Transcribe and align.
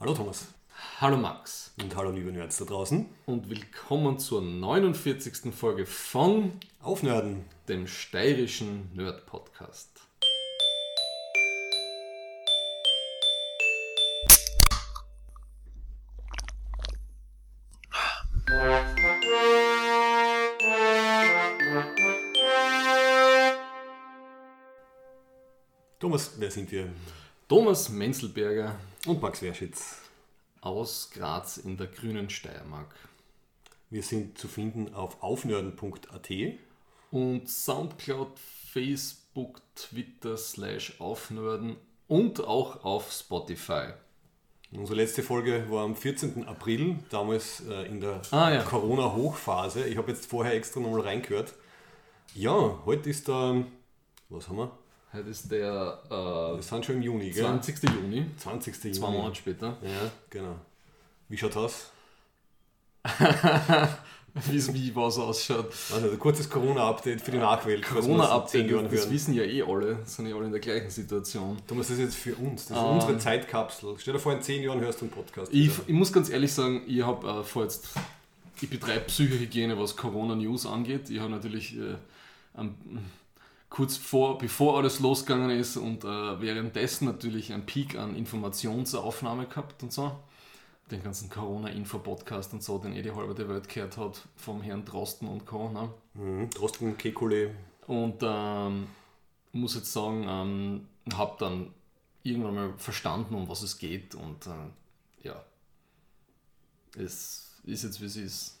Hallo 0.00 0.14
Thomas. 0.14 0.46
Hallo 1.00 1.16
Max. 1.16 1.74
Und 1.82 1.96
hallo 1.96 2.12
liebe 2.12 2.30
Nerds 2.30 2.58
da 2.58 2.64
draußen. 2.64 3.04
Und 3.26 3.50
willkommen 3.50 4.20
zur 4.20 4.40
49. 4.40 5.52
Folge 5.52 5.86
von 5.86 6.52
Aufnörden, 6.80 7.46
dem 7.66 7.88
steirischen 7.88 8.94
Nerd 8.94 9.26
Podcast. 9.26 9.90
Thomas, 25.98 26.34
wer 26.38 26.50
sind 26.52 26.70
wir? 26.70 26.88
Thomas 27.48 27.88
Menzelberger 27.88 28.76
Und 29.06 29.22
Max 29.22 29.42
Werschitz. 29.42 30.02
aus 30.60 31.10
Graz 31.12 31.56
in 31.56 31.76
der 31.76 31.86
grünen 31.86 32.28
Steiermark. 32.30 32.94
Wir 33.90 34.02
sind 34.02 34.36
zu 34.38 34.48
finden 34.48 34.94
auf 34.94 35.22
aufnörden.at. 35.22 36.30
Und 37.10 37.48
Soundcloud, 37.48 38.38
Facebook, 38.38 39.62
Twitter, 39.74 40.36
slash 40.36 41.00
Aufnörden 41.00 41.76
und 42.06 42.40
auch 42.44 42.84
auf 42.84 43.10
Spotify. 43.12 43.92
Unsere 44.72 44.96
letzte 44.96 45.22
Folge 45.22 45.64
war 45.70 45.84
am 45.84 45.96
14. 45.96 46.46
April, 46.46 46.98
damals 47.08 47.62
äh, 47.66 47.84
in 47.86 48.00
der 48.00 48.20
Ah, 48.30 48.50
ja. 48.52 48.62
Corona-Hochphase. 48.62 49.86
Ich 49.86 49.96
habe 49.96 50.10
jetzt 50.10 50.26
vorher 50.26 50.52
extra 50.52 50.80
nochmal 50.80 51.00
reingehört. 51.00 51.54
Ja, 52.34 52.78
heute 52.84 53.08
ist 53.08 53.26
der, 53.28 53.64
was 54.28 54.48
haben 54.50 54.58
wir? 54.58 54.70
Heute 55.12 55.28
ist 55.30 55.50
der 55.50 55.98
Wir 56.10 56.62
sind 56.62 56.84
schon 56.84 56.96
im 56.96 57.02
Juni, 57.02 57.28
äh, 57.28 57.30
gell? 57.32 57.44
20. 57.44 57.82
Juni, 57.90 58.26
20. 58.36 58.74
zwei 58.80 58.88
Juni. 58.88 59.00
Monate 59.16 59.34
später. 59.36 59.76
Ja, 59.82 60.10
genau. 60.30 60.56
Wie 61.28 61.36
schaut's 61.36 61.56
aus? 61.56 61.90
Wie, 64.46 64.74
wie 64.74 64.94
was 64.94 65.18
ausschaut. 65.18 65.72
Also 65.92 66.10
ein 66.10 66.18
kurzes 66.18 66.48
Corona-Update 66.48 67.20
für 67.22 67.32
die 67.32 67.38
Nachwelt. 67.38 67.82
Corona-Update, 67.84 68.70
das 68.70 68.92
hören. 68.92 69.10
wissen 69.10 69.34
ja 69.34 69.42
eh 69.42 69.62
alle, 69.62 69.98
sind 70.04 70.26
ja 70.28 70.36
alle 70.36 70.44
in 70.44 70.52
der 70.52 70.60
gleichen 70.60 70.90
Situation. 70.90 71.56
Thomas, 71.66 71.88
das 71.88 71.96
ist 71.98 72.02
jetzt 72.04 72.14
für 72.16 72.36
uns. 72.36 72.66
Das 72.66 72.76
ist 72.76 72.82
Ah. 72.82 72.90
unsere 72.92 73.18
Zeitkapsel. 73.18 73.96
Stell 73.98 74.12
dir 74.14 74.20
vor, 74.20 74.34
in 74.34 74.42
zehn 74.42 74.62
Jahren 74.62 74.80
hörst 74.80 75.00
du 75.00 75.06
einen 75.06 75.12
Podcast. 75.12 75.52
Ich, 75.52 75.70
ich 75.86 75.94
muss 75.94 76.12
ganz 76.12 76.28
ehrlich 76.28 76.52
sagen, 76.52 76.82
ich 76.86 77.02
habe 77.02 77.26
äh, 77.26 77.42
vor 77.42 77.64
jetzt, 77.64 77.88
ich 78.60 78.70
betreibe 78.70 79.06
Psychohygiene, 79.06 79.76
was 79.76 79.96
Corona-News 79.96 80.66
angeht. 80.66 81.10
Ich 81.10 81.18
habe 81.18 81.30
natürlich 81.30 81.76
äh, 81.76 81.96
am- 82.54 82.76
kurz 83.70 83.96
vor, 83.96 84.38
bevor 84.38 84.78
alles 84.78 85.00
losgegangen 85.00 85.50
ist 85.50 85.76
und 85.76 86.04
äh, 86.04 86.40
währenddessen 86.40 87.06
natürlich 87.06 87.52
einen 87.52 87.66
Peak 87.66 87.96
an 87.96 88.14
Informationsaufnahme 88.14 89.46
gehabt 89.46 89.82
und 89.82 89.92
so. 89.92 90.12
Den 90.90 91.02
ganzen 91.02 91.28
Corona-Info-Podcast 91.28 92.54
und 92.54 92.62
so, 92.62 92.78
den 92.78 92.94
eh 92.94 93.02
die 93.02 93.12
halbe 93.12 93.34
der 93.34 93.48
Welt 93.48 93.68
gehört 93.68 93.98
hat, 93.98 94.22
vom 94.36 94.62
Herrn 94.62 94.86
Drosten 94.86 95.28
und 95.28 95.44
Co. 95.44 95.68
Ne? 95.68 95.90
Mhm. 96.14 96.50
Drosten, 96.50 96.96
Kekulé. 96.96 97.50
Und 97.86 98.22
ähm, 98.22 98.86
muss 99.52 99.74
jetzt 99.74 99.92
sagen, 99.92 100.24
ähm, 100.26 100.88
habe 101.14 101.36
dann 101.38 101.74
irgendwann 102.22 102.54
mal 102.54 102.74
verstanden, 102.78 103.34
um 103.34 103.48
was 103.48 103.62
es 103.62 103.78
geht. 103.78 104.14
Und 104.14 104.46
äh, 104.46 105.26
ja, 105.26 105.44
es 106.96 107.60
ist 107.64 107.84
jetzt 107.84 108.00
wie 108.00 108.06
es 108.06 108.16
ist. 108.16 108.57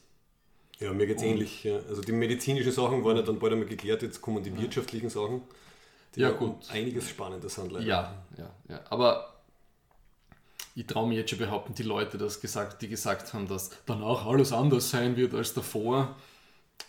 Ja, 0.80 0.92
mir 0.92 1.06
geht's 1.06 1.22
Und- 1.22 1.28
ähnlich. 1.28 1.64
Ja. 1.64 1.76
Also 1.88 2.02
die 2.02 2.12
medizinischen 2.12 2.72
Sachen 2.72 3.04
waren 3.04 3.16
ja 3.16 3.22
dann 3.22 3.38
bald 3.38 3.52
einmal 3.52 3.68
geklärt, 3.68 4.02
jetzt 4.02 4.20
kommen 4.20 4.42
die 4.42 4.56
wirtschaftlichen 4.56 5.10
Sachen, 5.10 5.42
die 6.14 6.20
Ja, 6.20 6.30
gut. 6.30 6.70
einiges 6.70 7.08
spannender 7.08 7.48
sind 7.48 7.72
leider. 7.72 7.84
Ja, 7.86 8.24
ja, 8.36 8.50
ja. 8.68 8.80
Aber 8.90 9.34
ich 10.74 10.86
traue 10.86 11.08
mir 11.08 11.16
jetzt 11.16 11.30
schon 11.30 11.40
behaupten, 11.40 11.74
die 11.74 11.82
Leute, 11.82 12.16
das 12.18 12.40
gesagt, 12.40 12.80
die 12.82 12.88
gesagt 12.88 13.34
haben, 13.34 13.48
dass 13.48 13.70
danach 13.86 14.24
alles 14.26 14.52
anders 14.52 14.90
sein 14.90 15.16
wird 15.16 15.34
als 15.34 15.52
davor, 15.52 16.14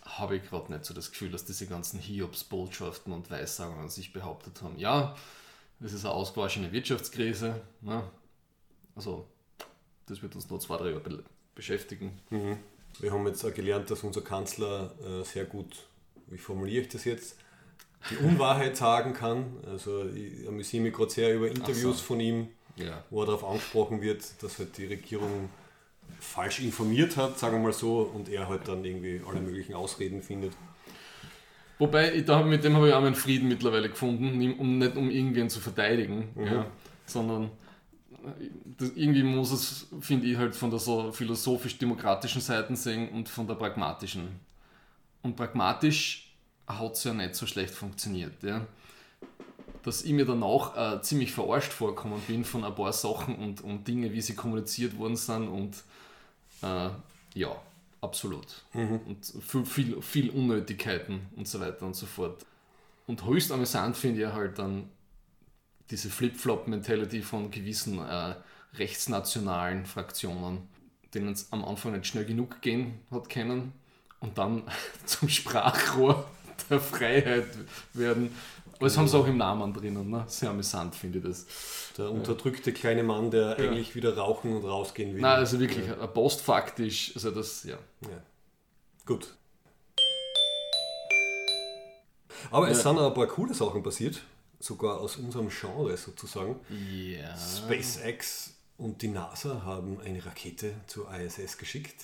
habe 0.04 0.36
ich 0.36 0.44
gerade 0.48 0.72
nicht 0.72 0.84
so 0.84 0.94
das 0.94 1.10
Gefühl, 1.10 1.30
dass 1.30 1.44
diese 1.44 1.66
ganzen 1.66 1.98
Hiobs-Botschaften 1.98 3.12
und 3.12 3.30
Weissagungen 3.30 3.88
sich 3.88 4.12
behauptet 4.12 4.62
haben. 4.62 4.78
Ja, 4.78 5.16
das 5.80 5.92
ist 5.92 6.04
eine 6.04 6.14
ausgewaschene 6.14 6.70
Wirtschaftskrise. 6.70 7.60
Ne? 7.80 8.04
Also, 8.94 9.26
das 10.06 10.22
wird 10.22 10.34
uns 10.36 10.48
noch 10.48 10.58
zwei, 10.58 10.76
drei 10.76 10.90
Jahre 10.90 11.00
be 11.00 11.24
beschäftigen. 11.56 12.18
Mhm. 12.30 12.58
Wir 12.98 13.12
haben 13.12 13.26
jetzt 13.26 13.44
auch 13.44 13.54
gelernt, 13.54 13.90
dass 13.90 14.02
unser 14.02 14.20
Kanzler 14.20 14.92
äh, 15.04 15.24
sehr 15.24 15.44
gut, 15.44 15.84
wie 16.26 16.38
formuliere 16.38 16.82
ich 16.82 16.88
das 16.88 17.04
jetzt, 17.04 17.36
die 18.10 18.16
Unwahrheit 18.16 18.76
sagen 18.76 19.14
kann. 19.14 19.46
Also 19.66 20.04
ich 20.06 20.46
amüsiere 20.48 20.82
mich 20.82 20.92
gerade 20.94 21.10
sehr 21.10 21.34
über 21.34 21.48
Interviews 21.48 21.98
so. 21.98 22.04
von 22.04 22.20
ihm, 22.20 22.48
Ja. 22.76 23.04
wo 23.10 23.22
er 23.22 23.26
darauf 23.26 23.44
angesprochen 23.44 24.02
wird, 24.02 24.24
dass 24.42 24.58
halt 24.58 24.76
die 24.76 24.86
Regierung 24.86 25.48
falsch 26.18 26.60
informiert 26.60 27.16
hat, 27.16 27.38
sagen 27.38 27.56
wir 27.58 27.62
mal 27.68 27.72
so, 27.72 28.00
und 28.00 28.28
er 28.28 28.48
halt 28.48 28.66
dann 28.68 28.84
irgendwie 28.84 29.22
alle 29.26 29.40
möglichen 29.40 29.74
Ausreden 29.74 30.22
findet. 30.22 30.52
Wobei, 31.78 32.12
ich, 32.14 32.26
da, 32.26 32.42
mit 32.42 32.62
dem 32.62 32.76
habe 32.76 32.88
ich 32.88 32.94
auch 32.94 33.00
meinen 33.00 33.14
Frieden 33.14 33.48
mittlerweile 33.48 33.88
gefunden, 33.88 34.54
um, 34.58 34.78
nicht 34.78 34.96
um 34.96 35.10
irgendwen 35.10 35.48
zu 35.48 35.60
verteidigen, 35.60 36.28
Mhm. 36.34 36.44
ja, 36.44 36.66
sondern 37.06 37.50
das, 38.78 38.90
irgendwie 38.94 39.22
muss 39.22 39.50
es, 39.50 39.86
finde 40.00 40.26
ich, 40.26 40.36
halt 40.36 40.54
von 40.54 40.70
der 40.70 40.78
so 40.78 41.12
philosophisch-demokratischen 41.12 42.40
Seite 42.40 42.74
sehen 42.76 43.08
und 43.10 43.28
von 43.28 43.46
der 43.46 43.54
pragmatischen. 43.54 44.28
Und 45.22 45.36
pragmatisch 45.36 46.34
hat 46.66 46.92
es 46.92 47.04
ja 47.04 47.12
nicht 47.12 47.34
so 47.34 47.46
schlecht 47.46 47.74
funktioniert. 47.74 48.42
Ja. 48.42 48.66
Dass 49.82 50.02
ich 50.02 50.12
mir 50.12 50.26
danach 50.26 50.96
äh, 50.98 51.02
ziemlich 51.02 51.32
verarscht 51.32 51.72
vorgekommen 51.72 52.20
bin 52.26 52.44
von 52.44 52.64
ein 52.64 52.74
paar 52.74 52.92
Sachen 52.92 53.36
und, 53.36 53.62
und 53.62 53.86
Dinge, 53.88 54.12
wie 54.12 54.20
sie 54.20 54.34
kommuniziert 54.34 54.98
worden 54.98 55.16
sind 55.16 55.48
und 55.48 55.76
äh, 56.62 56.90
ja, 57.34 57.56
absolut 58.00 58.64
und 58.72 59.18
viel, 59.42 59.64
viel, 59.64 60.02
viel 60.02 60.30
Unnötigkeiten 60.30 61.20
und 61.36 61.46
so 61.46 61.60
weiter 61.60 61.86
und 61.86 61.94
so 61.94 62.06
fort. 62.06 62.44
Und 63.06 63.24
höchst 63.24 63.52
amüsant 63.52 63.96
finde 63.96 64.22
ich 64.22 64.32
halt 64.32 64.58
dann 64.58 64.88
diese 65.90 66.08
Flip-Flop-Mentality 66.10 67.22
von 67.22 67.50
gewissen 67.50 67.98
äh, 67.98 68.34
rechtsnationalen 68.74 69.84
Fraktionen, 69.86 70.68
denen 71.14 71.32
es 71.32 71.52
am 71.52 71.64
Anfang 71.64 71.92
nicht 71.92 72.06
schnell 72.06 72.24
genug 72.24 72.60
gehen 72.62 73.00
hat 73.10 73.28
können 73.28 73.72
und 74.20 74.38
dann 74.38 74.62
zum 75.04 75.28
Sprachrohr 75.28 76.24
der 76.70 76.80
Freiheit 76.80 77.48
werden. 77.92 78.34
Aber 78.76 78.86
das 78.86 78.96
haben 78.96 79.08
sie 79.08 79.18
auch 79.18 79.26
im 79.26 79.36
Namen 79.36 79.74
drinnen, 79.74 80.08
ne? 80.08 80.24
sehr 80.26 80.50
amüsant 80.50 80.94
finde 80.94 81.18
ich 81.18 81.24
das. 81.24 81.46
Der 81.98 82.10
unterdrückte 82.10 82.72
kleine 82.72 83.02
Mann, 83.02 83.30
der 83.30 83.58
eigentlich 83.58 83.94
wieder 83.94 84.16
rauchen 84.16 84.56
und 84.56 84.64
rausgehen 84.64 85.14
will. 85.14 85.20
Nein, 85.20 85.36
also 85.36 85.60
wirklich, 85.60 85.86
äh, 85.86 86.06
postfaktisch, 86.06 87.12
also 87.14 87.30
das, 87.30 87.64
ja. 87.64 87.76
Ja. 88.02 88.22
Gut. 89.04 89.34
Aber 92.50 92.70
es 92.70 92.78
Ja. 92.78 92.90
sind 92.90 92.98
auch 92.98 93.08
ein 93.08 93.14
paar 93.14 93.26
coole 93.26 93.52
Sachen 93.52 93.82
passiert, 93.82 94.22
sogar 94.60 95.00
aus 95.00 95.16
unserem 95.16 95.48
Genre 95.48 95.96
sozusagen. 95.96 96.60
Ja. 96.68 97.36
SpaceX 97.36 98.54
und 98.78 99.02
die 99.02 99.08
NASA 99.08 99.62
haben 99.64 100.00
eine 100.00 100.24
Rakete 100.24 100.74
zur 100.86 101.12
ISS 101.12 101.58
geschickt. 101.58 101.96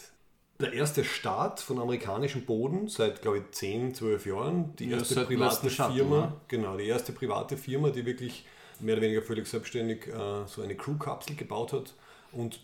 Der 0.59 0.73
erste 0.73 1.05
Start 1.05 1.61
von 1.61 1.79
amerikanischem 1.79 2.47
Boden 2.47 2.89
seit, 2.89 3.21
glaube 3.21 3.39
ich, 3.39 3.45
10, 3.53 3.95
12 3.95 4.27
Jahren. 4.27 4.75
Die 4.77 4.89
Ja, 4.89 4.97
erste 4.99 5.17
dem 5.17 5.27
private 5.27 5.71
Shuttle, 5.71 5.95
Firma, 5.97 6.21
ne? 6.27 6.33
genau, 6.49 6.77
die 6.79 6.87
erste 6.87 7.13
private 7.13 7.59
Firma, 7.59 7.91
die 7.91 8.07
wirklich 8.07 8.47
mehr 8.81 8.95
oder 8.95 9.03
weniger 9.03 9.23
völlig 9.23 9.47
selbstständig 9.47 10.07
äh, 10.07 10.47
so 10.47 10.63
eine 10.63 10.75
Crew-Kapsel 10.75 11.37
gebaut 11.37 11.75
hat. 11.75 11.95
Und 12.33 12.61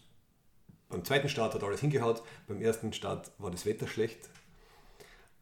beim 0.88 1.04
zweiten 1.04 1.28
Start 1.28 1.54
hat 1.54 1.62
alles 1.62 1.80
hingehaut. 1.80 2.22
Beim 2.48 2.62
ersten 2.62 2.94
Start 2.94 3.30
war 3.38 3.50
das 3.50 3.66
Wetter 3.66 3.86
schlecht. 3.86 4.30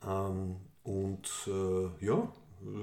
Ähm, 0.06 0.56
und 0.82 1.28
äh, 1.46 2.04
ja, 2.04 2.32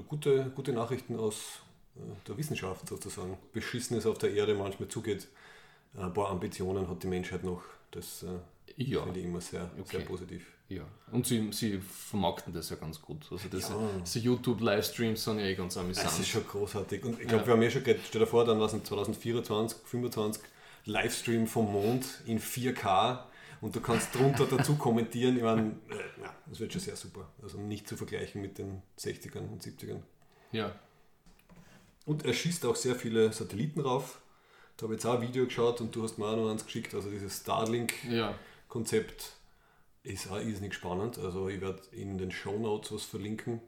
gute, 0.07 0.51
gute 0.55 0.73
Nachrichten 0.73 1.17
aus 1.17 1.59
äh, 1.95 1.99
der 2.27 2.37
Wissenschaft 2.37 2.87
sozusagen. 2.87 3.37
Beschissen 3.53 3.97
es 3.97 4.05
auf 4.05 4.17
der 4.17 4.33
Erde 4.33 4.55
manchmal 4.55 4.89
zugeht. 4.89 5.27
Ein 5.95 6.13
paar 6.13 6.29
Ambitionen 6.29 6.87
hat 6.87 7.01
die 7.03 7.07
Menschheit 7.07 7.43
noch. 7.43 7.63
Das 7.91 8.23
äh, 8.23 8.27
Ja. 8.83 9.03
finde 9.03 9.19
ich 9.19 9.25
immer 9.25 9.41
sehr, 9.41 9.69
Okay. 9.79 9.97
sehr 9.97 10.05
positiv. 10.05 10.45
Ja, 10.69 10.83
und 11.13 11.25
sie, 11.25 11.49
sie 11.53 11.79
vermarkten 11.79 12.51
das 12.53 12.69
ja 12.69 12.75
ganz 12.75 13.01
gut. 13.01 13.25
Also 13.31 13.47
das, 13.49 13.69
Ja. 13.69 13.77
diese 14.05 14.19
YouTube-Livestreams 14.19 15.23
sind 15.23 15.39
ja 15.39 15.45
eh 15.45 15.55
ganz 15.55 15.77
amüsant. 15.77 16.05
Das 16.07 16.19
ist 16.19 16.27
schon 16.27 16.45
großartig. 16.45 17.05
Und 17.05 17.21
ich 17.21 17.27
glaube, 17.27 17.43
Ja. 17.43 17.47
wir 17.47 17.53
haben 17.53 17.61
ja 17.61 17.69
schon 17.71 17.83
geredet, 17.85 18.03
stell 18.05 18.19
dir 18.19 18.27
vor, 18.27 18.43
dann 18.43 18.59
was 18.59 18.73
in 18.73 18.83
2024, 18.83 19.77
2025 19.79 20.43
Livestream 20.85 21.47
vom 21.47 21.71
Mond 21.71 22.05
in 22.25 22.39
4K 22.39 23.23
und 23.61 23.75
du 23.75 23.81
kannst 23.81 24.13
drunter 24.15 24.45
dazu 24.45 24.75
kommentieren. 24.75 25.37
Ich 25.37 25.43
meine, 25.43 25.75
äh, 25.89 26.21
ja, 26.21 26.35
das 26.47 26.59
wird 26.59 26.71
schon 26.73 26.81
sehr 26.81 26.95
super. 26.95 27.31
Also 27.41 27.57
nicht 27.59 27.87
zu 27.87 27.97
vergleichen 27.97 28.41
mit 28.41 28.57
den 28.57 28.81
60ern 28.99 29.49
und 29.49 29.63
70ern. 29.63 30.01
ja, 30.51 30.73
Und 32.05 32.25
er 32.25 32.33
schießt 32.33 32.65
auch 32.65 32.75
sehr 32.75 32.95
viele 32.95 33.31
Satelliten 33.33 33.81
rauf. 33.81 34.21
Da 34.77 34.83
habe 34.83 34.93
ich 34.93 34.99
jetzt 34.99 35.05
auch 35.07 35.15
ein 35.15 35.21
Video 35.27 35.45
geschaut 35.45 35.81
und 35.81 35.95
du 35.95 36.03
hast 36.03 36.17
mir 36.17 36.25
auch 36.25 36.35
noch 36.35 36.51
eins 36.51 36.65
geschickt. 36.65 36.93
Also 36.93 37.09
dieses 37.09 37.37
Starlink-Konzept 37.41 39.33
ja, 40.03 40.11
ist 40.11 40.29
auch 40.29 40.37
irrsinnig 40.39 40.73
spannend. 40.75 41.17
Also 41.17 41.49
ich 41.49 41.59
werde 41.61 41.81
in 41.91 42.17
den 42.17 42.31
Show 42.31 42.57
Notes 42.59 42.91
was 42.91 43.03
verlinken. 43.03 43.59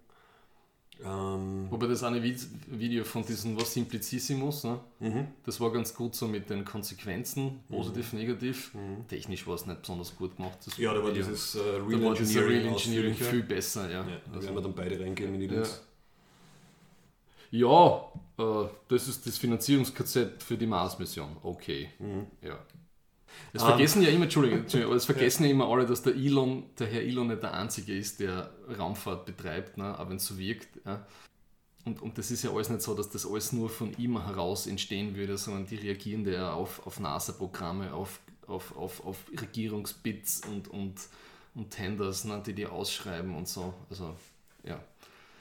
Ähm, 1.02 1.68
Wobei 1.72 1.88
das 1.88 2.04
eine 2.04 2.20
Vid- 2.22 2.46
Video 2.68 3.06
von 3.06 3.26
diesem 3.26 3.56
was 3.60 3.74
Simplicissimus, 3.74 4.66
ne? 4.66 4.80
mhm. 5.00 5.28
das 5.46 5.60
war 5.62 5.72
ganz 5.72 5.94
gut 5.96 6.14
so 6.14 6.28
mit 6.28 6.50
den 6.50 6.66
Konsequenzen, 6.66 7.62
positiv, 7.70 8.12
negativ. 8.12 8.72
Technisch 9.08 9.48
war 9.48 9.56
es 9.56 9.66
nicht 9.66 9.82
besonders 9.82 10.14
gut 10.18 10.36
gemacht. 10.36 10.58
Das 10.66 10.78
Ja, 10.78 10.94
da 10.94 11.00
war 11.02 11.12
Video. 11.12 11.24
dieses 11.24 11.56
äh, 11.56 11.60
Real 11.60 12.00
da 12.02 12.06
war 12.08 12.16
dieses 12.16 12.36
Real 12.36 12.52
Engineering 12.52 12.74
Engineering 12.74 13.16
viel 13.16 13.44
besser, 13.44 13.90
ja. 13.90 14.02
Ja, 14.02 14.04
da 14.04 14.32
Also- 14.34 14.48
werden 14.48 14.56
wir 14.58 14.62
dann 14.62 14.76
beide 14.76 15.00
reingehen 15.00 15.34
in 15.36 15.40
die 15.40 15.46
Ja. 15.46 15.54
Links. 15.54 15.82
Ja, 17.52 18.04
äh, 18.38 18.68
das 18.90 19.08
ist 19.08 19.26
das 19.26 19.38
Finanzierungskonzept 19.38 20.44
für 20.44 20.58
die 20.58 20.68
Mars-Mission. 20.68 21.38
Okay. 21.44 21.90
Ja. 22.42 22.60
Es 23.54 23.62
Ähm, 23.62 23.70
vergessen 23.70 24.02
ja 24.02 24.10
immer, 24.10 24.24
Entschuldigung, 24.24 24.60
Entschuldigung, 24.60 24.92
aber 24.92 24.98
es 24.98 25.06
vergessen 25.14 25.44
ja. 25.44 25.52
immer 25.52 25.68
alle, 25.68 25.86
dass 25.86 26.02
der 26.04 26.16
Elon, 26.16 26.64
der 26.78 26.88
Herr 26.88 27.02
Elon 27.02 27.28
nicht 27.28 27.42
der 27.44 27.54
Einzige 27.54 27.96
ist, 27.98 28.20
der 28.20 28.52
Raumfahrt 28.78 29.26
betreibt, 29.26 29.78
ne? 29.78 29.98
auch 29.98 30.10
wenn 30.10 30.18
es 30.18 30.26
so 30.26 30.38
wirkt. 30.38 30.68
Ja. 30.86 31.06
Und, 31.86 32.02
und 32.02 32.18
das 32.18 32.30
ist 32.30 32.44
ja 32.44 32.52
alles 32.52 32.70
nicht 32.70 32.82
so, 32.82 32.94
dass 32.94 33.10
das 33.10 33.26
alles 33.26 33.52
nur 33.52 33.70
von 33.70 33.96
ihm 33.98 34.24
heraus 34.24 34.68
entstehen 34.68 35.16
würde, 35.16 35.38
sondern 35.38 35.66
die 35.66 35.76
reagieren 35.76 36.28
ja 36.28 36.54
auf, 36.54 36.86
auf 36.86 37.00
NASA-Programme, 37.00 37.94
auf, 37.94 38.20
auf, 38.48 38.76
auf, 38.78 39.06
auf 39.06 39.18
Regierungsbits 39.40 40.42
und, 40.46 40.68
und, 40.68 40.96
und 41.56 41.72
Tenders, 41.72 42.26
ne? 42.26 42.44
die 42.46 42.54
die 42.54 42.68
ausschreiben 42.68 43.36
und 43.36 43.48
so. 43.48 43.74
Also, 43.90 44.16
ja. 44.64 44.80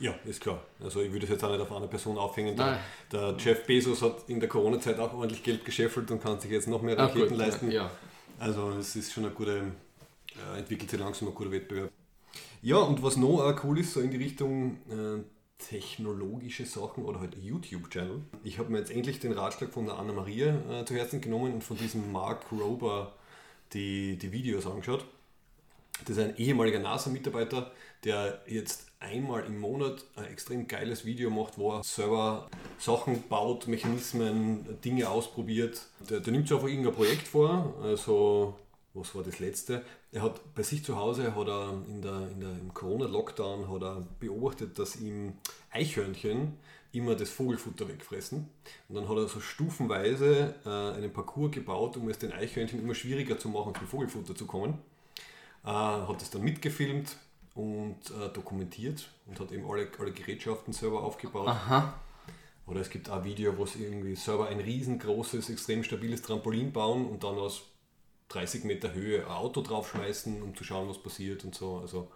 Ja, 0.01 0.15
ist 0.25 0.41
klar. 0.41 0.63
Also 0.81 1.01
ich 1.03 1.11
würde 1.13 1.25
es 1.25 1.31
jetzt 1.31 1.43
auch 1.43 1.51
nicht 1.51 1.61
auf 1.61 1.73
eine 1.73 1.89
Person 1.89 2.19
aufhängen. 2.19 2.57
Der, 2.57 2.79
der 3.11 3.35
Jeff 3.39 3.67
Bezos 3.67 4.01
hat 4.03 4.29
in 4.29 4.39
der 4.39 4.49
Corona-Zeit 4.49 4.99
auch 4.99 5.13
ordentlich 5.13 5.43
Geld 5.43 5.65
gescheffelt 5.65 6.11
und 6.11 6.23
kann 6.23 6.39
sich 6.41 6.51
jetzt 6.51 6.69
noch 6.69 6.83
mehr 6.83 6.99
Ah, 6.99 7.07
Raketen 7.07 7.31
gut, 7.31 7.39
leisten. 7.39 7.71
Ja. 7.71 7.91
Also 8.39 8.71
es 8.79 8.95
ist 8.95 9.13
schon 9.13 9.25
eine 9.25 9.35
gute, 9.35 9.73
äh, 10.55 10.59
entwickelt 10.59 10.91
sich 10.91 11.01
langsam 11.01 11.29
ein 11.29 11.35
guter 11.35 11.51
Wettbewerb. 11.51 11.91
Ja, 12.63 12.77
und 12.79 13.03
was 13.03 13.17
noch 13.17 13.41
auch 13.41 13.65
cool 13.65 13.81
ist, 13.81 13.93
so 13.93 14.01
in 14.01 14.11
die 14.11 14.17
Richtung 14.19 14.77
äh, 14.89 15.23
technologische 15.59 16.65
Sachen 16.65 17.05
oder 17.05 17.19
halt 17.21 17.37
YouTube-Channel. 17.37 18.21
Ich 18.45 18.59
habe 18.59 18.71
mir 18.71 18.79
jetzt 18.79 18.91
endlich 18.93 19.19
den 19.19 19.33
Ratschlag 19.33 19.73
von 19.73 19.87
der 19.87 19.99
Anna-Maria 19.99 20.81
äh, 20.81 20.85
zu 20.85 20.95
Herzen 20.95 21.21
genommen 21.21 21.55
und 21.55 21.65
von 21.65 21.77
diesem 21.77 22.13
Mark 22.13 22.47
Rober 22.53 23.15
die, 23.73 24.17
die 24.17 24.31
Videos 24.31 24.67
angeschaut. 24.67 25.05
Das 26.07 26.17
ist 26.17 26.23
ein 26.23 26.37
ehemaliger 26.37 26.79
NASA-Mitarbeiter, 26.79 27.73
der 28.05 28.41
jetzt 28.47 28.87
einmal 29.01 29.45
im 29.45 29.59
Monat 29.59 30.05
ein 30.17 30.25
extrem 30.25 30.67
geiles 30.67 31.05
Video 31.05 31.31
macht, 31.31 31.59
wo 31.59 31.73
er 31.73 31.85
selber 31.85 32.49
Sachen 32.79 33.23
baut, 33.29 33.69
Mechanismen, 33.69 34.81
Dinge 34.85 35.09
ausprobiert. 35.09 35.83
Der, 36.09 36.21
der 36.21 36.33
nimmt 36.33 36.49
sich 36.49 36.57
einfach 36.57 36.69
irgendein 36.69 36.95
Projekt 36.95 37.29
vor. 37.29 37.75
Also, 37.83 38.59
was 38.95 39.15
war 39.15 39.23
das 39.23 39.39
letzte? 39.39 39.85
Er 40.13 40.23
hat 40.23 40.55
bei 40.55 40.63
sich 40.63 40.85
zu 40.85 40.97
Hause, 40.97 41.35
hat 41.35 41.49
er 41.49 41.83
in 41.89 42.03
der, 42.03 42.29
in 42.33 42.41
der, 42.41 42.51
im 42.51 42.73
Corona-Lockdown, 42.75 43.71
hat 43.71 43.83
er 43.83 44.07
beobachtet, 44.19 44.79
dass 44.79 44.97
ihm 44.97 45.35
Eichhörnchen 45.71 46.59
immer 46.93 47.15
das 47.15 47.31
Vogelfutter 47.31 47.87
wegfressen. 47.89 48.49
Und 48.89 48.95
dann 48.95 49.09
hat 49.09 49.17
er 49.17 49.29
so 49.29 49.41
stufenweise 49.41 50.55
äh, 50.65 50.97
einen 50.97 51.13
Parcours 51.13 51.53
gebaut, 51.53 51.97
um 51.97 52.09
es 52.09 52.19
den 52.19 52.33
Eichhörnchen 52.33 52.81
immer 52.81 52.95
schwieriger 52.95 53.39
zu 53.39 53.51
machen, 53.51 53.75
zum 53.75 53.87
Vogelfutter 53.87 54.35
zu 54.35 54.47
kommen 54.47 54.79
äh, 55.65 55.69
hat 55.69 56.23
es 56.23 56.31
dann 56.31 56.43
mitgefilmt 56.43 57.17
und 57.55 57.97
äh, 58.11 58.29
dokumentiert 58.33 59.09
und 59.27 59.39
hat 59.41 59.51
eben 59.53 59.69
alle, 59.71 59.89
alle 59.99 60.13
Gerätschaften 60.13 60.73
selber 60.73 61.03
aufgebaut. 61.03 61.49
Aha. 61.49 61.95
Oder 62.67 62.81
es 62.81 62.91
gibt 62.91 63.09
auch 63.09 63.17
ein 63.17 63.25
Video, 63.25 63.57
wo 63.57 63.65
sie 63.67 63.83
irgendwie 63.85 64.15
selber 64.15 64.49
ein 64.49 64.61
riesengroßes, 64.61 65.49
extrem 65.51 65.83
stabiles 65.83 66.21
Trampolin 66.23 66.73
bauen 66.73 67.07
und 67.07 67.25
dann 67.25 67.37
aus 67.37 67.63
30 68.29 68.65
Meter 68.65 68.93
Höhe 68.93 69.25
ein 69.25 69.31
Auto 69.31 69.63
draufschmeißen, 69.63 70.43
um 70.43 70.55
zu 70.55 70.65
schauen, 70.65 70.89
was 70.89 70.99
passiert 71.03 71.45
und 71.45 71.55
so. 71.55 71.79
Also 71.79 72.11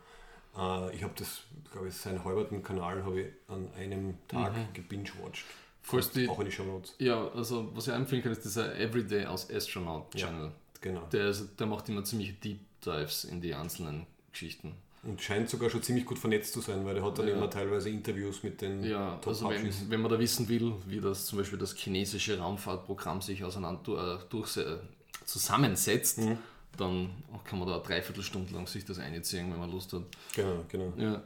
äh, 0.56 0.94
ich 0.94 1.02
habe 1.02 1.14
das, 1.17 1.43
glaube 1.73 1.88
ich, 1.88 1.94
seinen 1.94 2.23
halberten 2.23 2.62
Kanal 2.62 3.02
habe 3.02 3.23
ich 3.23 3.26
an 3.49 3.69
einem 3.79 4.19
Tag 4.29 4.52
gebingewatcht. 4.75 5.44
Falls 5.84 6.11
die, 6.12 6.29
Auch 6.29 6.38
in 6.38 6.46
die 6.46 6.52
Show 6.52 6.62
Notes. 6.64 6.94
ja, 6.99 7.29
also 7.31 7.75
was 7.75 7.88
ich 7.88 7.94
empfehlen 7.94 8.23
kann, 8.23 8.31
ist 8.32 8.44
dieser 8.44 8.79
Everyday 8.79 9.25
aus 9.26 9.50
Astronaut 9.50 10.14
Ja. 10.14 10.26
Channel. 10.29 10.52
Genau. 10.81 11.00
Der, 11.12 11.32
der 11.32 11.67
macht 11.67 11.88
immer 11.88 12.05
ziemliche 12.05 12.34
Deep 12.34 12.61
Dives 12.84 13.25
in 13.25 13.40
die 13.40 13.55
einzelnen 13.55 14.06
Geschichten. 14.32 14.75
Und 15.04 15.20
scheint 15.20 15.50
sogar 15.50 15.69
schon 15.69 15.82
ziemlich 15.82 16.04
gut 16.06 16.19
vernetzt 16.19 16.52
zu 16.52 16.60
sein, 16.60 16.84
weil 16.84 16.96
er 16.96 17.04
hat 17.04 17.19
dann 17.19 17.26
Ja. 17.26 17.34
immer 17.34 17.50
teilweise 17.50 17.90
Interviews 17.90 18.43
mit 18.44 18.60
den 18.60 18.84
Ja, 18.84 19.19
also 19.26 19.49
wenn, 19.50 19.90
wenn 19.90 20.00
man 20.00 20.10
da 20.12 20.19
wissen 20.19 20.49
will, 20.49 20.75
wie 20.87 21.00
das 21.00 21.26
zum 21.26 21.38
Beispiel 21.38 21.58
das 21.58 21.75
chinesische 21.76 22.38
Raumfahrtprogramm 22.38 23.20
sich 23.20 23.43
auseinander 23.43 24.20
äh, 24.20 24.25
durch, 24.31 24.56
äh, 24.58 24.76
zusammensetzt, 25.25 26.19
Mhm. 26.19 26.38
dann 26.76 27.10
kann 27.44 27.58
man 27.58 27.66
da 27.66 27.75
eine 27.75 27.82
Dreiviertelstunde 27.82 28.54
lang 28.54 28.69
sich 28.69 28.84
das 28.84 28.99
einziehen, 29.00 29.50
wenn 29.52 29.58
man 29.58 29.72
Lust 29.72 29.93
hat. 29.93 30.02
Genau, 30.37 30.64
genau. 30.69 30.93
Ja, 30.96 31.22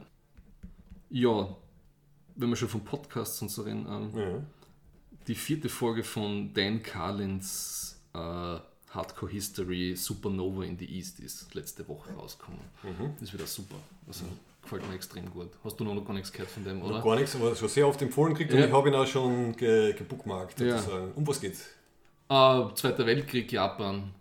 ja 1.11 1.55
wenn 2.35 2.49
wir 2.49 2.55
schon 2.55 2.69
von 2.69 2.83
Podcasts 2.83 3.39
und 3.43 3.49
so 3.49 3.61
reden, 3.63 3.85
ähm, 3.87 4.19
Ja. 4.19 4.43
die 5.27 5.35
vierte 5.35 5.69
Folge 5.69 6.03
von 6.03 6.51
Dan 6.53 6.81
Carlins 6.81 7.99
äh, 8.15 8.57
Hardcore 8.89 9.31
History 9.31 9.95
Supernova 9.95 10.63
in 10.63 10.77
the 10.77 10.85
East 10.85 11.19
ist 11.19 11.53
letzte 11.53 11.87
Woche 11.87 12.11
rausgekommen. 12.13 12.59
Mhm. 12.83 13.11
Das 13.15 13.23
ist 13.29 13.33
wieder 13.33 13.45
super. 13.47 13.75
Also 14.07 14.25
gefällt 14.61 14.87
mir 14.87 14.95
extrem 14.95 15.29
gut. 15.31 15.49
Hast 15.63 15.79
du 15.79 15.83
noch 15.83 16.03
gar 16.05 16.13
nichts 16.13 16.31
gehört 16.31 16.49
von 16.49 16.63
dem, 16.63 16.79
Noch 16.79 16.89
oder? 16.89 17.01
gar 17.01 17.15
nichts, 17.15 17.35
aber 17.35 17.55
schon 17.55 17.69
sehr 17.69 17.87
oft 17.87 18.01
empfohlen 18.01 18.33
gekriegt 18.33 18.53
und 18.53 18.59
Ja. 18.59 18.65
ich 18.67 18.71
habe 18.71 18.89
ihn 18.89 18.95
auch 18.95 19.07
schon 19.07 19.55
ge 19.55 19.93
gebookmarkt 19.93 20.59
Ja. 20.61 20.81
Um 21.15 21.27
was 21.27 21.39
geht's? 21.41 21.65
Äh, 22.29 22.63
Zweiter 22.75 23.05
Weltkrieg, 23.05 23.51
Japan. 23.51 24.13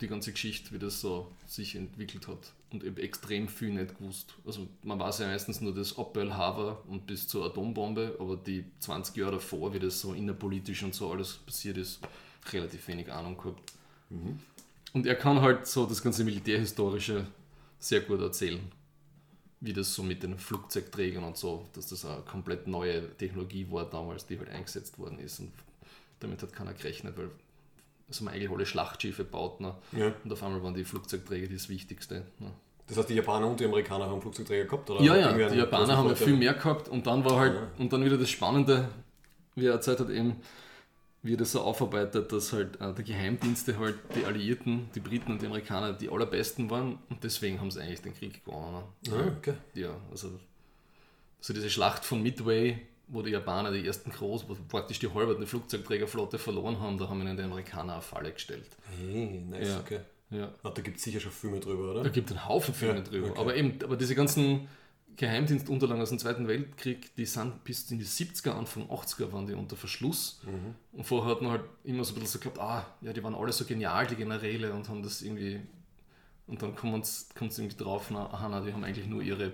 Die 0.00 0.06
ganze 0.06 0.30
Geschichte, 0.30 0.72
wie 0.72 0.78
das 0.78 1.00
so 1.00 1.30
sich 1.46 1.74
entwickelt 1.74 2.28
hat. 2.28 2.52
Und 2.70 2.84
eben 2.84 2.98
extrem 2.98 3.48
viel 3.48 3.70
nicht 3.72 3.98
gewusst. 3.98 4.34
Also 4.46 4.68
man 4.84 5.00
weiß 5.00 5.20
ja 5.20 5.26
meistens 5.26 5.60
nur 5.60 5.74
das 5.74 5.96
ab 5.98 6.12
Pearl 6.12 6.36
Harbor 6.36 6.82
und 6.86 7.06
bis 7.06 7.26
zur 7.26 7.46
Atombombe, 7.46 8.14
aber 8.20 8.36
die 8.36 8.64
20 8.78 9.16
Jahre 9.16 9.32
davor, 9.32 9.72
wie 9.74 9.78
das 9.80 10.00
so 10.00 10.12
innerpolitisch 10.12 10.82
und 10.84 10.94
so 10.94 11.10
alles 11.10 11.34
passiert 11.38 11.78
ist, 11.78 12.00
relativ 12.52 12.86
wenig 12.88 13.12
Ahnung 13.12 13.36
gehabt. 13.36 13.72
Und 14.92 15.06
er 15.06 15.14
kann 15.16 15.40
halt 15.40 15.66
so 15.66 15.86
das 15.86 16.02
ganze 16.02 16.24
Militärhistorische 16.24 17.26
sehr 17.78 18.00
gut 18.00 18.20
erzählen. 18.20 18.60
Wie 19.60 19.72
das 19.72 19.92
so 19.92 20.02
mit 20.04 20.22
den 20.22 20.38
Flugzeugträgern 20.38 21.24
und 21.24 21.36
so, 21.36 21.66
dass 21.74 21.88
das 21.88 22.04
eine 22.04 22.20
komplett 22.22 22.68
neue 22.68 23.08
Technologie 23.16 23.66
war 23.70 23.84
damals, 23.84 24.24
die 24.26 24.38
halt 24.38 24.48
eingesetzt 24.50 24.98
worden 24.98 25.18
ist. 25.18 25.40
Und 25.40 25.52
damit 26.20 26.40
hat 26.42 26.52
keiner 26.52 26.72
gerechnet, 26.74 27.16
weil 27.18 27.30
es 28.08 28.20
haben 28.20 28.28
eigentlich 28.28 28.50
alle 28.50 28.64
Schlachtschiffe 28.64 29.24
gebaut. 29.24 29.60
Ne? 29.60 29.74
Ja. 29.92 30.12
Und 30.22 30.32
auf 30.32 30.42
einmal 30.42 30.62
waren 30.62 30.74
die 30.74 30.84
Flugzeugträger 30.84 31.52
das 31.52 31.68
Wichtigste. 31.68 32.24
Ne? 32.38 32.52
Das 32.86 32.96
heißt, 32.96 33.10
die 33.10 33.14
Japaner 33.14 33.48
und 33.48 33.58
die 33.60 33.64
Amerikaner 33.66 34.06
haben 34.06 34.22
Flugzeugträger 34.22 34.64
gehabt? 34.64 34.88
Oder 34.90 35.02
Ja, 35.02 35.16
ja, 35.16 35.48
die 35.48 35.56
Japaner 35.56 35.96
haben 35.96 36.08
ja 36.08 36.14
viel 36.14 36.36
mehr 36.36 36.54
gehabt 36.54 36.88
und 36.88 37.06
dann 37.06 37.24
war 37.24 37.38
halt, 37.38 37.54
Ja. 37.54 37.68
und 37.78 37.92
dann 37.92 38.04
wieder 38.04 38.16
das 38.16 38.30
Spannende, 38.30 38.88
wie 39.56 39.66
er 39.66 39.72
erzählt 39.72 40.00
hat, 40.00 40.08
eben, 40.08 40.36
wie 41.28 41.34
er 41.34 41.36
das 41.36 41.52
so 41.52 41.60
aufarbeitet, 41.60 42.32
dass 42.32 42.52
halt 42.54 42.80
äh, 42.80 42.94
die 42.94 43.04
Geheimdienste 43.04 43.78
halt 43.78 43.96
die 44.16 44.24
Alliierten, 44.24 44.88
die 44.94 45.00
Briten 45.00 45.32
und 45.32 45.42
die 45.42 45.46
Amerikaner 45.46 45.92
die 45.92 46.08
allerbesten 46.08 46.70
waren 46.70 46.98
und 47.10 47.22
deswegen 47.22 47.60
haben 47.60 47.70
sie 47.70 47.80
eigentlich 47.82 48.00
den 48.02 48.14
Krieg 48.14 48.42
gewonnen. 48.44 48.82
Ne? 49.06 49.12
Ah, 49.12 49.36
okay. 49.36 49.54
Ja, 49.74 49.90
also, 50.10 50.28
also 51.38 51.52
diese 51.52 51.68
Schlacht 51.68 52.04
von 52.04 52.22
Midway, 52.22 52.78
wo 53.08 53.22
die 53.22 53.30
Japaner 53.30 53.70
die 53.72 53.86
ersten 53.86 54.10
groß, 54.10 54.48
wo 54.48 54.56
praktisch 54.68 54.98
die 54.98 55.12
halbe 55.12 55.46
Flugzeugträgerflotte 55.46 56.38
verloren 56.38 56.80
haben, 56.80 56.98
da 56.98 57.08
haben 57.08 57.20
ihnen 57.20 57.36
die 57.36 57.42
Amerikaner 57.42 57.94
eine 57.94 58.02
Falle 58.02 58.32
gestellt. 58.32 58.66
Hey, 58.98 59.42
nice, 59.48 59.68
Ja. 59.68 59.80
okay. 59.80 60.00
Ja. 60.30 60.52
Ah, 60.62 60.70
da 60.70 60.82
gibt 60.82 60.98
es 60.98 61.04
sicher 61.04 61.20
schon 61.20 61.32
Filme 61.32 61.58
drüber, 61.60 61.90
oder? 61.92 62.02
Da 62.04 62.10
gibt 62.10 62.30
es 62.30 62.36
einen 62.36 62.46
Haufen 62.48 62.74
Filme 62.74 62.96
Ja, 62.98 63.04
drüber. 63.04 63.30
okay. 63.30 63.40
Aber 63.40 63.56
eben, 63.56 63.78
aber 63.82 63.96
diese 63.96 64.14
ganzen 64.14 64.68
Geheimdienstunterlagen 65.18 66.00
aus 66.00 66.10
dem 66.10 66.20
Zweiten 66.20 66.46
Weltkrieg, 66.46 67.14
die 67.16 67.26
sind 67.26 67.64
bis 67.64 67.90
in 67.90 67.98
die 67.98 68.04
70er, 68.04 68.52
Anfang 68.52 68.84
80er 68.84 69.32
waren 69.32 69.46
die 69.46 69.52
unter 69.52 69.76
Verschluss. 69.76 70.40
Mhm. 70.46 70.76
Und 70.92 71.04
vorher 71.04 71.32
hat 71.32 71.42
man 71.42 71.50
halt 71.50 71.64
immer 71.82 72.04
so 72.04 72.12
ein 72.12 72.20
bisschen 72.20 72.40
so 72.40 72.48
geglaubt, 72.48 72.60
ah, 72.60 72.86
ja, 73.00 73.12
die 73.12 73.22
waren 73.22 73.34
alle 73.34 73.52
so 73.52 73.64
genial, 73.64 74.06
die 74.06 74.14
Generäle, 74.14 74.72
und 74.72 74.88
haben 74.88 75.02
das 75.02 75.20
irgendwie. 75.22 75.60
Und 76.46 76.62
dann 76.62 76.74
kommt 76.76 77.04
es 77.04 77.28
irgendwie 77.36 77.76
drauf, 77.76 78.10
na, 78.10 78.26
aha, 78.32 78.48
na, 78.48 78.60
die 78.60 78.72
haben 78.72 78.84
eigentlich 78.84 79.08
nur 79.08 79.20
ihre, 79.20 79.52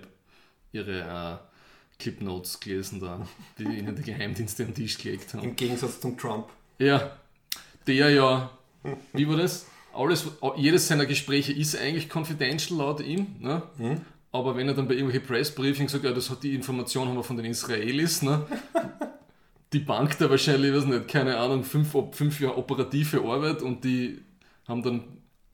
ihre 0.71 1.01
äh, 1.01 2.01
Clipnotes 2.01 2.59
gelesen, 2.59 2.99
da, 2.99 3.27
die 3.57 3.63
ihnen 3.63 3.95
die 3.95 4.03
Geheimdienste 4.03 4.65
am 4.65 4.73
Tisch 4.73 4.99
gelegt 4.99 5.33
haben. 5.33 5.43
Im 5.43 5.55
Gegensatz 5.55 5.99
zum 5.99 6.15
Trump. 6.15 6.47
Ja, 6.77 7.17
der 7.87 8.11
ja, 8.11 8.51
wie 9.13 9.27
war 9.27 9.37
das? 9.37 9.65
Alles, 9.93 10.27
jedes 10.57 10.87
seiner 10.87 11.07
Gespräche 11.07 11.53
ist 11.53 11.75
eigentlich 11.75 12.13
confidential 12.13 12.77
laut 12.77 12.99
ihm, 12.99 13.35
ne? 13.39 13.63
Aber 14.35 14.55
wenn 14.55 14.67
er 14.67 14.73
dann 14.73 14.87
bei 14.87 14.95
irgendwelchen 14.95 15.27
Pressbriefings 15.27 15.91
sagt, 15.91 16.03
ja, 16.03 16.11
das 16.11 16.29
hat 16.29 16.43
die 16.43 16.53
Information 16.53 17.07
haben 17.07 17.15
wir 17.15 17.23
von 17.23 17.37
den 17.37 17.45
Israelis, 17.45 18.21
ne? 18.21 18.45
die 19.73 19.79
Bank 19.79 20.17
da 20.17 20.29
wahrscheinlich, 20.29 20.73
weiß 20.73 20.85
nicht, 20.85 21.07
keine 21.07 21.37
Ahnung, 21.37 21.63
fünf, 21.63 21.95
fünf 22.11 22.39
Jahre 22.39 22.57
operative 22.57 23.21
Arbeit 23.23 23.61
und 23.61 23.83
die 23.83 24.21
haben 24.67 24.83
dann 24.83 25.03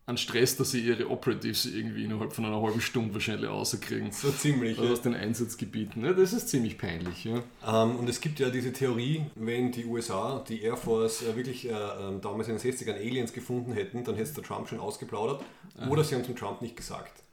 einen 0.06 0.18
Stress, 0.18 0.58
dass 0.58 0.72
sie 0.72 0.82
ihre 0.82 1.10
Operatives 1.10 1.66
irgendwie 1.66 2.04
innerhalb 2.04 2.34
von 2.34 2.46
einer 2.46 2.62
halben 2.62 2.82
Stunde 2.82 3.14
wahrscheinlich 3.14 3.50
rauskriegen. 3.50 4.12
So 4.12 4.32
ziemlich. 4.32 4.78
Also 4.78 4.92
aus 4.92 5.02
den 5.02 5.16
Einsatzgebieten. 5.16 6.02
Ne? 6.02 6.14
Das 6.14 6.34
ist 6.34 6.50
ziemlich 6.50 6.78
peinlich. 6.78 7.24
Ja. 7.24 7.44
Ähm, 7.66 7.96
und 7.96 8.10
es 8.10 8.20
gibt 8.20 8.40
ja 8.40 8.50
diese 8.50 8.74
Theorie, 8.74 9.24
wenn 9.36 9.72
die 9.72 9.86
USA, 9.86 10.44
die 10.48 10.62
Air 10.62 10.76
Force, 10.76 11.22
äh, 11.22 11.36
wirklich 11.36 11.70
äh, 11.70 11.72
ähm, 11.72 12.20
damals 12.20 12.48
in 12.48 12.58
den 12.58 12.74
60ern 12.74 12.96
Aliens 12.96 13.32
gefunden 13.32 13.74
hätten, 13.74 14.04
dann 14.04 14.16
hätte 14.16 14.30
es 14.30 14.34
der 14.34 14.44
Trump 14.44 14.68
schon 14.68 14.80
ausgeplaudert. 14.80 15.44
Oder 15.90 16.04
sie 16.04 16.16
haben 16.16 16.22
es 16.22 16.28
dem 16.28 16.36
Trump 16.36 16.62
nicht 16.62 16.76
gesagt. 16.76 17.24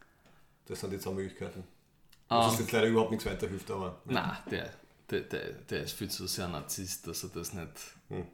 Das 0.69 0.81
sind 0.81 0.93
die 0.93 0.99
zwei 0.99 1.13
Möglichkeiten. 1.13 1.65
Was 2.29 2.45
Ähm, 2.45 2.51
uns 2.51 2.61
jetzt 2.61 2.73
leider 2.73 2.87
überhaupt 2.89 3.11
nichts 3.11 3.27
weiterhilft, 3.27 3.71
aber. 3.71 4.01
Na, 4.05 4.39
der, 4.51 4.71
der, 5.11 5.21
der, 5.23 5.53
der 5.53 5.83
ist 5.85 5.93
viel 5.93 6.11
zu 6.11 6.27
sehr 6.27 6.49
Narzisst, 6.49 7.07
dass 7.07 7.23
er 7.25 7.31
das 7.31 7.53
nicht, 7.55 7.71
Hm. 8.09 8.27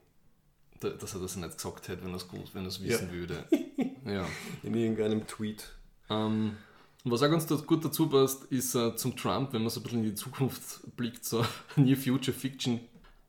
da- 0.81 0.91
dass 0.91 1.15
er 1.15 1.21
das 1.21 1.37
nicht 1.37 1.57
gesagt 1.57 1.89
hätte, 1.89 2.03
wenn 2.05 2.11
er 2.11 2.17
es 2.17 2.27
gut, 2.29 2.53
wenn 2.55 2.65
er 2.65 2.69
es 2.69 2.83
wissen 2.83 3.11
würde. 3.13 3.45
ja. 4.05 4.27
In 4.63 4.75
irgendeinem 4.75 5.27
Tweet. 5.27 5.69
Ähm, 6.11 6.57
und 7.05 7.11
was 7.13 7.23
auch 7.23 7.31
ganz 7.31 7.47
gut 7.67 7.85
dazu 7.85 8.09
passt, 8.09 8.45
ist 8.47 8.75
äh, 8.75 8.97
zum 8.97 9.15
Trump, 9.17 9.53
wenn 9.53 9.61
man 9.63 9.71
so 9.71 9.81
ein 9.81 9.83
bisschen 9.85 10.01
in 10.01 10.07
die 10.11 10.15
Zukunft 10.15 10.81
blickt, 10.97 11.25
so 11.25 11.45
Near 11.77 11.97
Future 11.97 12.37
Fiction. 12.37 12.81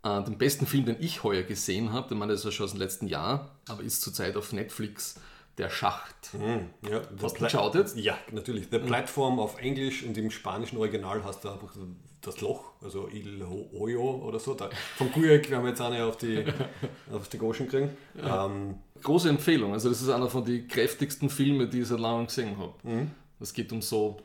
Äh, 0.03 0.23
den 0.23 0.37
besten 0.37 0.65
Film, 0.65 0.85
den 0.85 0.97
ich 0.99 1.23
heuer 1.23 1.43
gesehen 1.43 1.91
habe, 1.91 2.07
den 2.09 2.17
meine 2.17 2.31
das 2.33 2.41
ist 2.41 2.45
ja 2.45 2.51
schon 2.51 2.63
aus 2.65 2.71
dem 2.71 2.79
letzten 2.79 3.07
Jahr, 3.07 3.55
aber 3.67 3.83
ist 3.83 4.01
zurzeit 4.01 4.35
auf 4.37 4.51
Netflix, 4.53 5.15
Der 5.57 5.69
Schacht. 5.69 6.15
Hm, 6.33 6.69
ja, 6.89 7.01
Hast 7.21 7.37
du 7.39 7.43
geschaut 7.43 7.75
jetzt? 7.75 7.95
Ja, 7.97 8.17
natürlich. 8.31 8.69
Der 8.69 8.79
Plattform 8.79 9.39
auf 9.39 9.57
Englisch 9.61 10.03
und 10.03 10.17
im 10.17 10.29
spanischen 10.29 10.77
Original 10.77 11.23
hast 11.23 11.45
du 11.45 11.49
einfach 11.49 11.73
das 12.21 12.41
Loch, 12.41 12.71
also 12.81 13.07
Il 13.07 13.41
Ho- 13.47 13.69
Hoyo 13.71 14.15
oder 14.25 14.39
so. 14.39 14.53
Da, 14.53 14.69
vom 14.97 15.11
Kujek, 15.13 15.49
wir 15.49 15.57
haben 15.57 15.67
jetzt 15.67 15.79
eine 15.79 16.03
auf 16.03 16.17
die, 16.17 16.43
auf 17.11 17.29
die 17.29 17.37
Goschen 17.37 17.67
gekriegt. 17.69 17.93
Ähm, 18.21 18.79
Große 19.01 19.29
Empfehlung, 19.29 19.71
also 19.73 19.87
das 19.89 20.01
ist 20.01 20.09
einer 20.09 20.29
von 20.29 20.43
den 20.43 20.67
kräftigsten 20.67 21.29
Filmen, 21.29 21.69
die 21.69 21.81
ich 21.81 21.87
seit 21.87 21.99
langem 21.99 22.25
gesehen 22.27 22.57
habe. 22.57 22.73
mhm. 22.83 23.11
Es 23.39 23.53
geht 23.53 23.71
um 23.71 23.81
so 23.81 24.17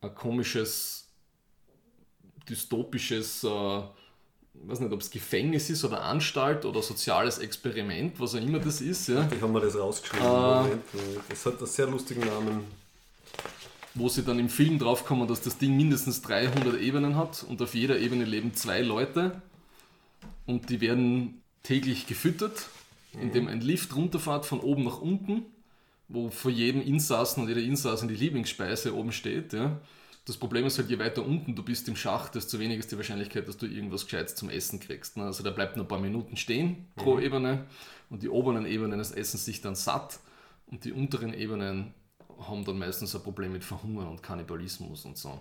ein 0.00 0.14
komisches, 0.14 1.08
dystopisches, 2.48 3.44
äh, 3.44 3.82
weiß 4.54 4.80
nicht, 4.80 4.92
ob 4.92 5.00
es 5.00 5.10
Gefängnis 5.10 5.70
ist 5.70 5.84
oder 5.84 6.02
Anstalt 6.02 6.64
oder 6.64 6.82
soziales 6.82 7.38
Experiment, 7.38 8.18
was 8.20 8.34
auch 8.34 8.40
immer 8.40 8.58
das 8.58 8.80
ist, 8.80 9.08
ja, 9.08 9.28
Ich 9.34 9.40
habe 9.40 9.52
mir 9.52 9.60
das 9.60 9.76
rausgeschrieben. 9.76 10.26
Moment. 10.26 10.84
Das 11.28 11.46
hat 11.46 11.58
einen 11.58 11.66
sehr 11.66 11.86
lustigen 11.86 12.20
Namen. 12.20 12.64
wo 13.94 14.08
sie 14.08 14.22
dann 14.22 14.38
im 14.38 14.48
Film 14.48 14.78
draufkommen, 14.78 15.28
dass 15.28 15.42
das 15.42 15.58
Ding 15.58 15.76
mindestens 15.76 16.22
300 16.22 16.80
Ebenen 16.80 17.16
hat 17.16 17.44
und 17.46 17.60
auf 17.60 17.74
jeder 17.74 17.98
Ebene 17.98 18.24
leben 18.24 18.54
zwei 18.54 18.80
Leute 18.80 19.42
und 20.46 20.70
die 20.70 20.80
werden 20.80 21.42
täglich 21.62 22.06
gefüttert, 22.06 22.68
indem 23.20 23.48
ein 23.48 23.60
Lift 23.60 23.94
runterfährt 23.94 24.46
von 24.46 24.60
oben 24.60 24.84
nach 24.84 25.00
unten, 25.00 25.42
wo 26.08 26.30
vor 26.30 26.50
jedem 26.50 26.80
Insassen 26.80 27.42
und 27.42 27.48
jeder 27.48 27.60
Insassin 27.60 28.08
die 28.08 28.14
Lieblingsspeise 28.14 28.94
oben 28.94 29.12
steht. 29.12 29.52
Ja. 29.52 29.78
Das 30.24 30.36
Problem 30.36 30.64
ist 30.66 30.78
halt, 30.78 30.88
je 30.88 30.98
weiter 30.98 31.24
unten 31.24 31.56
du 31.56 31.64
bist 31.64 31.88
im 31.88 31.96
Schacht, 31.96 32.36
desto 32.36 32.60
weniger 32.60 32.78
ist 32.78 32.92
die 32.92 32.96
Wahrscheinlichkeit, 32.96 33.48
dass 33.48 33.56
du 33.56 33.66
irgendwas 33.66 34.04
Gescheites 34.04 34.36
zum 34.36 34.50
Essen 34.50 34.78
kriegst. 34.78 35.16
ne. 35.16 35.24
Also 35.24 35.42
der 35.42 35.50
bleibt 35.50 35.76
nur 35.76 35.84
ein 35.84 35.88
paar 35.88 35.98
Minuten 35.98 36.36
stehen 36.36 36.86
pro 36.94 37.18
Ebene 37.18 37.66
und 38.08 38.22
die 38.22 38.28
oberen 38.28 38.64
Ebenen 38.64 39.00
essen 39.00 39.38
sich 39.38 39.60
dann 39.60 39.74
satt 39.74 40.20
und 40.66 40.84
die 40.84 40.92
unteren 40.92 41.34
Ebenen 41.34 41.92
haben 42.48 42.64
dann 42.64 42.78
meistens 42.78 43.14
ein 43.14 43.22
Problem 43.22 43.52
mit 43.52 43.62
Verhungern 43.64 44.08
und 44.08 44.22
Kannibalismus 44.22 45.04
und 45.04 45.18
so. 45.18 45.38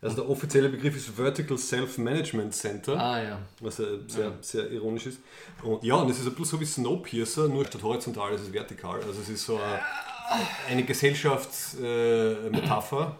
Also 0.00 0.14
der 0.16 0.28
offizielle 0.30 0.68
Begriff 0.68 0.96
ist 0.96 1.08
Vertical 1.16 1.58
Self-Management 1.58 2.54
Center. 2.54 2.96
Ah 2.96 3.20
ja. 3.20 3.40
Was 3.60 3.80
äh, 3.80 3.98
sehr, 4.06 4.32
sehr 4.40 4.70
ironisch 4.70 5.06
ist. 5.06 5.18
Und 5.62 5.82
ja, 5.82 5.96
und 5.96 6.08
es 6.08 6.20
ist 6.20 6.26
ein 6.26 6.34
bisschen 6.34 6.44
so 6.44 6.60
wie 6.60 6.66
Snowpiercer, 6.66 7.48
nur 7.48 7.64
statt 7.64 7.82
horizontal 7.82 8.32
ist 8.34 8.42
es 8.42 8.52
vertikal. 8.52 9.02
Also 9.02 9.20
es 9.20 9.28
ist 9.28 9.44
so 9.44 9.56
eine, 9.56 9.80
eine 10.68 10.84
Gesellschaftsmetapher. 10.84 13.18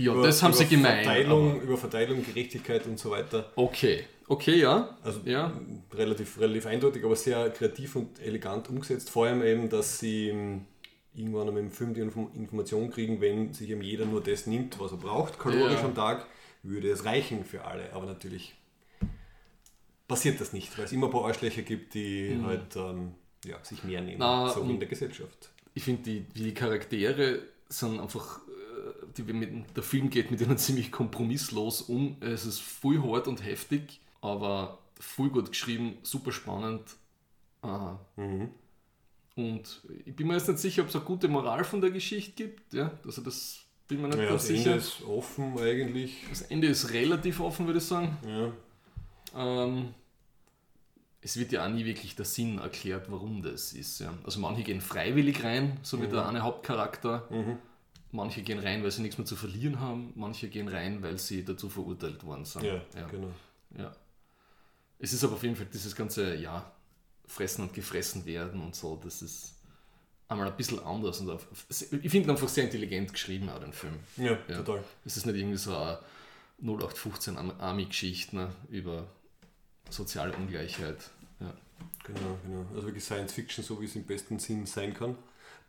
Ja, 0.00 0.14
das 0.22 0.42
haben 0.42 0.52
sie 0.54 0.66
gemeint. 0.66 1.04
Verteilung, 1.04 1.52
aber- 1.56 1.62
über 1.62 1.76
Verteilung, 1.76 2.24
Gerechtigkeit 2.24 2.86
und 2.86 2.98
so 2.98 3.10
weiter. 3.10 3.50
Okay, 3.56 4.04
okay, 4.28 4.56
ja. 4.60 4.96
Also 5.02 5.20
Ja. 5.24 5.52
relativ, 5.92 6.38
relativ 6.40 6.66
eindeutig, 6.66 7.04
aber 7.04 7.16
sehr 7.16 7.50
kreativ 7.50 7.96
und 7.96 8.20
elegant 8.20 8.68
umgesetzt. 8.70 9.10
Vor 9.10 9.26
allem 9.26 9.42
eben, 9.42 9.68
dass 9.68 9.98
sie 9.98 10.28
ähm, 10.28 10.66
irgendwann 11.14 11.48
einmal 11.48 11.62
im 11.64 11.72
Film 11.72 11.94
die 11.94 12.00
Inform- 12.02 12.32
Information 12.34 12.90
kriegen, 12.90 13.20
wenn 13.20 13.52
sich 13.52 13.68
eben 13.70 13.82
jeder 13.82 14.04
nur 14.06 14.22
das 14.22 14.46
nimmt, 14.46 14.78
was 14.78 14.92
er 14.92 14.98
braucht, 14.98 15.38
kalorisch 15.38 15.80
Ja. 15.80 15.84
am 15.86 15.94
Tag, 15.96 16.26
würde 16.62 16.90
es 16.90 17.04
reichen 17.04 17.44
für 17.44 17.64
alle. 17.64 17.92
Aber 17.92 18.06
natürlich 18.06 18.54
passiert 20.06 20.40
das 20.40 20.52
nicht, 20.52 20.76
weil 20.78 20.84
es 20.84 20.92
immer 20.92 21.06
ein 21.06 21.12
paar 21.12 21.24
Arschlöcher 21.26 21.62
gibt, 21.62 21.94
die 21.94 22.38
halt 22.44 22.76
ähm, 22.76 23.14
ja, 23.44 23.56
sich 23.62 23.82
mehr 23.84 24.00
nehmen, 24.00 24.14
Mhm. 24.14 24.20
Na, 24.20 24.48
so 24.48 24.60
in 24.62 24.78
der 24.78 24.88
Gesellschaft. 24.88 25.50
Ich 25.74 25.82
finde, 25.84 26.02
die, 26.02 26.20
die 26.20 26.54
Charaktere 26.54 27.40
sind 27.68 28.00
einfach, 28.00 28.40
die, 29.16 29.22
mit, 29.32 29.76
der 29.76 29.82
Film 29.82 30.10
geht 30.10 30.30
mit 30.30 30.40
ihnen 30.40 30.58
ziemlich 30.58 30.90
kompromisslos 30.92 31.82
um. 31.82 32.16
Es 32.20 32.46
ist 32.46 32.60
voll 32.60 33.02
hart 33.02 33.28
und 33.28 33.44
heftig, 33.44 34.00
aber 34.20 34.78
voll 34.98 35.30
gut 35.30 35.50
geschrieben, 35.50 35.98
super 36.02 36.32
spannend. 36.32 36.82
Aha. 37.62 37.98
Mhm. 38.16 38.50
Und 39.36 39.82
ich 40.04 40.14
bin 40.16 40.26
mir 40.26 40.34
jetzt 40.34 40.48
nicht 40.48 40.58
sicher, 40.58 40.82
ob 40.82 40.88
es 40.88 40.96
eine 40.96 41.04
gute 41.04 41.28
Moral 41.28 41.62
von 41.64 41.80
der 41.80 41.90
Geschichte 41.90 42.32
gibt. 42.32 42.72
Ja? 42.72 42.90
Also 43.04 43.22
das 43.22 43.60
bin 43.86 44.00
mir 44.00 44.08
nicht 44.08 44.16
Naja, 44.18 44.30
ganz 44.30 44.42
das 44.42 44.50
Ende 44.50 44.62
sicher. 44.62 44.76
ist 44.76 45.02
offen 45.04 45.58
eigentlich. 45.58 46.24
Das 46.28 46.42
Ende 46.42 46.66
ist 46.66 46.90
relativ 46.92 47.40
offen, 47.40 47.66
würde 47.66 47.78
ich 47.78 47.84
sagen. 47.84 48.16
Ja. 48.26 48.52
Ähm, 49.36 49.94
es 51.20 51.36
wird 51.36 51.52
ja 51.52 51.64
auch 51.64 51.68
nie 51.70 51.84
wirklich 51.84 52.16
der 52.16 52.24
Sinn 52.24 52.58
erklärt, 52.58 53.10
warum 53.10 53.42
das 53.42 53.72
ist. 53.72 54.00
Ja. 54.00 54.12
Also 54.24 54.40
manche 54.40 54.62
gehen 54.62 54.80
freiwillig 54.80 55.44
rein, 55.44 55.78
so 55.82 56.00
wie 56.02 56.06
der 56.08 56.28
eine 56.28 56.42
Hauptcharakter. 56.42 57.26
Mhm. 57.30 57.58
Manche 58.10 58.42
gehen 58.42 58.58
rein, 58.58 58.82
weil 58.82 58.90
sie 58.90 59.02
nichts 59.02 59.18
mehr 59.18 59.26
zu 59.26 59.36
verlieren 59.36 59.80
haben. 59.80 60.12
Manche 60.16 60.48
gehen 60.48 60.68
rein, 60.68 61.02
weil 61.02 61.18
sie 61.18 61.44
dazu 61.44 61.68
verurteilt 61.68 62.24
worden 62.24 62.44
sind. 62.44 62.62
Ja, 62.64 62.80
ja. 62.96 63.06
genau. 63.08 63.30
ja. 63.76 63.94
Es 64.98 65.12
ist 65.12 65.22
aber 65.24 65.34
auf 65.34 65.42
jeden 65.42 65.56
Fall 65.56 65.66
dieses 65.72 65.94
ganze, 65.94 66.34
ja, 66.36 66.72
fressen 67.26 67.62
und 67.62 67.74
gefressen 67.74 68.24
werden 68.24 68.60
und 68.62 68.74
so, 68.74 68.98
das 69.04 69.20
ist 69.22 69.54
einmal 70.26 70.48
ein 70.48 70.56
bisschen 70.56 70.80
anders. 70.80 71.20
Und 71.20 71.30
auf, 71.30 71.46
ich 71.68 71.86
finde 71.88 72.18
ihn 72.18 72.30
einfach 72.30 72.48
sehr 72.48 72.64
intelligent 72.64 73.12
geschrieben, 73.12 73.48
auch 73.50 73.58
den 73.60 73.72
Film. 73.74 73.94
Ja, 74.16 74.38
Ja. 74.48 74.56
total. 74.62 74.82
Es 75.04 75.16
ist 75.18 75.26
nicht 75.26 75.36
irgendwie 75.36 75.58
so 75.58 75.76
eine 75.76 75.98
0815 76.62 77.36
Am- 77.36 77.52
Army-Geschichte 77.60 78.34
ne, 78.34 78.50
über 78.70 79.06
soziale 79.90 80.34
Ungleichheit. 80.34 81.10
Ja. 81.40 81.54
Genau, 82.08 82.36
genau. 82.44 82.66
Also 82.74 82.86
wirklich 82.86 83.04
Science 83.04 83.32
Fiction, 83.32 83.62
so 83.64 83.80
wie 83.80 83.84
es 83.84 83.94
im 83.96 84.04
besten 84.04 84.38
Sinn 84.38 84.66
sein 84.66 84.92
kann. 84.94 85.16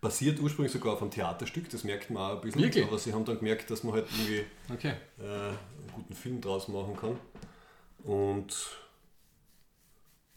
Basiert 0.02 0.40
ursprünglich 0.40 0.72
sogar 0.72 0.94
auf 0.94 1.02
einem 1.02 1.12
Theaterstück, 1.12 1.70
das 1.70 1.84
merkt 1.84 2.10
man 2.10 2.24
auch 2.32 2.36
ein 2.36 2.42
bisschen. 2.42 2.62
Wirklich? 2.62 2.86
Aber 2.86 2.98
sie 2.98 3.14
haben 3.14 3.26
dann 3.26 3.38
gemerkt, 3.40 3.70
dass 3.70 3.84
man 3.84 3.94
halt 3.96 4.08
irgendwie 4.18 4.46
Okay. 4.74 4.94
äh, 5.20 5.24
einen 5.24 5.58
guten 5.94 6.14
Film 6.16 6.40
draus 6.42 6.70
machen 6.70 6.96
kann. 6.96 7.20
Und 8.06 8.56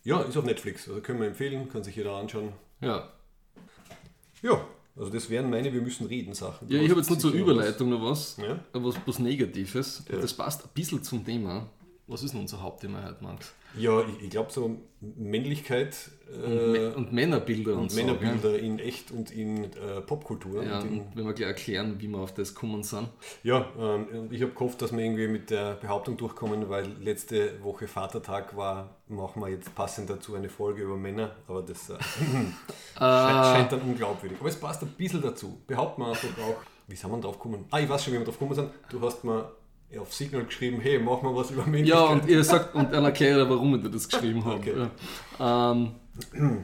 ja, 0.02 0.20
ist 0.22 0.36
auf 0.36 0.44
Netflix, 0.44 0.88
also 0.88 1.00
können 1.00 1.20
wir 1.20 1.28
empfehlen, 1.28 1.68
kann 1.68 1.84
sich 1.84 1.94
jeder 1.94 2.12
anschauen. 2.16 2.52
Ja, 2.80 3.08
Ja, 4.42 4.66
also 4.96 5.10
das 5.12 5.30
wären 5.30 5.48
meine 5.48 5.72
Wir 5.72 5.80
müssen 5.80 6.06
reden 6.08 6.34
Sachen. 6.34 6.68
ja 6.68 6.80
ich 6.82 6.90
habe 6.90 6.98
jetzt 7.00 7.10
nur 7.10 7.18
zur. 7.20 7.32
Überleitung 7.32 7.88
noch 7.90 8.02
was, 8.02 8.36
Ja? 8.38 8.58
was, 8.72 8.96
was 9.06 9.20
Negatives. 9.20 10.02
Ja. 10.10 10.18
Das 10.18 10.34
passt 10.34 10.64
ein 10.64 10.70
bisschen 10.74 11.04
zum 11.04 11.24
Thema. 11.24 11.70
Was 12.12 12.22
ist 12.22 12.34
denn 12.34 12.40
unser 12.40 12.60
Hauptthema 12.62 13.02
heute, 13.02 13.24
Max? 13.24 13.54
Ja, 13.74 14.02
ich, 14.02 14.24
ich 14.24 14.30
glaube 14.30 14.52
so 14.52 14.76
Männlichkeit 15.00 15.96
Und, 16.28 16.44
äh, 16.44 16.78
Mä- 16.78 16.94
und 16.94 17.12
Männerbilder 17.12 17.72
und, 17.72 17.78
und 17.78 17.90
so. 17.90 17.96
Männerbilder 17.96 18.58
in 18.58 18.78
echt 18.78 19.10
und 19.10 19.30
in 19.30 19.64
äh, 19.64 20.02
Popkultur. 20.02 20.62
Ja, 20.62 20.80
und 20.80 20.92
in, 20.92 21.00
und 21.00 21.16
wenn 21.16 21.24
wir 21.24 21.32
gleich 21.32 21.48
erklären, 21.48 21.96
wie 21.98 22.08
wir 22.08 22.18
auf 22.18 22.34
das 22.34 22.54
kommen 22.54 22.82
sind. 22.82 23.08
Ja, 23.42 23.66
ähm, 23.78 24.06
und 24.12 24.32
ich 24.32 24.42
habe 24.42 24.52
gehofft, 24.52 24.82
dass 24.82 24.92
wir 24.92 25.02
irgendwie 25.02 25.26
mit 25.26 25.48
der 25.48 25.74
Behauptung 25.76 26.18
durchkommen, 26.18 26.68
weil 26.68 26.86
letzte 27.00 27.62
Woche 27.62 27.88
Vatertag 27.88 28.54
war, 28.54 28.96
machen 29.08 29.40
wir 29.40 29.48
jetzt 29.48 29.74
passend 29.74 30.10
dazu 30.10 30.34
eine 30.34 30.50
Folge 30.50 30.82
über 30.82 30.98
Männer, 30.98 31.34
aber 31.48 31.62
das 31.62 31.88
äh, 31.88 31.94
scheint, 32.98 33.46
scheint 33.46 33.72
dann 33.72 33.80
unglaubwürdig. 33.80 34.38
Aber 34.38 34.50
es 34.50 34.56
passt 34.56 34.82
ein 34.82 34.88
bisschen 34.88 35.22
dazu. 35.22 35.62
Behaupten 35.66 36.02
wir 36.02 36.08
einfach 36.08 36.28
auch, 36.42 36.56
wie 36.88 36.94
sind 36.94 37.10
wir 37.10 37.18
drauf 37.20 37.38
gekommen? 37.38 37.64
Ah, 37.70 37.80
ich 37.80 37.88
weiß 37.88 38.04
schon, 38.04 38.12
wie 38.12 38.18
wir 38.18 38.24
drauf 38.26 38.38
gekommen 38.38 38.54
sind. 38.54 38.70
Du 38.90 39.00
hast 39.00 39.24
mir 39.24 39.50
auf 39.98 40.12
Signal 40.12 40.44
geschrieben, 40.44 40.80
hey, 40.80 40.98
machen 40.98 41.28
wir 41.28 41.34
was 41.34 41.50
über 41.50 41.66
Männlichkeit. 41.66 42.00
Ja, 42.00 42.06
und 42.06 42.26
ihr 42.26 42.42
sagt, 42.44 42.74
und 42.74 42.92
dann 42.92 43.04
erkläre 43.04 43.42
ich, 43.42 43.48
warum 43.48 43.80
dir 43.82 43.90
das 43.90 44.08
geschrieben 44.08 44.44
habe. 44.44 44.56
Okay. 44.56 44.88
Ja. 45.38 45.72
Ähm, 45.72 45.92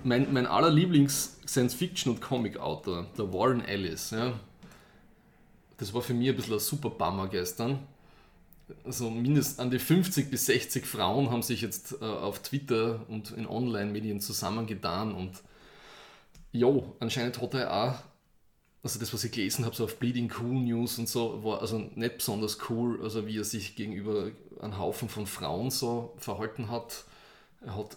mein, 0.04 0.32
mein 0.32 0.46
allerlieblings 0.46 1.38
Science-Fiction- 1.46 2.12
und 2.12 2.20
Comic-Autor, 2.20 3.06
der 3.16 3.32
Warren 3.32 3.64
Ellis, 3.64 4.10
ja, 4.10 4.32
das 5.78 5.94
war 5.94 6.02
für 6.02 6.14
mich 6.14 6.28
ein 6.28 6.36
bisschen 6.36 6.54
ein 6.54 6.58
super 6.58 6.90
Bummer 6.90 7.28
gestern. 7.28 7.78
Also 8.84 9.08
mindestens 9.08 9.58
an 9.58 9.70
die 9.70 9.78
50 9.78 10.30
bis 10.30 10.46
60 10.46 10.84
Frauen 10.84 11.30
haben 11.30 11.42
sich 11.42 11.62
jetzt 11.62 12.02
äh, 12.02 12.04
auf 12.04 12.40
Twitter 12.40 13.00
und 13.08 13.30
in 13.30 13.46
Online-Medien 13.46 14.20
zusammengetan 14.20 15.14
und 15.14 15.42
jo, 16.52 16.94
anscheinend 17.00 17.40
hat 17.40 17.54
er 17.54 17.72
auch 17.72 17.94
also 18.82 18.98
das, 18.98 19.12
was 19.12 19.24
ich 19.24 19.32
gelesen 19.32 19.64
habe, 19.64 19.74
so 19.74 19.84
auf 19.84 19.98
Bleeding 19.98 20.32
Cool 20.40 20.60
News 20.60 20.98
und 20.98 21.08
so, 21.08 21.42
war 21.42 21.60
also 21.60 21.78
nicht 21.78 22.18
besonders 22.18 22.58
cool, 22.70 23.00
also 23.02 23.26
wie 23.26 23.38
er 23.38 23.44
sich 23.44 23.74
gegenüber 23.74 24.30
einem 24.60 24.78
Haufen 24.78 25.08
von 25.08 25.26
Frauen 25.26 25.70
so 25.70 26.14
verhalten 26.18 26.70
hat. 26.70 27.04
Er 27.60 27.76
hat 27.76 27.96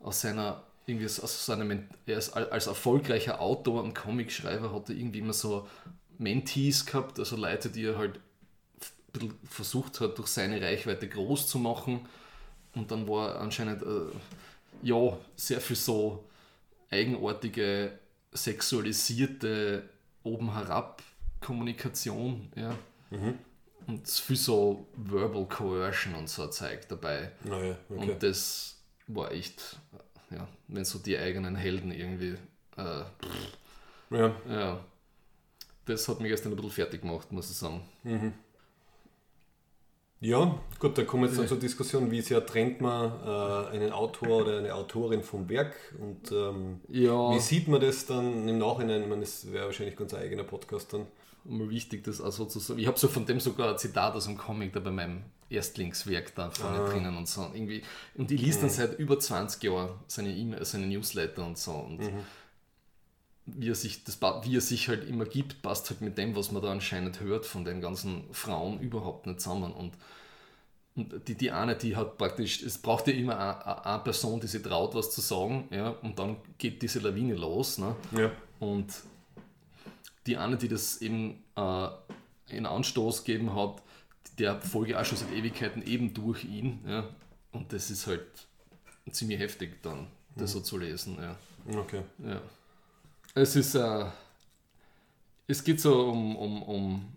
aus 0.00 0.20
seiner, 0.20 0.62
irgendwie 0.86 1.06
aus 1.06 1.46
seinem, 1.46 1.88
er 2.06 2.18
ist 2.18 2.30
als 2.30 2.66
erfolgreicher 2.66 3.40
Autor 3.40 3.82
und 3.82 3.94
Comicschreiber 3.94 4.72
hat 4.72 4.90
er 4.90 4.96
irgendwie 4.96 5.20
immer 5.20 5.32
so 5.32 5.66
Mentees 6.18 6.84
gehabt, 6.84 7.18
also 7.18 7.36
Leute, 7.36 7.70
die 7.70 7.84
er 7.84 7.96
halt 7.96 8.20
versucht 9.48 10.00
hat, 10.00 10.18
durch 10.18 10.28
seine 10.28 10.60
Reichweite 10.60 11.08
groß 11.08 11.48
zu 11.48 11.58
machen. 11.58 12.06
Und 12.74 12.90
dann 12.90 13.08
war 13.08 13.30
er 13.30 13.40
anscheinend, 13.40 13.82
äh, 13.82 14.10
ja, 14.82 15.16
sehr 15.36 15.60
viel 15.60 15.76
so 15.76 16.24
eigenartige, 16.90 17.98
sexualisierte 18.32 19.88
oben 20.22 20.52
herab 20.54 21.02
Kommunikation, 21.40 22.50
ja. 22.56 22.74
Und 23.86 24.06
es 24.06 24.14
ist 24.14 24.20
viel 24.20 24.36
so 24.36 24.86
Verbal 24.96 25.46
Coercion 25.46 26.14
und 26.14 26.28
so 26.28 26.42
ein 26.42 26.52
Zeug 26.52 26.86
dabei. 26.88 27.32
Naja, 27.44 27.76
okay. 27.88 28.10
Und 28.10 28.22
das 28.22 28.76
war 29.06 29.32
echt, 29.32 29.78
ja, 30.30 30.46
wenn 30.66 30.84
so 30.84 30.98
die 30.98 31.16
eigenen 31.16 31.56
Helden 31.56 31.90
irgendwie, 31.90 32.36
äh, 32.76 33.04
ja. 34.10 34.34
ja, 34.48 34.84
das 35.86 36.06
hat 36.08 36.20
mich 36.20 36.30
gestern 36.30 36.52
ein 36.52 36.56
bisschen 36.56 36.70
fertig 36.70 37.00
gemacht, 37.00 37.32
muss 37.32 37.50
ich 37.50 37.56
sagen. 37.56 37.82
Ja, 40.20 40.58
gut, 40.80 40.98
dann 40.98 41.06
kommen 41.06 41.22
wir 41.22 41.28
jetzt 41.28 41.38
dann 41.38 41.46
zur 41.46 41.58
Diskussion, 41.60 42.10
wie 42.10 42.20
sehr 42.20 42.44
trennt 42.44 42.80
man 42.80 43.12
äh, 43.24 43.70
einen 43.76 43.92
Autor 43.92 44.42
oder 44.42 44.58
eine 44.58 44.74
Autorin 44.74 45.22
vom 45.22 45.48
Werk 45.48 45.76
und 46.00 46.32
ähm, 46.32 46.80
Ja, 46.88 47.32
wie 47.34 47.38
sieht 47.38 47.68
man 47.68 47.80
das 47.80 48.04
dann 48.06 48.48
im 48.48 48.58
Nachhinein? 48.58 49.02
Ich 49.02 49.08
meine, 49.08 49.20
das 49.20 49.52
wäre 49.52 49.66
wahrscheinlich 49.66 49.94
ganz 49.96 50.14
ein 50.14 50.22
eigener 50.22 50.42
Podcast 50.42 50.92
dann. 50.92 51.06
mal 51.44 51.70
wichtig, 51.70 52.02
das 52.02 52.20
auch 52.20 52.32
so 52.32 52.46
zu 52.46 52.58
sagen. 52.58 52.80
Ich 52.80 52.88
habe 52.88 52.98
so 52.98 53.06
von 53.06 53.26
dem 53.26 53.38
sogar 53.38 53.70
ein 53.70 53.78
Zitat 53.78 54.14
aus 54.16 54.26
einem 54.26 54.36
Comic 54.38 54.72
da 54.72 54.80
bei 54.80 54.90
meinem 54.90 55.22
Erstlingswerk 55.50 56.34
da 56.34 56.50
vorne 56.50 56.80
Ah. 56.80 56.88
drinnen 56.90 57.16
und 57.16 57.28
so. 57.28 57.46
Irgendwie, 57.54 57.82
und 58.16 58.30
ich 58.32 58.42
lese 58.42 58.60
dann 58.62 58.70
seit 58.70 58.98
über 58.98 59.18
20 59.20 59.62
Jahren 59.62 59.90
seine 60.08 60.30
E-Mail, 60.30 60.64
seine 60.64 60.86
Newsletter 60.88 61.46
und 61.46 61.56
so. 61.56 61.72
Und 61.72 62.00
wie, 63.56 63.70
er 63.70 63.74
sich 63.74 64.04
das, 64.04 64.20
wie 64.20 64.56
er 64.56 64.60
sich 64.60 64.88
halt 64.88 65.08
immer 65.08 65.24
gibt, 65.24 65.62
passt 65.62 65.90
halt 65.90 66.00
mit 66.00 66.18
dem, 66.18 66.36
was 66.36 66.52
man 66.52 66.62
da 66.62 66.70
anscheinend 66.70 67.20
hört 67.20 67.46
von 67.46 67.64
den 67.64 67.80
ganzen 67.80 68.24
Frauen 68.32 68.80
überhaupt 68.80 69.26
nicht 69.26 69.40
zusammen. 69.40 69.72
Und, 69.72 69.92
und 70.94 71.28
die, 71.28 71.34
die 71.34 71.50
eine, 71.50 71.76
die 71.76 71.96
hat 71.96 72.18
praktisch, 72.18 72.62
es 72.62 72.78
braucht 72.78 73.06
ja 73.06 73.14
immer 73.14 73.86
eine, 73.86 73.98
Person, 74.00 74.40
die 74.40 74.46
sich 74.46 74.62
traut, 74.62 74.94
was 74.94 75.10
zu 75.10 75.20
sagen, 75.20 75.68
ja, 75.70 75.90
und 75.90 76.18
dann 76.18 76.36
geht 76.58 76.82
diese 76.82 76.98
Lawine 77.00 77.34
los. 77.34 77.78
Ne? 77.78 77.94
Ja. 78.16 78.32
Und 78.58 78.92
die 80.26 80.36
eine, 80.36 80.56
die 80.56 80.68
das 80.68 81.00
eben 81.00 81.42
äh, 81.56 81.88
in 82.48 82.66
Anstoß 82.66 83.24
gegeben 83.24 83.54
hat, 83.54 83.82
der 84.38 84.60
folge 84.60 84.98
auch 84.98 85.04
schon 85.04 85.18
seit 85.18 85.32
Ewigkeiten 85.32 85.82
eben 85.82 86.14
durch 86.14 86.44
ihn. 86.44 86.80
Ja? 86.86 87.08
Und 87.52 87.72
das 87.72 87.90
ist 87.90 88.06
halt 88.06 88.26
ziemlich 89.10 89.38
heftig 89.38 89.82
dann, 89.82 90.08
das 90.36 90.52
so 90.52 90.60
zu 90.60 90.76
lesen. 90.78 91.18
Ja. 91.20 91.36
Okay. 91.78 92.02
Ja. 92.18 92.40
Es 93.34 93.56
ist, 93.56 93.74
äh, 93.74 94.04
es 95.46 95.62
geht 95.64 95.80
so 95.80 96.08
um, 96.10 96.36
um, 96.36 96.62
um 96.62 97.12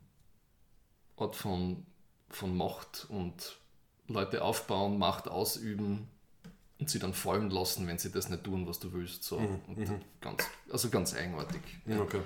Art 1.17 1.35
von, 1.35 1.85
von 2.29 2.55
Macht 2.55 3.05
und 3.09 3.57
Leute 4.07 4.43
aufbauen, 4.43 4.97
Macht 4.97 5.27
ausüben 5.27 6.07
und 6.79 6.89
sie 6.89 6.99
dann 6.99 7.13
fallen 7.13 7.49
lassen, 7.49 7.87
wenn 7.87 7.97
sie 7.97 8.11
das 8.11 8.29
nicht 8.29 8.43
tun, 8.43 8.67
was 8.67 8.79
du 8.79 8.91
willst. 8.93 9.23
So. 9.23 9.37
Und 9.37 9.59
ganz, 10.19 10.43
also 10.71 10.89
ganz 10.89 11.13
eigenartig. 11.15 11.61
Ja. 11.85 11.99
okay. 12.01 12.21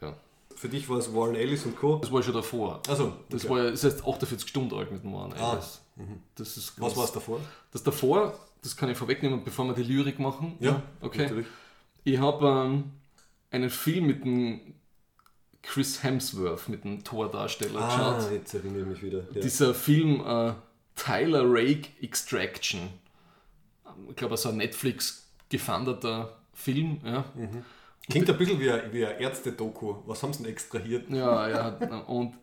Ja. 0.00 0.16
Für 0.54 0.68
dich 0.68 0.88
war 0.88 0.98
es 0.98 1.12
Warren 1.14 1.34
Ellis 1.36 1.64
und 1.66 1.76
Co. 1.76 1.96
Das 1.98 2.10
war 2.10 2.22
schon 2.22 2.34
davor. 2.34 2.80
Also, 2.88 3.14
Das 3.28 3.44
okay. 3.44 3.54
war 3.54 3.64
ja, 3.64 3.70
das 3.70 3.84
heißt 3.84 4.04
48 4.06 4.48
Stunden 4.48 4.74
alt 4.74 4.90
mit 4.90 5.04
dem 5.04 5.12
Warren 5.12 5.32
Ah. 5.34 5.52
Ellis. 5.54 5.80
Das 6.36 6.56
ist 6.56 6.80
was 6.80 6.88
ganz- 6.88 6.96
war 6.96 7.04
es 7.04 7.12
davor? 7.12 7.40
Das 7.72 7.82
davor, 7.82 8.38
das 8.62 8.76
kann 8.76 8.88
ich 8.88 8.96
vorwegnehmen, 8.96 9.44
bevor 9.44 9.66
wir 9.66 9.74
die 9.74 9.82
Lyrik 9.82 10.18
machen. 10.18 10.56
okay. 11.00 11.22
natürlich. 11.22 11.46
Ich 12.12 12.18
habe 12.18 12.46
ähm, 12.66 12.84
einen 13.50 13.68
Film 13.70 14.06
mit 14.06 14.24
dem 14.24 14.60
Chris 15.62 16.02
Hemsworth, 16.02 16.68
mit 16.68 16.84
dem 16.84 17.04
Thor-Darsteller 17.04 17.80
Ah, 17.80 18.16
geschaut. 18.16 18.32
jetzt 18.32 18.54
erinnere 18.54 18.80
ich 18.82 18.86
mich 18.88 19.02
wieder. 19.02 19.18
Ja. 19.34 19.40
Dieser 19.42 19.74
Film 19.74 20.20
äh, 20.26 20.52
Tyler 20.96 21.42
Rake 21.44 21.88
Extraction. 22.00 22.80
Ich 24.08 24.16
glaube, 24.16 24.36
so 24.38 24.48
ein 24.48 24.56
Netflix 24.56 25.28
gefundeter 25.50 26.38
Film. 26.54 27.00
Ja. 27.04 27.24
Klingt 28.08 28.30
ein 28.30 28.38
bisschen 28.38 28.58
wie 28.60 28.70
ein, 28.70 28.90
wie 28.92 29.04
ein 29.04 29.18
Ärzte-Doku. 29.18 29.96
Was 30.06 30.22
haben 30.22 30.32
sie 30.32 30.44
denn 30.44 30.52
extrahiert? 30.52 31.10
Ja, 31.10 31.48
ja. 31.48 31.68
Und 32.06 32.34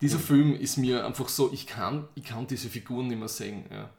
dieser 0.00 0.18
Film 0.18 0.54
ist 0.56 0.76
mir 0.76 1.06
einfach 1.06 1.28
so, 1.28 1.52
ich 1.52 1.66
kann, 1.68 2.08
ich 2.16 2.24
kann 2.24 2.46
diese 2.48 2.68
Figuren 2.68 3.06
nicht 3.06 3.18
mehr 3.18 3.28
sehen. 3.28 3.64
Ja. 3.70 3.90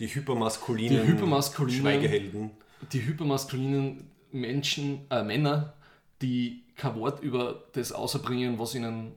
Die 0.00 0.08
hypermaskulinen 0.12 1.06
Die 1.06 1.12
hypermaskulinen- 1.12 1.80
Schweigehelden. 1.80 2.50
Die 2.92 3.04
hypermaskulinen 3.04 4.10
Menschen, 4.32 5.06
äh, 5.10 5.22
Männer, 5.22 5.74
die 6.22 6.62
kein 6.76 6.94
Wort 6.96 7.22
über 7.22 7.64
das 7.72 7.92
außerbringen, 7.92 8.58
was 8.58 8.74
ihnen 8.74 9.12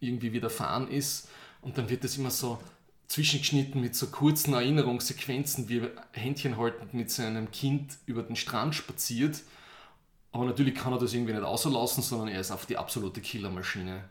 irgendwie 0.00 0.32
widerfahren 0.32 0.88
ist. 0.88 1.28
Und 1.60 1.76
dann 1.76 1.88
wird 1.88 2.04
das 2.04 2.16
immer 2.16 2.30
so 2.30 2.58
zwischengeschnitten 3.08 3.80
mit 3.80 3.96
so 3.96 4.06
kurzen 4.06 4.54
Erinnerungssequenzen, 4.54 5.68
wie 5.68 5.80
er 5.80 5.90
Händchen 6.12 6.56
haltend 6.56 6.94
mit 6.94 7.10
seinem 7.10 7.50
Kind 7.50 7.96
über 8.06 8.22
den 8.22 8.36
Strand 8.36 8.74
spaziert. 8.74 9.42
Aber 10.32 10.44
natürlich 10.44 10.76
kann 10.76 10.92
er 10.92 10.98
das 10.98 11.12
irgendwie 11.12 11.32
nicht 11.32 11.42
außerlassen, 11.42 12.04
sondern 12.04 12.28
er 12.28 12.40
ist 12.40 12.52
auf 12.52 12.66
die 12.66 12.76
absolute 12.76 13.20
Killermaschine. 13.20 14.04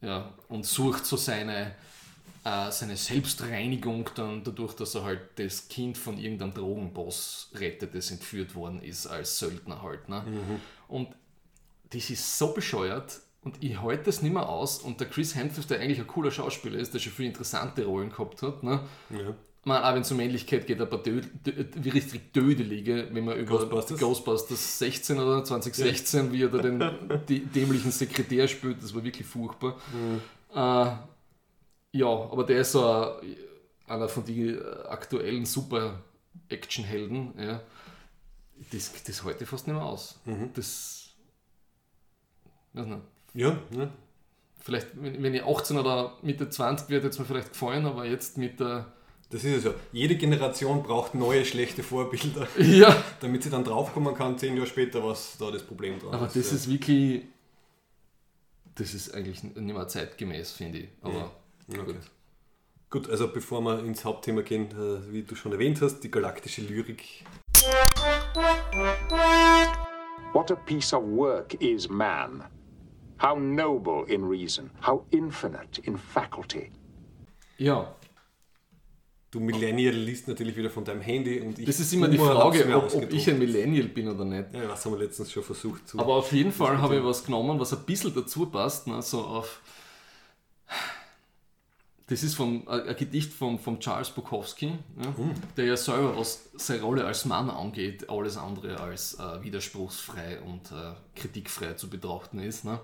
Ja, 0.00 0.32
und 0.48 0.64
sucht 0.64 1.04
so 1.04 1.16
seine, 1.16 1.74
äh, 2.44 2.70
seine 2.70 2.96
Selbstreinigung 2.96 4.10
dann 4.14 4.42
dadurch, 4.42 4.74
dass 4.74 4.94
er 4.94 5.04
halt 5.04 5.20
das 5.36 5.68
Kind 5.68 5.96
von 5.96 6.18
irgendeinem 6.18 6.54
Drogenboss 6.54 7.50
rettet, 7.54 7.94
das 7.94 8.10
entführt 8.10 8.54
worden 8.54 8.82
ist 8.82 9.06
als 9.06 9.38
Söldner 9.38 9.82
halt. 9.82 10.08
Ne? 10.08 10.24
Und 10.88 11.08
das 11.90 12.10
ist 12.10 12.38
so 12.38 12.52
bescheuert 12.52 13.20
und 13.42 13.62
ich 13.62 13.80
halte 13.80 14.04
das 14.04 14.22
nicht 14.22 14.32
mehr 14.32 14.48
aus. 14.48 14.78
Und 14.78 15.00
der 15.00 15.08
Chris 15.08 15.34
Hemsworth, 15.34 15.70
der 15.70 15.80
eigentlich 15.80 15.98
ein 15.98 16.06
cooler 16.06 16.30
Schauspieler 16.30 16.78
ist, 16.78 16.94
der 16.94 17.00
schon 17.00 17.12
viele 17.12 17.28
interessante 17.28 17.84
Rollen 17.84 18.10
gehabt 18.10 18.42
hat, 18.42 18.62
ne? 18.62 18.80
Ja. 19.10 19.34
Man, 19.64 19.80
auch 19.80 19.94
wenn 19.94 20.02
es 20.02 20.10
um 20.10 20.16
Männlichkeit 20.16 20.66
geht, 20.66 20.78
paar 20.78 21.02
Dö 21.02 21.20
Dö 21.46 21.52
wie 21.76 21.88
richtig 21.90 22.32
Dödelige, 22.32 23.08
wenn 23.12 23.24
man 23.24 23.36
über 23.36 23.58
Ghostbusters? 23.58 24.00
Ghostbusters 24.00 24.78
16 24.80 25.20
oder 25.20 25.44
2016, 25.44 26.32
wie 26.32 26.42
er 26.42 26.48
da 26.48 26.58
den 26.58 26.80
dämlichen 27.54 27.92
Sekretär 27.92 28.48
spielt, 28.48 28.82
das 28.82 28.92
war 28.92 29.04
wirklich 29.04 29.24
furchtbar. 29.24 29.78
Äh, 30.52 30.96
ja, 31.92 32.06
aber 32.06 32.44
der 32.44 32.60
ist 32.62 32.72
so 32.72 32.84
ein, 32.84 33.36
einer 33.86 34.08
von 34.08 34.24
den 34.24 34.60
aktuellen 34.88 35.44
Super-Action-Helden. 35.46 37.34
Ja. 37.38 37.62
Das, 38.72 38.92
das 39.04 39.22
ich 39.40 39.48
fast 39.48 39.66
nicht 39.66 39.76
mehr 39.76 39.84
aus. 39.84 40.20
Das. 40.54 41.10
Weiß 42.72 42.86
nicht. 42.86 43.02
Ja, 43.34 43.58
ja. 43.76 43.90
Vielleicht, 44.58 44.88
wenn 44.94 45.34
ich 45.34 45.42
18 45.42 45.76
oder 45.78 46.16
Mitte 46.22 46.48
20 46.48 46.88
werde, 46.88 47.06
hätte 47.06 47.14
es 47.14 47.18
mir 47.18 47.24
vielleicht 47.24 47.50
gefallen, 47.52 47.84
aber 47.84 48.04
jetzt 48.06 48.38
mit 48.38 48.60
der. 48.60 48.92
Das 49.30 49.44
ist 49.44 49.58
es 49.58 49.64
ja. 49.64 49.74
Jede 49.92 50.16
Generation 50.16 50.82
braucht 50.82 51.14
neue 51.14 51.44
schlechte 51.44 51.82
Vorbilder, 51.82 52.46
Ja! 52.58 53.02
damit 53.20 53.42
sie 53.42 53.50
dann 53.50 53.64
draufkommen 53.64 54.14
kann, 54.14 54.38
zehn 54.38 54.54
Jahre 54.54 54.66
später, 54.68 55.02
was 55.02 55.36
da 55.38 55.50
das 55.50 55.62
Problem 55.62 55.98
dran 55.98 56.14
Aber 56.14 56.26
ist. 56.26 56.36
das 56.36 56.50
ja. 56.50 56.56
ist 56.56 56.70
wirklich. 56.70 57.22
Das 58.74 58.94
ist 58.94 59.12
eigentlich 59.14 59.42
nicht 59.42 59.56
mehr 59.56 59.88
zeitgemäß, 59.88 60.52
finde 60.52 60.78
ich. 60.78 60.88
Aber 61.02 61.30
Okay. 61.80 61.92
gut. 61.92 62.10
Gut, 62.90 63.10
also 63.10 63.28
bevor 63.28 63.62
wir 63.62 63.78
ins 63.80 64.04
Hauptthema 64.04 64.42
gehen, 64.42 64.70
äh, 64.70 65.12
wie 65.12 65.22
du 65.22 65.34
schon 65.34 65.52
erwähnt 65.52 65.80
hast, 65.80 66.00
die 66.00 66.10
galaktische 66.10 66.60
Lyrik. 66.60 67.24
What 70.32 70.50
a 70.50 70.56
piece 70.56 70.92
of 70.92 71.02
work 71.04 71.54
is 71.54 71.88
man. 71.88 72.44
How 73.22 73.38
noble 73.38 74.04
in 74.08 74.24
reason, 74.24 74.70
how 74.86 75.06
infinite 75.10 75.80
in 75.84 75.96
faculty. 75.96 76.70
Ja, 77.56 77.94
Du 79.32 79.40
Millennial 79.40 79.94
liest 79.94 80.28
natürlich 80.28 80.54
wieder 80.54 80.68
von 80.68 80.84
deinem 80.84 81.00
Handy 81.00 81.40
und 81.40 81.58
ich 81.58 81.64
das 81.64 81.80
ist 81.80 81.90
immer 81.94 82.06
die 82.06 82.18
Frage, 82.18 82.76
ob, 82.76 82.94
ob 82.94 83.10
ich 83.10 83.30
ein 83.30 83.38
Millennial 83.38 83.88
bin 83.88 84.06
oder 84.08 84.26
nicht. 84.26 84.52
Ja, 84.52 84.68
das 84.68 84.84
haben 84.84 84.92
wir 84.92 84.98
letztens 84.98 85.32
schon 85.32 85.42
versucht 85.42 85.88
zu. 85.88 85.98
Aber 85.98 86.16
auf 86.16 86.30
jeden 86.32 86.52
Fall 86.52 86.76
habe 86.76 86.96
ich 86.98 87.02
was 87.04 87.24
genommen, 87.24 87.58
was 87.58 87.72
ein 87.72 87.82
bisschen 87.86 88.14
dazu 88.14 88.44
passt, 88.44 88.88
ne, 88.88 89.00
so 89.00 89.22
auf. 89.22 89.62
Das 92.12 92.22
ist 92.22 92.34
vom, 92.34 92.68
ein 92.68 92.88
ein 92.88 92.96
Gedicht 92.96 93.32
von, 93.32 93.58
von 93.58 93.80
Charles 93.80 94.10
Bukowski, 94.10 94.66
ja, 95.02 95.14
der 95.56 95.64
ja 95.64 95.76
selber, 95.78 96.14
was 96.18 96.50
seine 96.56 96.82
Rolle 96.82 97.06
als 97.06 97.24
Mann 97.24 97.48
angeht, 97.48 98.10
alles 98.10 98.36
andere 98.36 98.78
als 98.78 99.14
äh, 99.14 99.42
widerspruchsfrei 99.42 100.42
und 100.42 100.72
äh, 100.72 100.92
kritikfrei 101.18 101.72
zu 101.72 101.88
betrachten 101.88 102.38
ist. 102.40 102.66
Ne? 102.66 102.78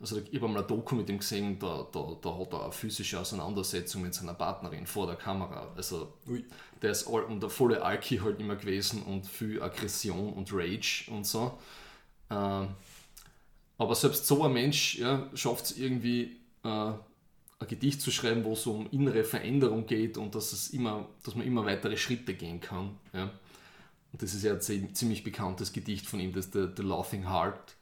Also 0.00 0.20
ich 0.32 0.42
habe 0.42 0.48
mal 0.52 0.62
ein 0.62 0.66
Doku 0.66 0.96
mit 0.96 1.08
ihm 1.08 1.18
gesehen, 1.18 1.60
da, 1.60 1.86
da, 1.92 2.16
da 2.20 2.38
hat 2.38 2.52
er 2.54 2.64
eine 2.64 2.72
physische 2.72 3.20
Auseinandersetzung 3.20 4.02
mit 4.02 4.14
seiner 4.14 4.34
Partnerin 4.34 4.84
vor 4.84 5.06
der 5.06 5.14
Kamera. 5.14 5.68
Also 5.76 6.14
Ui. 6.28 6.44
der 6.82 6.90
ist 6.90 7.06
all, 7.06 7.22
und 7.22 7.40
der 7.40 7.50
volle 7.50 7.84
Alki 7.84 8.18
halt 8.18 8.40
immer 8.40 8.56
gewesen 8.56 9.04
und 9.04 9.28
viel 9.28 9.62
Aggression 9.62 10.32
und 10.32 10.52
Rage 10.52 11.04
und 11.12 11.24
so. 11.24 11.56
Ähm, 12.30 12.66
aber 13.78 13.94
selbst 13.94 14.26
so 14.26 14.42
ein 14.42 14.52
Mensch 14.52 14.98
ja, 14.98 15.30
schafft 15.34 15.66
es 15.66 15.78
irgendwie, 15.78 16.36
äh, 16.64 16.92
ein 17.58 17.68
Gedicht 17.68 18.02
zu 18.02 18.10
schreiben, 18.10 18.44
wo 18.44 18.52
es 18.52 18.66
um 18.66 18.88
innere 18.90 19.24
Veränderung 19.24 19.86
geht 19.86 20.18
und 20.18 20.34
dass, 20.34 20.52
es 20.52 20.70
immer, 20.70 21.08
dass 21.24 21.34
man 21.34 21.46
immer 21.46 21.64
weitere 21.64 21.96
Schritte 21.96 22.34
gehen 22.34 22.60
kann. 22.60 22.98
Ja. 23.12 23.30
Und 24.12 24.22
das 24.22 24.34
ist 24.34 24.42
ja 24.44 24.52
ein 24.52 24.60
zie- 24.60 24.92
ziemlich 24.92 25.24
bekanntes 25.24 25.72
Gedicht 25.72 26.06
von 26.06 26.20
ihm, 26.20 26.32
das 26.32 26.50
The, 26.52 26.68
The 26.76 26.82
Laughing 26.82 27.28
Heart. 27.28 27.74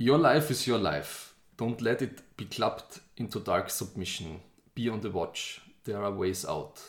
Your 0.00 0.18
life 0.18 0.50
is 0.52 0.66
your 0.66 0.78
life. 0.78 1.34
Don't 1.58 1.80
let 1.82 2.00
it 2.00 2.36
be 2.36 2.46
clapped 2.46 3.00
into 3.16 3.38
dark 3.38 3.70
submission. 3.70 4.40
Be 4.74 4.90
on 4.90 5.02
the 5.02 5.12
watch. 5.12 5.60
There 5.84 5.98
are 5.98 6.16
ways 6.16 6.46
out. 6.46 6.80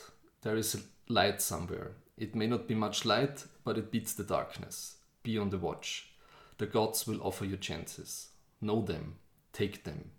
There 0.42 0.58
is 0.58 0.78
light 1.08 1.42
somewhere. 1.42 1.92
It 2.16 2.36
may 2.36 2.48
not 2.48 2.68
be 2.68 2.76
much 2.76 3.06
light, 3.06 3.46
but 3.64 3.78
it 3.78 3.92
beats 3.92 4.14
the 4.14 4.24
darkness. 4.24 4.98
Be 5.24 5.38
on 5.38 5.50
the 5.50 5.58
watch. 5.60 6.14
The 6.58 6.68
gods 6.68 7.08
will 7.08 7.22
offer 7.22 7.46
you 7.46 7.58
chances. 7.58 8.30
Know 8.62 8.82
them. 8.82 9.16
Take 9.52 9.84
them. 9.84 10.12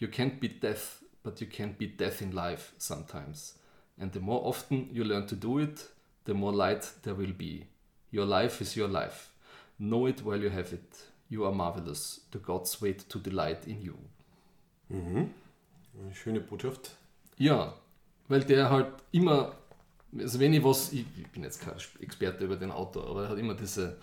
You 0.00 0.08
can't 0.08 0.40
beat 0.40 0.62
death, 0.62 1.02
but 1.22 1.40
you 1.40 1.46
can't 1.46 1.78
beat 1.78 1.98
death 1.98 2.22
in 2.22 2.32
life 2.32 2.72
sometimes. 2.78 3.58
And 3.98 4.10
the 4.12 4.20
more 4.20 4.40
often 4.46 4.88
you 4.92 5.04
learn 5.04 5.26
to 5.26 5.36
do 5.36 5.58
it, 5.58 5.86
the 6.24 6.32
more 6.32 6.52
light 6.52 6.90
there 7.02 7.14
will 7.14 7.34
be. 7.36 7.66
Your 8.10 8.24
life 8.24 8.62
is 8.62 8.74
your 8.76 8.88
life. 8.88 9.28
Know 9.78 10.06
it 10.06 10.24
while 10.24 10.40
you 10.40 10.48
have 10.48 10.72
it. 10.72 10.96
You 11.28 11.44
are 11.44 11.52
marvelous. 11.52 12.20
The 12.30 12.38
gods 12.38 12.80
wait 12.80 13.08
to 13.10 13.18
delight 13.18 13.66
in 13.66 13.82
you. 13.82 13.98
Eine 15.98 16.14
schöne 16.14 16.40
Botschaft. 16.40 16.96
Ja, 17.36 17.74
weil 18.28 18.40
der 18.44 18.70
halt 18.70 18.92
immer, 19.12 19.54
also 20.18 20.40
wenn 20.40 20.54
ich 20.54 20.64
was, 20.64 20.92
ich, 20.92 21.04
ich 21.18 21.26
bin 21.28 21.42
jetzt 21.42 21.60
kein 21.60 21.74
Experte 22.00 22.44
über 22.44 22.56
den 22.56 22.70
Autor, 22.70 23.06
aber 23.08 23.24
er 23.24 23.28
hat 23.30 23.38
immer 23.38 23.54
diese, 23.54 23.98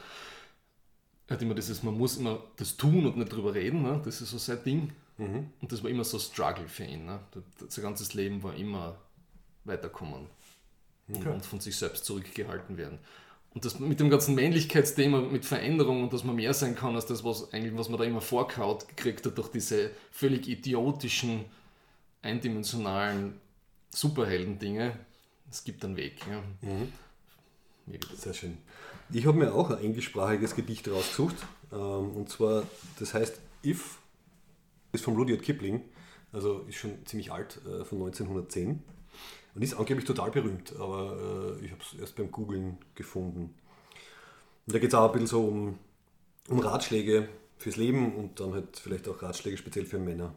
er 1.28 1.34
hat 1.34 1.42
immer 1.42 1.56
dieses, 1.56 1.82
man 1.82 1.98
muss 1.98 2.18
immer 2.18 2.44
das 2.56 2.78
tun 2.78 3.06
und 3.06 3.18
nicht 3.18 3.32
drüber 3.32 3.54
reden, 3.54 3.82
ne? 3.82 4.00
das 4.06 4.22
ist 4.22 4.30
so 4.30 4.38
sein 4.38 4.64
Ding. 4.64 4.92
Und 5.18 5.72
das 5.72 5.82
war 5.84 5.90
immer 5.90 6.04
so 6.04 6.20
Struggle 6.20 6.68
für 6.68 6.84
ihn. 6.86 7.06
Ne? 7.06 7.20
Das- 7.60 7.74
Sein 7.76 7.84
ganzes 7.84 8.14
Leben 8.14 8.44
war 8.44 8.54
immer 8.56 8.98
weiterkommen 9.64 10.28
und, 11.08 11.18
Okay. 11.18 11.30
und 11.30 11.46
von 11.46 11.60
sich 11.60 11.76
selbst 11.76 12.06
zurückgehalten 12.06 12.78
werden. 12.78 13.00
Und 13.54 13.66
das 13.66 13.80
mit 13.80 14.00
dem 14.00 14.10
ganzen 14.12 14.36
Männlichkeitsthema, 14.36 15.22
mit 15.22 15.44
Veränderung 15.44 16.04
und 16.04 16.14
dass 16.14 16.24
man 16.24 16.36
mehr 16.36 16.54
sein 16.54 16.76
kann 16.76 16.94
als 16.96 17.08
das, 17.08 17.24
was 17.24 17.52
eigentlich, 17.54 17.76
was 17.76 17.90
man 17.90 17.98
da 17.98 18.06
immer 18.06 18.22
vorkaut 18.22 18.88
gekriegt 18.88 19.26
hat 19.26 19.38
durch 19.38 19.48
diese 19.50 19.90
völlig 20.12 20.48
idiotischen, 20.48 21.46
eindimensionalen 22.22 23.40
Superhelden-Dinge. 23.90 24.94
Es 25.50 25.64
gibt 25.64 25.84
einen 25.86 25.96
Weg. 25.96 26.20
Ja. 26.30 26.44
Das. 28.12 28.22
Sehr 28.22 28.34
schön. 28.34 28.58
Ich 29.12 29.26
habe 29.26 29.38
mir 29.38 29.54
auch 29.54 29.72
ein 29.72 29.80
englischsprachiges 29.80 30.54
Gedicht 30.56 30.88
rausgesucht. 30.90 31.36
Ähm, 31.72 32.16
und 32.18 32.30
zwar, 32.30 32.64
das 33.00 33.14
heißt 33.14 33.40
If, 33.64 33.98
ist 34.92 35.04
von 35.04 35.16
Rudyard 35.16 35.42
Kipling, 35.42 35.82
also 36.32 36.62
ist 36.68 36.76
schon 36.76 37.06
ziemlich 37.06 37.32
alt, 37.32 37.62
äh, 37.66 37.84
von 37.86 38.00
1910. 38.00 38.84
Und 39.56 39.64
ist 39.64 39.74
angeblich 39.74 40.06
total 40.06 40.30
berühmt, 40.30 40.76
aber 40.78 41.58
äh, 41.60 41.66
ich 41.66 41.72
habe 41.72 41.82
es 41.82 42.00
erst 42.00 42.16
beim 42.16 42.32
Googlen 42.32 42.78
gefunden. 42.94 43.56
Und 44.68 44.76
da 44.76 44.80
geht 44.80 44.90
es 44.90 44.96
auch 44.96 45.08
ein 45.08 45.14
bisschen 45.14 45.28
so 45.28 45.46
um, 45.46 45.80
um 46.48 46.60
Ratschläge 46.60 47.28
fürs 47.58 47.76
Leben 47.76 48.14
und 48.16 48.40
dann 48.40 48.54
halt 48.54 48.78
vielleicht 48.78 49.08
auch 49.08 49.22
Ratschläge 49.22 49.58
speziell 49.58 49.86
für 49.86 49.98
Männer. 49.98 50.34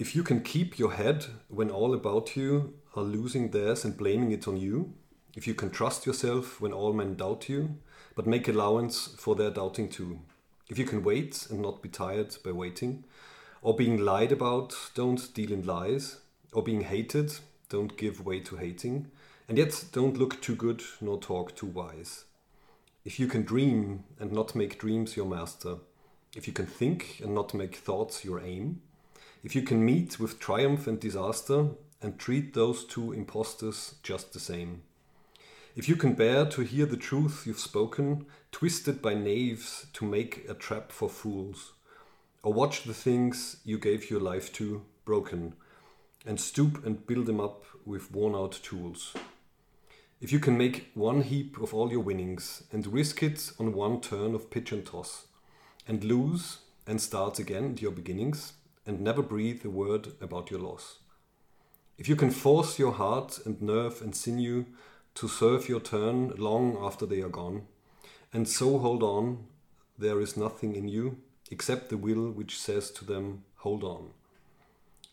If 0.00 0.14
you 0.14 0.22
can 0.22 0.44
keep 0.44 0.78
your 0.78 0.92
head 0.92 1.28
when 1.48 1.72
all 1.72 1.92
about 1.92 2.36
you 2.36 2.72
are 2.94 3.04
losing 3.04 3.50
theirs 3.50 3.84
and 3.84 3.96
blaming 3.96 4.30
it 4.30 4.46
on 4.46 4.56
you, 4.56 4.92
if 5.36 5.46
you 5.46 5.54
can 5.54 5.72
trust 5.72 6.06
yourself 6.06 6.60
when 6.60 6.72
all 6.72 6.92
men 6.92 7.16
doubt 7.16 7.48
you, 7.48 7.70
but 8.14 8.26
make 8.26 8.48
allowance 8.48 9.16
for 9.18 9.34
their 9.34 9.50
doubting 9.50 9.88
too, 9.90 10.20
if 10.68 10.78
you 10.78 10.84
can 10.84 11.02
wait 11.02 11.46
and 11.50 11.60
not 11.60 11.82
be 11.82 11.88
tired 11.88 12.36
by 12.44 12.52
waiting, 12.52 13.04
or 13.62 13.74
being 13.74 13.98
lied 13.98 14.32
about, 14.32 14.74
don't 14.94 15.32
deal 15.34 15.52
in 15.52 15.66
lies, 15.66 16.18
or 16.52 16.62
being 16.62 16.82
hated, 16.82 17.32
don't 17.68 17.96
give 17.96 18.24
way 18.24 18.40
to 18.40 18.56
hating, 18.56 19.10
and 19.48 19.58
yet 19.58 19.84
don't 19.92 20.16
look 20.16 20.40
too 20.40 20.54
good 20.54 20.82
nor 21.00 21.18
talk 21.18 21.56
too 21.56 21.66
wise. 21.66 22.24
If 23.04 23.18
you 23.18 23.26
can 23.26 23.42
dream 23.42 24.04
and 24.20 24.32
not 24.32 24.54
make 24.54 24.78
dreams 24.78 25.16
your 25.16 25.26
master, 25.26 25.76
if 26.36 26.46
you 26.46 26.52
can 26.52 26.66
think 26.66 27.20
and 27.22 27.34
not 27.34 27.54
make 27.54 27.76
thoughts 27.76 28.24
your 28.24 28.40
aim, 28.40 28.82
if 29.42 29.54
you 29.54 29.62
can 29.62 29.84
meet 29.84 30.20
with 30.20 30.38
triumph 30.38 30.86
and 30.86 31.00
disaster 31.00 31.68
and 32.02 32.18
treat 32.18 32.54
those 32.54 32.84
two 32.84 33.12
impostors 33.12 33.94
just 34.02 34.32
the 34.32 34.40
same. 34.40 34.82
If 35.78 35.88
you 35.88 35.94
can 35.94 36.14
bear 36.14 36.44
to 36.44 36.62
hear 36.62 36.86
the 36.86 36.96
truth 36.96 37.44
you've 37.46 37.60
spoken, 37.60 38.26
twisted 38.50 39.00
by 39.00 39.14
knaves 39.14 39.86
to 39.92 40.04
make 40.04 40.44
a 40.48 40.54
trap 40.54 40.90
for 40.90 41.08
fools, 41.08 41.74
or 42.42 42.52
watch 42.52 42.82
the 42.82 42.92
things 42.92 43.58
you 43.64 43.78
gave 43.78 44.10
your 44.10 44.18
life 44.18 44.52
to 44.54 44.82
broken, 45.04 45.54
and 46.26 46.40
stoop 46.40 46.84
and 46.84 47.06
build 47.06 47.26
them 47.26 47.38
up 47.38 47.62
with 47.86 48.10
worn 48.10 48.34
out 48.34 48.58
tools. 48.60 49.14
If 50.20 50.32
you 50.32 50.40
can 50.40 50.58
make 50.58 50.90
one 50.94 51.22
heap 51.22 51.62
of 51.62 51.72
all 51.72 51.92
your 51.92 52.02
winnings 52.02 52.64
and 52.72 52.84
risk 52.88 53.22
it 53.22 53.52
on 53.60 53.72
one 53.72 54.00
turn 54.00 54.34
of 54.34 54.50
pitch 54.50 54.72
and 54.72 54.84
toss, 54.84 55.28
and 55.86 56.02
lose 56.02 56.58
and 56.88 57.00
start 57.00 57.38
again 57.38 57.74
at 57.74 57.82
your 57.82 57.92
beginnings, 57.92 58.54
and 58.84 59.00
never 59.00 59.22
breathe 59.22 59.64
a 59.64 59.70
word 59.70 60.08
about 60.20 60.50
your 60.50 60.58
loss. 60.58 60.98
If 61.98 62.08
you 62.08 62.16
can 62.16 62.32
force 62.32 62.80
your 62.80 62.94
heart 62.94 63.38
and 63.46 63.62
nerve 63.62 64.02
and 64.02 64.12
sinew 64.12 64.66
to 65.18 65.26
serve 65.26 65.68
your 65.68 65.80
turn 65.80 66.28
long 66.38 66.78
after 66.80 67.04
they 67.04 67.20
are 67.20 67.28
gone, 67.28 67.66
and 68.32 68.48
so 68.48 68.78
hold 68.78 69.02
on, 69.02 69.46
there 69.98 70.20
is 70.20 70.36
nothing 70.36 70.76
in 70.76 70.86
you 70.86 71.18
except 71.50 71.88
the 71.88 71.96
will 71.96 72.30
which 72.30 72.56
says 72.56 72.90
to 72.92 73.04
them, 73.04 73.42
Hold 73.56 73.82
on. 73.82 74.10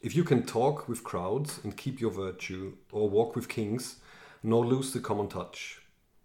If 0.04 0.16
you 0.16 0.24
can 0.24 0.44
talk 0.44 0.88
with 0.88 1.04
crowds 1.04 1.60
and 1.64 1.76
keep 1.76 2.00
your 2.00 2.12
virtue, 2.12 2.74
or 2.92 3.10
walk 3.10 3.36
with 3.36 3.50
kings, 3.50 3.96
nor 4.44 4.64
lose 4.64 4.94
the 4.94 5.00
common 5.00 5.28
touch, 5.28 5.82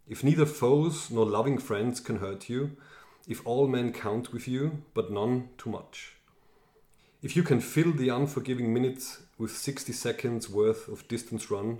if 0.07 0.23
neither 0.23 0.45
foes 0.45 1.11
nor 1.11 1.25
loving 1.25 1.57
friends 1.57 2.01
can 2.01 2.19
hurt 2.19 2.51
you, 2.51 2.77
if 3.27 3.47
all 3.47 3.67
men 3.67 3.95
count 3.95 4.31
with 4.31 4.47
you, 4.47 4.83
but 4.93 5.11
none 5.11 5.49
too 5.57 5.71
much, 5.71 6.17
if 7.23 7.35
you 7.35 7.43
can 7.43 7.61
fill 7.61 7.93
the 7.93 8.11
unforgiving 8.11 8.75
minutes 8.75 9.23
with 9.39 9.57
60 9.57 9.95
seconds 9.95 10.51
worth 10.51 10.87
of 10.89 11.09
distance 11.09 11.51
run, 11.51 11.79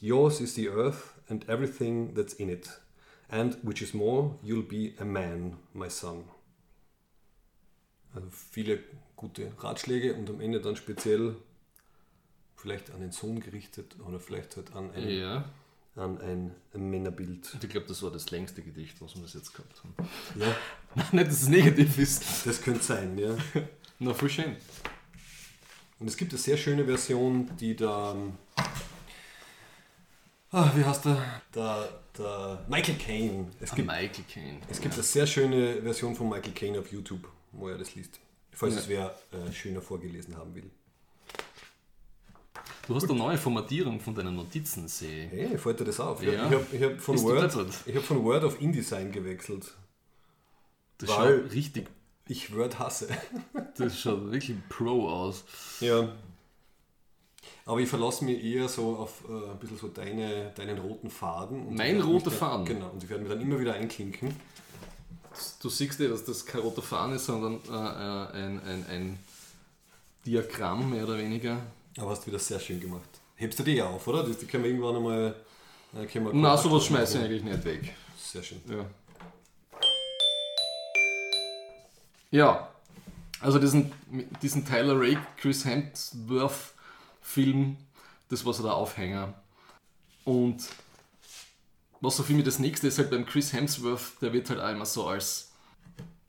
yours 0.00 0.40
is 0.40 0.54
the 0.54 0.68
earth 0.68 1.14
and 1.28 1.48
everything 1.48 2.14
that's 2.14 2.34
in 2.34 2.48
it, 2.48 2.68
and 3.28 3.56
which 3.62 3.82
is 3.82 3.94
more, 3.94 4.38
you'll 4.42 4.66
be 4.66 4.94
a 4.98 5.04
man, 5.04 5.56
my 5.74 5.88
son. 5.90 6.24
Also 8.14 8.28
viele 8.30 8.80
gute 9.16 9.52
Ratschläge 9.58 10.14
und 10.14 10.30
am 10.30 10.40
Ende 10.40 10.60
dann 10.60 10.76
speziell 10.76 11.36
vielleicht 12.56 12.90
an 12.90 13.00
den 13.00 13.12
Sohn 13.12 13.40
gerichtet 13.40 13.96
oder 14.06 14.18
vielleicht 14.18 14.56
halt 14.56 14.74
an 14.74 14.90
ein, 14.92 15.08
Ja, 15.08 15.44
an 15.94 16.18
ein 16.20 16.54
Männerbild. 16.72 17.56
ich 17.62 17.68
glaube, 17.68 17.86
das 17.86 18.02
war 18.02 18.10
das 18.10 18.30
längste 18.30 18.62
Gedicht, 18.62 19.00
was 19.00 19.14
wir 19.14 19.22
bis 19.22 19.34
jetzt 19.34 19.52
gehabt 19.52 19.82
haben. 19.84 19.94
Ja, 20.40 20.56
Nicht, 21.12 21.28
dass 21.28 21.42
es 21.42 21.48
negativ 21.48 21.98
ist. 21.98 22.46
das 22.46 22.60
könnte 22.62 22.82
sein, 22.82 23.18
ja. 23.18 23.36
Na, 23.98 24.14
voll 24.14 24.30
schön. 24.30 24.56
Und 26.00 26.06
es 26.08 26.16
gibt 26.16 26.32
eine 26.32 26.38
sehr 26.40 26.56
schöne 26.56 26.84
Version, 26.84 27.50
die 27.56 27.74
da. 27.76 28.16
Ah, 30.50 30.70
wie 30.74 30.84
heißt 30.84 31.04
der? 31.04 31.42
Der, 31.54 31.88
der 32.16 32.64
Michael 32.68 32.96
Caine. 32.96 33.48
Es 33.60 33.74
gibt, 33.74 33.86
Michael 33.86 34.24
Caine. 34.32 34.60
es 34.70 34.80
gibt 34.80 34.94
eine 34.94 35.02
sehr 35.02 35.26
schöne 35.26 35.82
Version 35.82 36.14
von 36.16 36.28
Michael 36.28 36.52
Caine 36.52 36.78
auf 36.80 36.90
YouTube, 36.90 37.28
wo 37.52 37.68
er 37.68 37.76
das 37.76 37.94
liest. 37.94 38.18
Falls 38.52 38.74
Ja. 38.74 38.80
es 38.80 38.88
wer 38.88 39.14
äh, 39.32 39.52
schöner 39.52 39.82
vorgelesen 39.82 40.36
haben 40.36 40.54
will. 40.54 40.70
Du 42.86 42.94
hast 42.94 43.04
eine 43.08 43.18
neue 43.18 43.36
Formatierung 43.36 44.00
von 44.00 44.14
deinen 44.14 44.34
Notizen, 44.34 44.88
sehe 44.88 45.26
ich. 45.26 45.30
Hey, 45.50 45.58
fällt 45.58 45.80
dir 45.80 45.84
das 45.84 46.00
auf? 46.00 46.22
Ja. 46.22 46.32
Ich 46.32 46.38
habe 46.40 46.66
ich 46.72 46.82
hab 46.82 47.00
von, 47.00 47.16
hab 47.18 48.02
von 48.02 48.24
Word 48.24 48.44
auf 48.44 48.60
InDesign 48.60 49.12
gewechselt. 49.12 49.74
Das 50.96 51.10
Weil- 51.10 51.42
schaut 51.42 51.52
richtig, 51.52 51.88
Ich 52.26 52.54
Word 52.56 52.78
hasse. 52.78 53.08
das 53.76 54.00
schaut 54.00 54.32
wirklich 54.32 54.56
pro 54.70 55.08
aus. 55.08 55.44
Ja. 55.80 56.08
Aber 57.68 57.80
ich 57.80 57.88
verlasse 57.90 58.24
mich 58.24 58.42
eher 58.42 58.66
so 58.66 58.96
auf 58.96 59.24
äh, 59.28 59.50
ein 59.50 59.58
bisschen 59.58 59.76
so 59.76 59.88
deine, 59.88 60.52
deinen 60.54 60.78
roten 60.78 61.10
Faden. 61.10 61.74
Mein 61.74 62.00
roter 62.00 62.30
Faden? 62.30 62.64
Genau, 62.64 62.88
und 62.88 63.04
ich 63.04 63.10
werde 63.10 63.22
mich 63.22 63.30
dann 63.30 63.42
immer 63.42 63.60
wieder 63.60 63.74
einklinken. 63.74 64.34
Du 65.60 65.68
siehst 65.68 66.00
ja, 66.00 66.08
dass 66.08 66.24
das 66.24 66.46
kein 66.46 66.62
roter 66.62 66.80
Faden 66.80 67.16
ist, 67.16 67.26
sondern 67.26 67.60
äh, 67.68 67.74
äh, 67.74 68.42
ein, 68.42 68.62
ein, 68.62 68.86
ein 68.88 69.18
Diagramm, 70.24 70.92
mehr 70.92 71.04
oder 71.04 71.18
weniger. 71.18 71.58
Aber 71.98 72.12
hast 72.12 72.26
wieder 72.26 72.38
sehr 72.38 72.58
schön 72.58 72.80
gemacht. 72.80 73.10
Hebst 73.36 73.58
du 73.58 73.62
die 73.62 73.82
auf, 73.82 74.08
oder? 74.08 74.24
Die, 74.24 74.46
können 74.46 74.64
wir 74.64 74.70
irgendwann 74.70 74.96
einmal. 74.96 75.34
Äh, 75.94 76.06
können 76.06 76.24
wir 76.24 76.32
Na, 76.32 76.56
sowas 76.56 76.86
schmeiße 76.86 77.18
ich 77.18 77.24
eigentlich 77.24 77.44
nicht 77.44 77.64
weg. 77.66 77.94
Sehr 78.18 78.42
schön. 78.42 78.62
Ja. 78.66 78.86
Ja, 82.30 82.68
also 83.40 83.58
diesen, 83.58 83.92
diesen 84.40 84.64
Tyler 84.64 84.98
Rake, 84.98 85.20
Chris 85.36 85.66
Hemsworth 85.66 86.77
Film, 87.28 87.76
das 88.30 88.44
war 88.44 88.54
so 88.54 88.62
der 88.62 88.74
Aufhänger. 88.74 89.34
Und 90.24 90.66
was 92.00 92.16
so 92.16 92.22
für 92.22 92.32
mich 92.32 92.44
das 92.44 92.58
nächste 92.58 92.88
ist 92.88 92.98
halt 92.98 93.10
beim 93.10 93.26
Chris 93.26 93.52
Hemsworth, 93.52 94.20
der 94.22 94.32
wird 94.32 94.48
halt 94.48 94.60
auch 94.60 94.70
immer 94.70 94.86
so 94.86 95.06
als 95.06 95.52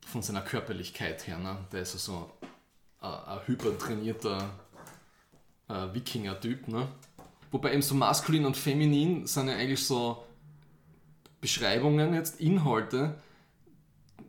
von 0.02 0.22
seiner 0.22 0.42
Körperlichkeit 0.42 1.26
her, 1.28 1.38
ne? 1.38 1.58
der 1.72 1.84
ist 1.84 1.94
ja 1.94 2.00
so 2.00 2.32
ein, 3.00 3.14
ein 3.14 3.48
hypertrainierter 3.48 4.50
äh, 5.70 5.94
Wikinger-Typ. 5.94 6.68
Ne? 6.68 6.88
Wobei 7.52 7.74
eben 7.74 7.82
so 7.82 7.96
maskulin 7.96 8.46
und 8.46 8.58
feminin 8.58 9.26
sind 9.26 9.48
ja 9.48 9.56
eigentlich 9.56 9.86
so 9.86 10.26
Beschreibungen 11.40 12.14
jetzt, 12.14 12.42
Inhalte. 12.42 13.16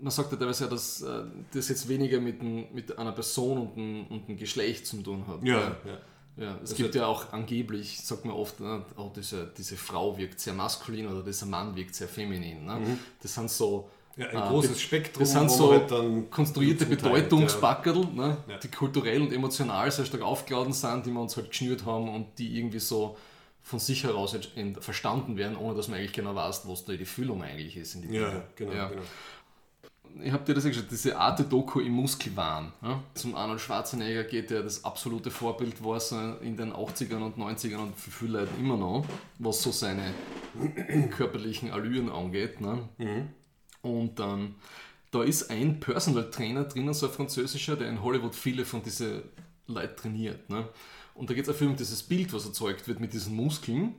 Man 0.01 0.11
sagt 0.11 0.31
ja 0.31 0.39
teilweise 0.39 0.65
ja, 0.65 0.71
dass 0.71 1.03
äh, 1.03 1.25
das 1.53 1.69
jetzt 1.69 1.89
weniger 1.89 2.21
mit, 2.21 2.41
ein, 2.43 2.73
mit 2.73 2.97
einer 2.97 3.13
Person 3.13 3.59
und 3.59 3.77
einem, 3.77 4.07
und 4.07 4.29
einem 4.29 4.39
Geschlecht 4.39 4.87
zu 4.87 5.03
tun 5.03 5.27
hat. 5.27 5.43
Ja, 5.43 5.77
ja. 5.85 5.99
Ja, 6.41 6.59
es 6.63 6.71
Das 6.71 6.75
gibt 6.79 6.95
ja 6.95 7.07
auch 7.07 7.33
angeblich, 7.33 8.01
sagt 8.01 8.25
man 8.25 8.35
oft, 8.35 8.59
ne, 8.61 8.83
oh, 8.97 9.11
diese, 9.15 9.53
diese 9.57 9.77
Frau 9.77 10.17
wirkt 10.19 10.41
sehr 10.41 10.55
maskulin 10.55 11.07
oder 11.07 11.23
dieser 11.23 11.47
Mann 11.47 11.77
wirkt 11.77 11.95
sehr 11.95 12.09
feminin. 12.09 12.65
Ne? 12.65 12.75
Mhm. 12.77 12.99
Das 13.23 13.35
sind 13.35 13.51
so, 13.51 13.89
Ja, 14.17 14.27
ein 14.29 14.37
Ah, 14.39 14.49
großes 14.51 14.81
Spektrum, 14.81 15.21
Das 15.23 15.33
sind 15.33 15.51
so 15.51 15.71
halt 15.73 15.91
dann 15.91 16.29
konstruierte 16.31 16.85
zuteilt, 16.89 17.03
Bedeutungsbackerl, 17.03 18.07
ne, 18.07 18.39
Ja. 18.49 18.59
die 18.59 18.69
kulturell 18.69 19.23
und 19.23 19.33
emotional 19.33 19.91
sehr 19.91 20.05
stark 20.05 20.23
aufgeladen 20.23 20.73
sind, 20.73 21.07
die 21.07 21.11
wir 21.13 21.21
uns 21.21 21.37
halt 21.37 21.51
geschnürt 21.51 21.85
haben 21.87 22.09
und 22.13 22.27
die 22.39 22.59
irgendwie 22.59 22.81
so 22.81 23.17
von 23.63 23.79
sich 23.79 24.03
heraus 24.05 24.35
verstanden 24.81 25.37
werden, 25.37 25.57
ohne 25.57 25.75
dass 25.77 25.89
man 25.89 25.99
eigentlich 25.99 26.13
genau 26.15 26.35
weiß, 26.35 26.63
was 26.67 26.85
da 26.87 26.95
die 26.95 27.05
Füllung 27.05 27.43
eigentlich 27.43 27.77
ist. 27.77 27.95
In 27.95 28.03
die 28.03 28.09
Ja, 28.09 28.13
Dinge. 28.29 28.33
ja, 28.33 28.45
genau, 28.57 28.73
Ja. 28.73 28.89
genau. 28.89 29.03
Ich 30.23 30.33
habe 30.33 30.45
dir 30.45 30.55
das 30.55 30.65
ja 30.65 30.71
gesagt, 30.71 30.91
diese 30.91 31.17
Arte-Doku 31.17 31.81
im 31.81 31.93
Muskelwahn. 31.93 32.73
Ja? 32.83 33.03
Zum 33.15 33.35
Arnold 33.35 33.61
Schwarzenegger 33.61 34.25
geht 34.25 34.51
ja 34.51 34.63
das 34.63 34.85
absolute 34.85 35.31
Vorbild 35.31 35.83
war 35.85 36.01
so 36.01 36.17
in 36.43 36.57
den 36.57 36.73
80ern 36.73 37.23
und 37.23 37.39
90ern 37.39 37.79
und 37.79 37.97
für 37.97 38.11
viele 38.11 38.41
Leute 38.41 38.53
immer 38.59 38.77
noch, 38.77 39.07
was 39.39 39.63
so 39.63 39.71
seine 39.71 40.13
körperlichen 41.11 41.71
Allüren 41.71 42.11
angeht. 42.11 42.61
Ne? 42.61 42.89
Und 43.83 44.21
ähm, 44.21 44.57
da 45.11 45.23
ist 45.23 45.51
ein 45.51 45.81
Personal 45.81 46.31
Trainer 46.31 46.65
drinnen, 46.65 46.95
so 46.95 47.07
ein 47.07 47.13
französischer, 47.13 47.77
der 47.77 47.89
in 47.89 48.03
Hollywood 48.03 48.35
viele 48.35 48.65
von 48.65 48.83
diesen 48.83 49.23
Leuten 49.67 49.97
trainiert. 49.97 50.51
Ne? 50.51 50.69
Und 51.15 51.31
da 51.31 51.35
geht 51.35 51.45
es 51.45 51.51
auch 51.51 51.57
viel 51.57 51.69
um 51.69 51.77
dieses 51.77 52.03
Bild, 52.03 52.33
was 52.33 52.47
erzeugt 52.47 52.89
wird 52.89 53.01
mit 53.01 53.13
diesen 53.13 53.35
Muskeln. 53.35 53.95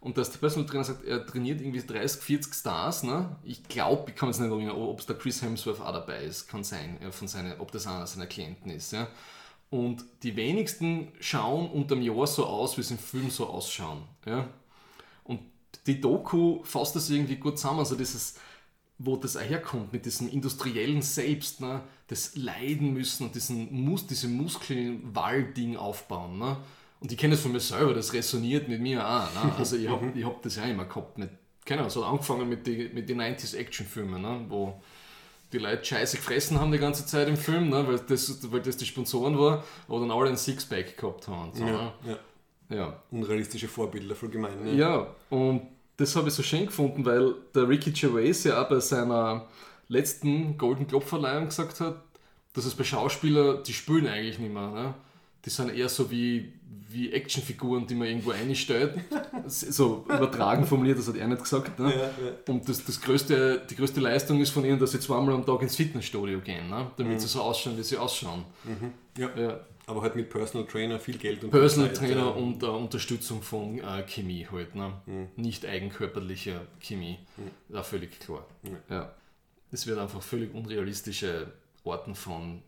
Und 0.00 0.18
dass 0.18 0.30
der 0.30 0.38
Personal 0.38 0.68
Trainer 0.68 0.84
sagt, 0.84 1.04
er 1.04 1.26
trainiert 1.26 1.60
irgendwie 1.60 1.80
30, 1.80 2.22
40 2.22 2.54
Stars. 2.54 3.02
Ne? 3.02 3.36
Ich 3.42 3.64
glaube, 3.64 4.10
ich 4.10 4.16
kann 4.16 4.28
jetzt 4.28 4.38
nicht 4.38 4.50
erinnern, 4.50 4.76
ob 4.76 5.00
es 5.00 5.06
der 5.06 5.16
Chris 5.16 5.42
Hemsworth 5.42 5.80
auch 5.80 5.92
dabei 5.92 6.22
ist. 6.24 6.48
Kann 6.48 6.62
sein, 6.62 6.98
ja, 7.02 7.10
von 7.10 7.28
seine, 7.28 7.58
ob 7.60 7.72
das 7.72 7.86
einer 7.86 8.06
seiner 8.06 8.26
Klienten 8.26 8.70
ist. 8.70 8.92
Ja? 8.92 9.08
Und 9.70 10.04
die 10.22 10.36
wenigsten 10.36 11.08
schauen 11.18 11.70
unterm 11.70 12.02
Jahr 12.02 12.26
so 12.26 12.46
aus, 12.46 12.78
wie 12.78 12.82
sie 12.82 12.94
im 12.94 13.00
Film 13.00 13.30
so 13.30 13.46
ausschauen. 13.46 14.02
Ja? 14.24 14.48
Und 15.24 15.40
die 15.86 16.00
Doku 16.00 16.62
fasst 16.62 16.94
das 16.94 17.10
irgendwie 17.10 17.36
gut 17.36 17.58
zusammen. 17.58 17.80
Also 17.80 17.96
dieses, 17.96 18.36
wo 18.98 19.16
das 19.16 19.36
auch 19.36 19.40
herkommt 19.40 19.92
mit 19.92 20.06
diesem 20.06 20.28
industriellen 20.28 21.02
Selbst, 21.02 21.60
ne? 21.60 21.82
das 22.06 22.36
Leiden 22.36 22.92
müssen 22.92 23.26
und 23.26 23.34
diesen 23.34 23.72
Mus 23.72 24.06
diese 24.06 24.28
Muskelwall-Ding 24.28 25.76
aufbauen. 25.76 26.38
Ne? 26.38 26.58
Und 27.00 27.12
ich 27.12 27.18
kenne 27.18 27.34
das 27.34 27.42
von 27.42 27.52
mir 27.52 27.60
selber, 27.60 27.94
das 27.94 28.12
resoniert 28.12 28.68
mit 28.68 28.80
mir 28.80 29.06
auch. 29.06 29.32
Ne? 29.34 29.52
Also 29.58 29.76
ich 29.76 29.88
habe 29.88 30.12
ich 30.14 30.24
hab 30.24 30.42
das 30.42 30.56
ja 30.56 30.64
immer 30.64 30.84
gehabt. 30.84 31.18
Mit, 31.18 31.30
keine 31.64 31.80
Ahnung, 31.80 31.90
es 31.90 31.96
hat 31.96 32.04
angefangen 32.04 32.48
mit 32.48 32.66
den 32.66 32.94
mit 32.94 33.08
die 33.08 33.14
90s 33.14 33.56
Actionfilmen, 33.56 34.22
ne? 34.22 34.44
wo 34.48 34.80
die 35.52 35.58
Leute 35.58 35.84
scheiße 35.84 36.16
gefressen 36.16 36.58
haben 36.58 36.72
die 36.72 36.78
ganze 36.78 37.06
Zeit 37.06 37.28
im 37.28 37.36
Film, 37.36 37.70
ne? 37.70 37.86
weil, 37.86 37.98
das, 37.98 38.50
weil 38.50 38.60
das 38.60 38.76
die 38.76 38.86
Sponsoren 38.86 39.38
war, 39.38 39.62
aber 39.88 40.00
dann 40.00 40.10
alle 40.10 40.30
ein 40.30 40.36
Sixpack 40.36 40.96
gehabt 40.96 41.28
haben. 41.28 41.52
So, 41.54 41.64
Ja, 41.64 41.72
ne? 41.72 42.18
ja. 42.70 42.76
ja. 42.76 43.02
Unrealistische 43.10 43.68
Vorbilder 43.68 44.14
voll 44.14 44.30
gemein. 44.30 44.64
Ne? 44.64 44.74
Ja, 44.74 45.14
und 45.30 45.62
das 45.96 46.14
habe 46.16 46.28
ich 46.28 46.34
so 46.34 46.42
schön 46.42 46.66
gefunden, 46.66 47.04
weil 47.04 47.34
der 47.54 47.68
Ricky 47.68 47.92
Gervais 47.92 48.44
ja 48.44 48.62
auch 48.62 48.68
bei 48.68 48.80
seiner 48.80 49.46
letzten 49.88 50.58
Golden 50.58 50.86
Globe 50.86 51.06
Verleihung 51.06 51.46
gesagt 51.46 51.80
hat, 51.80 52.02
dass 52.52 52.64
es 52.64 52.74
bei 52.74 52.84
Schauspielern, 52.84 53.62
die 53.64 53.72
spielen 53.72 54.06
eigentlich 54.06 54.38
nicht 54.38 54.52
mehr. 54.52 54.70
Ne? 54.70 54.94
Die 55.46 55.50
sind 55.50 55.72
eher 55.72 55.88
so 55.88 56.10
wie, 56.10 56.52
wie 56.88 57.12
Actionfiguren, 57.12 57.86
die 57.86 57.94
man 57.94 58.08
irgendwo 58.08 58.32
einstellt. 58.32 58.98
so 59.46 60.04
übertragen 60.06 60.66
formuliert, 60.66 60.98
das 60.98 61.06
hat 61.06 61.16
er 61.16 61.28
nicht 61.28 61.42
gesagt. 61.42 61.78
Ne? 61.78 61.90
Ja, 61.90 62.00
ja. 62.00 62.32
Und 62.48 62.68
das, 62.68 62.84
das 62.84 63.00
größte, 63.00 63.62
die 63.70 63.76
größte 63.76 64.00
Leistung 64.00 64.40
ist 64.40 64.50
von 64.50 64.64
ihnen, 64.64 64.80
dass 64.80 64.90
sie 64.90 64.98
zweimal 64.98 65.34
am 65.34 65.46
Tag 65.46 65.62
ins 65.62 65.76
Fitnessstudio 65.76 66.40
gehen, 66.40 66.68
ne? 66.68 66.90
damit 66.96 67.20
sie 67.20 67.28
so 67.28 67.42
ausschauen, 67.42 67.78
wie 67.78 67.84
sie 67.84 67.96
ausschauen. 67.96 68.44
Ja. 69.16 69.30
Ja. 69.38 69.60
Aber 69.86 70.02
halt 70.02 70.16
mit 70.16 70.28
Personal 70.30 70.66
Trainer 70.66 70.98
viel 70.98 71.16
Geld 71.16 71.44
und 71.44 71.50
Personal 71.50 71.92
Zeit, 71.92 72.08
Trainer 72.08 72.34
und 72.34 72.60
äh, 72.60 72.66
Unterstützung 72.66 73.40
von 73.40 73.78
äh, 73.78 74.02
Chemie 74.02 74.48
halt, 74.50 74.74
ne? 74.74 74.94
nicht 75.36 75.64
eigenkörperlicher 75.64 76.62
Chemie, 76.80 77.20
ja, 77.68 77.84
völlig 77.84 78.18
klar. 78.18 78.44
Ja. 78.90 79.14
Es 79.70 79.86
wird 79.86 80.00
einfach 80.00 80.22
völlig 80.22 80.52
unrealistische 80.52 81.52
Orten 81.84 82.16
von 82.16 82.62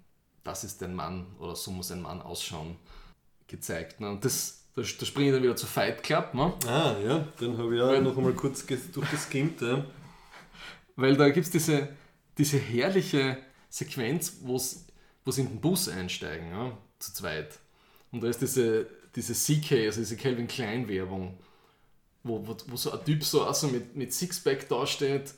das 0.49 0.65
ist 0.65 0.83
ein 0.83 0.95
Mann 0.95 1.27
oder 1.39 1.55
so 1.57 1.71
muss 1.71 1.91
ein 1.93 2.03
Mann 2.03 2.21
ausschauen 2.23 2.77
gezeigt. 3.47 4.01
Ne? 4.01 4.11
Und 4.11 4.25
das, 4.25 4.65
da, 4.75 4.83
da 4.83 5.07
springe 5.07 5.29
ich 5.29 5.35
dann 5.35 5.43
wieder 5.43 5.57
zu 5.57 5.67
Fight 5.67 6.03
Club, 6.03 6.35
ne? 6.35 6.53
Ah, 6.67 6.97
ja, 7.05 7.27
dann 7.41 7.57
habe 7.59 7.75
ich 7.77 7.81
auch 7.83 7.89
Weil- 7.89 8.03
noch 8.03 8.17
einmal 8.17 8.33
kurz 8.35 8.63
ges- 8.65 8.93
durchgeskimmt. 8.93 9.61
Ja. 9.63 9.85
weil 10.97 11.17
da 11.17 11.29
gibt 11.31 11.47
es 11.47 11.53
diese, 11.53 11.89
diese 12.37 12.59
herrliche 12.59 13.39
Sequenz, 13.71 14.39
wo 14.43 14.59
sie 14.59 15.41
in 15.43 15.49
den 15.49 15.61
Bus 15.61 15.89
einsteigen, 15.89 16.51
ja? 16.51 16.77
zu 16.99 17.13
zweit. 17.13 17.59
Und 18.11 18.23
da 18.23 18.29
ist 18.29 18.41
diese, 18.41 18.87
diese 19.15 19.35
CK, 19.35 19.87
also 19.87 20.01
diese 20.01 20.17
Calvin 20.17 20.47
Klein 20.49 20.89
Werbung, 20.89 21.39
wo, 22.25 22.47
wo, 22.47 22.57
wo 22.67 22.77
so 22.77 22.91
ein 22.93 23.05
Typ 23.05 23.23
so 23.25 23.45
also 23.45 23.69
mit, 23.69 23.95
mit 23.97 24.13
Sixpack 24.13 24.69
dasteht 24.69 25.35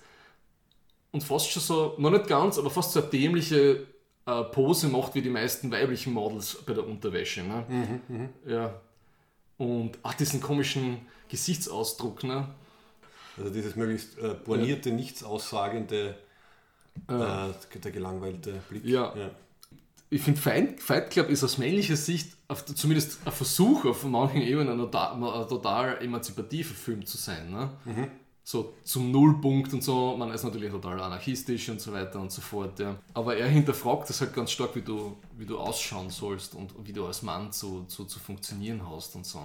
und 1.13 1.23
fast 1.23 1.51
schon 1.51 1.63
so, 1.63 1.95
noch 1.99 2.11
nicht 2.11 2.27
ganz, 2.29 2.59
aber 2.59 2.71
fast 2.71 2.93
so 2.93 3.01
eine 3.03 3.11
dämliche 3.11 3.87
äh, 4.27 4.43
Pose 4.45 4.89
macht 4.89 5.15
wie 5.15 5.23
die 5.23 5.31
meisten 5.31 5.71
weiblichen 5.71 6.13
Models 6.13 6.63
bei 6.67 6.75
der 6.75 6.87
Unterwäsche. 6.87 7.43
Ne? 7.43 8.31
Ja. 8.47 8.81
Und 9.59 9.99
ach, 10.03 10.15
diesen 10.15 10.41
komischen 10.41 10.99
Gesichtsausdruck. 11.29 12.25
Ne? 12.25 12.49
Also 13.37 13.51
dieses 13.51 13.77
möglichst 13.77 14.19
äh, 14.19 14.35
bornierte, 14.45 14.91
nichts 14.91 15.23
aussagende, 15.23 16.17
äh, 17.09 17.79
der 17.79 17.91
gelangweilte 17.93 18.55
Blick. 18.69 18.85
Ja. 18.85 19.15
ich 20.11 20.23
finde, 20.23 20.41
Fight, 20.41 20.81
Fight 20.81 21.11
Club 21.11 21.29
ist 21.31 21.45
aus 21.45 21.59
männlicher 21.59 21.97
Sicht 21.97 22.37
auf, 22.49 22.65
zumindest 22.65 23.21
ein 23.25 23.33
Versuch 23.33 23.85
auf 23.85 24.05
manchen 24.05 24.43
Ebenen 24.43 24.73
ein 24.73 24.79
total, 24.79 25.15
ein 25.15 25.49
total 25.49 26.03
emanzipativer 26.03 26.75
Film 26.75 27.07
zu 27.07 27.17
sein. 27.17 27.51
Ne? 27.51 27.71
So 28.51 28.75
zum 28.83 29.13
Nullpunkt 29.13 29.73
und 29.73 29.85
so. 29.85 30.17
Man 30.17 30.33
ist 30.33 30.43
natürlich 30.43 30.73
total 30.73 31.01
anarchistisch 31.01 31.69
und 31.69 31.81
so 31.81 31.93
weiter 31.93 32.21
und 32.21 32.33
so 32.33 32.41
fort. 32.41 32.81
Ja. 32.81 32.97
Aber 33.15 33.37
er 33.37 33.47
hinterfragt 33.47 34.09
das 34.09 34.21
halt 34.21 34.35
ganz 34.35 34.51
stark, 34.51 34.75
wie 34.75 34.83
du, 34.83 35.17
wie 35.39 35.47
du 35.47 35.57
ausschauen 35.57 36.11
sollst 36.11 36.57
und 36.57 36.75
wie 36.85 36.93
du 36.93 37.07
als 37.07 37.23
Mann 37.23 37.53
zu, 37.53 37.85
zu, 37.87 38.07
zu 38.07 38.19
funktionieren 38.19 38.81
hast 38.91 39.15
und 39.15 39.25
so. 39.25 39.39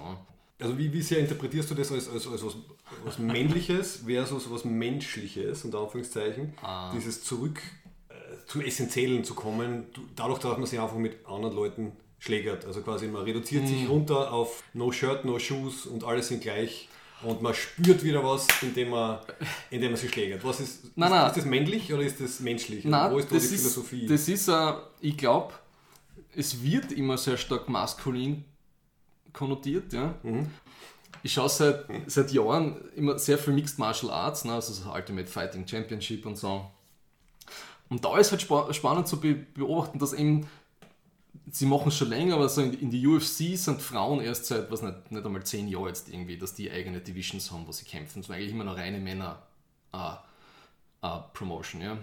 Also 0.58 0.76
wie, 0.76 0.92
wie 0.92 1.02
sehr 1.02 1.20
interpretierst 1.20 1.70
du 1.70 1.74
das 1.76 1.92
als, 1.92 2.08
als, 2.08 2.26
als 2.26 2.44
was, 2.44 2.56
was 3.04 3.18
Männliches 3.20 4.00
versus 4.06 4.50
was 4.50 4.64
Menschliches, 4.64 5.64
unter 5.64 5.78
Anführungszeichen? 5.82 6.54
Ah. 6.62 6.90
Dieses 6.92 7.22
Zurück 7.22 7.60
äh, 8.08 8.14
zum 8.48 8.62
Essentiellen 8.62 9.22
zu 9.22 9.34
kommen, 9.34 9.84
du, 9.92 10.00
dadurch, 10.16 10.40
dass 10.40 10.56
man 10.58 10.66
sich 10.66 10.80
einfach 10.80 10.96
mit 10.96 11.24
anderen 11.26 11.54
Leuten 11.54 11.92
schlägert. 12.18 12.64
Also 12.64 12.80
quasi 12.80 13.06
man 13.06 13.22
reduziert 13.22 13.62
Mhm. 13.62 13.68
sich 13.68 13.88
runter 13.88 14.32
auf 14.32 14.64
No 14.74 14.90
Shirt, 14.90 15.24
No 15.24 15.38
Shoes 15.38 15.86
und 15.86 16.02
alles 16.02 16.26
sind 16.26 16.42
gleich 16.42 16.88
und 17.26 17.42
man 17.42 17.52
spürt 17.54 18.02
wieder 18.04 18.22
was, 18.22 18.46
indem 18.62 18.90
man, 18.90 19.18
indem 19.70 19.92
man 19.92 20.00
sich 20.00 20.10
schlägert. 20.12 20.44
Was 20.44 20.60
ist, 20.60 20.84
Nein, 20.96 21.10
ist, 21.10 21.16
nein. 21.16 21.26
ist 21.28 21.36
das 21.36 21.44
männlich 21.44 21.92
oder 21.92 22.02
ist 22.02 22.20
das 22.20 22.40
menschlich? 22.40 22.84
Nein, 22.84 23.12
Wo 23.12 23.18
ist 23.18 23.26
da 23.26 23.36
die 23.36 23.44
ist, 23.44 23.48
Philosophie? 23.48 24.06
Das 24.06 24.28
ist, 24.28 24.48
äh, 24.48 24.72
ich 25.00 25.16
glaube, 25.16 25.52
es 26.34 26.62
wird 26.62 26.92
immer 26.92 27.18
sehr 27.18 27.36
stark 27.36 27.68
maskulin 27.68 28.44
konnotiert. 29.32 29.92
Ja? 29.92 30.14
Mhm. 30.22 30.50
Ich 31.22 31.32
schaue 31.32 31.48
seit, 31.48 31.86
seit 32.06 32.30
Jahren 32.32 32.76
immer 32.94 33.18
sehr 33.18 33.38
viel 33.38 33.52
Mixed 33.54 33.78
Martial 33.78 34.12
Arts, 34.12 34.44
ne? 34.44 34.52
also 34.52 34.72
so 34.72 34.90
Ultimate 34.92 35.26
Fighting 35.26 35.66
Championship 35.66 36.24
und 36.26 36.36
so. 36.36 36.70
Und 37.88 38.04
da 38.04 38.18
ist 38.18 38.30
halt 38.30 38.42
spa 38.42 38.72
spannend 38.72 39.08
zu 39.08 39.20
be 39.20 39.34
beobachten, 39.34 39.98
dass 39.98 40.12
eben, 40.12 40.46
sie 41.50 41.66
machen 41.66 41.88
es 41.88 41.96
schon 41.96 42.08
länger, 42.08 42.34
aber 42.34 42.48
so 42.48 42.62
in, 42.62 42.90
die 42.90 43.06
UFC 43.06 43.56
sind 43.56 43.80
Frauen 43.80 44.20
erst 44.20 44.46
seit, 44.46 44.70
was 44.70 44.82
nicht, 44.82 45.12
nicht 45.12 45.24
einmal 45.24 45.44
zehn 45.44 45.68
Jahren 45.68 45.88
jetzt 45.88 46.08
irgendwie, 46.08 46.36
dass 46.38 46.54
die 46.54 46.70
eigene 46.70 47.00
Divisions 47.00 47.50
haben, 47.50 47.66
wo 47.66 47.72
sie 47.72 47.84
kämpfen. 47.84 48.20
Das 48.22 48.28
war 48.28 48.36
eigentlich 48.36 48.52
immer 48.52 48.64
noch 48.64 48.76
reine 48.76 48.98
Männer. 48.98 49.42
Äh, 49.92 50.14
äh, 51.02 51.18
Promotion, 51.32 51.82
ja. 51.82 51.98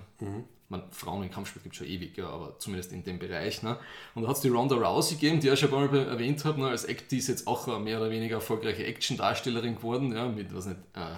Man, 0.70 0.84
Frauen 0.92 1.24
im 1.24 1.32
Kampfsport 1.32 1.64
gibt 1.64 1.76
es 1.76 1.80
schon 1.80 1.88
ewig, 1.88 2.18
ja, 2.18 2.28
aber 2.28 2.58
zumindest 2.58 2.94
in 2.94 3.04
dem 3.04 3.20
Bereich. 3.20 3.62
Ne? 3.62 3.78
Und 4.16 4.24
da 4.24 4.30
hat 4.30 4.38
es 4.38 4.42
die 4.42 4.50
Ronda 4.50 4.76
Rousey 4.76 5.16
gegeben, 5.16 5.40
die 5.40 5.48
ich 5.48 5.62
ja 5.62 5.68
schon 5.68 5.72
Mal 5.72 5.96
erwähnt 6.08 6.46
habe, 6.46 6.62
ne? 6.62 6.70
als 6.70 6.86
Act, 6.86 7.12
die 7.12 7.18
ist 7.18 7.28
jetzt 7.28 7.48
auch 7.48 7.68
eine 7.68 7.80
mehr 7.80 8.00
oder 8.00 8.10
weniger 8.10 8.36
erfolgreiche 8.36 8.86
Action-Darstellerin 8.86 9.76
geworden, 9.76 10.14
ja, 10.14 10.28
mit, 10.28 10.54
was 10.56 10.66
nicht, 10.68 10.80
äh, 10.94 11.18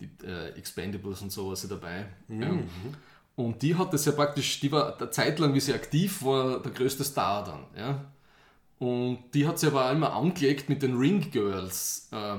die 0.00 0.26
äh, 0.26 0.50
Expendables 0.50 1.22
und 1.22 1.32
so 1.32 1.48
war 1.48 1.56
sie 1.56 1.68
dabei. 1.68 2.06
Ja. 2.28 2.50
Und 3.34 3.62
die 3.62 3.74
hat 3.74 3.92
das 3.92 4.04
ja 4.04 4.12
praktisch, 4.12 4.60
die 4.60 4.70
war 4.70 4.98
eine 4.98 5.10
Zeit 5.10 5.38
lang, 5.38 5.54
wie 5.54 5.60
sie 5.60 5.72
aktiv 5.72 6.22
war, 6.22 6.60
der 6.60 6.72
größte 6.72 7.04
Star 7.04 7.44
dann. 7.44 7.64
Ja? 7.76 8.04
Und 8.78 9.18
die 9.32 9.46
hat 9.46 9.58
sie 9.58 9.68
aber 9.68 9.86
auch 9.86 9.92
immer 9.92 10.12
angelegt 10.12 10.68
mit 10.68 10.82
den 10.82 10.96
Ring 10.98 11.30
Girls. 11.30 12.08
Äh, 12.12 12.36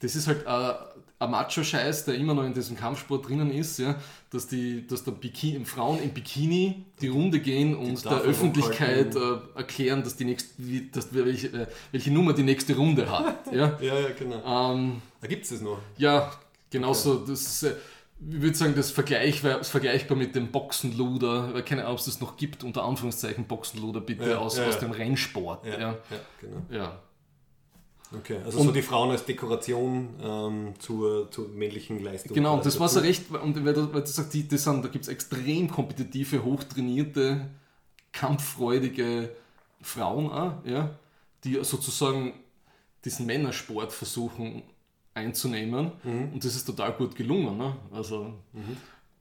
das 0.00 0.16
ist 0.16 0.26
halt 0.26 0.44
äh, 0.46 0.74
ein 1.20 1.30
Macho-Scheiß, 1.30 2.06
der 2.06 2.14
immer 2.14 2.34
noch 2.34 2.44
in 2.44 2.54
diesem 2.54 2.76
Kampfsport 2.76 3.28
drinnen 3.28 3.50
ist, 3.50 3.78
ja, 3.78 3.94
dass 4.30 4.46
die, 4.46 4.86
dass 4.86 5.04
der 5.04 5.12
Bikini, 5.12 5.64
Frauen 5.66 6.02
im 6.02 6.10
Bikini 6.10 6.86
die 7.00 7.08
Runde 7.08 7.40
gehen 7.40 7.76
und 7.76 8.04
der 8.04 8.20
Öffentlichkeit 8.22 9.14
äh, 9.14 9.20
erklären, 9.54 10.02
dass 10.02 10.16
die 10.16 10.24
nächste, 10.24 10.50
wie, 10.56 10.90
dass, 10.90 11.14
welche, 11.14 11.68
welche 11.92 12.10
Nummer 12.10 12.32
die 12.32 12.42
nächste 12.42 12.74
Runde 12.74 13.10
hat. 13.10 13.36
Ja, 13.52 13.76
ja, 13.80 13.98
ja, 13.98 14.08
genau. 14.16 14.72
ähm, 14.72 15.02
da 15.20 15.26
gibt 15.26 15.44
es 15.44 15.50
das 15.50 15.60
noch. 15.60 15.78
ja 15.98 16.30
genauso. 16.70 17.18
Das 17.18 17.40
ist, 17.40 17.62
äh, 17.64 17.74
ich 18.28 18.42
würde 18.42 18.56
sagen, 18.56 18.74
das 18.74 18.90
vergleichbar, 18.90 19.60
ist 19.60 19.70
vergleichbar 19.70 20.16
mit 20.16 20.34
dem 20.34 20.50
Boxenluder. 20.50 21.54
Ich 21.56 21.64
keine 21.64 21.82
Ahnung, 21.82 21.94
ob 21.94 21.98
es 22.00 22.04
das 22.04 22.20
noch 22.20 22.36
gibt, 22.36 22.64
unter 22.64 22.84
Anführungszeichen 22.84 23.46
Boxenluder, 23.46 24.00
bitte 24.00 24.30
Ja, 24.30 24.38
aus, 24.38 24.58
ja, 24.58 24.66
aus 24.66 24.78
dem 24.78 24.90
Rennsport. 24.90 25.66
Ja, 25.66 25.78
Ja. 25.80 25.98
genau. 26.40 26.90
Okay, 28.12 28.38
also 28.44 28.64
so 28.64 28.72
die 28.72 28.82
Frauen 28.82 29.12
als 29.12 29.24
Dekoration 29.24 30.08
ähm, 30.20 30.74
zur, 30.80 31.30
zur 31.30 31.48
männlichen 31.48 32.02
Leistung. 32.02 32.34
Genau, 32.34 32.54
und 32.54 32.66
das 32.66 32.80
war 32.80 32.88
so 32.88 32.98
recht, 32.98 33.30
und 33.30 33.64
weil 33.64 33.72
du, 33.72 33.92
weil 33.94 34.00
du 34.00 34.06
sagst, 34.08 34.34
die, 34.34 34.48
das 34.48 34.64
sind, 34.64 34.84
da 34.84 34.88
gibt 34.88 35.04
es 35.04 35.08
extrem 35.08 35.70
kompetitive, 35.70 36.42
hochtrainierte, 36.42 37.48
kampffreudige 38.12 39.30
Frauen 39.80 40.28
auch, 40.30 40.64
ja, 40.64 40.90
die 41.44 41.62
sozusagen 41.62 42.34
diesen 43.04 43.26
Männersport 43.26 43.92
versuchen 43.92 44.64
einzunehmen. 45.20 45.92
Und 46.32 46.44
das 46.44 46.56
ist 46.56 46.64
total 46.64 46.92
gut 46.92 47.14
gelungen. 47.14 47.56
Ne? 47.56 47.76
Also, 47.92 48.34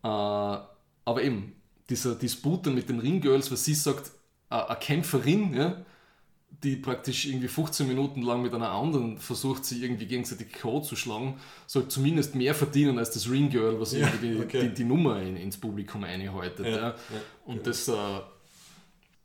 äh, 0.03 0.07
aber 0.07 1.23
eben, 1.23 1.53
dieser 1.89 2.15
Disput 2.15 2.65
dann 2.65 2.75
mit 2.75 2.89
den 2.89 2.99
Ringgirls, 2.99 3.51
was 3.51 3.65
sie 3.65 3.73
sagt, 3.73 4.11
eine 4.49 4.77
Kämpferin, 4.79 5.53
ja, 5.53 5.85
die 6.63 6.75
praktisch 6.75 7.25
irgendwie 7.25 7.47
15 7.47 7.87
Minuten 7.87 8.21
lang 8.21 8.41
mit 8.41 8.53
einer 8.53 8.71
anderen 8.71 9.17
versucht, 9.17 9.63
sie 9.65 9.83
irgendwie 9.83 10.07
gegenseitig 10.07 10.51
K.O. 10.51 10.81
zu 10.81 10.95
schlagen, 10.95 11.39
soll 11.67 11.87
zumindest 11.87 12.35
mehr 12.35 12.53
verdienen 12.53 12.97
als 12.97 13.11
das 13.11 13.29
Ringgirl, 13.29 13.79
was 13.79 13.93
Ja, 13.93 13.99
irgendwie 13.99 14.35
die, 14.35 14.41
okay. 14.41 14.61
die, 14.63 14.73
die 14.73 14.83
Nummer 14.83 15.21
in, 15.21 15.37
ins 15.37 15.57
Publikum 15.57 16.03
einhaltet. 16.03 16.65
Ja, 16.65 16.75
Ja, 16.75 16.87
ja, 16.87 16.95
Und 17.45 17.65
das, 17.65 17.87
äh, 17.87 17.93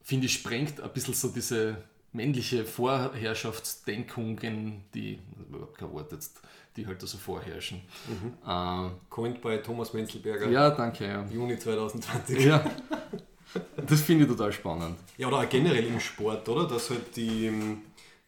finde 0.03 0.27
ich, 0.27 0.35
sprengt 0.35 0.81
ein 0.81 0.93
bisschen 0.93 1.15
so 1.15 1.29
diese 1.29 1.83
männliche 2.13 2.65
Vorherrschaftsdenkungen, 2.65 4.85
die, 4.95 5.19
überhaupt 5.49 5.79
kein 5.79 5.93
Wort 5.93 6.13
jetzt, 6.13 6.41
die 6.77 6.87
halt 6.87 7.03
da 7.03 7.07
so 7.07 7.19
vorherrschen. 7.19 7.81
Äh, 8.47 8.89
Coined 9.11 9.41
bei 9.41 9.59
Thomas 9.59 9.93
Menzelberger, 9.93 10.49
ja, 10.51 10.71
danke. 10.71 11.07
Ja. 11.07 11.25
Juni 11.31 11.59
2020. 11.59 12.45
ja. 12.45 12.65
Das 13.87 14.01
finde 14.01 14.25
ich 14.25 14.31
total 14.31 14.53
spannend. 14.53 14.97
Ja, 15.17 15.29
oder 15.29 15.39
auch 15.39 15.49
generell 15.49 15.87
im 15.87 16.01
Sport, 16.01 16.49
oder? 16.49 16.67
Dass 16.67 16.91
halt 16.91 17.15
die, 17.15 17.47
ähm, 17.47 17.83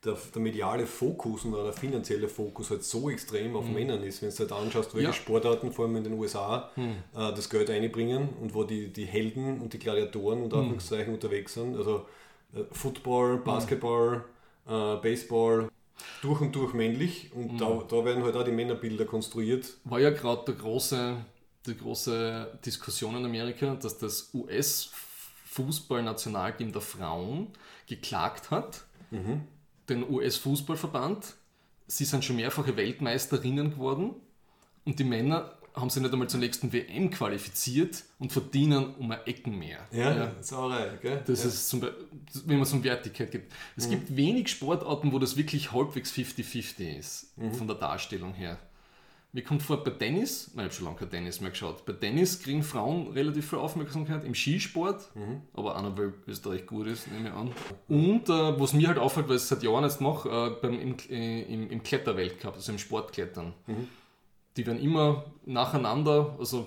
der, 0.05 0.17
der 0.33 0.41
mediale 0.41 0.87
Fokus 0.87 1.45
und 1.45 1.53
der 1.53 1.73
finanzielle 1.73 2.29
Fokus 2.29 2.71
halt 2.71 2.85
so 2.85 3.11
extrem 3.11 3.57
auf 3.57 3.67
Männern 3.69 4.03
ist. 4.05 4.23
Wenn 4.23 4.31
du 4.31 4.37
halt 4.39 4.53
anschaust, 4.53 4.95
welche 4.95 5.09
Ja. 5.09 5.13
Sportarten, 5.13 5.73
vor 5.73 5.87
allem 5.87 5.97
in 5.97 6.05
den 6.05 6.13
USA, 6.13 6.71
äh, 6.77 6.89
das 7.13 7.51
Geld 7.51 7.69
einbringen 7.71 8.29
und 8.41 8.55
wo 8.55 8.63
die, 8.63 8.93
die 8.93 9.05
Helden 9.05 9.61
und 9.61 9.73
die 9.73 9.81
Gladiatoren 9.81 10.43
unter 10.45 10.59
Anführungszeichen 10.59 11.13
unterwegs 11.13 11.55
sind. 11.55 11.77
Also 11.77 12.07
äh, 12.55 12.61
Football, 12.71 13.39
Basketball, 13.39 14.25
äh, 14.69 14.97
Baseball, 15.03 15.69
durch 16.23 16.41
und 16.41 16.55
durch 16.55 16.73
männlich. 16.75 17.33
Und 17.35 17.61
da, 17.61 17.83
da 17.89 18.05
werden 18.05 18.23
halt 18.25 18.37
auch 18.37 18.45
die 18.45 18.53
Männerbilder 18.53 19.05
konstruiert. 19.05 19.67
war 19.85 19.99
ja 20.01 20.11
gerade 20.11 20.45
der 20.47 20.55
große, 20.55 21.17
die 21.67 21.77
große 21.77 22.59
Diskussion 22.65 23.17
in 23.17 23.25
Amerika, 23.25 23.75
dass 23.75 23.99
das 23.99 24.31
US-Fußballnationalteam 24.35 26.73
der 26.73 26.83
Frauen 26.83 27.49
geklagt 27.87 28.51
hat, 28.51 28.85
den 29.89 30.09
US-Fußballverband. 30.09 31.35
Sie 31.87 32.05
sind 32.05 32.25
schon 32.25 32.37
mehrfache 32.37 32.77
Weltmeisterinnen 32.77 33.71
geworden 33.71 34.15
und 34.85 34.99
die 34.99 35.05
Männer 35.05 35.56
haben 35.77 35.91
sich 35.91 36.03
nicht 36.03 36.13
einmal 36.13 36.29
zur 36.29 36.41
nächsten 36.41 36.73
WM 36.73 37.11
qualifiziert 37.11 38.05
und 38.19 38.33
verdienen 38.33 38.95
um 38.95 39.11
ein 39.11 39.19
Ecken 39.27 39.59
mehr. 39.59 39.81
Ja, 39.93 40.33
Sauerei, 40.41 40.99
gell? 41.03 41.23
Das 41.27 41.43
ja. 41.43 41.49
ist 41.49 41.69
zum 41.69 41.81
Be 41.81 41.95
wenn 42.45 42.57
man 42.57 42.67
so 42.67 42.77
eine 42.77 42.85
Wertigkeit 42.85 43.31
gibt. 43.31 43.53
Es 43.77 43.89
gibt 43.89 44.17
wenig 44.17 44.49
Sportarten, 44.49 45.13
wo 45.13 45.19
das 45.19 45.37
wirklich 45.37 45.73
halbwegs 45.73 46.13
50-50 46.13 46.99
ist, 46.99 47.35
von 47.53 47.67
der 47.67 47.77
Darstellung 47.77 48.35
her. 48.35 48.59
Mir 49.33 49.43
kommt 49.43 49.63
vor, 49.63 49.85
bei 49.85 49.91
Tennis, 49.91 50.51
nein, 50.55 50.67
ich 50.67 50.71
habe 50.71 50.75
schon 50.75 50.85
lange 50.87 50.97
kein 50.97 51.11
Tennis 51.11 51.41
mehr 51.43 51.51
geschaut, 51.51 51.85
bei 51.85 51.93
Tennis 51.93 52.41
kriegen 52.41 52.63
Frauen 52.63 53.09
relativ 53.09 53.51
viel 53.51 53.59
Aufmerksamkeit, 53.59 54.25
im 54.25 54.35
Skisport, 54.35 55.11
aber 55.53 55.77
auch 55.77 55.83
noch, 55.83 55.99
weil 55.99 56.15
Österreich 56.27 56.67
gut 56.67 56.87
ist, 56.87 57.11
nehme 57.13 57.29
ich 57.29 57.35
an. 57.35 57.53
Und 57.89 58.29
äh, 58.31 58.61
was 58.61 58.73
mir 58.73 58.89
halt 58.89 58.99
auffällt, 58.99 59.29
weil 59.29 59.37
ich 59.37 59.43
es 59.43 59.49
seit 59.49 59.63
Jahren 59.63 59.85
jetzt 59.85 60.01
mache, 60.01 60.29
äh, 60.29 60.61
beim, 60.63 60.81
im, 60.81 60.97
äh, 61.11 61.43
im, 61.43 61.71
im 61.71 61.83
Kletterweltcup, 61.83 62.55
also 62.55 62.73
im 62.73 62.79
Sportklettern. 62.79 63.53
Die 64.57 64.67
werden 64.67 64.81
immer 64.81 65.25
nacheinander, 65.45 66.35
also 66.39 66.67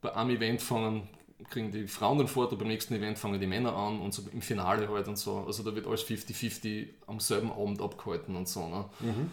bei 0.00 0.14
einem 0.14 0.30
Event 0.36 0.62
fangen, 0.62 1.08
kriegen 1.50 1.70
die 1.72 1.86
Frauen 1.86 2.18
den 2.18 2.28
Vorteil, 2.28 2.58
beim 2.58 2.68
nächsten 2.68 2.94
Event 2.94 3.18
fangen 3.18 3.40
die 3.40 3.46
Männer 3.46 3.74
an 3.74 4.00
und 4.00 4.12
so 4.12 4.22
im 4.32 4.42
Finale 4.42 4.88
halt 4.88 5.08
und 5.08 5.16
so. 5.16 5.44
Also 5.46 5.62
da 5.62 5.74
wird 5.74 5.86
alles 5.86 6.04
50-50 6.04 6.88
am 7.06 7.20
selben 7.20 7.50
Abend 7.50 7.80
abgehalten 7.80 8.36
und 8.36 8.48
so. 8.48 8.68
Ne? 8.68 8.84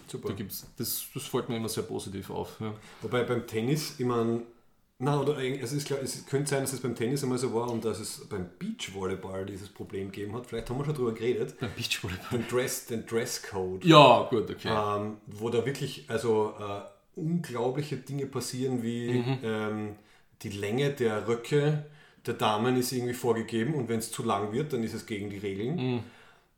super. 0.07 0.29
Da 0.29 0.33
gibt's, 0.35 0.65
das, 0.77 1.05
das 1.13 1.23
fällt 1.23 1.49
mir 1.49 1.57
immer 1.57 1.69
sehr 1.69 1.83
positiv 1.83 2.29
auf. 2.29 2.59
Ja. 2.59 2.73
Wobei 3.01 3.23
beim 3.23 3.45
Tennis, 3.47 3.95
ich 3.99 4.05
meine, 4.05 4.43
na, 4.97 5.19
oder 5.19 5.35
eigentlich- 5.35 5.61
es, 5.61 5.73
ist 5.73 5.87
klar, 5.87 5.99
es 6.01 6.25
könnte 6.25 6.49
sein, 6.51 6.61
dass 6.61 6.71
es 6.71 6.79
beim 6.79 6.95
Tennis 6.95 7.21
einmal 7.21 7.37
so 7.37 7.53
war 7.53 7.69
und 7.69 7.83
dass 7.83 7.99
es 7.99 8.25
beim 8.29 8.47
Beachvolleyball 8.59 9.45
dieses 9.45 9.67
Problem 9.67 10.09
gegeben 10.09 10.35
hat. 10.35 10.45
Vielleicht 10.47 10.69
haben 10.69 10.77
wir 10.77 10.85
schon 10.85 10.95
drüber 10.95 11.11
geredet. 11.13 11.59
Beim 11.59 11.71
Beachvolleyball. 11.75 12.29
Den, 12.39 12.47
Dress, 12.47 12.85
den 12.85 13.05
Dresscode. 13.05 13.83
Ja, 13.83 14.25
gut, 14.29 14.49
okay. 14.49 14.69
Ähm, 14.69 15.17
wo 15.27 15.49
da 15.49 15.65
wirklich 15.65 16.05
also 16.07 16.53
äh, 16.57 16.94
unglaubliche 17.15 17.97
Dinge 17.97 18.25
passieren, 18.25 18.83
wie 18.83 19.23
ähm, 19.43 19.95
die 20.41 20.49
Länge 20.49 20.91
der 20.91 21.27
Röcke 21.27 21.85
der 22.25 22.33
Damen 22.33 22.75
ist 22.77 22.91
irgendwie 22.91 23.13
vorgegeben 23.13 23.75
und 23.75 23.87
wenn 23.87 23.99
es 23.99 24.11
zu 24.11 24.23
lang 24.23 24.51
wird, 24.51 24.73
dann 24.73 24.83
ist 24.83 24.93
es 24.93 25.05
gegen 25.05 25.29
die 25.29 25.37
Regeln. 25.37 25.77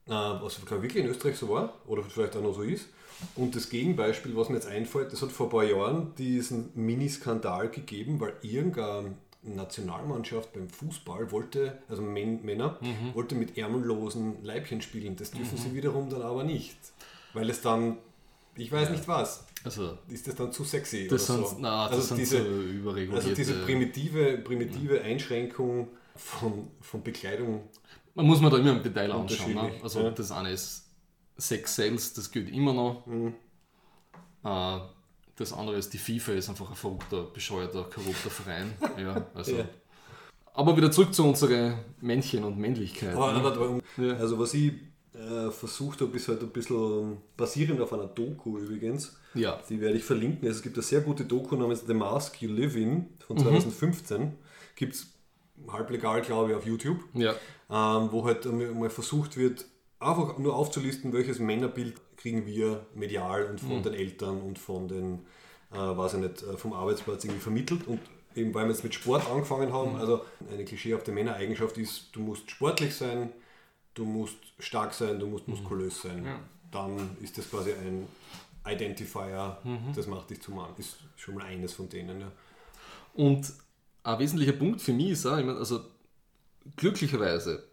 Äh, 0.07 0.11
was 0.11 0.61
wirklich 0.69 1.03
in 1.03 1.09
Österreich 1.09 1.35
so 1.37 1.49
war 1.49 1.73
oder 1.85 2.01
vielleicht 2.03 2.35
auch 2.37 2.41
noch 2.41 2.53
so 2.53 2.61
ist. 2.61 2.87
Und 3.35 3.55
das 3.55 3.69
Gegenbeispiel, 3.69 4.35
was 4.35 4.47
mir 4.49 4.55
jetzt 4.55 4.67
einfällt, 4.67 5.11
das 5.11 5.21
hat 5.21 5.31
vor 5.31 5.47
ein 5.47 5.49
paar 5.49 5.63
Jahren 5.63 6.13
diesen 6.15 6.69
Mini-Skandal 6.75 7.69
gegeben, 7.69 8.19
weil 8.19 8.33
irgendeine 8.41 9.15
Nationalmannschaft 9.41 10.53
beim 10.53 10.69
Fußball 10.69 11.31
wollte, 11.31 11.79
also 11.89 12.01
Män 12.01 12.45
Männer, 12.45 12.77
wollte 13.13 13.35
mit 13.35 13.57
ärmellosen 13.57 14.43
Leibchen 14.43 14.81
spielen. 14.81 15.15
Das 15.15 15.31
dürfen 15.31 15.57
sie 15.57 15.73
wiederum 15.73 16.09
dann 16.09 16.21
aber 16.21 16.43
nicht, 16.43 16.77
weil 17.33 17.49
es 17.49 17.61
dann, 17.61 17.97
ich 18.55 18.71
weiß 18.71 18.91
nicht 18.91 19.07
was, 19.07 19.46
Also, 19.63 19.97
ist 20.07 20.27
das 20.27 20.35
dann 20.35 20.51
zu 20.51 20.63
sexy 20.63 21.07
das 21.07 21.29
oder 21.29 21.39
sind, 21.39 21.47
so. 21.47 21.57
na, 21.59 21.87
also, 21.87 22.15
diese, 22.15 22.45
so 22.83 22.89
also 22.89 23.33
diese 23.33 23.53
primitive, 23.65 24.37
primitive 24.39 25.01
Einschränkung 25.01 25.89
von, 26.15 26.67
von 26.81 27.03
Bekleidung. 27.03 27.67
Man 28.15 28.25
muss 28.25 28.39
man 28.39 28.51
da 28.51 28.57
immer 28.57 28.71
im 28.71 28.83
Detail 28.83 29.11
anschauen. 29.11 29.53
Ne? 29.53 29.71
Also 29.83 30.01
ja. 30.01 30.11
das 30.11 30.31
eine 30.31 30.51
ist 30.51 30.85
Sex 31.37 31.75
Sales, 31.75 32.13
das 32.13 32.31
gilt 32.31 32.49
immer 32.49 32.73
noch. 32.73 33.05
Mhm. 33.05 33.33
Äh, 34.43 34.79
das 35.35 35.53
andere 35.53 35.77
ist 35.77 35.93
die 35.93 35.99
FIFA, 35.99 36.33
ist 36.33 36.49
einfach 36.49 36.69
ein 36.69 36.75
verrückter, 36.75 37.23
bescheuerter, 37.23 37.83
korrupter 37.83 38.29
Verein. 38.29 38.73
ja, 38.97 39.25
also. 39.33 39.57
Ja. 39.57 39.65
Aber 40.53 40.75
wieder 40.75 40.91
zurück 40.91 41.13
zu 41.13 41.23
unseren 41.23 41.77
Männchen 42.01 42.43
und 42.43 42.57
Männlichkeit. 42.57 43.15
Aber, 43.15 43.79
ne? 43.97 44.17
Also 44.17 44.39
was 44.39 44.55
ich 44.55 44.73
äh, 45.17 45.51
versucht 45.51 46.01
habe, 46.01 46.15
ist 46.15 46.27
halt 46.27 46.41
ein 46.41 46.49
bisschen 46.49 47.17
basierend 47.35 47.81
auf 47.81 47.91
einer 47.93 48.07
Doku 48.07 48.57
übrigens. 48.59 49.17
Ja. 49.33 49.59
Die 49.69 49.79
werde 49.81 49.97
ich 49.97 50.03
verlinken. 50.03 50.47
Also 50.47 50.57
es 50.57 50.63
gibt 50.63 50.75
eine 50.75 50.83
sehr 50.83 51.01
gute 51.01 51.25
Doku 51.25 51.55
namens 51.55 51.83
The 51.87 51.93
Mask 51.93 52.41
You 52.41 52.51
Live 52.51 52.75
In 52.75 52.89
Mhm. 52.93 53.05
von 53.25 53.37
2015. 53.37 54.33
Gibt 54.75 54.93
es 54.95 55.07
halblegal, 55.71 56.21
glaube 56.21 56.51
ich, 56.51 56.55
auf 56.57 56.65
YouTube. 56.65 56.99
Ja. 57.13 57.33
ähm, 57.69 58.09
wo 58.13 58.23
halt 58.25 58.45
mal 58.45 58.89
versucht 58.89 59.35
wird, 59.35 59.65
einfach 59.99 60.37
nur 60.37 60.55
aufzulisten, 60.55 61.11
welches 61.11 61.39
Männerbild 61.39 61.95
kriegen 62.15 62.45
wir 62.45 62.85
medial 62.95 63.43
und 63.45 63.61
Mhm. 63.63 63.67
von 63.67 63.83
den 63.83 63.93
Eltern 63.93 64.41
und 64.41 64.57
von 64.57 64.87
den, 64.87 65.25
äh, 65.73 65.77
weiß 65.77 66.13
ich 66.13 66.19
nicht, 66.21 66.43
äh, 66.43 66.55
vom 66.57 66.71
Arbeitsplatz 66.73 67.25
irgendwie 67.25 67.41
vermittelt. 67.41 67.85
Und 67.87 67.99
eben 68.35 68.53
weil 68.53 68.65
wir 68.65 68.71
jetzt 68.71 68.83
mit 68.85 68.93
Sport 68.93 69.29
angefangen 69.29 69.73
haben, 69.73 69.93
Mhm. 69.95 69.99
also 69.99 70.21
eine 70.49 70.63
klischeehafte 70.63 71.11
Männereigenschaft 71.11 71.77
ist, 71.77 72.09
du 72.15 72.21
musst 72.21 72.49
sportlich 72.51 72.95
sein, 72.95 73.33
du 73.97 74.05
musst 74.05 74.37
stark 74.59 74.93
sein, 74.93 75.19
du 75.19 75.27
musst 75.27 75.47
muskulös 75.47 76.01
sein. 76.01 76.21
Mhm. 76.21 76.25
Ja. 76.27 76.39
Dann 76.71 77.17
ist 77.21 77.37
das 77.37 77.49
quasi 77.49 77.71
ein 77.73 78.07
Identifier, 78.65 79.57
Mhm. 79.63 79.93
das 79.95 80.07
macht 80.07 80.29
dich 80.29 80.41
zum 80.41 80.55
Mann. 80.55 80.69
Ist 80.77 80.97
schon 81.15 81.35
mal 81.35 81.45
eines 81.45 81.73
von 81.73 81.89
denen. 81.89 82.21
Ja. 82.21 82.31
Und 83.15 83.51
ein 84.03 84.19
wesentlicher 84.19 84.53
Punkt 84.53 84.81
für 84.81 84.93
mich 84.93 85.09
ist 85.11 85.25
auch, 85.25 85.37
ich 85.37 85.45
meine, 85.45 85.57
also 85.57 85.81
glücklicherweise, 86.75 87.63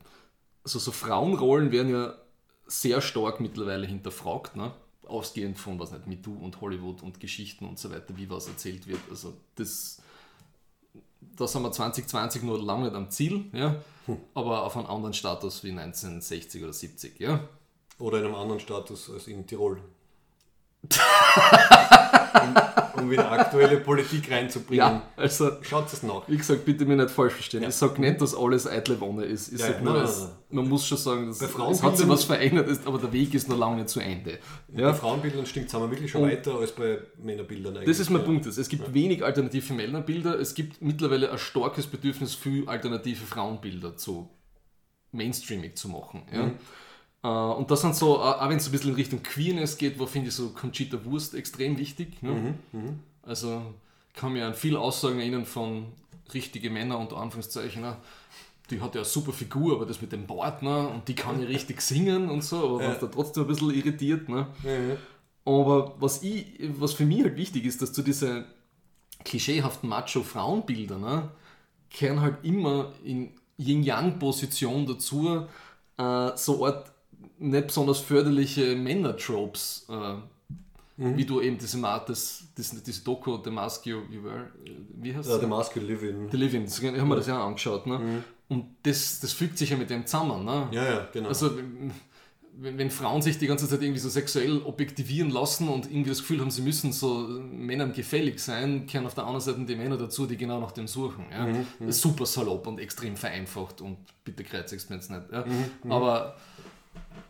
also 0.64 0.78
so 0.78 0.92
Frauenrollen 0.92 1.70
werden 1.70 1.90
ja 1.92 2.14
sehr 2.66 3.00
stark 3.00 3.40
mittlerweile 3.40 3.86
hinterfragt, 3.86 4.56
ne? 4.56 4.72
ausgehend 5.06 5.58
von, 5.58 5.78
was 5.78 5.92
nicht, 5.92 6.06
MeToo 6.06 6.32
und 6.32 6.62
Hollywood 6.62 7.02
und 7.02 7.20
Geschichten 7.20 7.66
und 7.66 7.78
so 7.78 7.90
weiter, 7.90 8.16
wie 8.16 8.30
was 8.30 8.48
erzählt 8.48 8.86
wird. 8.86 9.00
Also 9.10 9.34
das, 9.56 10.00
da 11.20 11.46
sind 11.46 11.62
wir 11.62 11.72
2020 11.72 12.42
nur 12.42 12.62
lange 12.64 12.84
nicht 12.84 12.94
am 12.94 13.10
Ziel, 13.10 13.44
ja? 13.52 13.76
Aber 14.34 14.64
auf 14.64 14.76
einem 14.76 14.86
anderen 14.86 15.14
Status 15.14 15.64
wie 15.64 15.70
1960 15.70 16.62
oder 16.62 16.72
70. 16.72 17.20
Ja? 17.20 17.48
Oder 17.98 18.18
in 18.18 18.26
einem 18.26 18.34
anderen 18.34 18.60
Status 18.60 19.10
als 19.10 19.26
in 19.28 19.46
Tirol. 19.46 19.80
um, 22.96 23.10
wieder 23.10 23.30
aktuelle 23.30 23.78
Politik 23.78 24.30
reinzubringen. 24.30 24.78
ja, 24.86 25.02
also 25.16 25.50
Schaut 25.62 25.92
es 25.92 26.02
nach. 26.02 26.28
Wie 26.28 26.36
gesagt, 26.36 26.64
bitte 26.64 26.84
mir 26.84 26.96
nicht 26.96 27.10
falsch 27.10 27.34
verstehen. 27.34 27.62
Ja. 27.62 27.68
Ich 27.68 27.74
sage 27.74 28.00
nicht, 28.00 28.20
dass 28.20 28.34
alles 28.34 28.66
eitle 28.66 29.00
Wonne 29.00 29.24
ist. 29.24 29.52
Ich 29.52 29.60
Ja, 29.60 29.66
sag 29.68 29.82
nur, 29.82 29.94
nein. 29.94 30.08
man 30.50 30.68
muss 30.68 30.86
schon 30.86 30.98
sagen, 30.98 31.26
dass, 31.28 31.38
Bei 31.38 31.46
es 31.70 31.82
hat 31.82 31.96
sich 31.96 32.08
was 32.08 32.24
verändert, 32.24 32.68
ist, 32.68 32.86
aber 32.86 32.98
der 32.98 33.12
Weg 33.12 33.34
ist 33.34 33.48
noch 33.48 33.58
lange 33.58 33.76
nicht 33.76 33.88
zu 33.88 34.00
Ende. 34.00 34.38
Bei 34.68 34.82
Ja? 34.82 34.94
Frauenbildern 34.94 35.46
stinkt 35.46 35.72
es 35.72 35.80
wirklich 35.80 36.10
schon 36.10 36.22
Und- 36.22 36.30
weiter 36.30 36.54
als 36.54 36.72
bei 36.72 36.98
Männerbildern 37.22 37.76
eigentlich. 37.76 37.88
Das 37.88 37.98
ist 38.00 38.10
mein. 38.10 38.24
Punkt. 38.24 38.46
Es 38.46 38.68
gibt 38.68 38.94
wenig 38.94 39.24
alternative 39.24 39.74
Männerbilder. 39.74 40.38
Es 40.38 40.54
gibt 40.54 40.80
mittlerweile 40.82 41.30
ein 41.30 41.38
starkes 41.38 41.86
Bedürfnis 41.86 42.34
für 42.34 42.68
alternative 42.68 43.24
Frauenbilder 43.26 43.96
zu 43.96 44.28
mainstreamig 45.12 45.76
zu 45.76 45.88
machen. 45.88 46.22
Ja? 46.32 46.50
Äh, 47.24 47.28
und 47.28 47.70
das 47.70 47.80
sind 47.80 47.96
so, 47.96 48.20
auch 48.20 48.48
wenn 48.48 48.58
es 48.58 48.66
ein 48.66 48.72
bisschen 48.72 48.90
in 48.90 48.96
Richtung 48.96 49.22
Queerness 49.22 49.78
geht, 49.78 49.98
wo 49.98 50.06
finde 50.06 50.28
ich 50.28 50.34
so 50.34 50.50
Conchita 50.50 51.04
Wurst 51.04 51.34
extrem 51.34 51.76
wichtig. 51.78 52.22
Ne? 52.22 52.54
Mhm, 52.72 53.00
Also 53.22 53.62
kann 54.14 54.34
mir 54.34 54.46
an 54.46 54.54
viele 54.54 54.78
Aussagen 54.78 55.18
erinnern 55.18 55.46
von 55.46 55.86
richtige 56.32 56.70
Männer 56.70 56.98
unter 56.98 57.16
Anführungszeichen. 57.16 57.82
Ne? 57.82 57.96
Die 58.70 58.80
hat 58.80 58.94
ja 58.94 59.00
eine 59.00 59.08
super 59.08 59.32
Figur, 59.32 59.76
aber 59.76 59.86
das 59.86 60.00
mit 60.00 60.12
dem 60.12 60.26
Bart, 60.26 60.62
ne? 60.62 60.88
und 60.88 61.08
die 61.08 61.14
kann 61.14 61.40
ja 61.40 61.46
richtig 61.46 61.80
singen 61.90 62.30
und 62.30 62.44
so, 62.44 62.76
aber 62.76 62.80
was 62.88 63.00
da 63.00 63.06
trotzdem 63.06 63.44
ein 63.44 63.48
bisschen 63.48 63.70
irritiert. 63.74 64.28
Ne? 64.28 64.46
Aber 65.46 65.94
was, 65.98 66.22
ich, 66.22 66.46
was 66.78 66.94
für 66.94 67.04
mich 67.04 67.22
halt 67.22 67.36
wichtig 67.36 67.64
ist, 67.66 67.82
dass 67.82 67.92
zu 67.92 68.02
diese 68.02 68.46
klischeehaften 69.24 69.88
Macho-Frauenbilder, 69.88 70.98
ne, 70.98 71.30
kehren 71.90 72.20
halt 72.22 72.38
immer 72.44 72.92
in 73.04 73.30
Yin-Yang-Position 73.58 74.86
dazu, 74.86 75.46
äh, 75.98 76.30
so 76.36 76.66
Art 76.66 76.93
nicht 77.38 77.66
besonders 77.66 78.00
förderliche 78.00 78.76
Männer-Tropes, 78.76 79.86
äh, 79.88 80.14
wie 80.96 81.24
du 81.24 81.40
eben 81.40 81.58
diese, 81.58 81.80
das, 81.80 82.44
das, 82.54 82.82
diese 82.82 83.02
Doku, 83.02 83.38
The 83.42 83.50
Mask 83.50 83.84
You, 83.86 84.02
you 84.10 84.22
Wear, 84.22 84.42
äh, 84.64 84.70
wie 85.00 85.14
heißt 85.14 85.28
Ja? 85.28 85.38
The 85.38 85.46
Mask 85.46 85.74
You 85.76 85.82
Live 85.82 86.02
In. 86.02 86.30
The 86.30 86.36
Living, 86.36 86.64
ich 86.64 86.84
habe 86.84 87.04
mir 87.04 87.16
das 87.16 87.26
ja 87.26 87.44
angeschaut. 87.44 87.86
Ne? 87.86 88.22
Und 88.48 88.66
das, 88.82 89.20
das 89.20 89.32
fügt 89.32 89.58
sich 89.58 89.70
ja 89.70 89.76
mit 89.76 89.90
dem 89.90 90.06
zusammen. 90.06 90.44
Ne? 90.44 90.68
Ja, 90.70 90.84
ja, 90.84 91.08
genau. 91.12 91.28
Also, 91.28 91.56
wenn, 92.56 92.78
wenn 92.78 92.90
Frauen 92.90 93.20
sich 93.20 93.38
die 93.38 93.46
ganze 93.46 93.68
Zeit 93.68 93.82
irgendwie 93.82 93.98
so 93.98 94.08
sexuell 94.08 94.62
objektivieren 94.62 95.30
lassen 95.30 95.68
und 95.68 95.86
irgendwie 95.86 96.10
das 96.10 96.20
Gefühl 96.20 96.40
haben, 96.40 96.50
sie 96.50 96.62
müssen 96.62 96.92
so 96.92 97.26
Männern 97.28 97.92
gefällig 97.92 98.38
sein, 98.38 98.86
kehren 98.86 99.06
auf 99.06 99.14
der 99.14 99.24
anderen 99.24 99.40
Seite 99.40 99.64
die 99.64 99.74
Männer 99.74 99.96
dazu, 99.96 100.26
die 100.26 100.36
genau 100.36 100.60
nach 100.60 100.70
dem 100.72 100.86
suchen. 100.86 101.24
Ja? 101.32 101.46
Mhm, 101.46 101.90
Super 101.90 102.26
salopp 102.26 102.66
und 102.66 102.78
extrem 102.78 103.16
vereinfacht 103.16 103.80
und 103.80 103.96
bitte 104.24 104.44
kreuzigst 104.44 104.88
mir 104.90 104.96
jetzt 104.96 105.10
nicht. 105.10 105.22
Ja? 105.32 105.44
Mhm, 105.44 105.90
Aber, 105.90 106.36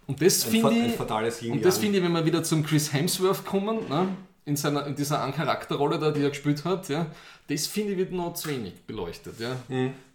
und 0.06 0.20
das 0.20 0.44
finde 0.44 0.72
ich, 0.74 1.50
und 1.50 1.64
das 1.64 1.78
finde 1.78 1.98
ich, 1.98 2.04
wenn 2.04 2.12
wir 2.12 2.24
wieder 2.26 2.42
zum 2.42 2.64
Chris 2.64 2.92
Hemsworth 2.92 3.44
kommen, 3.44 3.88
ne? 3.88 4.08
in, 4.46 4.56
seiner, 4.56 4.86
in 4.86 4.94
dieser 4.94 5.22
einen 5.22 5.32
Charakterrolle 5.32 5.98
da, 5.98 6.10
die 6.10 6.20
er 6.22 6.28
gespielt 6.28 6.64
hat, 6.64 6.88
ja? 6.90 7.06
das 7.48 7.66
finde 7.66 7.92
ich 7.92 7.98
wird 7.98 8.12
noch 8.12 8.34
zu 8.34 8.48
wenig 8.50 8.74
beleuchtet. 8.86 9.40
Ja? 9.40 9.56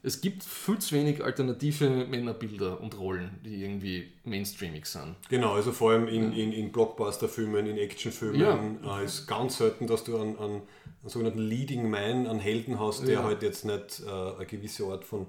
Es 0.04 0.22
gibt 0.22 0.44
viel 0.44 0.78
zu 0.80 0.96
wenig 0.96 1.24
alternative 1.24 1.90
Männerbilder 1.90 2.80
und 2.80 2.98
Rollen, 3.00 3.32
die 3.44 3.64
irgendwie 3.64 4.12
mainstreamig 4.24 4.86
sind. 4.86 5.16
Genau, 5.30 5.54
also 5.54 5.72
vor 5.72 5.92
allem 5.92 6.08
in, 6.08 6.32
in, 6.34 6.54
in 6.54 6.72
Blockbuster-Filmen, 6.72 7.66
in 7.66 7.78
Actionfilmen 7.78 8.80
Ja. 8.84 9.00
äh, 9.02 9.06
ist 9.06 9.28
ganz 9.28 9.58
selten, 9.58 9.88
dass 9.88 10.04
du 10.04 10.16
einen, 10.18 10.38
einen, 10.38 10.54
einen 11.02 11.10
sogenannten 11.10 11.40
Leading 11.42 11.90
Man, 11.90 12.28
einen 12.28 12.40
Helden 12.40 12.80
hast, 12.80 13.02
der 13.08 13.16
Ja. 13.16 13.24
halt 13.24 13.42
jetzt 13.42 13.66
nicht 13.66 14.02
äh, 14.06 14.10
eine 14.38 14.46
gewisse 14.46 14.86
Art 14.86 15.04
von, 15.04 15.26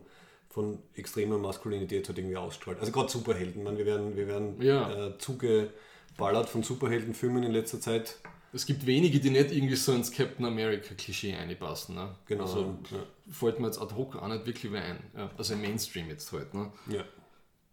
von 0.50 0.78
extremer 0.94 1.38
Maskulinität 1.38 2.08
halt 2.08 2.18
irgendwie 2.18 2.36
ausstrahlt. 2.36 2.78
Also 2.80 2.92
gerade 2.92 3.08
Superhelden, 3.10 3.62
meine, 3.62 3.78
wir 3.78 3.86
werden, 3.86 4.16
wir 4.16 4.26
werden 4.26 4.60
Ja. 4.60 5.08
äh, 5.08 5.18
zugeballert 5.18 6.48
von 6.48 6.62
Superheldenfilmen 6.62 7.42
in 7.44 7.52
letzter 7.52 7.80
Zeit. 7.80 8.16
Es 8.52 8.66
gibt 8.66 8.84
wenige, 8.84 9.20
die 9.20 9.30
nicht 9.30 9.52
irgendwie 9.52 9.76
so 9.76 9.92
ins 9.92 10.10
Captain 10.10 10.44
America-Klischee 10.44 11.34
einpassen. 11.34 11.94
Ne? 11.94 12.16
Genau. 12.26 12.42
Also 12.42 12.74
ja. 12.90 12.98
fällt 13.30 13.60
mir 13.60 13.66
jetzt 13.66 13.80
ad 13.80 13.94
hoc 13.94 14.16
auch 14.16 14.26
nicht 14.26 14.44
wirklich 14.44 14.74
ein. 14.74 14.98
Ja. 15.16 15.30
Also 15.38 15.54
im 15.54 15.60
Mainstream 15.60 16.08
jetzt 16.08 16.32
halt. 16.32 16.52
Ne? 16.52 16.72
Ja. 16.88 17.04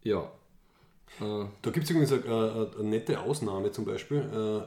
Ja. 0.04 0.22
Äh, 1.20 1.46
Da 1.62 1.70
gibt 1.72 1.82
es 1.84 1.90
übrigens 1.90 2.12
eine, 2.12 2.22
eine, 2.24 2.70
eine 2.78 2.88
nette 2.90 3.18
Ausnahme 3.20 3.72
zum 3.72 3.86
Beispiel. 3.86 4.18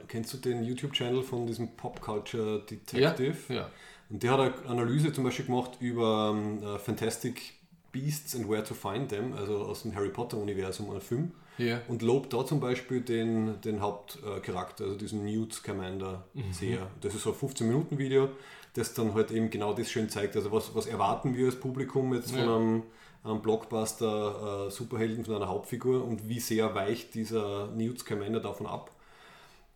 Äh, 0.01 0.05
kennst 0.09 0.33
du 0.33 0.37
den 0.37 0.63
YouTube-Channel 0.65 1.23
von 1.23 1.47
diesem 1.47 1.77
Pop 1.77 2.01
Culture 2.01 2.59
Detective? 2.69 3.37
ja, 3.47 3.55
ja. 3.55 3.69
Und 4.09 4.21
der 4.21 4.31
hat 4.31 4.39
eine 4.41 4.65
Analyse 4.67 5.13
zum 5.13 5.23
Beispiel 5.23 5.45
gemacht 5.45 5.77
über 5.79 6.35
ähm, 6.35 6.61
äh, 6.61 6.77
Fantastic 6.77 7.53
Beasts 7.91 8.35
and 8.35 8.49
Where 8.49 8.63
to 8.63 8.73
Find 8.73 9.09
Them, 9.09 9.33
also 9.33 9.57
aus 9.63 9.83
dem 9.83 9.93
Harry 9.95 10.09
Potter-Universum, 10.09 10.89
ein 10.91 11.01
Film. 11.01 11.31
Ja. 11.57 11.81
Und 11.87 12.01
lobt 12.01 12.33
da 12.33 12.45
zum 12.45 12.59
Beispiel 12.59 13.01
den, 13.01 13.59
den 13.61 13.81
Hauptcharakter, 13.81 14.85
also 14.85 14.95
diesen 14.97 15.25
Newt 15.25 15.53
Scamander 15.53 16.23
sehr. 16.51 16.87
Das 17.01 17.13
ist 17.13 17.23
so 17.23 17.31
ein 17.31 17.35
15-Minuten-Video, 17.37 18.29
das 18.73 18.93
dann 18.93 19.13
halt 19.13 19.31
eben 19.31 19.49
genau 19.49 19.73
das 19.73 19.89
schön 19.91 20.09
zeigt. 20.09 20.35
Also 20.35 20.51
was, 20.51 20.73
was 20.73 20.87
erwarten 20.87 21.35
wir 21.35 21.47
als 21.47 21.55
Publikum 21.59 22.13
jetzt 22.13 22.31
von 22.31 22.39
Ja. 22.39 22.55
einem, 22.55 22.83
einem 23.23 23.41
Blockbuster 23.41 24.67
äh, 24.67 24.71
Superhelden, 24.71 25.25
von 25.25 25.35
einer 25.35 25.49
Hauptfigur 25.49 26.03
und 26.03 26.27
wie 26.27 26.39
sehr 26.39 26.73
weicht 26.73 27.13
dieser 27.13 27.67
Newt 27.67 27.99
Scamander 27.99 28.39
davon 28.39 28.65
ab. 28.67 28.91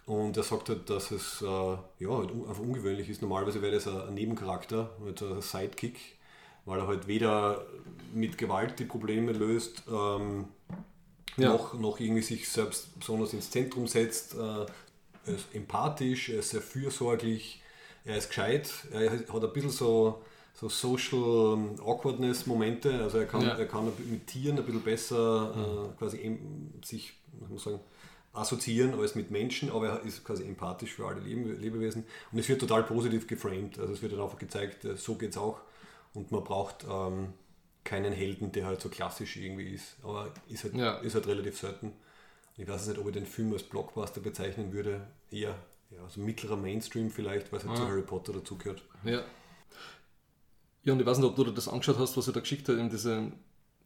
Und 0.06 0.38
er 0.38 0.44
sagt 0.44 0.70
halt, 0.70 0.90
dass 0.90 1.12
es 1.12 1.42
äh, 1.42 1.46
ja, 1.46 2.10
halt 2.10 2.32
einfach 2.32 2.60
ungewöhnlich 2.60 3.10
ist. 3.10 3.22
Normalerweise 3.22 3.62
wäre 3.62 3.74
das 3.74 3.88
ein 3.88 4.14
Nebencharakter, 4.14 4.92
halt 5.04 5.22
ein 5.22 5.42
Sidekick, 5.42 5.98
weil 6.66 6.80
er 6.80 6.88
halt 6.88 7.08
weder 7.08 7.66
mit 8.14 8.38
Gewalt 8.38 8.80
die 8.80 8.86
Probleme 8.86 9.32
löst, 9.32 9.84
ähm, 9.92 10.46
Ja. 11.38 11.50
noch, 11.52 11.74
noch 11.74 12.00
irgendwie 12.00 12.22
sich 12.22 12.48
selbst 12.48 12.98
besonders 12.98 13.34
ins 13.34 13.50
Zentrum 13.52 13.88
setzt. 13.88 14.36
Äh, 14.36 14.38
er 15.28 15.34
ist 15.36 15.54
empathisch, 15.54 16.30
er 16.30 16.40
ist 16.40 16.52
sehr 16.52 16.62
fürsorglich, 16.62 17.62
er 18.06 18.18
ist 18.18 18.30
gescheit, 18.30 18.72
er 18.94 19.12
hat 19.12 19.44
ein 19.44 19.54
bisschen 19.54 19.70
so, 19.72 20.22
so 20.54 20.70
Social 20.70 21.58
Awkwardness-Momente, 21.84 23.02
also 23.04 23.18
er 23.18 23.26
kann, 23.26 23.42
Ja. 23.42 23.56
er 23.58 23.66
kann 23.68 23.86
mit 24.10 24.28
Tieren 24.28 24.58
ein 24.58 24.64
bisschen 24.66 24.82
besser 24.84 25.90
äh, 25.94 25.98
quasi 25.98 26.18
em- 26.22 26.72
sich, 26.84 27.14
muss 27.50 27.66
man 27.66 27.76
sagen, 27.76 27.80
assoziieren 28.34 28.94
als 29.00 29.16
mit 29.16 29.32
Menschen, 29.32 29.72
aber 29.72 29.88
er 29.90 30.04
ist 30.04 30.24
quasi 30.24 30.44
empathisch 30.44 30.92
für 30.94 31.06
alle 31.08 31.20
Leben, 31.22 31.60
Lebewesen 31.60 32.06
und 32.32 32.40
es 32.40 32.48
wird 32.48 32.60
total 32.62 32.84
positiv 32.84 33.28
geframed, 33.28 33.80
also 33.80 33.92
es 33.94 34.02
wird 34.02 34.12
dann 34.14 34.22
einfach 34.22 34.38
gezeigt, 34.40 34.86
äh, 34.86 34.96
so 34.96 35.16
geht 35.16 35.32
es 35.32 35.38
auch 35.38 35.58
und 36.16 36.32
man 36.32 36.44
braucht 36.44 36.86
ähm, 36.90 37.34
keinen 37.84 38.12
Helden, 38.14 38.52
der 38.52 38.66
halt 38.66 38.82
so 38.82 38.90
klassisch 38.90 39.38
irgendwie 39.38 39.70
ist, 39.74 39.98
aber 40.04 40.32
ist 40.50 40.64
halt, 40.64 40.74
Ja. 40.76 40.96
ist 40.98 41.14
halt 41.16 41.28
relativ 41.28 41.58
selten. 41.60 41.92
Ich 42.58 42.68
weiß 42.68 42.88
nicht, 42.88 43.00
ob 43.00 43.06
ich 43.08 43.14
den 43.14 43.26
Film 43.26 43.54
als 43.54 43.64
Blockbuster 43.64 44.22
bezeichnen 44.22 44.72
würde, 44.74 45.06
eher 45.30 45.56
ja, 45.92 46.10
so 46.10 46.20
mittlerer 46.22 46.56
Mainstream 46.58 47.12
vielleicht, 47.12 47.52
weil 47.52 47.60
es 47.60 47.68
halt 47.68 47.78
zu 47.78 47.88
Harry 47.88 48.02
Potter 48.02 48.34
dazugehört. 48.34 48.82
Ja. 49.04 49.24
Ja, 50.84 50.94
und 50.94 51.00
ich 51.00 51.06
weiß 51.06 51.18
nicht, 51.18 51.28
ob 51.28 51.36
du 51.36 51.44
dir 51.44 51.52
das 51.52 51.68
angeschaut 51.68 51.98
hast, 52.00 52.16
was 52.16 52.28
er 52.28 52.34
da 52.34 52.40
geschickt 52.40 52.68
hat, 52.70 52.78
in 52.78 52.90
diese 52.90 53.32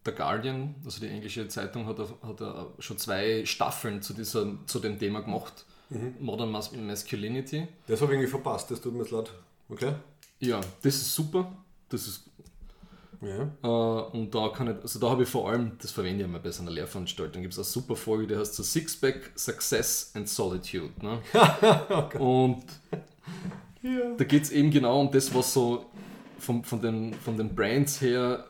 The 0.05 0.11
Guardian, 0.11 0.75
also 0.86 0.99
die 1.01 1.07
englische 1.07 1.47
Zeitung, 1.47 1.86
hat, 1.86 1.99
er- 1.99 2.17
hat 2.21 2.39
schon 2.84 2.97
zwei 2.97 3.45
Staffeln 3.45 4.01
zu, 4.01 4.13
dieser, 4.13 4.47
zu 4.65 4.80
dem 4.80 4.97
Thema 4.99 5.21
gemacht. 5.21 5.65
Modern 6.19 6.51
Mas 6.51 6.71
Masculinity. 6.71 7.67
Das 7.88 7.99
habe 8.01 8.11
ich 8.13 8.17
irgendwie 8.17 8.30
verpasst, 8.30 8.69
das 8.69 8.80
tut 8.80 8.93
mir 8.93 9.03
leid. 9.05 9.32
Okay? 9.69 9.93
Ja, 10.39 10.61
das 10.84 10.95
ist 10.95 11.13
super. 11.15 11.51
Das 11.89 12.07
ist, 12.07 12.29
Ja. 13.21 13.49
äh, 13.63 14.17
und 14.17 14.33
da 14.33 14.49
kann 14.49 14.67
ich, 14.69 14.81
also 14.81 14.99
da 14.99 15.09
habe 15.09 15.23
ich 15.23 15.29
vor 15.29 15.49
allem, 15.49 15.73
das 15.81 15.91
verwende 15.91 16.23
ich 16.23 16.29
mal 16.29 16.39
bei 16.39 16.51
so 16.51 16.61
einer 16.61 16.71
Lehrveranstaltung, 16.71 17.41
gibt 17.41 17.53
es 17.53 17.59
eine 17.59 17.65
super 17.65 17.95
Folge, 17.95 18.27
die 18.27 18.35
heißt 18.37 18.55
so 18.55 18.63
Sixpack, 18.63 19.31
Success 19.35 20.11
and 20.15 20.29
Solitude. 20.29 20.91
Ne? 21.01 21.21
Und 22.19 22.63
da 24.17 24.23
geht 24.23 24.43
es 24.43 24.51
eben 24.51 24.71
genau 24.71 25.01
um 25.01 25.11
das, 25.11 25.33
was 25.33 25.53
so 25.53 25.85
von, 26.37 26.63
von, 26.63 26.81
den, 26.81 27.13
von 27.13 27.37
den 27.37 27.53
Brands 27.55 28.01
her 28.01 28.45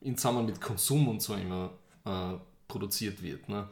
in 0.00 0.16
Zusammenhang 0.16 0.46
mit 0.46 0.60
Konsum 0.60 1.08
und 1.08 1.20
so 1.20 1.34
immer 1.34 1.70
äh, 2.04 2.34
produziert 2.68 3.22
wird. 3.22 3.48
Ne? 3.48 3.68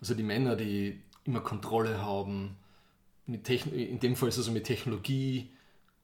Also 0.00 0.14
die 0.14 0.22
Männer, 0.24 0.56
die 0.56 1.00
immer 1.24 1.40
Kontrolle 1.40 2.00
haben, 2.02 2.56
mit 3.26 3.44
Techn 3.44 3.72
in 3.72 4.00
dem 4.00 4.16
Fall 4.16 4.28
ist 4.30 4.36
es 4.36 4.40
also 4.40 4.52
mit 4.52 4.64
Technologie 4.64 5.50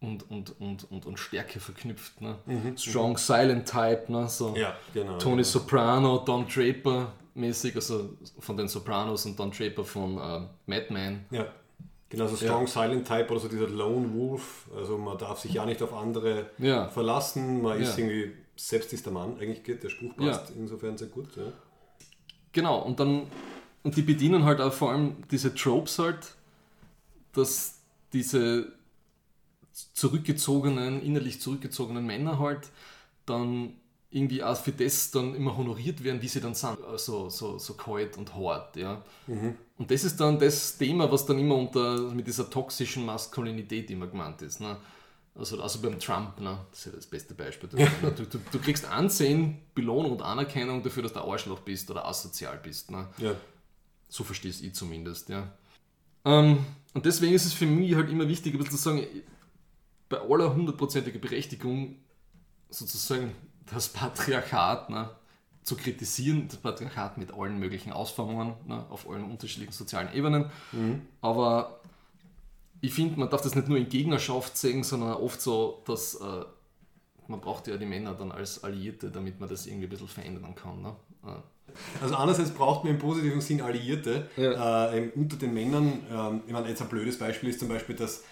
und, 0.06 0.30
und, 0.30 0.60
und, 0.60 0.90
und, 0.90 1.06
und 1.06 1.18
Stärke 1.18 1.60
verknüpft. 1.60 2.20
Ne? 2.20 2.36
Strong 2.76 3.16
Silent 3.18 3.68
Type, 3.68 4.04
ne? 4.08 4.28
so 4.28 4.54
Ja, 4.56 4.76
genau. 4.92 5.18
Tony 5.18 5.36
genau. 5.36 5.44
Soprano, 5.48 6.18
Don 6.18 6.46
Draper 6.46 7.12
mäßig, 7.34 7.74
also 7.74 8.10
von 8.38 8.56
den 8.56 8.68
Sopranos 8.68 9.26
und 9.26 9.38
Don 9.38 9.50
Draper 9.50 9.84
von 9.84 10.16
äh, 10.18 10.46
Mad 10.66 10.86
Men. 10.90 11.24
Ja. 11.30 11.46
Genau, 12.08 12.26
so 12.28 12.36
Strong 12.36 12.66
Silent 12.68 13.08
Type 13.08 13.28
oder 13.30 13.40
so 13.40 13.48
dieser 13.48 13.68
Lone 13.68 14.12
Wolf. 14.14 14.68
Also 14.76 14.96
man 14.98 15.18
darf 15.18 15.40
sich 15.40 15.52
ja 15.52 15.66
nicht 15.66 15.82
auf 15.82 15.92
andere 15.92 16.50
Ja. 16.58 16.86
verlassen. 16.88 17.60
Man 17.62 17.80
ist 17.80 17.98
Ja. 17.98 18.04
irgendwie, 18.04 18.32
selbst 18.56 18.92
ist 18.92 19.04
der 19.04 19.12
Mann, 19.12 19.36
eigentlich 19.40 19.64
geht 19.64 19.82
der 19.82 19.88
Spruch 19.88 20.14
passt 20.16 20.52
insofern 20.56 20.96
sehr 20.96 21.08
gut. 21.08 21.34
Ja. 21.36 21.52
Genau, 22.52 22.78
und 22.82 23.00
dann, 23.00 23.26
und 23.82 23.96
die 23.96 24.02
bedienen 24.02 24.44
halt 24.44 24.60
auch 24.60 24.72
vor 24.72 24.92
allem 24.92 25.16
diese 25.30 25.52
Tropes 25.54 25.98
halt, 25.98 26.34
dass 27.32 27.80
diese 28.12 28.72
zurückgezogenen, 29.74 31.02
innerlich 31.02 31.40
zurückgezogenen 31.40 32.06
Männer 32.06 32.38
halt 32.38 32.68
dann 33.26 33.74
irgendwie 34.10 34.42
auch 34.44 34.56
für 34.56 34.70
das 34.70 35.10
dann 35.10 35.34
immer 35.34 35.56
honoriert 35.56 36.04
werden, 36.04 36.22
wie 36.22 36.28
sie 36.28 36.40
dann 36.40 36.54
sind. 36.54 36.78
So, 36.96 37.28
so, 37.28 37.58
so 37.58 37.74
kalt 37.74 38.16
und 38.16 38.34
hart, 38.34 38.76
ja. 38.76 39.02
Und 39.76 39.90
das 39.90 40.04
ist 40.04 40.20
dann 40.20 40.38
das 40.38 40.78
Thema, 40.78 41.10
was 41.10 41.26
dann 41.26 41.38
immer 41.38 41.56
unter, 41.56 41.98
mit 42.12 42.26
dieser 42.26 42.48
toxischen 42.48 43.04
Maskulinität 43.04 43.90
immer 43.90 44.06
gemeint 44.06 44.40
ist. 44.42 44.60
Ne? 44.60 44.76
Also, 45.34 45.60
also 45.60 45.80
beim 45.80 45.98
Trump, 45.98 46.40
ne? 46.40 46.58
das 46.70 46.78
ist 46.78 46.86
ja 46.86 46.92
das 46.92 47.06
beste 47.06 47.34
Beispiel. 47.34 47.68
dafür, 47.68 47.88
ne? 48.08 48.14
Du, 48.14 48.24
du, 48.24 48.38
du 48.52 48.58
kriegst 48.60 48.84
Ansehen, 48.84 49.58
Belohnung 49.74 50.12
und 50.12 50.22
Anerkennung 50.22 50.84
dafür, 50.84 51.02
dass 51.02 51.12
du 51.12 51.20
Arschloch 51.20 51.60
bist 51.60 51.90
oder 51.90 52.06
asozial 52.06 52.60
bist. 52.62 52.92
Ne? 52.92 53.08
Ja. 53.18 53.34
So 54.08 54.22
verstehe 54.22 54.52
ich 54.52 54.74
zumindest, 54.76 55.28
ja. 55.28 55.52
Ähm, 56.24 56.64
und 56.94 57.04
deswegen 57.04 57.34
ist 57.34 57.46
es 57.46 57.52
für 57.52 57.66
mich 57.66 57.96
halt 57.96 58.10
immer 58.10 58.28
wichtig, 58.28 58.54
ein 58.54 58.58
bisschen 58.58 58.76
zu 58.76 58.82
sagen, 58.82 59.06
bei 60.14 60.20
aller 60.34 60.54
hundertprozentiger 60.54 61.18
Berechtigung 61.18 61.96
sozusagen 62.70 63.32
das 63.72 63.88
Patriarchat, 63.88 64.90
ne, 64.90 65.10
zu 65.62 65.76
kritisieren, 65.76 66.46
das 66.48 66.58
Patriarchat 66.58 67.16
mit 67.18 67.32
allen 67.32 67.58
möglichen 67.58 67.92
Ausformungen, 67.92 68.54
ne, 68.66 68.84
auf 68.90 69.08
allen 69.08 69.24
unterschiedlichen 69.24 69.72
sozialen 69.72 70.12
Ebenen. 70.14 70.50
Aber 71.20 71.80
ich 72.80 72.92
finde, 72.92 73.18
man 73.18 73.30
darf 73.30 73.40
das 73.42 73.54
nicht 73.54 73.68
nur 73.68 73.78
in 73.78 73.88
Gegnerschaft 73.88 74.56
sehen, 74.58 74.82
sondern 74.84 75.14
oft 75.14 75.40
so, 75.40 75.82
dass 75.86 76.16
äh, 76.16 76.44
man 77.28 77.40
braucht 77.40 77.66
ja 77.66 77.76
die 77.78 77.86
Männer 77.86 78.12
dann 78.14 78.30
als 78.30 78.62
Alliierte, 78.62 79.10
damit 79.10 79.40
man 79.40 79.48
das 79.48 79.66
irgendwie 79.66 79.86
ein 79.86 79.90
bisschen 79.90 80.08
verändern 80.08 80.54
kann. 80.54 80.82
Ne? 80.82 80.94
Äh, 81.24 82.02
Also 82.02 82.14
einerseits 82.16 82.50
braucht 82.50 82.84
man 82.84 82.92
im 82.92 82.98
positiven 82.98 83.40
Sinn 83.40 83.62
Alliierte 83.62 84.28
Ja. 84.36 84.92
äh, 84.92 85.10
unter 85.14 85.36
den 85.36 85.54
Männern. 85.54 86.00
Ähm, 86.12 86.42
ich 86.46 86.52
meine, 86.52 86.68
jetzt 86.68 86.82
ein 86.82 86.88
blödes 86.88 87.18
Beispiel 87.18 87.48
ist 87.48 87.60
zum 87.60 87.68
Beispiel, 87.68 87.96
dass 87.96 88.22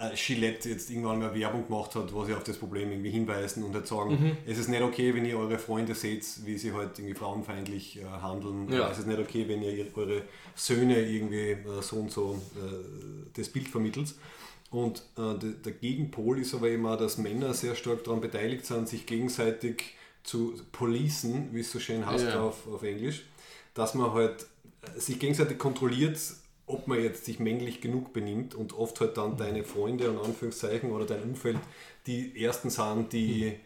äh, 0.00 0.14
Gillette 0.16 0.68
jetzt 0.70 0.90
irgendwann 0.90 1.18
mal 1.20 1.34
Werbung 1.34 1.66
gemacht 1.66 1.94
hat, 1.94 2.12
wo 2.12 2.24
sie 2.24 2.34
auf 2.34 2.44
das 2.44 2.56
Problem 2.56 2.90
irgendwie 2.90 3.10
hinweisen 3.10 3.62
und 3.64 3.74
halt 3.74 3.86
sagen, 3.86 4.10
Mhm. 4.12 4.36
es 4.46 4.58
ist 4.58 4.68
nicht 4.68 4.82
okay, 4.82 5.14
wenn 5.14 5.24
ihr 5.24 5.38
eure 5.38 5.58
Freunde 5.58 5.94
seht, 5.94 6.24
wie 6.44 6.56
sie 6.58 6.72
halt 6.72 6.98
irgendwie 6.98 7.14
frauenfeindlich 7.14 8.00
äh, 8.00 8.04
handeln. 8.04 8.70
Ja. 8.72 8.90
Es 8.90 8.98
ist 8.98 9.06
nicht 9.06 9.18
okay, 9.20 9.46
wenn 9.48 9.62
ihr 9.62 9.86
eure 9.94 10.22
Söhne 10.54 11.00
irgendwie 11.00 11.50
äh, 11.52 11.82
so 11.82 11.96
und 11.96 12.10
so 12.10 12.40
äh, 12.56 13.30
das 13.34 13.48
Bild 13.48 13.68
vermittelt. 13.68 14.14
Und 14.70 15.02
äh, 15.18 15.34
der, 15.64 15.72
Gegenpol 15.72 16.38
ist 16.38 16.54
aber 16.54 16.70
immer, 16.70 16.96
dass 16.96 17.18
Männer 17.18 17.52
sehr 17.54 17.74
stark 17.74 18.04
daran 18.04 18.20
beteiligt 18.20 18.64
sind, 18.66 18.88
sich 18.88 19.04
gegenseitig 19.04 19.94
zu 20.22 20.54
policen, 20.70 21.48
wie 21.52 21.60
es 21.60 21.72
so 21.72 21.80
schön 21.80 22.06
heißt 22.06 22.24
Ja. 22.26 22.42
auf, 22.42 22.66
auf 22.68 22.82
Englisch, 22.82 23.24
dass 23.74 23.94
man 23.94 24.12
halt 24.12 24.46
äh, 24.96 25.00
sich 25.00 25.18
gegenseitig 25.18 25.58
kontrolliert, 25.58 26.18
ob 26.70 26.86
man 26.88 27.02
jetzt 27.02 27.24
sich 27.24 27.38
männlich 27.38 27.80
genug 27.80 28.12
benimmt 28.12 28.54
und 28.54 28.72
oft 28.72 29.00
halt 29.00 29.16
dann 29.16 29.36
deine 29.36 29.64
Freunde 29.64 30.10
und 30.10 30.18
Anführungszeichen 30.24 30.90
oder 30.90 31.04
dein 31.06 31.22
Umfeld 31.22 31.58
die 32.06 32.42
ersten 32.42 32.70
sind, 32.70 33.12
die 33.12 33.56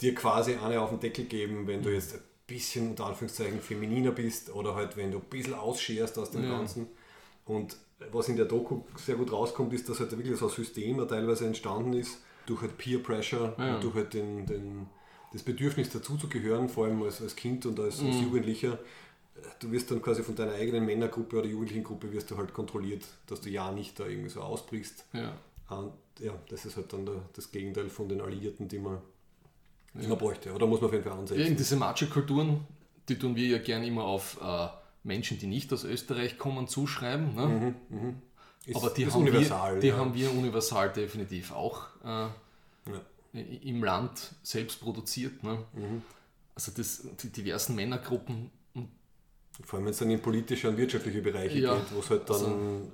dir 0.00 0.14
quasi 0.14 0.54
eine 0.56 0.80
auf 0.80 0.90
den 0.90 1.00
Deckel 1.00 1.24
geben, 1.26 1.66
wenn 1.66 1.82
du 1.82 1.92
jetzt 1.92 2.14
ein 2.14 2.20
bisschen 2.46 2.90
unter 2.90 3.06
Anführungszeichen 3.06 3.60
femininer 3.60 4.10
bist 4.10 4.52
oder 4.54 4.74
halt 4.74 4.96
wenn 4.96 5.10
du 5.12 5.18
ein 5.18 5.24
bisschen 5.30 5.54
ausscherst 5.54 6.18
aus 6.18 6.30
dem 6.30 6.44
Ja. 6.44 6.50
Ganzen. 6.50 6.86
Und 7.44 7.76
was 8.12 8.28
in 8.28 8.36
der 8.36 8.46
Doku 8.46 8.82
sehr 8.96 9.16
gut 9.16 9.32
rauskommt, 9.32 9.72
ist, 9.72 9.88
dass 9.88 10.00
halt 10.00 10.10
wirklich 10.16 10.36
so 10.38 10.48
ein 10.48 10.54
System 10.54 11.06
teilweise 11.08 11.46
entstanden 11.46 11.92
ist, 11.94 12.18
durch 12.46 12.60
halt 12.62 12.76
Peer 12.78 12.98
Pressure 13.02 13.54
Ja. 13.58 13.74
und 13.74 13.84
durch 13.84 13.94
halt 13.94 14.14
den, 14.14 14.46
den, 14.46 14.86
das 15.32 15.42
Bedürfnis 15.42 15.90
dazuzugehören, 15.90 16.68
vor 16.68 16.86
allem 16.86 17.02
als, 17.02 17.20
als 17.20 17.36
Kind 17.36 17.66
und 17.66 17.78
als, 17.80 18.00
Mhm. 18.00 18.08
als 18.08 18.20
Jugendlicher. 18.20 18.78
Du 19.60 19.70
wirst 19.72 19.90
dann 19.90 20.02
quasi 20.02 20.22
von 20.22 20.34
deiner 20.34 20.52
eigenen 20.52 20.84
Männergruppe 20.86 21.38
oder 21.38 21.46
Jugendlichen-Gruppe 21.46 22.12
wirst 22.12 22.30
du 22.30 22.36
halt 22.36 22.52
kontrolliert, 22.52 23.02
dass 23.26 23.40
du 23.40 23.48
ja 23.50 23.70
nicht 23.72 23.98
da 23.98 24.06
irgendwie 24.06 24.28
so 24.30 24.40
ausbrichst. 24.42 25.04
ja. 25.12 25.32
Und 25.68 25.92
ja, 26.20 26.32
das 26.48 26.64
ist 26.64 26.76
halt 26.76 26.92
dann 26.92 27.04
der, 27.04 27.16
das 27.34 27.50
Gegenteil 27.50 27.88
von 27.90 28.08
den 28.08 28.20
Alliierten, 28.20 28.68
die 28.68 28.78
man, 28.78 28.98
die 29.94 30.06
man 30.06 30.16
bräuchte. 30.16 30.52
Oder 30.54 30.66
muss 30.66 30.80
man 30.80 30.88
auf 30.88 30.92
jeden 30.94 31.04
Fall 31.04 31.18
ansetzen. 31.18 31.40
Eben 31.44 31.56
diese 31.56 31.76
Macho-Kulturen, 31.76 32.60
die 33.08 33.18
tun 33.18 33.34
wir 33.34 33.48
ja 33.48 33.58
gern 33.58 33.82
immer 33.82 34.04
auf 34.04 34.40
äh, 34.40 34.68
Menschen, 35.02 35.38
die 35.40 35.46
nicht 35.48 35.72
aus 35.72 35.82
Österreich 35.84 36.38
kommen, 36.38 36.68
zuschreiben. 36.68 37.34
Ne? 37.34 37.74
Ist- 38.64 38.76
Aber 38.76 38.90
die, 38.90 39.06
haben, 39.06 39.20
universal. 39.22 39.74
wir, 39.74 39.80
die 39.80 39.88
ja. 39.88 39.96
haben 39.96 40.14
wir 40.14 40.30
universal 40.30 40.92
definitiv 40.92 41.50
auch 41.52 41.86
äh, 42.04 42.08
Ja. 42.08 42.30
im 43.34 43.82
Land 43.82 44.34
selbst 44.44 44.80
produziert. 44.80 45.42
Ne? 45.42 45.58
Mhm. 45.74 46.02
Also 46.54 46.70
das, 46.76 47.02
die 47.22 47.30
diversen 47.30 47.74
Männergruppen, 47.74 48.50
Vor 49.64 49.78
allem 49.78 49.86
wenn 49.86 49.92
es 49.92 49.98
dann 49.98 50.10
in 50.10 50.20
politische 50.20 50.68
und 50.68 50.76
wirtschaftliche 50.76 51.20
Bereiche 51.22 51.58
Ja, 51.58 51.74
geht, 51.74 51.94
wo 51.94 52.00
es 52.00 52.10
halt 52.10 52.28
dann, 52.28 52.36
also- 52.36 52.90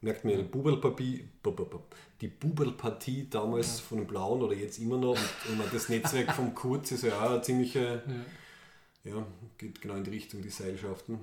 merkt 0.00 0.24
man 0.24 0.32
ja, 0.34 0.38
die 0.40 0.44
Buberlpartie, 0.44 1.28
bu- 1.42 1.52
bu- 1.52 1.64
bu- 1.64 1.80
die 2.20 2.28
Buberlpartie 2.28 3.28
damals 3.28 3.80
von 3.80 3.98
den 3.98 4.06
Blauen 4.06 4.42
oder 4.42 4.54
jetzt 4.54 4.78
immer 4.78 4.96
noch 4.98 5.16
und, 5.48 5.60
und 5.60 5.72
das 5.72 5.88
Netzwerk 5.88 6.32
vom 6.32 6.54
Kurz 6.54 6.92
ist 6.92 7.02
ja 7.04 7.20
auch 7.20 7.30
eine 7.30 7.42
ziemliche, 7.42 8.02
ja, 9.04 9.26
geht 9.58 9.80
genau 9.80 9.94
in 9.94 10.04
die 10.04 10.10
Richtung 10.10 10.42
die 10.42 10.50
Seilschaften. 10.50 11.18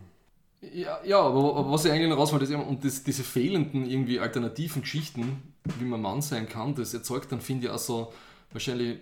Ja, 0.73 0.99
ja 1.03 1.19
aber, 1.19 1.55
aber 1.57 1.71
was 1.71 1.85
ich 1.85 1.91
eigentlich 1.91 2.09
noch 2.09 2.17
raus 2.17 2.31
wollte, 2.31 2.45
ist 2.45 2.51
eben, 2.51 2.63
und 2.65 2.83
das, 2.85 3.03
diese 3.03 3.23
fehlenden 3.23 3.85
irgendwie 3.89 4.19
alternativen 4.19 4.81
Geschichten, 4.81 5.41
wie 5.79 5.85
man 5.85 6.01
Mann 6.01 6.21
sein 6.21 6.47
kann, 6.47 6.73
das 6.75 6.93
erzeugt 6.93 7.31
dann, 7.31 7.41
finde 7.41 7.67
ich, 7.67 7.71
auch 7.73 7.79
so 7.79 8.13
wahrscheinlich, 8.51 8.99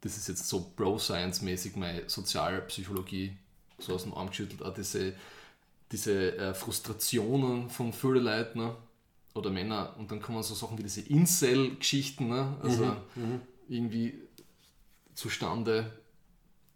das 0.00 0.16
ist 0.16 0.28
jetzt 0.28 0.48
so 0.48 0.72
Bro-Science-mäßig 0.76 1.76
meine 1.76 2.08
Sozialpsychologie, 2.08 3.36
so 3.78 3.94
aus 3.94 4.04
dem 4.04 4.14
Arm 4.14 4.28
geschüttelt, 4.28 4.62
auch 4.62 4.74
diese, 4.74 5.14
diese 5.92 6.36
äh, 6.36 6.54
Frustrationen 6.54 7.70
von 7.70 7.92
vielen 7.92 8.24
Leuten 8.24 8.58
ne? 8.60 8.76
oder 9.34 9.50
Männer 9.50 9.94
und 9.98 10.10
dann 10.10 10.20
kommen 10.20 10.42
so 10.42 10.54
Sachen 10.54 10.78
wie 10.78 10.82
diese 10.82 11.02
Incel-Geschichten, 11.02 12.28
ne? 12.28 12.56
also 12.62 12.96
irgendwie 13.68 14.14
zustande, 15.14 15.92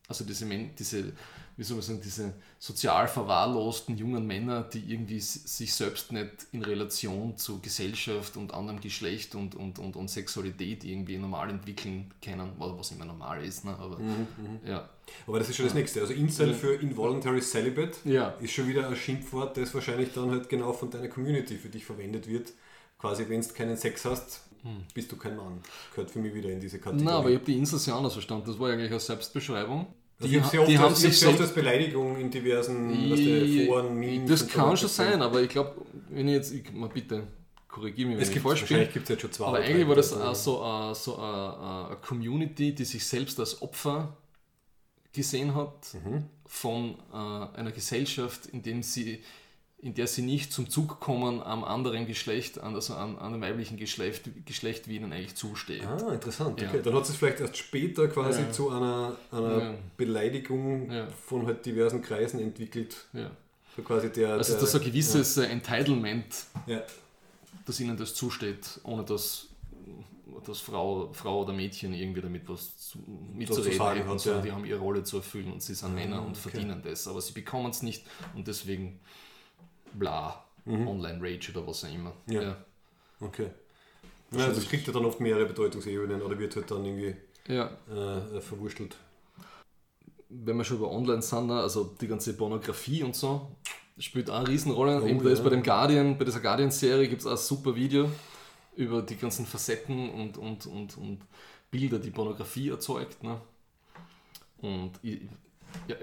also 0.08 0.24
diese, 0.24 0.46
diese, 0.78 1.12
wie 1.60 1.64
soll 1.64 1.76
man 1.76 1.84
sagen, 1.84 2.00
diese 2.02 2.32
sozial 2.58 3.06
verwahrlosten 3.06 3.94
jungen 3.98 4.26
Männer, 4.26 4.62
die 4.62 4.78
irgendwie 4.78 5.20
sich 5.20 5.74
selbst 5.74 6.10
nicht 6.10 6.30
in 6.52 6.62
Relation 6.62 7.36
zu 7.36 7.60
Gesellschaft 7.60 8.38
und 8.38 8.54
anderem 8.54 8.80
Geschlecht 8.80 9.34
und, 9.34 9.54
und, 9.56 9.78
und, 9.78 9.94
und 9.94 10.08
Sexualität 10.08 10.84
irgendwie 10.84 11.18
normal 11.18 11.50
entwickeln 11.50 12.14
können, 12.24 12.50
was 12.56 12.92
immer 12.92 13.04
normal 13.04 13.44
ist. 13.44 13.66
Ne? 13.66 13.76
Aber, 13.78 13.98
ja. 14.66 14.88
Aber 15.26 15.38
das 15.38 15.50
ist 15.50 15.56
schon 15.56 15.66
das 15.66 15.74
nächste. 15.74 16.00
Also 16.00 16.14
Incel 16.14 16.54
für 16.54 16.76
Involuntary 16.76 17.42
Celibate 17.42 17.98
Ja. 18.04 18.28
ist 18.40 18.52
schon 18.54 18.66
wieder 18.66 18.88
ein 18.88 18.96
Schimpfwort, 18.96 19.54
das 19.58 19.74
wahrscheinlich 19.74 20.14
dann 20.14 20.30
halt 20.30 20.48
genau 20.48 20.72
von 20.72 20.90
deiner 20.90 21.08
Community 21.08 21.58
für 21.58 21.68
dich 21.68 21.84
verwendet 21.84 22.26
wird. 22.26 22.54
Quasi, 22.98 23.28
wenn 23.28 23.42
du 23.42 23.48
keinen 23.48 23.76
Sex 23.76 24.06
hast, 24.06 24.44
bist 24.94 25.12
du 25.12 25.16
kein 25.16 25.36
Mann. 25.36 25.60
Gehört 25.90 26.10
für 26.10 26.20
mich 26.20 26.32
wieder 26.32 26.48
in 26.48 26.58
diese 26.60 26.78
Kategorie. 26.78 27.04
Na, 27.04 27.18
aber 27.18 27.28
ich 27.28 27.36
habe 27.36 27.44
die 27.44 27.58
Insel 27.58 27.78
sehr 27.78 27.94
anders 27.94 28.14
verstanden. 28.14 28.46
Das 28.46 28.58
war 28.58 28.70
eigentlich 28.70 28.90
eine 28.90 29.00
Selbstbeschreibung. 29.00 29.88
Also 30.20 30.34
ich 30.34 30.40
habe 30.40 30.50
sie 30.50 30.58
oft, 30.58 30.68
die 30.70 30.78
haben 30.78 30.94
sich 30.94 31.18
sie 31.18 31.26
oft 31.26 31.38
selbst 31.38 31.40
als 31.40 31.54
Beleidigung 31.54 32.16
in 32.18 32.30
diversen 32.30 33.66
Foren, 33.66 33.98
Memes 33.98 34.28
Das 34.30 34.40
so 34.40 34.46
kann 34.46 34.76
schon 34.76 34.88
sein, 34.88 35.22
aber 35.22 35.42
ich 35.42 35.48
glaube, 35.48 35.74
wenn 36.10 36.28
ich 36.28 36.34
jetzt, 36.34 36.52
ich, 36.52 36.72
mal 36.72 36.88
bitte 36.90 37.26
korrigiere 37.68 38.08
mich, 38.08 38.16
wenn 38.16 38.22
Es 38.22 38.28
ich 38.28 38.34
gibt, 38.34 38.46
falsch 38.46 38.60
bin. 38.60 38.70
wahrscheinlich 38.70 38.92
gibt 38.92 39.04
es 39.04 39.08
jetzt 39.10 39.20
schon 39.22 39.32
zwei. 39.32 39.46
Aber 39.46 39.58
eigentlich 39.58 39.88
war 39.88 39.94
das 39.94 40.12
auch 40.12 40.34
so, 40.34 40.62
eine, 40.62 40.94
so 40.94 41.16
eine, 41.16 41.86
eine 41.88 41.96
Community, 41.96 42.74
die 42.74 42.84
sich 42.84 43.06
selbst 43.06 43.38
als 43.40 43.62
Opfer 43.62 44.16
gesehen 45.12 45.54
hat 45.54 45.94
Mhm. 45.94 46.24
von 46.46 46.94
äh, 47.12 47.56
einer 47.58 47.72
Gesellschaft, 47.72 48.46
in, 48.46 48.62
dem 48.62 48.82
sie, 48.82 49.22
in 49.82 49.94
der 49.94 50.06
sie 50.06 50.20
nicht 50.22 50.52
zum 50.52 50.68
Zug 50.68 51.00
kommen 51.00 51.42
am 51.42 51.64
anderen 51.64 52.06
Geschlecht, 52.06 52.60
an- 52.60 52.74
also 52.74 52.94
an, 52.94 53.18
an 53.18 53.32
dem 53.32 53.40
weiblichen 53.40 53.76
Geschlecht, 53.78 54.28
Geschlecht, 54.44 54.88
wie 54.88 54.96
ihnen 54.96 55.12
eigentlich 55.12 55.34
zusteht. 55.36 55.86
Ah, 55.86 56.12
interessant. 56.12 56.60
Ja. 56.60 56.68
Okay. 56.68 56.80
Dann 56.84 56.94
hat 56.94 57.04
es 57.08 57.16
vielleicht 57.16 57.40
erst 57.40 57.56
später 57.56 58.06
quasi 58.08 58.42
Ja. 58.42 58.52
zu 58.52 58.68
einer, 58.70 59.16
einer 59.32 59.62
Ja. 59.62 59.74
Beleidigung 59.96 60.90
von 61.26 61.46
halt 61.46 61.64
diversen 61.64 62.02
Kreisen 62.02 62.40
entwickelt. 62.40 63.06
Ja. 63.14 63.30
So 63.76 63.82
quasi 63.82 64.10
der, 64.12 64.34
Also 64.34 64.52
der, 64.52 64.60
das 64.60 64.74
ist 64.74 64.80
ein 64.80 64.84
gewisses 64.86 65.36
äh, 65.38 65.44
Entitlement, 65.44 66.26
dass 67.64 67.80
ihnen 67.80 67.96
das 67.96 68.14
zusteht, 68.14 68.80
ohne 68.82 69.04
dass, 69.04 69.46
dass 70.46 70.60
Frau, 70.60 71.10
Frau 71.12 71.42
oder 71.44 71.52
Mädchen 71.52 71.94
irgendwie 71.94 72.20
damit 72.20 72.48
was 72.48 72.76
zu, 72.76 72.98
mitzureden 73.34 73.78
sagen 73.78 74.00
hätten, 74.02 74.18
sondern 74.18 74.42
die 74.42 74.52
haben 74.52 74.64
ihre 74.64 74.78
Rolle 74.80 75.04
zu 75.04 75.18
erfüllen 75.18 75.52
und 75.52 75.62
sie 75.62 75.74
sind 75.74 75.94
Männer 75.94 76.20
und 76.20 76.32
okay. 76.36 76.50
verdienen 76.50 76.82
das. 76.84 77.06
Aber 77.08 77.20
sie 77.20 77.32
bekommen 77.32 77.70
es 77.70 77.82
nicht 77.82 78.04
und 78.34 78.46
deswegen 78.48 78.98
bla, 79.94 80.44
Online-Rage 80.66 81.52
oder 81.52 81.66
was 81.66 81.84
auch 81.84 81.92
immer. 81.92 82.12
Mhm. 82.26 82.32
Ja. 82.32 82.56
Okay. 83.20 83.50
Ja, 84.32 84.48
das 84.48 84.68
kriegt 84.68 84.86
ja 84.86 84.92
dann 84.92 85.04
oft 85.04 85.20
mehrere 85.20 85.46
Bedeutungsebenen 85.46 86.22
oder 86.22 86.38
wird 86.38 86.54
halt 86.54 86.70
dann 86.70 86.84
irgendwie 86.84 87.16
ja. 87.48 87.70
äh, 87.88 88.40
verwurstelt. 88.40 88.96
wenn 90.28 90.56
wir 90.56 90.64
schon 90.64 90.78
über 90.78 90.90
Online 90.90 91.22
sind, 91.22 91.48
ne, 91.48 91.60
also 91.60 91.96
die 92.00 92.06
ganze 92.06 92.36
Pornografie 92.36 93.02
und 93.02 93.16
so, 93.16 93.50
spielt 93.98 94.30
auch 94.30 94.38
eine 94.38 94.48
Riesenrolle. 94.48 95.02
Oh, 95.02 95.06
Eben, 95.06 95.22
da 95.22 95.30
ist 95.30 95.38
ja. 95.38 95.44
bei 95.44 95.50
dem 95.50 95.62
Guardian, 95.62 96.16
bei 96.16 96.24
dieser 96.24 96.40
Guardian-Serie 96.40 97.08
gibt 97.08 97.22
es 97.22 97.26
auch 97.26 97.32
ein 97.32 97.36
super 97.36 97.74
Video 97.74 98.08
über 98.76 99.02
die 99.02 99.16
ganzen 99.16 99.44
Facetten 99.44 100.10
und, 100.10 100.38
und, 100.38 100.66
und, 100.66 100.96
und 100.96 101.20
Bilder, 101.70 101.98
die 101.98 102.10
Pornografie 102.10 102.70
erzeugt. 102.70 103.22
Ne? 103.22 103.40
Und 104.58 104.92
ich, 105.02 105.22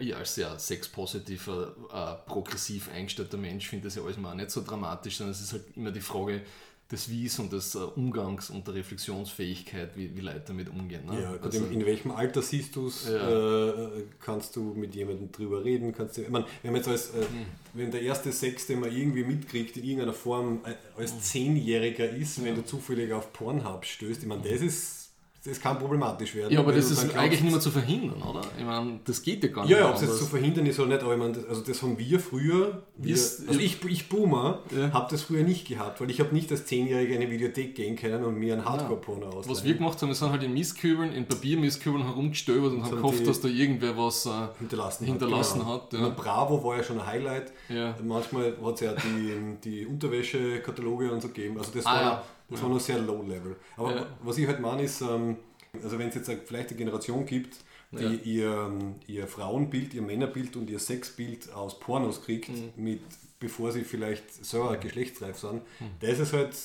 ja, 0.01 0.17
als 0.17 0.35
sehr 0.35 0.57
sexpositiver, 0.59 1.75
äh, 1.93 2.29
progressiv 2.29 2.89
eingestellter 2.93 3.37
Mensch 3.37 3.67
finde 3.67 3.85
das 3.85 3.95
ja 3.95 4.03
alles 4.03 4.17
mal 4.17 4.35
nicht 4.35 4.51
so 4.51 4.63
dramatisch, 4.63 5.17
sondern 5.17 5.33
es 5.33 5.41
ist 5.41 5.53
halt 5.53 5.63
immer 5.75 5.91
die 5.91 6.01
Frage 6.01 6.41
des 6.89 7.09
Wies 7.09 7.37
und 7.39 7.51
des 7.51 7.75
äh, 7.75 7.79
Umgangs 7.79 8.49
und 8.49 8.65
der 8.65 8.75
Reflexionsfähigkeit, 8.75 9.89
wie, 9.97 10.15
wie 10.15 10.21
Leute 10.21 10.41
damit 10.47 10.69
umgehen. 10.69 11.05
Ne? 11.05 11.21
Ja, 11.21 11.33
Also- 11.41 11.57
in, 11.65 11.71
in 11.81 11.85
welchem 11.85 12.11
Alter 12.11 12.41
siehst 12.41 12.75
du 12.77 12.87
es? 12.87 13.09
Ja. 13.09 13.67
Äh, 13.75 14.03
kannst 14.21 14.55
du 14.55 14.73
mit 14.73 14.95
jemandem 14.95 15.29
drüber 15.31 15.65
reden? 15.65 15.93
Kannst 15.93 16.15
du, 16.17 16.21
ich 16.21 16.29
meine, 16.29 16.45
wenn 16.63 16.71
man 16.71 16.79
jetzt 16.79 16.87
als, 16.87 17.09
äh, 17.09 17.23
Hm. 17.23 17.45
wenn 17.73 17.91
der 17.91 18.01
erste 18.03 18.31
Sex, 18.31 18.67
den 18.67 18.79
man 18.79 18.95
irgendwie 18.95 19.25
mitkriegt, 19.25 19.75
in 19.75 19.83
irgendeiner 19.83 20.13
Form 20.13 20.61
äh, 20.63 20.69
Hm. 20.69 20.75
als 20.97 21.21
Zehnjähriger 21.23 22.09
ist, 22.09 22.41
wenn 22.43 22.55
du 22.55 22.63
zufällig 22.63 23.11
auf 23.11 23.33
Pornhub 23.33 23.83
stößt, 23.83 24.21
ich 24.21 24.27
meine, 24.27 24.43
das 24.49 24.61
ist 24.61 25.06
das 25.47 25.59
kann 25.61 25.79
problematisch 25.79 26.35
werden. 26.35 26.51
Ja, 26.53 26.59
aber 26.59 26.73
das 26.73 26.91
ist 26.91 26.97
dann 27.01 27.11
eigentlich 27.11 27.39
glaubst- 27.39 27.43
nicht 27.43 27.51
mehr 27.53 27.61
zu 27.61 27.71
verhindern, 27.71 28.21
oder? 28.21 28.41
Ich 28.57 28.65
meine, 28.65 28.99
das 29.05 29.21
geht 29.21 29.43
ja 29.43 29.49
gar 29.49 29.61
nicht 29.63 29.71
Ja, 29.71 29.79
ja, 29.79 29.89
ob 29.89 29.95
es 29.95 30.01
jetzt 30.01 30.17
zu 30.17 30.25
verhindern 30.25 30.65
ist 30.65 30.79
oder 30.79 30.89
nicht, 30.89 31.01
aber 31.03 31.13
ich 31.13 31.19
meine, 31.19 31.33
das, 31.33 31.45
also 31.47 31.61
das 31.61 31.81
haben 31.81 31.97
wir 31.97 32.19
früher, 32.19 32.83
wir, 32.97 33.13
Ist- 33.13 33.47
also 33.47 33.59
ich, 33.59 33.83
ich 33.85 34.09
Boomer, 34.09 34.59
Ja. 34.77 34.91
habe 34.93 35.07
das 35.09 35.21
früher 35.23 35.43
nicht 35.43 35.67
gehabt, 35.67 36.01
weil 36.01 36.09
ich 36.11 36.19
habe 36.19 36.33
nicht 36.33 36.51
als 36.51 36.65
Zehnjähriger 36.65 37.15
in 37.15 37.21
eine 37.21 37.31
Videothek 37.31 37.75
gehen 37.75 37.95
können 37.95 38.23
und 38.25 38.35
mir 38.37 38.53
einen 38.53 38.65
Hardcore-Porno 38.65 39.27
ausleihen. 39.27 39.49
Was 39.49 39.63
wir 39.63 39.73
gemacht 39.75 40.01
haben, 40.01 40.09
wir 40.09 40.15
sind 40.15 40.31
halt 40.31 40.43
in 40.43 40.53
Mistkübeln, 40.53 41.13
in 41.13 41.25
Papiermistkübeln 41.25 42.03
herumgestöbert 42.05 42.71
und 42.73 42.83
haben 42.83 42.91
haben 42.91 42.97
gehofft, 42.97 43.25
dass 43.27 43.41
da 43.41 43.47
irgendwer 43.47 43.97
was 43.97 44.25
äh, 44.25 44.29
hinterlassen, 44.59 45.05
hinterlassen 45.05 45.59
genau. 45.59 45.73
hat. 45.73 45.93
Ja. 45.93 46.09
Bravo 46.09 46.63
war 46.63 46.77
ja 46.77 46.83
schon 46.83 46.99
ein 46.99 47.07
Highlight. 47.07 47.51
Ja. 47.69 47.95
Manchmal 48.03 48.55
hat 48.63 48.73
es 48.75 48.79
ja 48.81 48.93
die, 48.93 49.57
die 49.63 49.85
Unterwäschekataloge 49.85 51.11
und 51.11 51.21
so 51.21 51.27
gegeben. 51.29 51.57
Also 51.57 51.71
das, 51.73 51.85
Ah, 51.85 51.93
war, 51.95 52.01
ja. 52.01 52.23
Das 52.49 52.61
war 52.61 52.69
noch 52.69 52.79
sehr 52.79 52.99
low 52.99 53.21
level. 53.23 53.55
Aber 53.75 54.07
was 54.23 54.37
ich 54.37 54.47
halt 54.47 54.59
meine 54.59 54.83
ist, 54.83 55.01
ähm, 55.01 55.37
also 55.83 55.97
wenn 55.99 56.09
es 56.09 56.15
jetzt 56.15 56.31
vielleicht 56.45 56.69
eine 56.69 56.77
Generation 56.77 57.25
gibt, 57.25 57.57
die 57.91 58.03
Ja. 58.03 58.09
ihr, 58.11 58.95
ihr 59.07 59.27
Frauenbild, 59.27 59.93
ihr 59.93 60.01
Männerbild 60.01 60.55
und 60.57 60.69
ihr 60.69 60.79
Sexbild 60.79 61.51
aus 61.53 61.79
Pornos 61.79 62.21
kriegt, 62.23 62.49
Mhm. 62.49 62.71
mit, 62.75 63.01
bevor 63.39 63.71
sie 63.71 63.83
vielleicht 63.83 64.43
selber 64.45 64.75
geschlechtsreif 64.77 65.37
sind, 65.39 65.61
Mhm. 65.79 65.85
das 66.01 66.19
ist 66.19 66.33
halt 66.33 66.55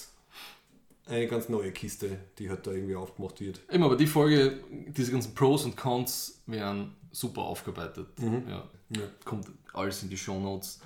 eine 1.07 1.27
ganz 1.27 1.49
neue 1.49 1.73
Kiste, 1.73 2.19
die 2.39 2.49
halt 2.49 2.67
da 2.67 2.71
irgendwie 2.73 2.95
aufgemacht 2.97 3.41
wird. 3.41 3.61
Eben, 3.71 3.83
aber 3.83 3.97
die 3.97 4.07
Folge, 4.07 4.61
diese 4.89 5.11
ganzen 5.13 5.35
Pros 5.35 5.65
und 5.65 5.77
Cons 5.77 6.41
werden 6.47 6.95
super 7.11 7.43
aufgearbeitet. 7.43 8.09
Mhm. 8.21 8.45
Ja. 8.49 8.69
Ja. 8.91 9.03
Kommt 9.25 9.47
alles 9.73 10.03
in 10.03 10.11
die 10.11 10.17
Show 10.19 10.39
Notes. 10.39 10.81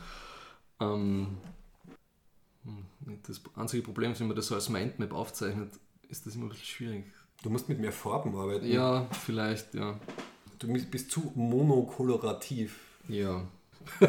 Ähm, 0.80 0.88
hm, 0.88 1.36
das 3.26 3.40
einzige 3.54 3.82
Problem 3.82 4.12
ist, 4.12 4.20
wenn 4.20 4.26
man 4.28 4.36
das 4.36 4.46
so 4.48 4.54
als 4.54 4.68
Mindmap 4.68 5.12
aufzeichnet, 5.12 5.70
ist 6.08 6.26
das 6.26 6.34
immer 6.34 6.46
ein 6.46 6.48
bisschen 6.50 6.64
schwierig. 6.64 7.04
Du 7.42 7.50
musst 7.50 7.68
mit 7.68 7.78
mehr 7.78 7.92
Farben 7.92 8.34
arbeiten. 8.36 8.66
Ja, 8.66 9.06
vielleicht, 9.24 9.74
ja. 9.74 9.98
Du 10.58 10.68
bist- 10.72 11.10
zu 11.10 11.32
monokolorativ. 11.34 12.78
Ja. 13.08 13.46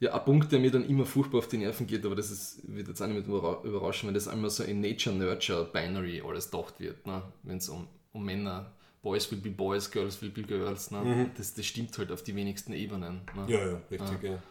ja, 0.00 0.14
ein 0.14 0.24
Punkt, 0.24 0.52
der 0.52 0.58
mir 0.60 0.70
dann 0.70 0.84
immer 0.88 1.06
furchtbar 1.06 1.38
auf 1.38 1.48
die 1.48 1.58
Nerven 1.58 1.86
geht, 1.86 2.04
aber 2.04 2.14
das 2.14 2.30
ist, 2.30 2.60
wird 2.64 2.88
jetzt 2.88 3.00
auch 3.02 3.06
nicht 3.06 3.26
überra- 3.26 3.62
überraschen, 3.64 4.06
wenn 4.08 4.14
das 4.14 4.28
einmal 4.28 4.50
so 4.50 4.62
in 4.64 4.80
Nature-Nurture-Binary 4.80 6.22
alles 6.26 6.50
gedacht 6.50 6.78
wird, 6.80 7.06
ne? 7.06 7.22
wenn 7.42 7.58
es 7.58 7.68
um, 7.68 7.86
um 8.12 8.24
Männer, 8.24 8.72
Boys 9.02 9.30
will 9.30 9.38
be 9.38 9.50
Boys, 9.50 9.90
Girls 9.90 10.20
will 10.22 10.30
be 10.30 10.42
Girls, 10.42 10.90
ne? 10.90 11.30
das, 11.36 11.54
das 11.54 11.64
stimmt 11.66 11.96
halt 11.98 12.10
auf 12.12 12.22
die 12.22 12.34
wenigsten 12.34 12.72
Ebenen. 12.72 13.22
Ne? 13.34 13.44
Ja, 13.52 13.66
ja, 13.70 13.80
richtig, 13.90 14.22
ja. 14.22 14.42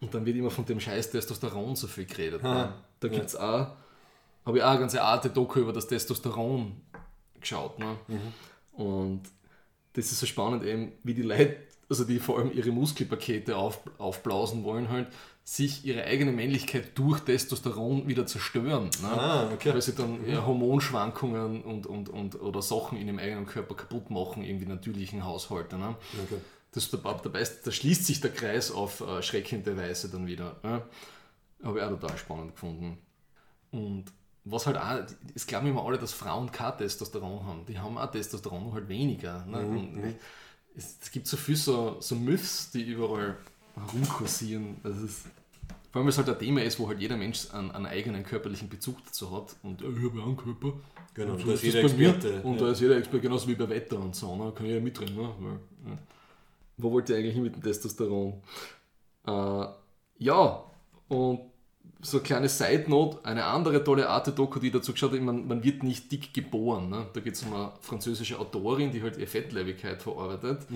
Und 0.00 0.12
dann 0.14 0.26
wird 0.26 0.36
immer 0.36 0.50
von 0.50 0.64
dem 0.64 0.80
Scheiß 0.80 1.10
Testosteron 1.10 1.76
so 1.76 1.86
viel 1.86 2.04
geredet. 2.04 2.42
Ne? 2.42 2.72
Da 3.00 3.08
gibt 3.08 3.26
es 3.26 3.36
auch, 3.36 3.68
habe 4.44 4.58
ich 4.58 4.62
auch 4.62 4.70
eine 4.70 4.80
ganze 4.80 5.02
Arte 5.02 5.30
Doku 5.30 5.60
über 5.60 5.72
das 5.72 5.86
Testosteron 5.86 6.72
geschaut. 7.40 7.78
Ne? 7.78 7.96
Und 8.72 9.22
das 9.94 10.06
ist 10.12 10.20
so 10.20 10.26
spannend 10.26 10.64
eben, 10.64 10.92
wie 11.02 11.14
die 11.14 11.22
Leute, 11.22 11.56
also 11.88 12.04
die 12.04 12.18
vor 12.18 12.38
allem 12.38 12.52
ihre 12.52 12.70
Muskelpakete 12.70 13.56
auf, 13.56 13.80
aufblasen 13.98 14.64
wollen, 14.64 14.88
halt, 14.90 15.08
sich 15.46 15.84
ihre 15.84 16.04
eigene 16.04 16.32
Männlichkeit 16.32 16.96
durch 16.98 17.20
Testosteron 17.20 18.08
wieder 18.08 18.26
zerstören. 18.26 18.84
Ne? 19.02 19.08
Ah, 19.08 19.50
okay. 19.52 19.74
Weil 19.74 19.82
sie 19.82 19.94
dann 19.94 20.26
ja, 20.26 20.44
Hormonschwankungen 20.46 21.62
und, 21.62 21.86
und, 21.86 22.08
und, 22.08 22.40
oder 22.40 22.62
Sachen 22.62 22.98
in 22.98 23.06
ihrem 23.08 23.18
eigenen 23.18 23.44
Körper 23.44 23.74
kaputt 23.74 24.10
machen, 24.10 24.42
irgendwie 24.42 24.64
natürlichen 24.64 25.24
Haushalte. 25.24 25.76
Ne? 25.76 25.96
Okay. 26.24 26.40
Das, 26.74 26.90
da, 26.90 26.96
dabei, 26.98 27.46
da 27.64 27.70
schließt 27.70 28.04
sich 28.04 28.20
der 28.20 28.32
Kreis 28.32 28.72
auf 28.72 29.00
äh, 29.00 29.22
schreckende 29.22 29.76
Weise 29.76 30.08
dann 30.08 30.26
wieder. 30.26 30.56
Ja? 30.64 30.82
Habe 31.62 31.78
ich 31.78 31.84
auch 31.84 32.00
total 32.00 32.18
spannend 32.18 32.54
gefunden. 32.54 32.98
Und 33.70 34.06
was 34.44 34.66
halt 34.66 34.76
auch, 34.76 35.00
es 35.34 35.46
glauben 35.46 35.68
immer 35.68 35.84
alle, 35.84 35.98
dass 35.98 36.12
Frauen 36.12 36.50
kein 36.50 36.76
Testosteron 36.76 37.46
haben. 37.46 37.64
Die 37.66 37.78
haben 37.78 37.96
auch 37.96 38.10
Testosteron, 38.10 38.72
halt 38.72 38.88
weniger. 38.88 39.44
Ne? 39.46 39.58
Und 39.58 40.16
es, 40.76 40.96
es 41.00 41.10
gibt 41.10 41.26
so 41.26 41.36
viele 41.36 41.56
so, 41.56 41.96
so 42.00 42.14
Myths, 42.16 42.70
die 42.72 42.82
überall 42.82 43.36
herumkursieren. 43.74 44.76
Das 44.82 44.98
ist, 44.98 45.22
vor 45.90 46.00
allem, 46.00 46.06
weil 46.06 46.08
es 46.08 46.18
halt 46.18 46.28
ein 46.28 46.38
Thema 46.38 46.62
ist, 46.62 46.78
wo 46.78 46.88
halt 46.88 47.00
jeder 47.00 47.16
Mensch 47.16 47.50
einen, 47.52 47.70
einen 47.70 47.86
eigenen 47.86 48.24
körperlichen 48.24 48.68
Bezug 48.68 48.96
dazu 49.04 49.30
hat. 49.34 49.54
Und 49.62 49.80
ja, 49.80 49.88
ich 49.88 50.04
habe 50.04 50.18
ja 50.18 50.24
einen 50.24 50.36
Körper. 50.36 50.72
Genau, 51.14 51.32
und 51.34 51.40
da 51.40 51.44
so 51.44 51.52
ist 51.52 51.62
ist 51.62 51.74
jeder. 51.74 51.84
Experte, 51.84 52.42
Und 52.42 52.56
ja. 52.56 52.66
da 52.66 52.72
ist 52.72 52.80
jeder 52.80 52.96
Experte, 52.96 53.22
genauso 53.22 53.48
wie 53.48 53.54
bei 53.54 53.68
Wetter 53.68 53.98
und 53.98 54.14
so. 54.14 54.34
Ne? 54.34 54.52
Kann 54.52 54.66
ich 54.66 54.72
ja 54.72 54.80
mitreden. 54.80 55.16
Ne? 55.16 55.34
Weil, 55.38 55.92
ja. 55.92 55.98
Wo 56.76 56.90
wollt 56.92 57.08
ihr 57.08 57.16
eigentlich 57.16 57.36
mit 57.36 57.54
dem 57.54 57.62
Testosteron? 57.62 58.42
Äh, 59.26 59.66
ja, 60.18 60.64
und 61.08 61.40
so 62.00 62.18
eine 62.18 62.24
kleine 62.24 62.48
Side-Note, 62.48 63.24
eine 63.24 63.44
andere 63.44 63.82
tolle 63.82 64.08
Arte-Doku, 64.08 64.58
die 64.58 64.70
dazu 64.70 64.92
geschaut 64.92 65.12
hat, 65.12 65.20
man, 65.20 65.46
man 65.46 65.64
wird 65.64 65.82
nicht 65.82 66.12
dick 66.12 66.34
geboren. 66.34 66.90
Ne? 66.90 67.06
Da 67.12 67.20
geht 67.20 67.34
es 67.34 67.42
um 67.42 67.54
eine 67.54 67.72
französische 67.80 68.38
Autorin, 68.38 68.90
die 68.92 69.02
halt 69.02 69.16
ihre 69.16 69.26
Fettleibigkeit 69.26 70.02
verarbeitet. 70.02 70.66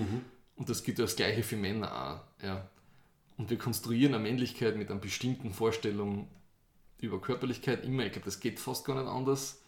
Und 0.55 0.69
das 0.69 0.83
gilt 0.83 0.97
ja 0.97 1.05
das 1.05 1.15
Gleiche 1.15 1.43
für 1.43 1.55
Männer 1.55 1.91
auch. 1.93 2.45
Ja. 2.45 2.67
Und 3.37 3.49
wir 3.49 3.57
konstruieren 3.57 4.13
eine 4.15 4.23
Männlichkeit 4.23 4.75
mit 4.75 4.89
einer 4.89 4.99
bestimmten 4.99 5.53
Vorstellung 5.53 6.27
über 6.97 7.21
Körperlichkeit 7.21 7.85
immer. 7.85 8.05
Ich 8.05 8.11
glaube, 8.11 8.25
das 8.25 8.39
geht 8.39 8.59
fast 8.59 8.85
gar 8.85 8.95
nicht 8.99 9.09
anders. 9.09 9.63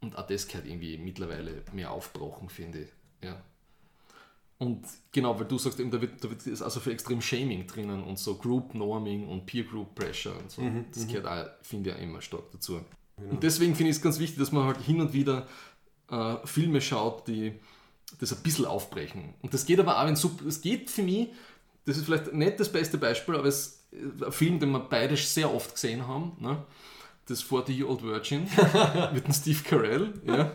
Und 0.00 0.16
auch 0.16 0.26
das 0.26 0.48
gehört 0.48 0.66
irgendwie 0.66 0.98
mittlerweile 0.98 1.62
mehr 1.72 1.90
aufgebrochen, 1.90 2.48
finde 2.48 2.80
ich. 2.80 2.88
Ja. 3.22 3.40
Und 4.58 4.84
genau, 5.12 5.38
weil 5.38 5.46
du 5.46 5.56
sagst 5.56 5.78
eben, 5.78 5.90
da 5.90 6.00
wird, 6.00 6.22
da 6.22 6.30
wird 6.30 6.44
ist 6.46 6.62
also 6.62 6.80
viel 6.80 6.92
extrem 6.92 7.20
Shaming 7.20 7.66
drinnen 7.66 8.02
und 8.02 8.18
so 8.18 8.34
Group 8.34 8.74
Norming 8.74 9.28
und 9.28 9.46
Peer 9.46 9.64
Group 9.64 9.94
Pressure 9.94 10.36
und 10.36 10.50
so. 10.50 10.62
das 10.92 11.06
gehört 11.06 11.26
auch, 11.26 11.46
finde 11.62 11.90
ich, 11.90 11.96
auch 11.96 12.00
immer 12.00 12.20
stark 12.20 12.50
dazu. 12.50 12.80
Und 13.30 13.42
deswegen 13.42 13.74
finde 13.74 13.90
ich 13.90 13.96
es 13.96 14.02
ganz 14.02 14.18
wichtig, 14.18 14.38
dass 14.38 14.52
man 14.52 14.64
halt 14.64 14.78
hin 14.78 15.00
und 15.00 15.12
wieder 15.12 15.46
äh, 16.10 16.36
Filme 16.44 16.80
schaut, 16.80 17.28
die 17.28 17.54
das 18.20 18.32
ein 18.32 18.42
bisschen 18.42 18.64
aufbrechen. 18.64 19.34
Und 19.42 19.54
das 19.54 19.66
geht 19.66 19.78
aber 19.80 20.00
auch, 20.00 20.06
wenn 20.06 20.14
es 20.14 20.24
es 20.24 20.60
geht 20.60 20.90
für 20.90 21.02
mich, 21.02 21.28
das 21.84 21.96
ist 21.96 22.06
vielleicht 22.06 22.32
nicht 22.32 22.60
das 22.60 22.70
beste 22.70 22.98
Beispiel, 22.98 23.36
aber 23.36 23.46
es 23.46 23.84
ist 23.90 24.22
ein 24.22 24.32
Film, 24.32 24.58
den 24.58 24.70
wir 24.70 24.80
beide 24.80 25.16
sehr 25.16 25.52
oft 25.52 25.74
gesehen 25.74 26.06
haben, 26.06 26.32
ne? 26.38 26.62
das 27.26 27.42
40 27.42 27.78
Year 27.78 27.88
Old 27.88 28.02
Virgin 28.02 28.48
mit 29.12 29.26
dem 29.26 29.32
Steve 29.32 29.62
Carell, 29.62 30.14
ja. 30.26 30.52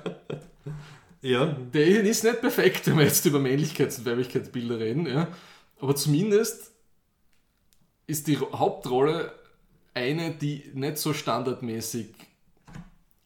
Ja, 1.23 1.45
Der 1.73 2.03
ist 2.03 2.23
nicht 2.23 2.41
perfekt, 2.41 2.85
wenn 2.87 2.97
wir 2.97 3.05
jetzt 3.05 3.25
über 3.25 3.39
Männlichkeits- 3.39 3.97
und 3.99 4.05
Weiblichkeitsbilder 4.05 4.77
reden, 4.79 5.05
ja. 5.07 5.27
aber 5.79 5.95
zumindest 5.95 6.71
ist 8.07 8.27
die 8.27 8.37
Hauptrolle 8.37 9.31
eine, 9.93 10.31
die 10.31 10.69
nicht 10.73 10.97
so 10.97 11.13
standardmäßig 11.13 12.13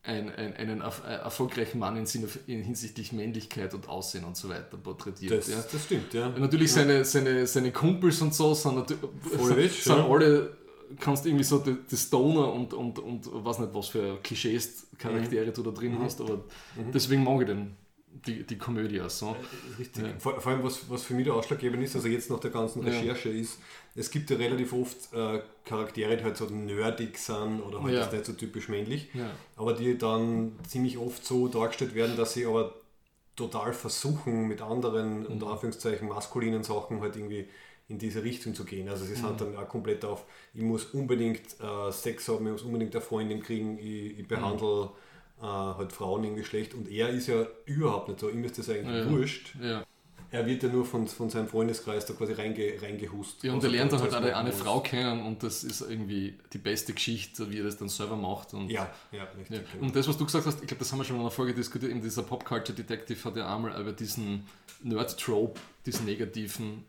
ein, 0.04 0.30
ein, 0.30 0.54
einen 0.56 0.82
erf- 0.82 1.06
äh, 1.06 1.16
erfolgreichen 1.16 1.80
Mann 1.80 1.98
in, 1.98 2.06
Sinne, 2.06 2.28
in 2.45 2.64
hinsichtlich 2.64 3.12
Männlichkeit 3.12 3.74
und 3.74 3.89
Aussehen 3.89 4.24
und 4.24 4.38
so 4.38 4.48
weiter 4.48 4.78
porträtiert. 4.78 5.32
das, 5.32 5.48
ja. 5.50 5.62
das 5.70 5.84
stimmt, 5.84 6.14
ja. 6.14 6.30
Natürlich 6.30 6.72
seine, 6.72 7.04
seine, 7.04 7.45
seine 7.48 7.72
Kumpels 7.72 8.22
und 8.22 8.34
so 8.34 8.54
sind, 8.54 8.76
natürlich, 8.76 9.02
Vollwisch, 9.36 9.84
sind 9.84 9.98
ja. 9.98 10.08
alle, 10.08 10.56
kannst 11.00 11.26
irgendwie 11.26 11.43
so 11.43 11.60
die, 11.60 11.76
die 11.89 11.98
Stoner 11.98 12.54
und, 12.54 12.74
und, 12.74 13.00
und 13.00 13.26
weiß 13.45 13.60
nicht, 13.60 13.74
was 13.74 13.88
für 13.89 14.18
Klischees, 14.22 14.84
Mhm. 14.91 14.98
Charaktere 15.00 15.52
du 15.52 15.62
da 15.62 15.70
drin 15.72 15.98
hast, 16.02 16.22
aber 16.22 16.43
deswegen 16.93 17.24
mag 17.24 17.41
ich 17.41 17.48
den, 17.48 17.76
die, 18.26 18.43
die 18.43 18.57
Komödie 18.57 19.01
auch 19.01 19.09
so. 19.09 19.36
Richtig. 19.78 20.03
Ja. 20.03 20.09
Vor, 20.20 20.39
vor 20.41 20.51
allem, 20.51 20.63
was, 20.63 20.89
was 20.89 21.03
für 21.03 21.13
mich 21.13 21.26
der 21.26 21.34
ausschlaggebend 21.36 21.84
ist, 21.84 21.95
also 21.95 22.07
jetzt 22.07 22.30
nach 22.30 22.39
der 22.39 22.51
ganzen 22.51 22.82
Ja. 22.86 22.89
Recherche, 22.89 23.30
ist, 23.30 23.59
es 23.95 24.09
gibt 24.11 24.30
ja 24.30 24.38
relativ 24.38 24.74
oft 24.74 25.13
äh, 25.13 25.41
Charaktere, 25.65 26.15
die 26.18 26.24
halt 26.24 26.38
so 26.38 26.45
nerdig 26.45 27.18
sind 27.18 27.61
oder 27.61 27.82
halt 27.84 27.93
Ja. 27.93 28.01
jetzt 28.01 28.13
nicht 28.13 28.26
so 28.26 28.34
typisch 28.34 28.70
männlich, 28.70 29.09
Ja. 29.13 29.30
aber 29.55 29.74
die 29.74 29.97
dann 29.97 30.53
ziemlich 30.68 30.97
oft 30.97 31.26
so 31.26 31.47
dargestellt 31.47 31.93
werden, 31.95 32.15
dass 32.18 32.34
sie 32.34 32.45
aber 32.45 32.74
total 33.36 33.74
versuchen, 33.74 34.47
mit 34.47 34.61
anderen, 34.61 35.20
Mhm. 35.22 35.26
unter 35.28 35.47
Anführungszeichen, 35.47 36.07
maskulinen 36.07 36.63
Sachen 36.63 37.01
halt 37.01 37.15
irgendwie 37.15 37.47
in 37.89 37.97
diese 37.99 38.24
Richtung 38.24 38.53
zu 38.53 38.65
gehen. 38.65 38.89
Also 38.89 39.05
sie 39.05 39.11
Mhm. 39.13 39.28
sind 39.28 39.41
dann 39.41 39.55
auch 39.55 39.70
komplett 39.70 40.03
auf, 40.03 40.26
ich 40.53 40.61
muss 40.61 40.86
unbedingt 40.86 41.41
äh, 41.61 41.91
Sex 41.91 42.28
haben, 42.28 42.45
ich 42.47 42.51
muss 42.53 42.61
unbedingt 42.63 42.93
eine 42.95 43.01
Freundin 43.01 43.41
kriegen, 43.41 43.78
ich, 43.80 44.20
ich 44.20 44.28
behandle 44.28 44.86
Mhm. 44.86 44.89
Äh, 45.42 45.46
halt 45.46 45.92
Frauen 45.94 46.24
irgendwie 46.24 46.44
schlecht 46.44 46.74
und 46.74 46.90
er 46.90 47.10
ist 47.10 47.28
ja 47.28 47.46
überhaupt 47.66 48.08
nicht 48.10 48.20
so, 48.20 48.30
ihm 48.30 48.44
ist 48.44 48.58
das 48.58 48.70
eigentlich 48.70 49.06
Ja. 49.06 49.10
wurscht. 49.12 49.56
Ja. 49.62 49.84
Er 50.30 50.46
wird 50.46 50.62
ja 50.62 50.68
nur 50.68 50.84
von, 50.84 51.08
von 51.08 51.30
seinem 51.30 51.48
Freundeskreis 51.48 52.06
da 52.06 52.14
quasi 52.14 52.34
reinge, 52.34 52.74
reingehust. 52.82 53.44
ja, 53.44 53.54
und 53.54 53.64
er 53.64 53.70
lernt 53.70 53.94
dann 53.94 54.02
halt 54.02 54.14
eine, 54.14 54.36
eine 54.36 54.52
Frau 54.52 54.82
kennen 54.82 55.26
und 55.26 55.42
das 55.42 55.64
ist 55.64 55.80
irgendwie 55.80 56.38
die 56.52 56.58
beste 56.58 56.92
Geschichte, 56.92 57.50
wie 57.50 57.60
er 57.60 57.64
das 57.64 57.78
dann 57.78 57.88
selber 57.88 58.18
macht. 58.18 58.54
Und, 58.54 58.70
Ja, 58.70 58.92
ja, 59.14 59.24
richtig. 59.24 59.56
Ja. 59.58 59.64
genau. 59.72 59.86
Und 59.86 59.96
das, 59.96 60.06
was 60.06 60.18
du 60.18 60.26
gesagt 60.26 60.46
hast, 60.46 60.60
ich 60.62 60.68
glaube, 60.68 60.80
das 60.80 60.92
haben 60.92 61.00
wir 61.00 61.06
schon 61.06 61.16
in 61.16 61.22
einer 61.22 61.32
Folge 61.32 61.54
diskutiert, 61.54 61.92
eben 61.92 62.02
dieser 62.02 62.24
Pop 62.24 62.44
Culture 62.44 62.74
Detective 62.76 63.24
hat 63.24 63.38
ja 63.38 63.56
einmal 63.56 63.80
über 63.80 63.94
diesen 63.94 64.46
Nerd-Trope, 64.84 65.60
diesen 65.86 66.06
negativen 66.06 66.84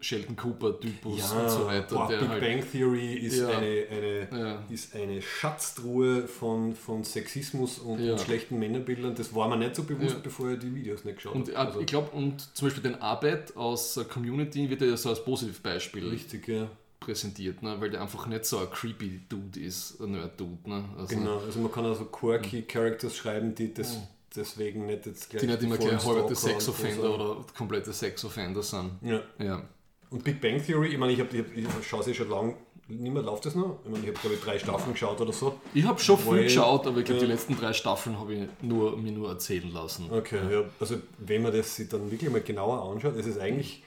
Sheldon 0.00 0.34
Cooper-Typus 0.34 1.12
Mhm. 1.14 1.18
ja, 1.36 1.42
und 1.44 1.50
so 1.50 1.66
weiter. 1.66 1.94
boah, 1.94 2.08
Big 2.08 2.28
halt, 2.28 2.40
Bang 2.40 2.64
Theory 2.72 3.14
ist, 3.14 3.38
Ja. 3.38 3.48
eine, 3.48 3.86
eine, 3.90 4.28
Ja. 4.32 4.62
ist 4.68 4.94
eine 4.96 5.22
Schatztruhe 5.22 6.26
von, 6.26 6.74
von 6.74 7.04
Sexismus 7.04 7.78
und, 7.78 8.00
und 8.00 8.20
schlechten 8.20 8.58
Männerbildern. 8.58 9.14
Das 9.14 9.32
war 9.34 9.48
mir 9.48 9.56
nicht 9.56 9.76
so 9.76 9.84
bewusst, 9.84 10.20
bevor 10.22 10.50
er 10.50 10.56
die 10.56 10.74
Videos 10.74 11.04
nicht 11.04 11.16
geschaut 11.16 11.36
hat. 11.36 11.48
äh, 11.48 11.54
Also, 11.54 11.80
ich 11.80 11.86
glaube, 11.86 12.10
und 12.10 12.40
zum 12.56 12.66
Beispiel 12.66 12.82
den 12.82 13.00
Arbeit 13.00 13.56
aus 13.56 14.00
Community 14.12 14.68
wird 14.68 14.80
ja 14.80 14.96
so 14.96 15.10
als 15.10 15.24
Positivbeispiel 15.24 16.08
richtig, 16.08 16.48
ja. 16.48 16.68
präsentiert, 16.98 17.62
ne? 17.62 17.76
weil 17.80 17.90
der 17.90 18.02
einfach 18.02 18.26
nicht 18.26 18.44
so 18.44 18.58
ein 18.58 18.70
creepy 18.70 19.20
Dude 19.28 19.60
ist, 19.60 20.00
ein 20.00 20.12
Nerd-Dude. 20.12 20.68
Ne? 20.68 20.84
Also, 20.98 21.14
Genau, 21.16 21.38
also 21.38 21.60
man 21.60 21.70
kann 21.70 21.84
also 21.84 22.04
quirky 22.06 22.62
Characters 22.62 23.16
schreiben, 23.16 23.54
die 23.54 23.72
das 23.74 23.98
deswegen 24.36 24.86
nicht 24.86 25.06
jetzt 25.06 25.30
gleich 25.30 25.40
Die 25.42 25.46
nicht 25.46 25.62
immer 25.62 25.76
gleich 25.76 26.04
halbe 26.04 26.34
Sex-Offender 26.34 27.14
oder 27.14 27.44
komplette 27.56 27.92
Sex-Offender 27.92 28.62
sind. 28.62 28.92
Ja. 29.02 29.20
Ja. 29.38 29.62
Und 30.10 30.24
Big 30.24 30.40
Bang 30.40 30.62
Theory, 30.64 30.88
ich 30.88 30.98
meine, 30.98 31.12
ich, 31.12 31.20
hab, 31.20 31.32
ich, 31.32 31.40
hab, 31.40 31.56
ich 31.56 31.86
schaue 31.86 32.02
sie 32.02 32.14
schon 32.14 32.28
lange, 32.28 32.54
nicht 32.88 33.12
mehr 33.12 33.22
läuft 33.22 33.46
das 33.46 33.54
noch? 33.54 33.78
Ich 33.84 33.90
meine, 33.90 34.04
ich 34.04 34.10
habe 34.10 34.18
glaube 34.18 34.34
ich 34.36 34.42
drei 34.42 34.58
Staffeln 34.58 34.92
geschaut 34.92 35.20
oder 35.20 35.32
so. 35.32 35.58
Ich 35.72 35.84
habe 35.84 35.98
schon 36.00 36.18
viel 36.18 36.42
geschaut, 36.42 36.86
aber 36.86 36.98
ich 36.98 37.04
glaube, 37.04 37.20
die 37.20 37.26
Ja. 37.26 37.32
letzten 37.32 37.56
drei 37.56 37.72
Staffeln 37.72 38.18
habe 38.18 38.34
ich 38.34 38.48
nur, 38.60 38.96
mir 38.98 39.12
nur 39.12 39.30
erzählen 39.30 39.72
lassen. 39.72 40.10
Okay, 40.10 40.40
ja. 40.52 40.64
Also 40.78 40.96
wenn 41.18 41.42
man 41.42 41.52
das 41.52 41.76
sich 41.76 41.88
dann 41.88 42.10
wirklich 42.10 42.30
mal 42.30 42.42
genauer 42.42 42.90
anschaut, 42.92 43.16
es 43.16 43.26
ist 43.26 43.38
eigentlich, 43.38 43.82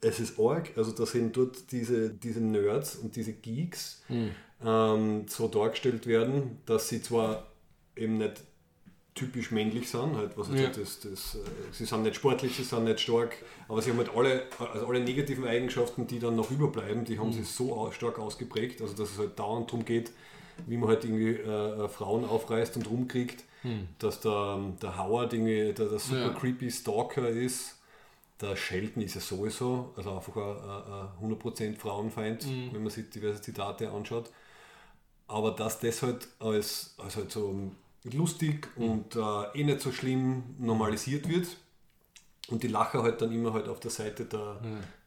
es 0.00 0.20
ist 0.20 0.38
arg, 0.38 0.70
also 0.76 0.92
da 0.92 1.06
sind 1.06 1.36
dort 1.36 1.72
diese, 1.72 2.10
diese 2.10 2.40
Nerds 2.40 2.96
und 2.96 3.16
diese 3.16 3.32
Geeks 3.32 4.02
ähm, 4.64 5.26
so 5.26 5.48
dargestellt 5.48 6.06
werden, 6.06 6.58
dass 6.66 6.88
sie 6.88 7.02
zwar 7.02 7.46
eben 7.96 8.18
nicht 8.18 8.42
typisch 9.14 9.50
männlich 9.52 9.88
sind, 9.88 10.16
halt, 10.16 10.36
was 10.36 10.48
Ja. 10.48 10.54
ja. 10.56 10.68
das, 10.68 11.00
das, 11.00 11.36
äh, 11.36 11.38
sie 11.72 11.84
sind 11.84 12.02
nicht 12.02 12.16
sportlich, 12.16 12.56
sie 12.56 12.64
sind 12.64 12.84
nicht 12.84 13.00
stark, 13.00 13.36
aber 13.68 13.80
sie 13.80 13.90
haben 13.90 13.98
halt 13.98 14.10
alle, 14.14 14.42
also 14.72 14.86
alle 14.88 15.00
negativen 15.00 15.46
Eigenschaften, 15.46 16.06
die 16.06 16.18
dann 16.18 16.34
noch 16.36 16.50
überbleiben, 16.50 17.04
die 17.04 17.18
haben 17.18 17.32
sie 17.32 17.44
so 17.44 17.90
stark 17.92 18.18
ausgeprägt, 18.18 18.80
also 18.82 18.94
dass 18.94 19.12
es 19.12 19.18
halt 19.18 19.38
dauernd 19.38 19.68
darum 19.70 19.84
geht, 19.84 20.10
wie 20.66 20.76
man 20.76 20.88
halt 20.88 21.04
irgendwie 21.04 21.30
äh, 21.30 21.84
äh, 21.84 21.88
Frauen 21.88 22.24
aufreißt 22.24 22.76
und 22.76 22.88
rumkriegt, 22.90 23.44
dass 23.98 24.20
der, 24.20 24.58
der 24.82 24.98
Howard 24.98 25.32
irgendwie 25.32 25.72
der, 25.72 25.86
der 25.88 25.98
super 25.98 26.26
Ja. 26.26 26.28
creepy 26.30 26.70
Stalker 26.70 27.28
ist. 27.28 27.78
Der 28.40 28.56
Sheldon 28.56 29.02
ist 29.02 29.14
ja 29.14 29.20
sowieso, 29.20 29.94
also 29.96 30.16
einfach 30.16 30.36
ein, 30.36 30.42
ein, 31.22 31.30
ein 31.30 31.36
100% 31.38 31.76
Frauenfeind, 31.78 32.44
wenn 32.72 32.82
man 32.82 32.90
sich 32.90 33.08
diverse 33.08 33.40
Zitate 33.40 33.90
anschaut. 33.90 34.28
Aber 35.28 35.52
dass 35.52 35.78
das 35.80 36.02
halt 36.02 36.28
als, 36.40 36.94
als 36.98 37.16
halt 37.16 37.30
so 37.30 37.70
lustig 38.04 38.68
und 38.76 39.16
äh, 39.16 39.20
eh 39.60 39.64
nicht 39.64 39.80
so 39.80 39.92
schlimm 39.92 40.42
normalisiert 40.58 41.28
wird. 41.28 41.46
Und 42.48 42.62
die 42.62 42.68
Lacher 42.68 43.02
halt 43.02 43.22
dann 43.22 43.32
immer 43.32 43.52
halt 43.54 43.68
auf 43.68 43.80
der 43.80 43.90
Seite 43.90 44.26
der, 44.26 44.60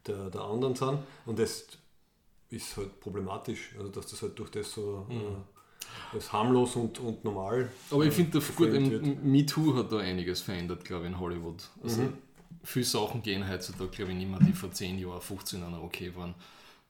der, 0.08 0.30
der 0.32 0.42
anderen 0.42 0.76
sind. 0.76 1.00
Und 1.26 1.38
das 1.38 1.66
ist 2.50 2.78
halt 2.78 3.00
problematisch, 3.00 3.76
also 3.78 3.90
dass 3.90 4.08
das 4.08 4.22
halt 4.22 4.38
durch 4.40 4.50
das 4.52 4.72
so 4.72 5.06
äh, 5.10 6.16
als 6.16 6.32
harmlos 6.34 6.76
und, 6.76 7.00
und 7.00 7.24
normal 7.24 7.70
Aber 7.92 8.06
ich 8.06 8.14
finde, 8.14 8.32
gut, 8.40 8.72
geframed 8.72 8.92
im- 8.92 9.32
MeToo 9.32 9.76
hat 9.76 9.92
da 9.92 9.98
einiges 10.00 10.42
verändert, 10.42 10.84
glaube 10.86 11.06
ich, 11.06 11.12
in 11.12 11.20
Hollywood. 11.20 11.64
Also 11.84 12.10
viele 12.64 12.86
Sachen 12.86 13.22
gehen 13.22 13.48
heutzutage, 13.48 13.90
glaube 13.90 14.12
ich, 14.12 14.18
nicht 14.18 14.30
mehr, 14.30 14.40
die 14.40 14.54
vor 14.54 14.72
10 14.72 14.98
Jahren, 14.98 15.22
15 15.22 15.62
Jahren 15.62 15.76
okay 15.76 16.16
waren. 16.16 16.34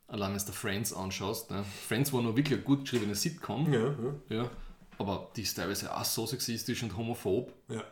Allein 0.08 0.32
wenn 0.36 0.45
du 0.45 0.51
Friends 0.53 0.93
anschaust, 0.93 1.51
ne? 1.51 1.66
Friends 1.88 2.14
war 2.14 2.22
noch 2.22 2.36
wirklich 2.36 2.53
eine 2.53 2.64
gut 2.64 2.82
geschriebene 2.82 3.16
Sitcom, 3.16 3.72
Ja, 3.74 3.80
ja. 4.30 4.38
ja, 4.43 4.49
aber 4.97 5.29
die 5.35 5.43
ist 5.43 5.55
teilweise 5.55 5.95
auch 5.95 6.05
so 6.05 6.25
sexistisch 6.25 6.83
und 6.83 6.97
homophob. 6.97 7.53
Ja. 7.69 7.83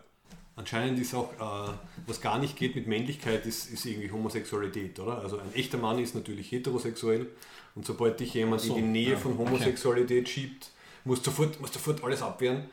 Anscheinend 0.58 1.00
ist 1.00 1.14
auch, 1.14 1.34
äh, 1.34 1.74
was 2.08 2.22
gar 2.22 2.40
nicht 2.40 2.56
geht 2.56 2.76
mit 2.76 2.88
Männlichkeit, 2.88 3.46
ist, 3.46 3.70
ist 3.72 3.86
irgendwie 3.86 4.10
Homosexualität, 4.10 4.98
oder? 5.00 5.20
Also 5.20 5.38
ein 5.38 5.54
echter 5.54 5.78
Mann 5.78 6.00
ist 6.00 6.16
natürlich 6.16 6.52
heterosexuell 6.52 7.28
und 7.76 7.86
sobald 7.86 8.20
dich 8.22 8.34
jemand 8.34 8.62
so, 8.62 8.76
in 8.76 8.86
die 8.86 8.90
Nähe 8.90 9.12
ja, 9.12 9.18
von 9.18 9.34
okay. 9.34 9.46
Homosexualität 9.46 10.30
schiebt, 10.30 10.70
musst 11.04 11.28
du 11.28 11.32
sofort, 11.32 11.60
musst 11.60 11.74
sofort 11.74 12.04
alles 12.04 12.22
abwehren. 12.22 12.70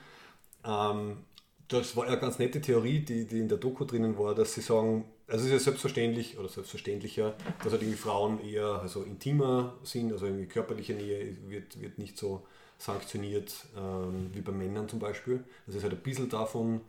Ähm, 0.64 1.18
das 1.66 1.96
war 1.96 2.04
ja 2.04 2.12
eine 2.12 2.20
ganz 2.20 2.38
nette 2.38 2.60
Theorie, 2.60 3.00
die, 3.00 3.26
die 3.26 3.40
in 3.40 3.48
der 3.48 3.58
Doku 3.58 3.84
drinnen 3.84 4.16
war, 4.16 4.34
dass 4.34 4.54
sie 4.54 4.60
sagen, 4.60 5.04
also 5.26 5.40
es 5.40 5.46
ist 5.46 5.52
ja 5.52 5.58
selbstverständlich 5.58 6.38
oder 6.38 6.48
selbstverständlicher, 6.48 7.34
dass 7.62 7.72
halt 7.72 7.82
irgendwie 7.82 7.98
Frauen 7.98 8.40
eher 8.44 8.80
also 8.80 9.02
intimer 9.02 9.74
sind, 9.82 10.12
also 10.12 10.26
irgendwie 10.26 10.46
körperliche 10.46 10.94
Nähe 10.94 11.36
wird, 11.48 11.80
wird 11.80 11.98
nicht 11.98 12.18
so 12.18 12.46
sanktioniert 12.84 13.54
ähm, 13.76 14.30
wie 14.32 14.40
bei 14.40 14.52
Männern 14.52 14.88
zum 14.88 14.98
Beispiel. 14.98 15.44
Das 15.66 15.76
ist 15.76 15.82
halt 15.82 15.92
ein 15.92 16.00
bisschen 16.00 16.28
davon 16.28 16.80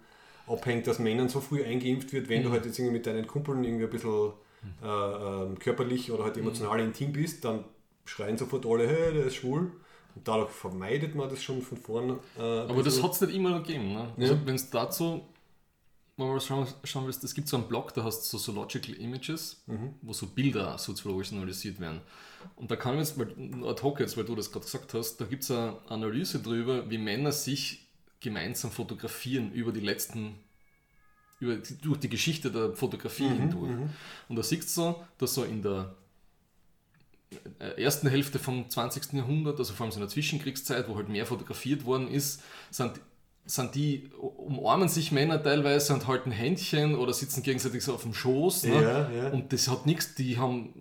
abhängt, 0.47 0.87
dass 0.87 0.99
Männern 0.99 1.29
so 1.29 1.39
früh 1.39 1.63
eingeimpft 1.63 2.11
wird, 2.13 2.29
wenn 2.29 2.43
du 2.43 2.51
halt 2.51 2.65
jetzt 2.65 2.79
irgendwie 2.79 2.97
mit 2.97 3.05
deinen 3.05 3.27
Kumpeln 3.27 3.63
irgendwie 3.63 3.85
ein 3.85 3.89
bisschen 3.89 4.31
äh, 4.81 4.85
ähm, 4.87 5.59
körperlich 5.59 6.11
oder 6.11 6.23
halt 6.23 6.37
emotional 6.37 6.79
intim 6.79 7.13
bist, 7.13 7.45
dann 7.45 7.63
schreien 8.05 8.37
sofort 8.37 8.65
alle, 8.65 8.87
hey, 8.87 9.13
der 9.13 9.25
ist 9.25 9.35
schwul. 9.35 9.71
Und 10.15 10.27
dadurch 10.27 10.51
vermeidet 10.51 11.15
man 11.15 11.29
das 11.29 11.41
schon 11.41 11.61
von 11.61 11.77
vorn. 11.77 12.19
Äh, 12.37 12.41
Aber 12.41 12.83
das 12.83 13.01
hat 13.01 13.13
es 13.13 13.21
nicht 13.21 13.35
immer 13.35 13.51
noch 13.51 13.63
gegeben. 13.63 13.93
Ne? 13.93 14.13
Also, 14.19 14.37
wenn 14.45 14.55
es 14.55 14.69
dazu 14.69 15.21
mal 16.17 16.35
was 16.35 16.45
schauen, 16.45 16.67
schauen 16.83 17.05
willst, 17.05 17.23
es 17.23 17.33
gibt 17.33 17.47
so 17.47 17.57
einen 17.57 17.67
Blog, 17.67 17.93
da 17.93 18.03
hast 18.03 18.31
du 18.31 18.37
so 18.37 18.51
Logical 18.51 18.95
Images, 18.95 19.63
wo 20.01 20.13
so 20.13 20.27
Bilder 20.27 20.77
soziologisch 20.77 21.31
analysiert 21.31 21.79
werden. 21.79 22.01
Und 22.55 22.69
da 22.69 22.75
kann 22.75 22.93
ich 22.93 22.99
jetzt, 22.99 23.17
weil, 23.17 23.33
ad 23.65 23.81
hoc 23.81 23.99
jetzt, 23.99 24.17
weil 24.17 24.25
du 24.25 24.35
das 24.35 24.51
gerade 24.51 24.65
gesagt 24.65 24.93
hast, 24.93 25.17
da 25.17 25.25
gibt 25.25 25.43
es 25.43 25.51
eine 25.51 25.77
Analyse 25.87 26.39
drüber, 26.39 26.89
wie 26.89 26.97
Männer 26.97 27.31
sich 27.31 27.87
gemeinsam 28.19 28.71
fotografieren 28.71 29.51
über 29.53 29.71
die 29.71 29.79
letzten, 29.79 30.35
über 31.39 31.55
die, 31.55 31.77
durch 31.77 31.99
die 31.99 32.09
Geschichte 32.09 32.51
der 32.51 32.73
Fotografie 32.73 33.27
hindurch. 33.27 33.71
Und 34.29 34.35
da 34.35 34.43
siehst 34.43 34.69
du 34.77 34.81
so, 34.81 35.03
dass 35.17 35.33
so 35.33 35.43
in 35.43 35.61
der 35.61 35.95
äh, 37.59 37.81
ersten 37.81 38.07
Hälfte 38.07 38.39
vom 38.39 38.69
20. 38.69 39.13
Jahrhundert, 39.13 39.57
also 39.59 39.73
vor 39.73 39.85
allem 39.85 39.91
so 39.91 39.97
in 39.97 40.01
der 40.01 40.09
Zwischenkriegszeit, 40.09 40.87
wo 40.87 40.95
halt 40.95 41.09
mehr 41.09 41.25
fotografiert 41.25 41.85
worden 41.85 42.07
ist, 42.07 42.41
sind, 42.69 42.99
sind 43.45 43.75
die, 43.75 44.09
umarmen 44.19 44.87
sich 44.87 45.11
Männer 45.11 45.41
teilweise 45.41 45.93
und 45.93 46.07
halten 46.07 46.31
Händchen 46.31 46.95
oder 46.95 47.13
sitzen 47.13 47.43
gegenseitig 47.43 47.83
so 47.83 47.93
auf 47.93 48.03
dem 48.03 48.13
Schoß. 48.13 48.63
Ne? 48.65 48.81
Ja, 48.81 49.11
ja. 49.11 49.29
Und 49.31 49.51
das 49.51 49.67
hat 49.67 49.85
nichts, 49.85 50.15
die 50.15 50.37
haben 50.37 50.73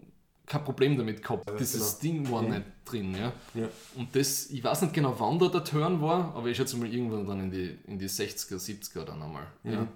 kein 0.46 0.64
Problem 0.64 0.96
damit 0.96 1.22
gehabt. 1.22 1.48
Dieses 1.58 1.98
Ding 1.98 2.30
war 2.30 2.42
nicht 2.42 2.62
drin. 2.84 3.14
Ja? 3.14 3.32
Ja. 3.54 3.68
Und 3.96 4.14
das, 4.14 4.50
ich 4.50 4.62
weiß 4.62 4.82
nicht 4.82 4.94
genau, 4.94 5.14
wann 5.18 5.38
da 5.38 5.48
der 5.48 5.64
Turn 5.64 6.00
war, 6.00 6.34
aber 6.36 6.48
ich 6.48 6.56
schätze 6.56 6.76
mal 6.76 6.92
irgendwann 6.92 7.26
dann 7.26 7.40
in 7.40 7.50
die, 7.50 7.78
in 7.86 7.98
die 7.98 8.08
60er, 8.08 8.56
70er 8.56 9.04
dann 9.04 9.22
einmal. 9.22 9.46
Ja. 9.64 9.86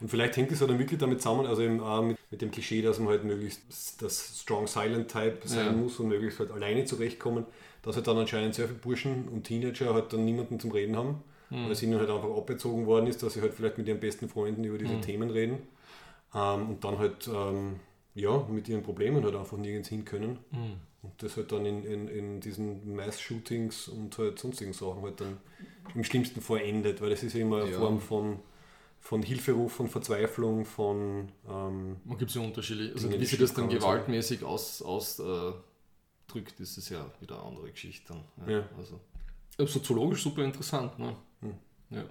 Und 0.00 0.10
vielleicht 0.10 0.36
hängt 0.36 0.50
es 0.50 0.60
ja 0.60 0.66
dann 0.66 0.78
wirklich 0.78 0.98
damit 0.98 1.22
zusammen, 1.22 1.46
also 1.46 1.62
eben 1.62 1.80
auch 1.80 2.02
mit, 2.02 2.18
mit 2.30 2.42
dem 2.42 2.50
Klischee, 2.50 2.82
dass 2.82 2.98
man 2.98 3.08
halt 3.08 3.24
möglichst 3.24 4.02
das 4.02 4.40
Strong 4.42 4.66
Silent 4.66 5.10
Type 5.10 5.38
sein 5.44 5.66
Ja. 5.66 5.72
muss 5.72 5.98
und 6.00 6.08
möglichst 6.08 6.40
halt 6.40 6.50
alleine 6.50 6.84
zurechtkommen, 6.84 7.46
dass 7.82 7.94
halt 7.94 8.06
dann 8.08 8.18
anscheinend 8.18 8.54
sehr 8.54 8.66
viele 8.66 8.78
Burschen 8.80 9.28
und 9.28 9.44
Teenager 9.44 9.94
halt 9.94 10.12
dann 10.12 10.24
niemanden 10.24 10.58
zum 10.58 10.72
Reden 10.72 10.96
haben, 10.96 11.22
weil 11.50 11.70
es 11.70 11.82
ihnen 11.82 11.98
halt 11.98 12.10
einfach 12.10 12.36
abgezogen 12.36 12.86
worden 12.86 13.06
ist, 13.06 13.22
dass 13.22 13.34
sie 13.34 13.40
halt 13.40 13.54
vielleicht 13.54 13.78
mit 13.78 13.86
ihren 13.88 14.00
besten 14.00 14.28
Freunden 14.28 14.64
über 14.64 14.78
diese 14.78 15.00
Themen 15.00 15.30
reden 15.30 15.58
ähm, 16.34 16.70
und 16.70 16.84
dann 16.84 16.98
halt 16.98 17.28
ähm, 17.32 17.80
ja, 18.14 18.46
mit 18.50 18.68
ihren 18.68 18.82
Problemen 18.82 19.22
halt 19.24 19.36
einfach 19.36 19.56
nirgends 19.58 19.88
hin 19.88 20.04
können. 20.04 20.38
Und 21.02 21.22
das 21.22 21.36
halt 21.36 21.52
dann 21.52 21.64
in, 21.66 21.84
in, 21.84 22.08
in 22.08 22.40
diesen 22.40 22.96
Mass-Shootings 22.96 23.88
und 23.88 24.16
halt 24.18 24.38
sonstigen 24.38 24.72
Sachen 24.72 25.02
halt 25.02 25.20
dann 25.20 25.36
im 25.94 26.02
schlimmsten 26.02 26.40
Fall 26.40 26.62
endet, 26.62 27.00
weil 27.00 27.10
das 27.10 27.22
ist 27.22 27.34
ja 27.34 27.42
immer 27.42 27.62
eine 27.62 27.70
Ja. 27.70 27.78
Form 27.78 28.00
von, 28.00 28.40
von 28.98 29.22
Hilferuf, 29.22 29.72
von 29.72 29.88
Verzweiflung, 29.88 30.64
von 30.64 31.28
ähm, 31.48 31.96
Man 32.04 32.18
gibt 32.18 32.30
es 32.30 32.34
ja 32.34 32.42
unterschiedliche, 32.42 32.94
also 32.94 33.10
wie 33.10 33.24
sich 33.24 33.38
das 33.38 33.54
dann 33.54 33.68
gewaltmäßig 33.68 34.42
aus, 34.42 34.82
aus 34.82 35.20
äh, 35.20 35.52
drückt, 36.26 36.58
ist 36.58 36.76
es 36.76 36.88
ja 36.88 37.08
wieder 37.20 37.36
eine 37.38 37.44
andere 37.48 37.70
Geschichte 37.70 38.14
dann. 38.14 38.50
Ja. 38.50 38.68
Also, 38.76 38.98
ja, 39.58 39.66
soziologisch 39.66 40.22
super 40.22 40.42
interessant. 40.42 40.98
Ne? 40.98 41.14
Ja. 41.90 42.04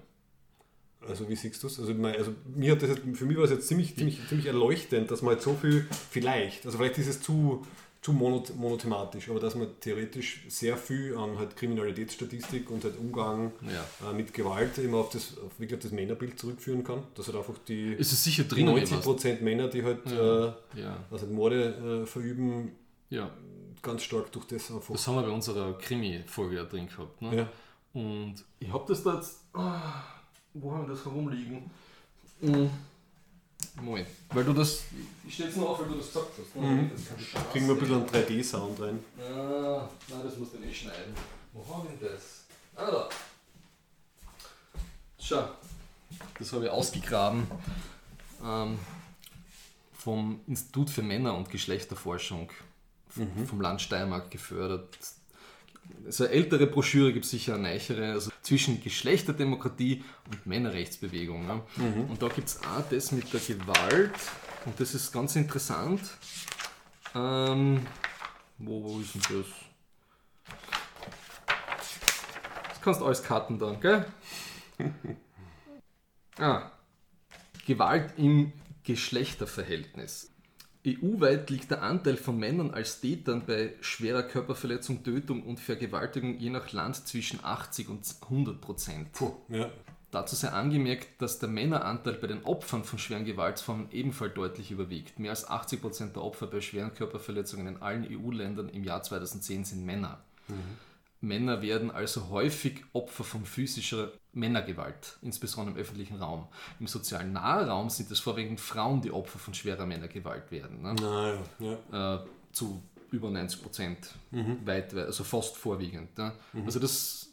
Also 1.07 1.29
wie 1.29 1.35
siehst 1.35 1.61
du 1.61 1.67
es? 1.67 1.79
Also, 1.79 1.93
mein- 1.93 2.15
also 2.15 2.33
mir 2.55 2.71
hat 2.71 2.81
das 2.81 2.89
jetzt, 2.89 3.01
für 3.17 3.25
mich 3.25 3.37
war 3.37 3.43
es 3.43 3.51
jetzt 3.51 3.67
ziemlich, 3.67 3.95
ziemlich, 3.95 4.19
ziemlich 4.27 4.47
erleuchtend, 4.47 5.11
dass 5.11 5.21
man 5.21 5.35
halt 5.35 5.43
so 5.43 5.53
viel 5.53 5.85
vielleicht, 6.09 6.65
also 6.65 6.77
vielleicht 6.79 6.97
ist 6.97 7.07
es 7.07 7.21
zu, 7.21 7.65
zu 8.01 8.11
monot 8.13 8.55
monothematisch, 8.55 9.29
aber 9.29 9.39
dass 9.39 9.53
man 9.55 9.67
theoretisch 9.79 10.45
sehr 10.47 10.77
viel 10.77 11.15
an 11.15 11.37
halt 11.37 11.55
Kriminalitätsstatistik 11.55 12.71
und 12.71 12.83
halt 12.83 12.97
Umgang 12.97 13.51
Ja. 13.61 14.09
äh, 14.09 14.13
mit 14.13 14.33
Gewalt 14.33 14.77
immer 14.79 14.97
auf 14.97 15.09
das, 15.11 15.37
auf 15.37 15.59
wirklich 15.59 15.75
auf 15.77 15.83
das 15.83 15.91
Männerbild 15.91 16.39
zurückführen 16.39 16.83
kann. 16.83 17.03
Dass 17.13 17.27
halt 17.27 17.37
einfach 17.37 17.57
die 17.67 17.93
Es 17.99 18.11
ist 18.11 18.23
sicher 18.23 18.43
die 18.43 18.49
drin. 18.49 18.67
90% 18.69 19.41
Männer, 19.43 19.67
die 19.67 19.83
halt 19.83 20.09
Ja. 20.09 20.47
äh, 20.47 20.53
Ja, 20.81 20.97
also 21.11 21.27
Morde 21.27 22.01
äh, 22.03 22.05
verüben, 22.07 22.71
ja, 23.11 23.29
ganz 23.83 24.01
stark 24.03 24.31
durch 24.31 24.45
das 24.45 24.71
einfach. 24.71 24.93
das 24.93 25.07
haben 25.07 25.15
wir 25.15 25.23
bei 25.23 25.29
unserer 25.29 25.77
Krimi-Folge 25.77 26.55
ja 26.55 26.63
drin 26.63 26.87
gehabt. 26.87 27.21
Ne? 27.21 27.35
ja. 27.37 27.49
Und 27.93 28.35
ich 28.59 28.71
habe 28.73 28.83
das 28.87 29.03
da 29.03 29.15
jetzt. 29.15 29.44
Wo 29.55 30.71
haben 30.71 30.87
wir 30.87 30.95
das 30.95 31.05
herumliegen? 31.05 31.69
Mm. 32.41 32.67
Moment. 33.81 34.07
Weil 34.29 34.43
du 34.43 34.53
das. 34.53 34.83
Ich 35.27 35.33
stelle 35.33 35.49
es 35.49 35.55
nur 35.55 35.69
auf, 35.69 35.79
weil 35.79 35.87
du 35.87 35.95
das 35.95 36.07
gesagt 36.07 36.27
hast. 36.37 36.55
Mhm. 36.55 36.91
Das 36.93 37.51
Kriegen 37.51 37.67
wir 37.67 37.73
ein 37.75 37.79
bisschen 37.79 37.95
einen 37.95 38.07
3D-Sound 38.09 38.79
rein. 38.81 39.03
Ah, 39.19 39.87
nein, 40.09 40.19
das 40.23 40.37
musst 40.37 40.53
du 40.53 40.59
nicht 40.59 40.79
schneiden. 40.81 41.13
Wo 41.53 41.65
haben 41.75 41.87
wir 41.99 42.09
das? 42.09 42.43
Ah, 42.75 42.89
da. 42.91 43.09
Schau. 45.19 45.47
Das 46.39 46.51
habe 46.53 46.65
ich 46.65 46.71
ausgegraben. 46.71 47.47
Ähm, 48.43 48.77
vom 49.93 50.39
Institut 50.47 50.89
für 50.89 51.01
Männer- 51.01 51.35
und 51.35 51.49
Geschlechterforschung 51.49 52.49
v- 53.09 53.27
vom 53.47 53.59
Land 53.61 53.81
Steiermark 53.81 54.29
gefördert. 54.31 54.97
So 56.07 56.25
eine 56.25 56.33
ältere 56.33 56.67
Broschüre 56.67 57.13
gibt 57.13 57.25
es 57.25 57.31
sicher 57.31 57.55
eine 57.55 57.63
neichere, 57.63 58.11
also 58.11 58.31
zwischen 58.41 58.81
Geschlechterdemokratie 58.81 60.03
und 60.29 60.45
Männerrechtsbewegung. 60.45 61.47
Ne? 61.47 61.61
Und 62.07 62.21
da 62.21 62.27
gibt 62.27 62.47
es 62.47 62.59
auch 62.61 62.87
das 62.89 63.11
mit 63.11 63.33
der 63.33 63.39
Gewalt, 63.39 64.13
und 64.65 64.79
das 64.79 64.95
ist 64.95 65.11
ganz 65.11 65.35
interessant. 65.35 66.01
Ähm, 67.13 67.85
Wo, 68.57 68.83
wo 68.83 68.99
ist 68.99 69.13
denn 69.13 69.21
das? 69.21 69.47
Das 72.69 72.81
kannst 72.81 73.01
du 73.01 73.05
alles 73.05 73.23
cutten 73.23 73.59
dann, 73.59 73.79
gell? 73.79 74.05
ah. 76.39 76.71
Gewalt 77.65 78.13
im 78.17 78.53
Geschlechterverhältnis. 78.83 80.31
EU-weit 80.85 81.49
liegt 81.49 81.71
der 81.71 81.81
Anteil 81.81 82.17
von 82.17 82.37
Männern 82.37 82.71
als 82.71 83.01
Tätern 83.01 83.43
bei 83.45 83.73
schwerer 83.81 84.23
Körperverletzung, 84.23 85.03
Tötung 85.03 85.43
und 85.43 85.59
Vergewaltigung 85.59 86.37
je 86.37 86.49
nach 86.49 86.71
Land 86.71 87.07
zwischen 87.07 87.39
80 87.43 87.89
und 87.89 88.05
100 88.23 88.61
Prozent. 88.61 89.07
Ja. 89.49 89.69
Dazu 90.11 90.35
sei 90.35 90.49
angemerkt, 90.49 91.21
dass 91.21 91.39
der 91.39 91.49
Männeranteil 91.49 92.13
bei 92.13 92.27
den 92.27 92.43
Opfern 92.45 92.83
von 92.83 92.99
schweren 92.99 93.25
Gewaltformen 93.25 93.87
ebenfalls 93.91 94.33
deutlich 94.33 94.71
überwiegt. 94.71 95.19
Mehr 95.19 95.31
als 95.31 95.49
80 95.49 95.81
Prozent 95.81 96.15
der 96.15 96.23
Opfer 96.23 96.47
bei 96.47 96.61
schweren 96.61 96.93
Körperverletzungen 96.93 97.67
in 97.67 97.81
allen 97.81 98.07
EU-Ländern 98.09 98.69
im 98.69 98.83
Jahr 98.83 99.03
2010 99.03 99.65
sind 99.65 99.85
Männer. 99.85 100.19
Männer 101.25 101.61
werden 101.61 101.91
also 101.91 102.29
häufig 102.29 102.83
Opfer 102.93 103.23
von 103.23 103.45
physischer 103.45 104.11
Männergewalt, 104.33 105.17
insbesondere 105.21 105.75
im 105.75 105.81
öffentlichen 105.81 106.17
Raum. 106.17 106.47
Im 106.79 106.87
sozialen 106.87 107.33
Nahraum 107.33 107.89
sind 107.89 108.11
es 108.11 108.19
vorwiegend 108.19 108.59
Frauen, 108.59 109.01
die 109.01 109.11
Opfer 109.11 109.39
von 109.39 109.53
schwerer 109.53 109.85
Männergewalt 109.85 110.51
werden. 110.51 110.81
Ne? 110.81 110.95
Na, 111.01 111.33
ja. 111.91 112.15
Äh, 112.15 112.19
zu 112.51 112.81
über 113.11 113.29
90 113.29 113.61
Prozent, 113.61 113.97
weit, 114.65 114.95
weit, 114.95 115.05
also 115.05 115.23
fast 115.23 115.55
vorwiegend. 115.57 116.17
Ne? 116.17 116.33
Also 116.65 116.79
das, 116.79 117.29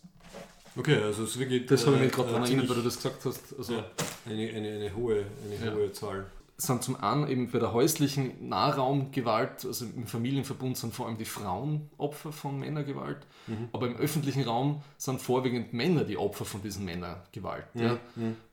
Okay, 0.75 0.97
also 0.97 1.25
es 1.25 1.31
ist 1.31 1.39
wirklich. 1.39 1.67
das 1.67 1.85
habe 1.87 1.97
ich 1.97 2.03
äh, 2.03 2.05
mich 2.07 2.15
gerade 2.15 2.29
äh, 2.29 2.33
daran 2.33 2.47
erinnert, 2.47 2.69
weil 2.69 2.77
du 2.77 2.83
das 2.83 2.97
gesagt 2.97 3.25
hast. 3.27 3.41
Also, 3.59 3.75
ja, 3.75 3.85
eine, 4.25 4.49
eine, 4.49 4.69
eine 4.73 4.95
hohe, 4.97 5.27
eine 5.45 5.67
Ja. 5.67 5.75
hohe 5.75 5.93
Zahl. 5.93 6.27
Sind 6.63 6.83
zum 6.83 6.97
einen 6.97 7.29
eben 7.29 7.51
bei 7.51 7.59
der 7.59 7.73
häuslichen 7.73 8.49
Nahraumgewalt, 8.49 9.65
also 9.65 9.85
im 9.85 10.07
Familienverbund 10.07 10.77
sind 10.77 10.95
vor 10.95 11.07
allem 11.07 11.19
die 11.19 11.25
Frauen 11.25 11.91
Opfer 11.99 12.33
von 12.33 12.59
Männergewalt, 12.59 13.27
aber 13.73 13.87
im 13.87 13.97
öffentlichen 13.97 14.45
Raum 14.45 14.83
sind 14.97 15.21
vorwiegend 15.21 15.73
Männer 15.73 16.05
die 16.05 16.17
Opfer 16.17 16.45
von 16.45 16.63
diesen 16.63 16.85
Männergewalt. 16.85 17.67
Ja. 17.75 17.99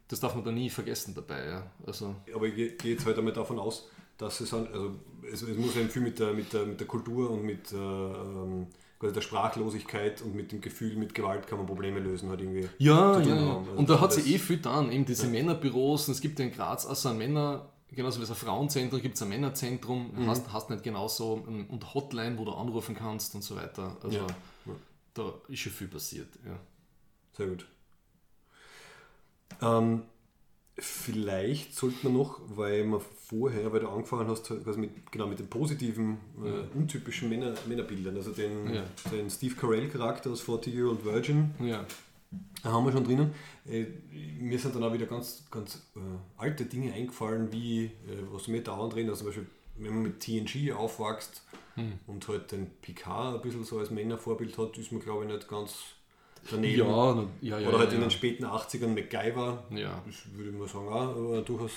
Das 0.07 0.19
darf 0.19 0.33
man 0.33 0.43
da 0.43 0.51
nie 0.51 0.69
vergessen 0.69 1.13
dabei. 1.13 1.45
Ja. 1.45 1.63
Also, 1.85 2.15
Aber 2.33 2.47
ich 2.47 2.77
gehe 2.77 2.93
jetzt 2.93 3.05
halt 3.05 3.17
einmal 3.17 3.33
davon 3.33 3.59
aus, 3.59 3.87
dass 4.17 4.41
es, 4.41 4.53
also 4.53 4.95
es, 5.31 5.41
es 5.41 5.57
muss 5.57 5.75
eben 5.75 5.89
viel 5.89 6.01
mit 6.01 6.19
der, 6.19 6.33
mit 6.33 6.51
der, 6.51 6.65
mit 6.65 6.79
der 6.79 6.87
Kultur 6.87 7.29
und 7.29 7.43
mit 7.43 7.71
äh, 7.71 7.77
ähm, 7.77 8.67
der 9.01 9.21
Sprachlosigkeit 9.21 10.21
und 10.21 10.35
mit 10.35 10.51
dem 10.51 10.59
Gefühl, 10.61 10.97
mit 10.97 11.15
Gewalt 11.15 11.47
kann 11.47 11.57
man 11.57 11.67
Probleme 11.67 11.99
lösen. 11.99 12.29
Halt 12.29 12.41
irgendwie 12.41 12.67
ja, 12.79 13.19
ja, 13.19 13.35
ja. 13.35 13.57
Also 13.59 13.71
Und 13.75 13.89
da 13.89 14.01
hat 14.01 14.11
sie 14.11 14.33
eh 14.33 14.37
viel 14.37 14.57
dann, 14.57 14.91
eben 14.91 15.05
diese 15.05 15.27
Männerbüros, 15.27 16.07
und 16.07 16.15
es 16.15 16.21
gibt 16.21 16.39
ja 16.39 16.45
in 16.45 16.51
Graz 16.51 16.85
auch 16.85 16.95
so 16.95 17.09
ein 17.09 17.17
Männer, 17.17 17.69
genauso 17.91 18.19
wie 18.19 18.23
es 18.23 18.29
ein 18.29 18.35
Frauenzentrum 18.35 19.01
gibt 19.01 19.15
es 19.15 19.21
ein 19.21 19.29
Männerzentrum, 19.29 20.11
Mhm. 20.15 20.27
hast, 20.27 20.51
hast 20.53 20.69
nicht 20.69 20.83
genauso 20.83 21.33
und 21.33 21.93
Hotline, 21.93 22.37
wo 22.37 22.45
du 22.45 22.51
anrufen 22.51 22.95
kannst 22.95 23.35
und 23.35 23.43
so 23.43 23.55
weiter. 23.55 23.95
Also 24.03 24.17
Ja, 24.17 24.27
ja. 24.65 24.73
da 25.13 25.33
ist 25.47 25.59
schon 25.59 25.71
viel 25.71 25.87
passiert. 25.87 26.27
Ja. 26.45 26.59
Sehr 27.37 27.47
gut. 27.47 27.65
Ähm, 29.61 30.03
vielleicht 30.77 31.75
sollte 31.75 31.97
man 32.03 32.13
noch, 32.17 32.39
weil 32.47 32.85
man 32.85 33.01
vorher, 33.27 33.71
weil 33.73 33.81
du 33.81 33.89
angefangen 33.89 34.27
hast, 34.29 34.45
quasi 34.47 34.79
mit, 34.79 35.11
genau 35.11 35.27
mit 35.27 35.39
den 35.39 35.47
positiven, 35.49 36.17
äh, 36.43 36.77
untypischen 36.77 37.29
Männer, 37.29 37.53
Männerbildern, 37.67 38.15
also 38.15 38.31
den, 38.31 38.81
den 39.11 39.29
Steve 39.29 39.55
Carell-Charakter 39.55 40.31
aus 40.31 40.41
40 40.41 40.73
Year 40.73 40.87
Old 40.89 41.03
Virgin, 41.03 41.53
haben 42.63 42.85
wir 42.85 42.91
schon 42.91 43.03
drinnen. 43.03 43.33
Äh, 43.67 43.85
mir 44.39 44.59
sind 44.59 44.75
dann 44.75 44.83
auch 44.83 44.93
wieder 44.93 45.05
ganz, 45.05 45.45
ganz 45.49 45.89
äh, 45.95 45.99
alte 46.37 46.65
Dinge 46.65 46.93
eingefallen, 46.93 47.51
wie, 47.51 47.85
äh, 47.85 47.91
was 48.31 48.47
mir 48.47 48.61
dauernd 48.63 48.93
drin, 48.93 49.07
also 49.09 49.19
zum 49.19 49.27
Beispiel, 49.27 49.47
wenn 49.77 49.93
man 49.93 50.03
mit 50.03 50.19
TNG 50.19 50.73
aufwächst 50.73 51.43
Hm. 51.75 51.93
und 52.07 52.27
halt 52.27 52.51
den 52.51 52.67
Picard 52.81 53.35
ein 53.35 53.41
bisschen 53.41 53.63
so 53.63 53.79
als 53.79 53.89
Männervorbild 53.91 54.57
hat, 54.57 54.77
ist 54.77 54.91
man 54.91 55.01
glaube 55.01 55.25
ich 55.25 55.31
nicht 55.31 55.47
ganz 55.47 55.75
daneben. 56.49 56.79
Ja, 56.79 57.13
na, 57.15 57.27
ja, 57.41 57.59
ja. 57.59 57.69
Oder 57.69 57.79
halt 57.79 57.93
in 57.93 58.01
den 58.01 58.11
späten 58.11 58.43
80ern 58.43 58.87
MacGyver, 58.87 59.63
Ja. 59.69 60.01
das 60.05 60.15
würde 60.35 60.49
ich 60.49 60.55
mal 60.57 60.67
sagen, 60.67 60.87
auch, 60.89 61.15
aber 61.15 61.41
durchaus 61.41 61.71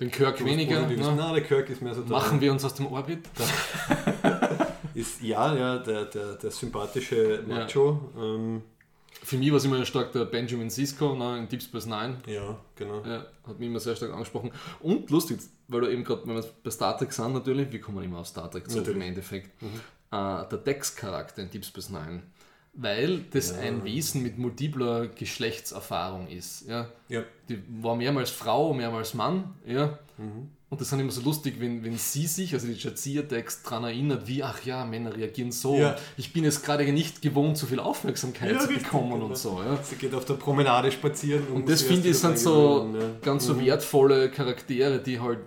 Den 0.00 0.10
Kirk 0.10 0.42
weniger. 0.44 0.86
Ne? 0.86 0.96
Nein, 0.96 1.34
der 1.34 1.42
Kirk 1.44 1.68
ist 1.70 1.82
mehr 1.82 1.94
so 1.94 2.02
Machen 2.02 2.40
wir 2.40 2.50
uns 2.50 2.64
aus 2.64 2.74
dem 2.74 2.86
Orbit. 2.86 3.28
ist, 4.94 5.22
ja, 5.22 5.54
ja, 5.54 5.78
der, 5.78 6.06
der, 6.06 6.34
der 6.34 6.50
sympathische 6.50 7.44
Macho. 7.46 8.10
Ähm, 8.18 8.62
Für 9.10 9.36
mich 9.36 9.50
war 9.50 9.58
es 9.58 9.64
immer 9.64 9.84
stark 9.84 10.12
der 10.12 10.24
Benjamin 10.24 10.70
Sisko 10.70 11.14
ne, 11.14 11.38
in 11.38 11.48
Deep 11.48 11.62
Space 11.62 11.86
Nine. 11.86 12.18
ja 12.26 12.58
genau. 12.74 13.04
Ja, 13.04 13.26
hat 13.46 13.58
mich 13.58 13.68
immer 13.68 13.80
sehr 13.80 13.96
stark 13.96 14.12
angesprochen. 14.12 14.50
Und 14.80 15.10
lustig, 15.10 15.40
weil 15.68 15.82
du 15.82 15.90
eben 15.92 16.04
gerade, 16.04 16.26
wenn 16.26 16.36
wir 16.36 16.44
bei 16.62 16.70
Star 16.70 16.96
Trek 16.96 17.12
sind 17.12 17.32
natürlich, 17.32 17.70
wir 17.70 17.80
kommen 17.80 18.02
immer 18.04 18.20
auf 18.20 18.26
Star 18.26 18.50
Trek 18.50 18.70
zurück 18.70 18.88
im. 18.88 19.00
Endeffekt, 19.00 19.50
äh, 19.62 19.68
der 20.10 20.58
Dex-Charakter 20.64 21.42
in 21.42 21.50
Deep 21.50 21.64
Space 21.64 21.90
Nine. 21.90 22.22
Weil 22.72 23.24
das 23.30 23.52
ein 23.52 23.84
Wesen 23.84 24.22
mit 24.22 24.38
multipler 24.38 25.08
Geschlechtserfahrung 25.08 26.28
ist. 26.28 26.68
Ja. 26.68 26.88
Ja. 27.08 27.24
Die 27.48 27.60
war 27.82 27.96
mehrmals 27.96 28.30
Frau, 28.30 28.72
mehrmals 28.72 29.14
Mann. 29.14 29.54
Ja. 29.66 29.98
Und 30.70 30.80
das 30.80 30.86
ist 30.86 30.92
dann 30.92 31.00
immer 31.00 31.10
so 31.10 31.20
lustig, 31.22 31.56
wenn, 31.58 31.82
wenn 31.82 31.98
sie 31.98 32.28
sich, 32.28 32.54
also 32.54 32.68
die 32.68 32.74
Jadzia-Text, 32.74 33.66
daran 33.66 33.82
erinnert, 33.84 34.28
wie, 34.28 34.44
ach 34.44 34.64
ja, 34.64 34.84
Männer 34.84 35.16
reagieren 35.16 35.50
so. 35.50 35.76
Ja. 35.76 35.96
Ich 36.16 36.32
bin 36.32 36.44
jetzt 36.44 36.64
gerade 36.64 36.84
nicht 36.92 37.20
gewohnt, 37.22 37.58
so 37.58 37.66
viel 37.66 37.80
Aufmerksamkeit 37.80 38.52
Ja, 38.52 38.60
zu 38.60 38.68
bekommen 38.68 39.14
genau. 39.14 39.26
und 39.26 39.36
so. 39.36 39.60
Ja. 39.60 39.82
Sie 39.82 39.96
geht 39.96 40.14
auf 40.14 40.26
der 40.26 40.34
Promenade 40.34 40.92
spazieren 40.92 41.44
Und 41.48 41.62
muss 41.62 41.70
das 41.72 41.82
finde 41.82 42.08
ich 42.08 42.18
sind 42.18 42.38
so 42.38 42.88
ganz 43.20 43.46
so 43.46 43.60
wertvolle 43.60 44.30
Charaktere, 44.30 45.00
die 45.00 45.18
halt 45.18 45.40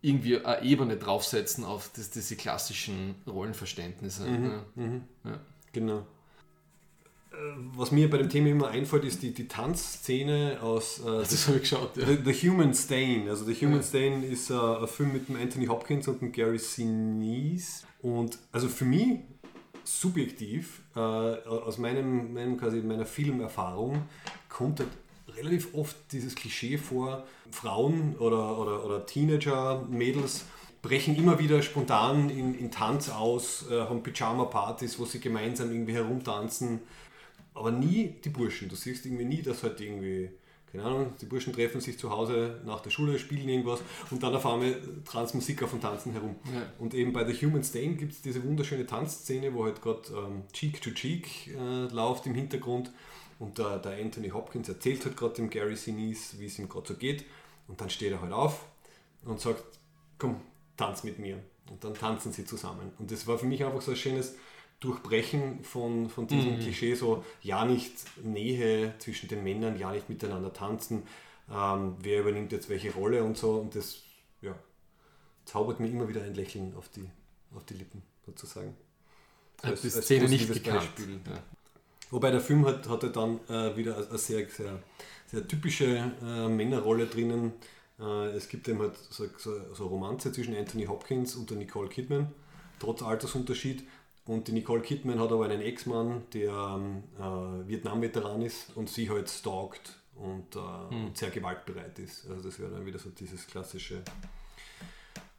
irgendwie 0.00 0.42
eine 0.42 0.62
Ebene 0.64 0.96
draufsetzen 0.96 1.64
auf 1.64 1.90
das, 1.94 2.08
diese 2.08 2.34
klassischen 2.34 3.16
Rollenverständnisse. 3.26 4.26
Ja. 4.26 5.30
Ja. 5.30 5.40
Genau. 5.72 6.06
Was 7.76 7.90
mir 7.90 8.10
bei 8.10 8.18
dem 8.18 8.28
Thema 8.28 8.48
immer 8.48 8.68
einfällt, 8.68 9.04
ist 9.04 9.22
die, 9.22 9.32
die 9.32 9.48
Tanzszene 9.48 10.58
aus 10.60 11.00
äh, 11.00 11.20
Das 11.20 11.46
habe 11.46 11.56
ich 11.56 11.62
geschaut. 11.62 11.96
Ja. 11.96 12.06
The, 12.06 12.18
The 12.24 12.48
Human 12.48 12.74
Stain. 12.74 13.28
Also 13.28 13.44
The 13.44 13.54
Human 13.54 13.78
Ja. 13.78 13.82
Stain 13.82 14.22
ist 14.22 14.50
äh, 14.50 14.54
ein 14.54 14.86
Film 14.86 15.12
mit 15.12 15.28
dem 15.28 15.36
Anthony 15.36 15.66
Hopkins 15.66 16.08
und 16.08 16.20
dem 16.20 16.32
Gary 16.32 16.58
Sinise. 16.58 17.84
Und 18.02 18.38
also 18.52 18.68
für 18.68 18.84
mich 18.84 19.20
subjektiv, 19.84 20.82
äh, 20.94 20.98
aus 20.98 21.78
meinem, 21.78 22.32
meinem 22.34 22.56
quasi 22.56 22.80
meiner 22.80 23.06
Filmerfahrung, 23.06 24.02
kommt 24.48 24.80
halt 24.80 24.90
relativ 25.36 25.74
oft 25.74 25.96
dieses 26.12 26.34
Klischee 26.34 26.78
vor, 26.78 27.24
Frauen 27.50 28.16
oder, 28.18 28.58
oder, 28.58 28.84
oder 28.84 29.06
Teenager, 29.06 29.86
Mädels 29.88 30.44
brechen 30.82 31.14
immer 31.16 31.38
wieder 31.38 31.62
spontan 31.62 32.30
in, 32.30 32.54
in 32.58 32.70
Tanz 32.70 33.10
aus, 33.10 33.66
äh, 33.70 33.80
haben 33.80 34.02
Pyjama-Partys, 34.02 34.98
wo 34.98 35.04
sie 35.04 35.20
gemeinsam 35.20 35.70
irgendwie 35.70 35.92
herumtanzen 35.94 36.80
aber 37.60 37.70
nie 37.70 38.14
die 38.24 38.30
Burschen. 38.30 38.70
Du 38.70 38.74
siehst 38.74 39.04
irgendwie 39.04 39.26
nie, 39.26 39.42
dass 39.42 39.62
halt 39.62 39.78
irgendwie, 39.82 40.30
keine 40.72 40.82
Ahnung, 40.82 41.12
die 41.20 41.26
Burschen 41.26 41.52
treffen 41.52 41.82
sich 41.82 41.98
zu 41.98 42.10
Hause 42.10 42.58
nach 42.64 42.80
der 42.80 42.88
Schule, 42.88 43.18
spielen 43.18 43.46
irgendwas 43.50 43.80
und 44.10 44.22
dann 44.22 44.34
auf 44.34 44.46
einmal 44.46 44.80
trans 45.04 45.34
Musik 45.34 45.62
auf 45.62 45.74
und 45.74 45.82
tanzen 45.82 46.12
herum. 46.12 46.36
Ja. 46.46 46.62
Und 46.78 46.94
eben 46.94 47.12
bei 47.12 47.30
The 47.30 47.46
Human 47.46 47.62
Stain 47.62 47.98
gibt 47.98 48.12
es 48.12 48.22
diese 48.22 48.42
wunderschöne 48.42 48.86
Tanzszene, 48.86 49.52
wo 49.52 49.64
halt 49.64 49.82
gerade 49.82 50.08
ähm, 50.08 50.44
Cheek 50.54 50.80
to 50.80 50.90
Cheek 50.90 51.48
äh, 51.48 51.92
läuft 51.92 52.26
im 52.26 52.34
Hintergrund 52.34 52.90
und 53.38 53.58
der, 53.58 53.78
der 53.78 54.02
Anthony 54.02 54.30
Hopkins 54.30 54.70
erzählt 54.70 55.04
halt 55.04 55.18
gerade 55.18 55.34
dem 55.34 55.50
Gary 55.50 55.76
Sinise, 55.76 56.40
wie 56.40 56.46
es 56.46 56.58
ihm 56.58 56.68
gerade 56.68 56.88
so 56.88 56.94
geht 56.94 57.26
und 57.68 57.78
dann 57.78 57.90
steht 57.90 58.12
er 58.12 58.22
halt 58.22 58.32
auf 58.32 58.64
und 59.26 59.38
sagt, 59.38 59.62
komm, 60.16 60.40
tanz 60.78 61.04
mit 61.04 61.18
mir. 61.18 61.38
Und 61.68 61.84
dann 61.84 61.94
tanzen 61.94 62.32
sie 62.32 62.46
zusammen. 62.46 62.90
Und 62.98 63.12
das 63.12 63.26
war 63.26 63.38
für 63.38 63.46
mich 63.46 63.62
einfach 63.62 63.82
so 63.82 63.90
ein 63.92 63.96
schönes 63.96 64.34
Durchbrechen 64.80 65.62
von, 65.62 66.08
von 66.08 66.26
diesem 66.26 66.58
Klischee, 66.58 66.94
so 66.94 67.22
ja 67.42 67.64
nicht 67.66 67.92
Nähe 68.24 68.94
zwischen 68.98 69.28
den 69.28 69.44
Männern, 69.44 69.78
ja 69.78 69.92
nicht 69.92 70.08
miteinander 70.08 70.52
tanzen, 70.52 71.02
ähm, 71.52 71.96
wer 72.00 72.20
übernimmt 72.20 72.50
jetzt 72.52 72.68
welche 72.70 72.92
Rolle 72.94 73.22
und 73.22 73.36
so. 73.36 73.56
Und 73.56 73.74
das 73.74 73.98
ja, 74.40 74.54
zaubert 75.44 75.80
mir 75.80 75.88
immer 75.88 76.08
wieder 76.08 76.22
ein 76.22 76.34
Lächeln 76.34 76.74
auf 76.76 76.88
die, 76.88 77.08
auf 77.54 77.64
die 77.66 77.74
Lippen, 77.74 78.02
sozusagen. 78.24 78.74
So 79.62 79.68
als- 79.68 79.82
die 79.82 79.90
Szene 79.90 80.28
nicht 80.28 80.50
gekannt. 80.50 80.88
Ja. 81.26 81.42
Wobei 82.10 82.30
der 82.30 82.40
Film 82.40 82.64
hat, 82.66 82.88
hatte 82.88 83.10
dann 83.10 83.38
äh, 83.48 83.76
wieder 83.76 83.96
eine 84.08 84.18
sehr, 84.18 84.48
sehr, 84.48 84.82
sehr 85.26 85.46
typische 85.46 86.12
äh, 86.22 86.48
Männerrolle 86.48 87.06
drinnen. 87.06 87.52
Äh, 88.00 88.30
es 88.30 88.48
gibt 88.48 88.66
eben 88.66 88.80
halt 88.80 88.96
so, 88.96 89.26
so, 89.36 89.74
so 89.74 89.86
Romanze 89.88 90.32
zwischen 90.32 90.56
Anthony 90.56 90.86
Hopkins 90.86 91.36
und 91.36 91.50
der 91.50 91.58
Nicole 91.58 91.88
Kidman, 91.90 92.32
trotz 92.78 93.02
Altersunterschied. 93.02 93.84
Und 94.30 94.46
die 94.46 94.52
Nicole 94.52 94.80
Kidman 94.80 95.18
hat 95.18 95.32
aber 95.32 95.46
einen 95.46 95.60
Ex-Mann, 95.60 96.22
der 96.32 96.52
ähm, 96.52 97.02
äh, 97.18 97.68
Vietnam-Veteran 97.68 98.42
ist 98.42 98.76
und 98.76 98.88
sie 98.88 99.10
halt 99.10 99.28
stalkt 99.28 99.96
und, 100.14 100.54
äh, 100.54 100.94
und 100.94 101.18
sehr 101.18 101.30
gewaltbereit 101.30 101.98
ist. 101.98 102.30
Also 102.30 102.40
das 102.44 102.60
wäre 102.60 102.70
dann 102.70 102.86
wieder 102.86 103.00
so 103.00 103.10
dieses 103.10 103.48
klassische 103.48 104.02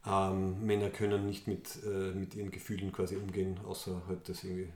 ähm, 0.05 0.65
Männer 0.65 0.89
können 0.89 1.25
nicht 1.25 1.47
mit, 1.47 1.69
äh, 1.85 2.11
mit 2.11 2.35
ihren 2.35 2.51
Gefühlen 2.51 2.91
quasi 2.91 3.15
umgehen, 3.15 3.61
außer 3.63 4.01
halt 4.09 4.27
das 4.27 4.43
irgendwie 4.43 4.73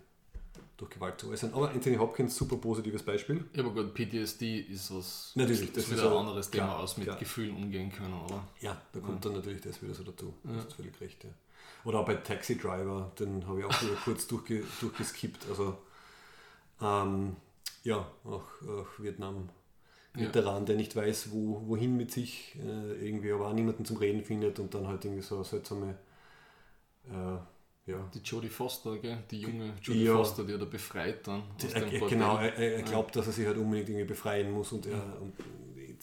durch 0.78 0.92
Gewalt 0.92 1.20
zu 1.20 1.30
äußern. 1.30 1.54
Aber 1.54 1.72
Anthony 1.72 1.98
Hopkins, 1.98 2.38
super 2.38 2.56
positives 2.56 3.04
Beispiel. 3.04 3.44
Ja, 3.54 3.66
aber 3.66 3.74
gut, 3.74 3.94
PTSD 3.94 4.62
ist 4.62 4.96
was. 4.96 5.34
Natürlich, 5.36 5.74
das 5.74 5.90
ist 5.90 5.92
wieder 5.92 6.10
ein 6.10 6.18
anderes 6.20 6.50
klar, 6.50 6.70
Thema 6.70 6.80
aus, 6.80 6.96
mit 6.96 7.08
klar. 7.08 7.20
Gefühlen 7.20 7.54
umgehen 7.54 7.92
können, 7.92 8.14
oder? 8.14 8.48
Ja, 8.62 8.82
da 8.94 9.00
kommt 9.02 9.26
dann 9.26 9.34
natürlich 9.34 9.60
das 9.60 9.82
wieder 9.82 9.94
so 9.94 10.04
dazu. 10.04 10.34
Du 10.42 10.56
hast 10.56 10.72
völlig 10.72 11.02
recht, 11.02 11.22
ja. 11.26 11.32
Oder 11.86 12.00
auch 12.00 12.06
bei 12.06 12.16
Taxi 12.16 12.58
Driver, 12.58 13.12
den 13.20 13.48
habe 13.48 13.60
ich 13.60 13.66
auch 13.66 13.82
wieder 13.82 13.96
kurz 14.04 14.28
durchge, 14.28 14.64
durchgeskippt. 14.82 15.46
Also, 15.50 15.78
ähm, 16.82 17.36
ja, 17.84 18.08
auch, 18.24 18.44
auch 18.68 18.88
Vietnam. 19.00 19.50
Ja. 20.16 20.22
Veteran, 20.22 20.66
der 20.66 20.78
nicht 20.78 20.96
weiß, 20.96 21.32
wo, 21.32 21.62
wohin 21.68 21.98
mit 21.98 22.10
sich, 22.12 22.56
äh, 22.56 23.06
irgendwie 23.06 23.34
aber 23.34 23.50
auch 23.50 23.54
niemanden 23.54 23.84
zum 23.84 23.98
Reden 23.98 24.24
findet 24.24 24.60
und 24.60 24.74
dann 24.74 24.88
halt 24.88 25.04
irgendwie 25.04 25.22
so 25.22 25.44
seltsame, 25.44 25.98
äh, 27.10 27.92
ja, 27.92 28.10
Die 28.14 28.20
Jodie 28.20 28.50
Foster, 28.50 28.98
gell? 28.98 29.18
Die 29.30 29.42
junge 29.42 29.74
Jodie 29.84 30.06
Ja. 30.06 30.16
Foster, 30.16 30.44
die 30.44 30.54
er 30.54 30.58
da 30.58 30.66
befreit 30.66 31.28
dann. 31.28 31.44
aus 31.56 31.74
Er, 31.74 31.92
er, 31.92 32.00
genau, 32.10 32.38
er, 32.38 32.58
er 32.58 32.82
glaubt, 32.84 33.16
dass 33.16 33.28
er 33.28 33.34
sich 33.34 33.46
halt 33.46 33.58
unbedingt 33.58 33.90
irgendwie 33.90 34.08
befreien 34.08 34.52
muss 34.52 34.72
und, 34.72 34.88
er, 34.88 35.04
und 35.22 35.34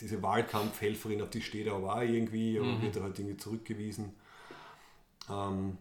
diese 0.00 0.22
Wahlkampfhelferin, 0.22 1.22
auf 1.22 1.30
die 1.30 1.42
steht 1.42 1.66
er 1.66 1.74
aber 1.74 1.96
auch 1.96 2.02
irgendwie, 2.02 2.58
aber 2.58 2.68
Mhm. 2.68 2.82
wird 2.82 2.96
er 2.96 3.02
halt 3.02 3.18
irgendwie 3.18 3.36
zurückgewiesen. 3.36 4.14
Ähm, 5.30 5.78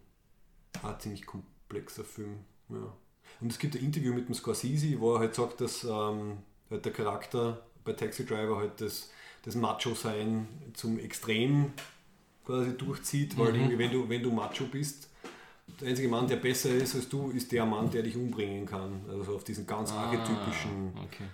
ein 0.84 1.00
ziemlich 1.00 1.26
komplexer 1.26 2.04
Film. 2.04 2.38
Ja. 2.70 2.94
Und 3.40 3.52
es 3.52 3.60
gibt 3.60 3.76
ein 3.76 3.84
Interview 3.84 4.14
mit 4.14 4.28
dem 4.28 4.36
Scorsese, 4.36 5.00
wo 5.00 5.16
er 5.16 5.20
halt 5.20 5.36
sagt, 5.36 5.62
dass 5.62 5.84
ähm, 5.84 6.38
halt 6.70 6.86
der 6.86 6.94
Charakter 6.94 7.62
bei 7.84 7.94
Taxi 7.94 8.26
Driver 8.26 8.58
halt 8.58 8.80
das, 8.82 9.10
das 9.44 9.56
Macho-Sein 9.56 10.48
zum 10.74 11.00
Extrem 11.00 11.74
quasi 12.46 12.76
durchzieht, 12.78 13.38
weil 13.38 13.50
Mhm. 13.54 13.60
irgendwie, 13.60 13.78
wenn 13.80 13.92
du, 13.92 14.10
wenn 14.10 14.24
du 14.24 14.32
Macho 14.32 14.66
bist, 14.66 15.10
der 15.80 15.90
einzige 15.90 16.10
Mann, 16.10 16.28
der 16.28 16.36
besser 16.36 16.70
ist 16.70 16.96
als 16.96 17.08
du, 17.10 17.32
ist 17.32 17.52
der 17.52 17.66
Mann, 17.66 17.90
der 17.90 18.04
dich 18.04 18.16
umbringen 18.16 18.66
kann. 18.66 19.02
Also 19.10 19.24
so 19.24 19.36
auf 19.36 19.44
diesen 19.44 19.66
ganz 19.66 19.92
Ah, 19.92 20.04
archetypischen 20.04 20.94
okay. 21.06 21.26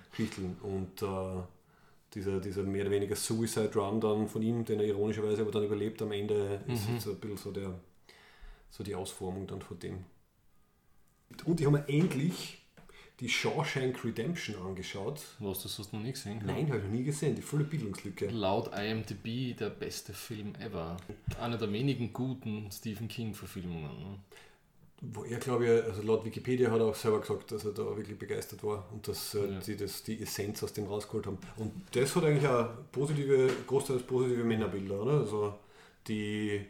Und 0.64 1.02
äh, 1.02 1.42
dieser, 2.14 2.40
dieser 2.40 2.64
mehr 2.64 2.84
oder 2.84 2.92
weniger 2.92 3.16
Suicide 3.16 3.72
Run 3.76 4.00
dann 4.00 4.28
von 4.28 4.42
ihm, 4.42 4.64
den 4.64 4.80
er 4.80 4.86
ironischerweise 4.88 5.42
aber 5.42 5.52
dann 5.52 5.64
überlebt 5.64 6.02
am 6.02 6.12
Ende, 6.12 6.62
ist 6.68 6.88
Mhm. 6.90 7.00
so 7.00 7.12
ein 7.12 7.18
bisschen 7.18 7.38
so, 7.38 7.52
der, 7.52 7.74
so 8.70 8.84
die 8.84 8.96
Ausformung 8.96 9.48
dann 9.48 9.62
von 9.62 9.80
dem. 9.80 10.04
Und 11.46 11.60
ich 11.60 11.66
habe 11.66 11.78
mir 11.80 11.88
endlich 11.90 12.64
die 13.20 13.30
Shawshank 13.30 14.04
Redemption 14.06 14.62
angeschaut. 14.62 15.20
Was, 15.40 15.64
das 15.64 15.80
hast 15.80 15.92
du 15.92 15.98
noch 15.98 16.04
nie 16.04 16.12
gesehen? 16.12 16.42
Nein, 16.46 16.68
habe 16.68 16.78
ich 16.78 16.84
noch 16.84 16.92
nie 16.92 17.04
gesehen, 17.04 17.36
die 17.36 17.42
volle 17.42 17.64
Bildungslücke. 17.64 18.28
Laut 18.28 18.72
IMDb 18.78 19.58
der 19.58 19.72
beste 19.72 20.14
Film 20.14 20.54
ever. 20.60 20.98
Einer 21.42 21.58
der 21.58 21.72
wenigen 21.74 22.14
guten 22.14 22.70
Stephen 22.72 23.08
King-Verfilmungen. 23.08 24.00
Ne? 24.00 24.20
Wo 25.02 25.24
er, 25.24 25.38
glaube 25.40 25.66
ich, 25.66 25.84
also 25.84 26.02
laut 26.04 26.26
Wikipedia 26.26 26.72
hat 26.72 26.80
er 26.80 26.86
auch 26.88 26.96
selber 26.96 27.20
gesagt, 27.22 27.52
dass 27.52 27.66
er 27.66 27.72
da 27.72 27.84
wirklich 27.96 28.18
begeistert 28.18 28.64
war 28.64 28.88
und 28.92 29.08
dass 29.08 29.34
äh, 29.36 29.52
Ja. 29.52 29.60
die 29.60 29.76
das, 29.78 30.04
die 30.04 30.22
Essenz 30.22 30.62
aus 30.64 30.74
dem 30.74 30.86
rausgeholt 30.86 31.26
haben. 31.28 31.38
Und 31.58 31.72
das 31.92 32.16
hat 32.16 32.24
eigentlich 32.24 32.48
auch 32.48 32.70
positive, 32.92 33.50
großteils 33.68 34.04
positive 34.04 34.44
Männerbilder, 34.44 35.02
oder? 35.02 35.12
Also 35.20 35.56
die, 36.08 36.66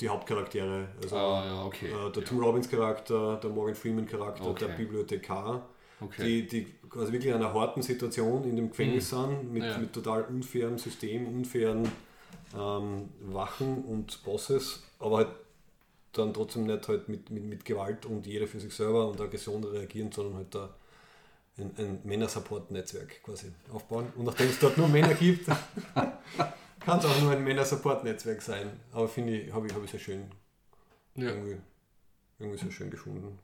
die 0.00 0.08
Hauptcharaktere. 0.08 0.88
Also 1.02 1.16
Ah, 1.16 1.44
ja, 1.46 1.64
okay. 1.64 1.86
äh, 1.86 2.10
der 2.12 2.22
Ja. 2.22 2.28
Tim 2.28 2.38
Robbins 2.40 2.68
Charakter, 2.68 3.36
der 3.36 3.50
Morgan 3.50 3.74
Freeman 3.74 4.06
Charakter, 4.06 4.46
Okay. 4.46 4.66
der 4.66 4.74
Bibliothekar, 4.74 5.66
Okay. 6.00 6.24
die, 6.24 6.46
die 6.46 6.66
quasi 6.88 7.12
wirklich 7.12 7.30
in 7.30 7.36
einer 7.36 7.52
harten 7.52 7.82
Situation 7.82 8.44
in 8.44 8.56
dem 8.56 8.70
Gefängnis 8.70 9.10
sind, 9.10 9.52
mit, 9.52 9.62
Ja. 9.64 9.78
mit 9.78 9.92
total 9.92 10.22
unfairem 10.24 10.78
System, 10.78 11.26
unfairen 11.26 11.90
ähm, 12.56 13.08
Wachen 13.32 13.84
und 13.84 14.22
Bosses, 14.24 14.82
aber 14.98 15.18
halt 15.18 15.28
dann 16.12 16.34
trotzdem 16.34 16.64
nicht 16.66 16.88
halt 16.88 17.08
mit, 17.08 17.30
mit, 17.30 17.44
mit 17.44 17.64
Gewalt 17.64 18.04
und 18.06 18.26
jeder 18.26 18.46
für 18.48 18.58
sich 18.58 18.74
selber 18.74 19.08
und 19.08 19.20
Aggression 19.20 19.62
reagieren, 19.62 20.10
sondern 20.10 20.36
halt 20.38 20.54
da 20.54 20.70
ein, 21.58 21.70
ein 21.78 22.00
Männersupport-Netzwerk 22.04 23.22
quasi 23.22 23.52
aufbauen. 23.72 24.06
Und 24.16 24.24
nachdem 24.24 24.48
es 24.48 24.58
dort 24.58 24.76
nur 24.78 24.88
Männer 24.88 25.14
gibt, 25.14 25.46
kann 26.80 26.98
es 26.98 27.04
auch 27.04 27.20
nur 27.20 27.32
ein 27.32 27.44
Männersupport-Netzwerk 27.44 28.42
sein. 28.42 28.80
Aber 28.92 29.08
finde 29.08 29.36
ich, 29.38 29.52
habe 29.52 29.66
ich, 29.66 29.74
hab 29.74 29.84
ich 29.84 29.90
sehr 29.90 30.00
schön, 30.00 30.24
ja. 31.14 31.28
irgendwie, 31.28 31.56
irgendwie 32.38 32.58
sehr 32.58 32.70
schön 32.72 32.90
gefunden. 32.90 33.38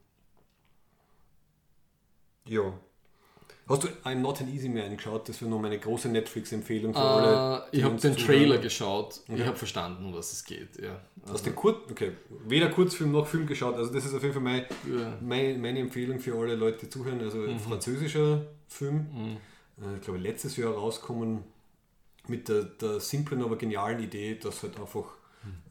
Ja. 2.46 2.72
Hast 3.68 3.82
du 3.82 3.88
I'm 4.04 4.16
Not 4.20 4.40
an 4.40 4.48
Easy 4.54 4.68
Man 4.68 4.96
geschaut? 4.96 5.28
Das 5.28 5.40
wäre 5.40 5.50
noch 5.50 5.58
meine 5.60 5.76
große 5.78 6.08
Netflix-Empfehlung 6.08 6.94
für 6.94 7.00
alle. 7.00 7.66
Äh, 7.66 7.70
die 7.72 7.78
ich 7.78 7.84
habe 7.84 7.96
den. 7.96 8.16
Trailer 8.16 8.58
geschaut. 8.58 9.20
Ich 9.26 9.34
Okay. 9.34 9.44
habe 9.44 9.56
verstanden, 9.56 10.04
um 10.06 10.14
was 10.14 10.32
es 10.32 10.44
geht. 10.44 10.80
Ja. 10.80 11.00
Hast 11.28 11.44
du 11.44 11.50
den 11.50 11.56
Kur 11.56 11.82
okay. 11.90 12.12
weder 12.46 12.68
Kurzfilm 12.70 13.10
noch 13.10 13.26
Film 13.26 13.44
geschaut? 13.44 13.74
Also 13.74 13.92
das 13.92 14.04
ist 14.04 14.14
auf 14.14 14.22
jeden 14.22 14.34
Fall 14.34 14.42
mein, 14.42 14.66
Ja. 14.88 15.18
meine, 15.20 15.58
meine 15.58 15.80
Empfehlung 15.80 16.20
für 16.20 16.36
alle 16.38 16.54
Leute, 16.54 16.78
die 16.86 16.90
zuhören. 16.90 17.20
Also 17.20 17.42
ein 17.42 17.58
französischer 17.58 18.46
Film, 18.68 19.08
Mhm. 19.12 19.36
äh, 19.84 19.96
ich 19.96 20.02
glaube 20.02 20.20
letztes 20.20 20.56
Jahr 20.56 20.72
rauskommen, 20.72 21.42
mit 22.28 22.48
der, 22.48 22.64
der 22.64 23.00
simplen, 23.00 23.42
aber 23.42 23.56
genialen 23.56 24.00
Idee, 24.02 24.36
dass 24.36 24.62
halt 24.62 24.78
einfach 24.78 25.16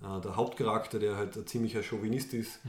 äh, 0.01 0.19
der 0.21 0.35
Hauptcharakter, 0.35 0.99
der 0.99 1.15
halt 1.17 1.37
ein 1.37 1.47
ziemlicher 1.47 1.83
Chauvinist 1.83 2.33
ist, 2.33 2.59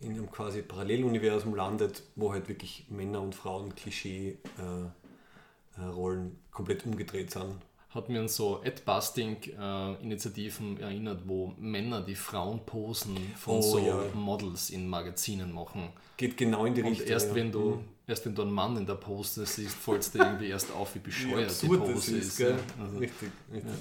in 0.00 0.12
einem 0.12 0.30
quasi 0.30 0.62
Paralleluniversum 0.62 1.54
landet, 1.54 2.02
wo 2.16 2.32
halt 2.32 2.48
wirklich 2.48 2.86
Männer 2.88 3.20
und 3.20 3.34
Frauen 3.34 3.74
Klischee-Rollen 3.74 6.38
komplett 6.50 6.86
umgedreht 6.86 7.30
sind. 7.30 7.56
Hat 7.90 8.08
mir 8.08 8.20
an 8.20 8.28
so 8.28 8.62
Ad-Busting-Initiativen 8.62 10.78
erinnert, 10.80 11.22
wo 11.26 11.54
Männer 11.58 12.00
die 12.02 12.14
Frauenposen 12.14 13.16
von 13.36 13.58
Oh, 13.58 13.62
so 13.62 13.78
ja. 13.80 14.00
Models 14.14 14.70
in 14.70 14.88
Magazinen 14.88 15.52
machen. 15.52 15.88
Geht 16.16 16.36
genau 16.36 16.64
in 16.66 16.74
die 16.74 16.82
Und 16.82 16.90
Richtung. 16.92 17.08
erst 17.08 17.28
ja. 17.30 17.34
wenn 17.34 17.50
du 17.50 17.70
Mhm. 17.76 17.84
erst 18.06 18.26
wenn 18.26 18.34
du 18.34 18.42
einen 18.42 18.52
Mann 18.52 18.76
in 18.76 18.86
der 18.86 18.94
Pose 18.94 19.44
siehst, 19.46 19.74
fällst 19.76 20.14
dir 20.14 20.18
irgendwie 20.24 20.48
erst 20.48 20.70
auf, 20.72 20.94
wie 20.94 20.98
wie 20.98 21.02
bescheuert 21.02 21.40
die 21.40 21.44
absurd 21.66 21.80
das 21.82 21.90
Pose 21.92 22.16
ist. 22.18 22.26
ist. 22.28 22.38
Ja. 22.38 22.58
Also, 22.80 22.98
richtig, 22.98 23.30
richtig. 23.52 23.72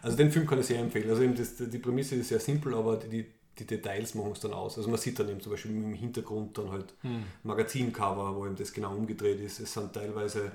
Also 0.00 0.16
den 0.16 0.30
Film 0.30 0.46
kann 0.46 0.60
ich 0.60 0.66
sehr 0.66 0.78
empfehlen. 0.80 1.10
Also 1.10 1.22
eben 1.22 1.34
das, 1.34 1.56
die 1.56 1.78
Prämisse 1.78 2.14
ist 2.14 2.28
sehr 2.28 2.40
simpel, 2.40 2.72
aber 2.74 2.96
die, 2.96 3.26
die 3.58 3.66
Details 3.66 4.14
machen 4.14 4.32
es 4.32 4.40
dann 4.40 4.52
aus. 4.52 4.78
Also 4.78 4.88
man 4.88 4.98
sieht 4.98 5.18
dann 5.18 5.28
eben 5.28 5.40
zum 5.40 5.52
Beispiel 5.52 5.72
im 5.72 5.92
Hintergrund 5.92 6.56
dann 6.56 6.70
halt 6.70 6.94
Hm. 7.02 7.24
Magazincover, 7.42 8.34
wo 8.36 8.46
eben 8.46 8.56
das 8.56 8.72
genau 8.72 8.94
umgedreht 8.94 9.40
ist. 9.40 9.58
Es 9.60 9.72
sind 9.74 9.92
teilweise 9.92 10.52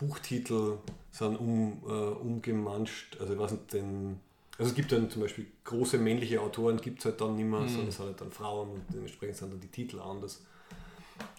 Buchtitel 0.00 0.78
sind 1.10 1.36
um, 1.36 1.82
äh, 1.86 1.90
umgemanscht. 1.90 3.18
Also 3.20 3.34
ich 3.34 3.38
weiß 3.38 3.52
nicht, 3.52 3.72
den, 3.74 4.18
also 4.58 4.70
es 4.70 4.74
gibt 4.74 4.92
dann 4.92 5.10
zum 5.10 5.22
Beispiel 5.22 5.46
große 5.64 5.98
männliche 5.98 6.40
Autoren, 6.40 6.80
gibt 6.80 7.00
es 7.00 7.04
halt 7.04 7.20
dann 7.20 7.36
nicht 7.36 7.46
mehr, 7.46 7.60
sondern 7.68 7.88
es 7.88 7.96
sind 7.96 8.06
halt 8.06 8.20
dann 8.20 8.32
Frauen 8.32 8.70
und 8.70 8.82
dementsprechend 8.92 9.36
sind 9.36 9.52
dann 9.52 9.60
die 9.60 9.68
Titel 9.68 10.00
anders. 10.00 10.42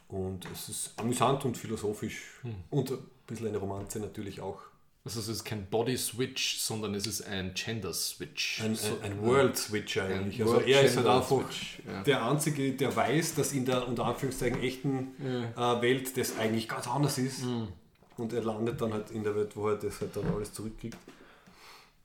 Und 0.08 0.46
es 0.54 0.70
ist 0.70 0.94
amüsant 0.98 1.44
und 1.46 1.58
philosophisch 1.58 2.40
Hm. 2.42 2.56
und 2.70 2.92
ein 2.92 2.98
bisschen 3.26 3.48
eine 3.48 3.58
Romanze 3.58 4.00
natürlich 4.00 4.42
auch. 4.42 4.60
Also 5.04 5.20
es 5.20 5.30
ist 5.30 5.44
kein 5.44 5.66
Body 5.66 5.98
Switch, 5.98 6.60
sondern 6.60 6.94
es 6.94 7.08
ist 7.08 7.26
ein 7.26 7.56
Gender 7.56 7.92
Switch. 7.94 8.62
Ein, 8.62 8.78
ein, 8.78 9.02
ein 9.14 9.22
World 9.24 9.58
Switch 9.58 9.98
eigentlich. 9.98 10.36
Ein 10.36 10.42
also 10.44 10.54
World 10.58 10.68
er 10.68 10.82
ist 10.84 10.98
halt 10.98 11.08
einfach 11.08 11.44
ja. 11.88 12.04
der 12.04 12.24
Einzige, 12.30 12.74
der 12.74 12.96
weiß, 12.96 13.34
dass 13.34 13.54
in 13.54 13.66
der 13.66 13.88
unter 13.88 14.06
Anführungszeichen 14.06 14.62
echten 14.62 15.16
äh, 15.20 15.82
Welt 15.82 16.16
das 16.18 16.38
eigentlich 16.38 16.68
ganz 16.68 16.88
anders 16.88 17.18
ist. 17.18 17.46
Mhm. 17.46 17.70
Und 18.18 18.34
er 18.34 18.44
landet 18.44 18.80
dann 18.82 18.94
halt 18.94 19.12
in 19.12 19.24
der 19.24 19.36
Welt, 19.36 19.56
wo 19.56 19.70
er 19.70 19.78
das 19.78 20.02
halt 20.02 20.16
dann 20.16 20.28
alles 20.34 20.54
zurückkriegt. 20.54 20.98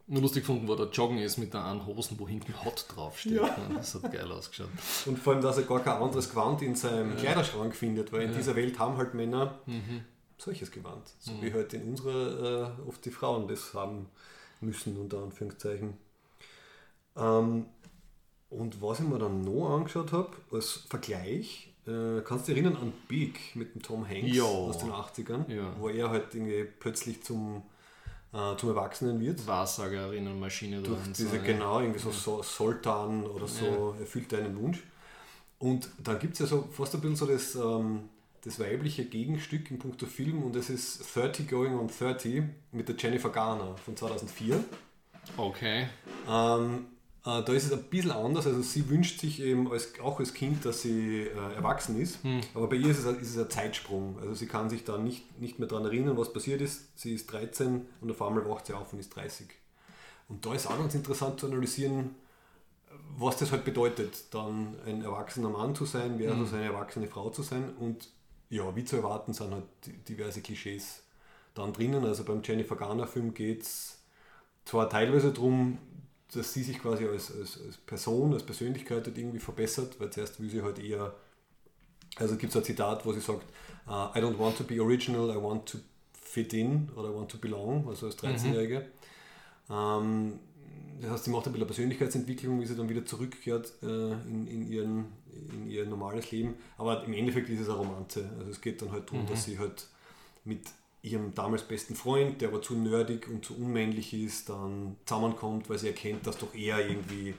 Nur 0.09 0.23
lustig 0.23 0.43
gefunden, 0.43 0.69
wo 0.69 0.77
der 0.77 0.87
Joggen 0.87 1.19
ist 1.19 1.37
mit 1.37 1.53
der 1.53 1.65
einen 1.65 1.85
Hosen, 1.85 2.17
wo 2.21 2.29
hinten 2.29 2.55
Hot 2.65 2.87
draufsteht. 2.95 3.33
Ja. 3.33 3.57
Das 3.75 3.95
hat 3.97 4.13
geil 4.13 4.31
ausgeschaut. 4.31 4.69
Und 5.07 5.19
vor 5.19 5.33
allem, 5.33 5.43
dass 5.43 5.57
er 5.57 5.65
gar 5.65 5.81
kein 5.81 6.01
anderes 6.01 6.31
Gewand 6.31 6.63
in 6.63 6.77
seinem 6.77 7.17
Kleiderschrank 7.17 7.75
findet, 7.75 8.13
weil 8.13 8.23
in 8.23 8.33
dieser 8.35 8.55
Welt 8.55 8.79
haben 8.79 8.97
halt 8.99 9.15
Männer 9.15 9.59
Mhm. 9.67 10.05
solches 10.39 10.71
Gewand. 10.71 11.11
So 11.19 11.33
wie 11.43 11.53
halt 11.53 11.73
in 11.75 11.83
unserer 11.91 12.77
äh, 12.79 12.89
oft 12.89 13.05
die 13.05 13.11
Frauen 13.11 13.49
das 13.49 13.75
haben 13.75 14.07
müssen, 14.61 14.97
unter 14.97 15.19
Anführungszeichen. 15.19 15.95
Ähm, 17.17 17.67
und 18.49 18.81
was 18.81 19.01
ich 19.01 19.07
mir 19.07 19.19
dann 19.19 19.41
noch 19.43 19.71
angeschaut 19.75 20.13
habe, 20.13 20.31
als 20.53 20.85
Vergleich, 20.89 21.66
äh, 21.87 22.21
kannst 22.23 22.49
du 22.49 22.53
dich 22.55 22.63
erinnern 22.63 22.81
an 22.83 22.93
Big 23.09 23.55
mit 23.55 23.75
dem 23.75 23.83
Tom 23.83 24.09
Hanks 24.09 24.35
Ja. 24.37 24.45
aus 24.45 24.79
den 24.79 24.91
80ern, 24.91 25.45
Ja. 25.49 25.73
wo 25.79 25.89
er 25.89 26.11
halt 26.11 26.35
irgendwie 26.35 26.65
plötzlich 26.65 27.23
zum, 27.23 27.63
äh, 28.33 28.57
zum 28.57 28.69
Erwachsenen 28.71 29.21
wird. 29.21 29.47
Wahrsagerinnenmaschine. 29.47 30.83
Durch 30.83 30.99
diese, 31.17 31.29
so, 31.31 31.37
ja. 31.37 31.43
genau, 31.43 31.81
irgendwie 31.81 32.01
so, 32.01 32.11
so 32.11 32.43
Sultan 32.43 33.25
oder 33.27 33.47
so, 33.47 33.95
erfüllt 34.01 34.33
deinen 34.33 34.59
Wunsch. 34.61 34.83
Und 35.59 35.89
dann 36.03 36.19
gibt 36.19 36.35
es 36.35 36.41
ja 36.41 36.47
so 36.47 36.69
fast 36.71 36.95
ein 36.95 37.01
bisschen 37.01 37.17
so 37.17 37.27
das, 37.27 37.55
ähm, 37.55 38.09
das 38.43 38.61
weibliche 38.61 39.05
Gegenstück 39.07 39.71
in 39.71 39.79
puncto 39.79 40.07
Film 40.07 40.43
und 40.43 40.55
das 40.55 40.69
ist 40.71 41.03
30 41.17 41.49
Going 41.49 41.75
on 41.79 41.89
30 41.89 42.43
mit 42.73 42.89
der 42.89 42.97
Jennifer 42.97 43.31
Garner 43.31 43.77
von 43.79 43.97
2004. 43.97 44.63
Okay. 45.37 45.89
Ähm, 46.29 46.75
äh, 46.75 46.96
da 47.27 47.53
ist 47.53 47.67
es 47.67 47.73
ein 47.73 47.83
bisschen 47.83 48.13
anders. 48.13 48.47
Also 48.47 48.63
sie 48.63 48.89
wünscht 48.89 49.21
sich 49.21 49.41
eben 49.41 49.71
als, 49.71 49.99
auch 50.01 50.21
als 50.21 50.33
Kind, 50.33 50.65
dass 50.65 50.83
sie 50.83 51.23
äh, 51.23 51.55
erwachsen 51.57 52.01
ist. 52.01 52.19
Aber 52.55 52.69
bei 52.69 52.77
ihr 52.77 52.91
ist 52.91 53.01
es, 53.01 53.07
ein, 53.07 53.19
ist 53.19 53.31
es 53.31 53.39
ein 53.39 53.51
Zeitsprung. 53.51 54.17
Also 54.21 54.35
sie 54.35 54.47
kann 54.47 54.71
sich 54.71 54.85
da 54.85 54.97
nicht, 54.97 55.41
nicht 55.41 55.59
mehr 55.59 55.67
daran 55.67 55.87
erinnern, 55.87 56.17
was 56.17 56.33
passiert 56.33 56.61
ist. 56.61 56.97
Sie 56.97 57.15
ist 57.15 57.33
13 57.33 57.85
und 58.01 58.11
auf 58.11 58.23
einmal 58.23 58.49
wacht 58.49 58.67
sie 58.67 58.75
auf 58.75 58.93
und 58.93 59.01
ist 59.01 59.15
30. 59.17 59.49
Und 60.29 60.47
da 60.47 60.55
ist 60.55 60.69
auch 60.69 60.79
ganz 60.79 60.95
interessant 60.95 61.41
zu 61.41 61.47
analysieren, 61.47 62.15
was 63.19 63.37
das 63.39 63.51
halt 63.51 63.65
bedeutet, 63.65 64.33
dann 64.33 64.77
ein 64.87 65.03
erwachsener 65.03 65.51
Mann 65.51 65.75
zu 65.75 65.85
sein 65.85 66.19
versus 66.19 66.53
eine 66.53 66.65
erwachsene 66.65 67.09
Frau 67.09 67.31
zu 67.31 67.43
sein. 67.43 67.75
Und 67.79 68.09
ja, 68.51 68.77
wie 68.77 68.85
zu 68.85 68.97
erwarten, 68.97 69.33
sind 69.33 69.53
halt 69.53 69.65
diverse 70.09 70.43
Klischees 70.43 71.03
dann 71.55 71.73
drinnen. 71.73 72.05
Also 72.05 72.25
beim 72.25 72.43
Jennifer 72.45 72.77
Garner-Film 72.77 73.35
geht 73.35 73.63
es 73.63 73.99
zwar 74.65 74.89
teilweise 74.91 75.33
darum, 75.33 75.79
dass 76.35 76.53
sie 76.53 76.63
sich 76.63 76.81
quasi 76.81 77.07
als, 77.07 77.31
als, 77.37 77.61
als 77.65 77.77
Person, 77.79 78.33
als 78.33 78.43
Persönlichkeit 78.43 79.07
halt 79.07 79.17
irgendwie 79.17 79.39
verbessert, 79.39 79.99
weil 80.01 80.11
zuerst 80.11 80.41
will 80.41 80.51
sie 80.51 80.63
halt 80.63 80.79
eher, 80.79 81.15
also 82.17 82.37
gibt 82.37 82.51
es 82.51 82.57
ein 82.57 82.65
Zitat, 82.65 83.07
wo 83.07 83.13
sie 83.13 83.21
sagt, 83.21 83.45
uh, 83.87 84.11
I 84.17 84.21
don't 84.21 84.39
want 84.39 84.57
to 84.59 84.65
be 84.65 84.81
original, 84.81 85.31
I 85.31 85.41
want 85.41 85.67
to 85.67 85.79
fit 86.13 86.53
in 86.53 86.89
oder 86.97 87.11
I 87.11 87.15
want 87.15 87.31
to 87.31 87.39
belong, 87.39 87.89
also 87.89 88.07
als 88.07 88.19
13-Jährige. 88.19 88.87
Mhm. 89.69 89.75
Ähm, 89.75 90.39
das 91.01 91.11
heißt, 91.11 91.25
sie 91.25 91.31
macht 91.31 91.47
ein 91.47 91.53
bisschen 91.53 91.67
Persönlichkeitsentwicklung, 91.67 92.61
wie 92.61 92.67
sie 92.67 92.75
dann 92.75 92.89
wieder 92.89 93.05
zurückkehrt 93.05 93.73
äh, 93.83 93.87
in, 93.87 94.47
in, 94.47 94.71
ihren, 94.71 95.05
in 95.53 95.69
ihr 95.69 95.87
normales 95.87 96.31
Leben. 96.31 96.55
Aber 96.79 97.05
im 97.05 97.13
Endeffekt 97.13 97.49
ist 97.51 97.61
es 97.61 97.69
eine 97.69 97.79
Romanze. 97.79 98.31
Also 98.39 98.51
es 98.51 98.61
geht 98.61 98.81
dann 98.81 98.93
halt 98.93 99.09
darum, 99.09 99.23
mhm. 99.23 99.27
dass 99.29 99.45
sie 99.45 99.59
halt 99.59 99.87
mit 100.45 100.63
ihrem 101.07 101.35
damals 101.35 101.63
besten 101.63 101.95
Freund, 101.95 102.41
der 102.41 102.49
aber 102.49 102.61
zu 102.61 102.75
nerdig 102.75 103.29
und 103.29 103.45
zu 103.45 103.57
unmännlich 103.57 104.13
ist, 104.13 104.49
dann 104.49 104.97
zusammenkommt, 105.07 105.71
weil 105.71 105.79
sie 105.79 105.89
erkennt, 105.89 106.27
dass 106.27 106.39
doch 106.39 106.53
er 106.55 106.87
irgendwie 106.87 107.35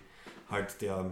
halt 0.49 0.81
der 0.81 1.11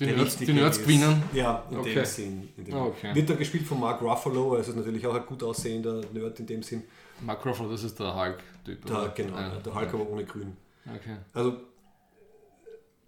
die 0.00 0.06
Nerds, 0.06 0.36
die 0.38 0.52
Nerds 0.52 0.78
gewinnen? 0.78 1.22
Ja, 1.34 1.66
in 1.70 1.76
okay. 1.76 1.94
dem 1.94 2.04
Sinn. 2.06 2.48
In 2.56 2.64
dem 2.64 2.74
okay. 2.74 3.14
Wird 3.14 3.28
dann 3.28 3.36
gespielt 3.36 3.66
von 3.66 3.78
Mark 3.78 4.00
Ruffalo, 4.00 4.54
also 4.54 4.72
natürlich 4.72 5.06
auch 5.06 5.14
ein 5.14 5.26
gut 5.26 5.42
aussehender 5.42 6.00
Nerd 6.12 6.40
in 6.40 6.46
dem 6.46 6.62
Sinn. 6.62 6.84
Mark 7.20 7.44
Ruffalo, 7.44 7.70
das 7.70 7.84
ist 7.84 8.00
der 8.00 8.14
Hulk-Typ. 8.14 8.86
Genau, 9.14 9.36
ja, 9.36 9.56
der 9.56 9.74
Hulk 9.74 9.92
aber 9.92 10.08
ohne 10.08 10.24
Grün. 10.24 10.56
Okay. 10.86 11.16
Also, 11.34 11.58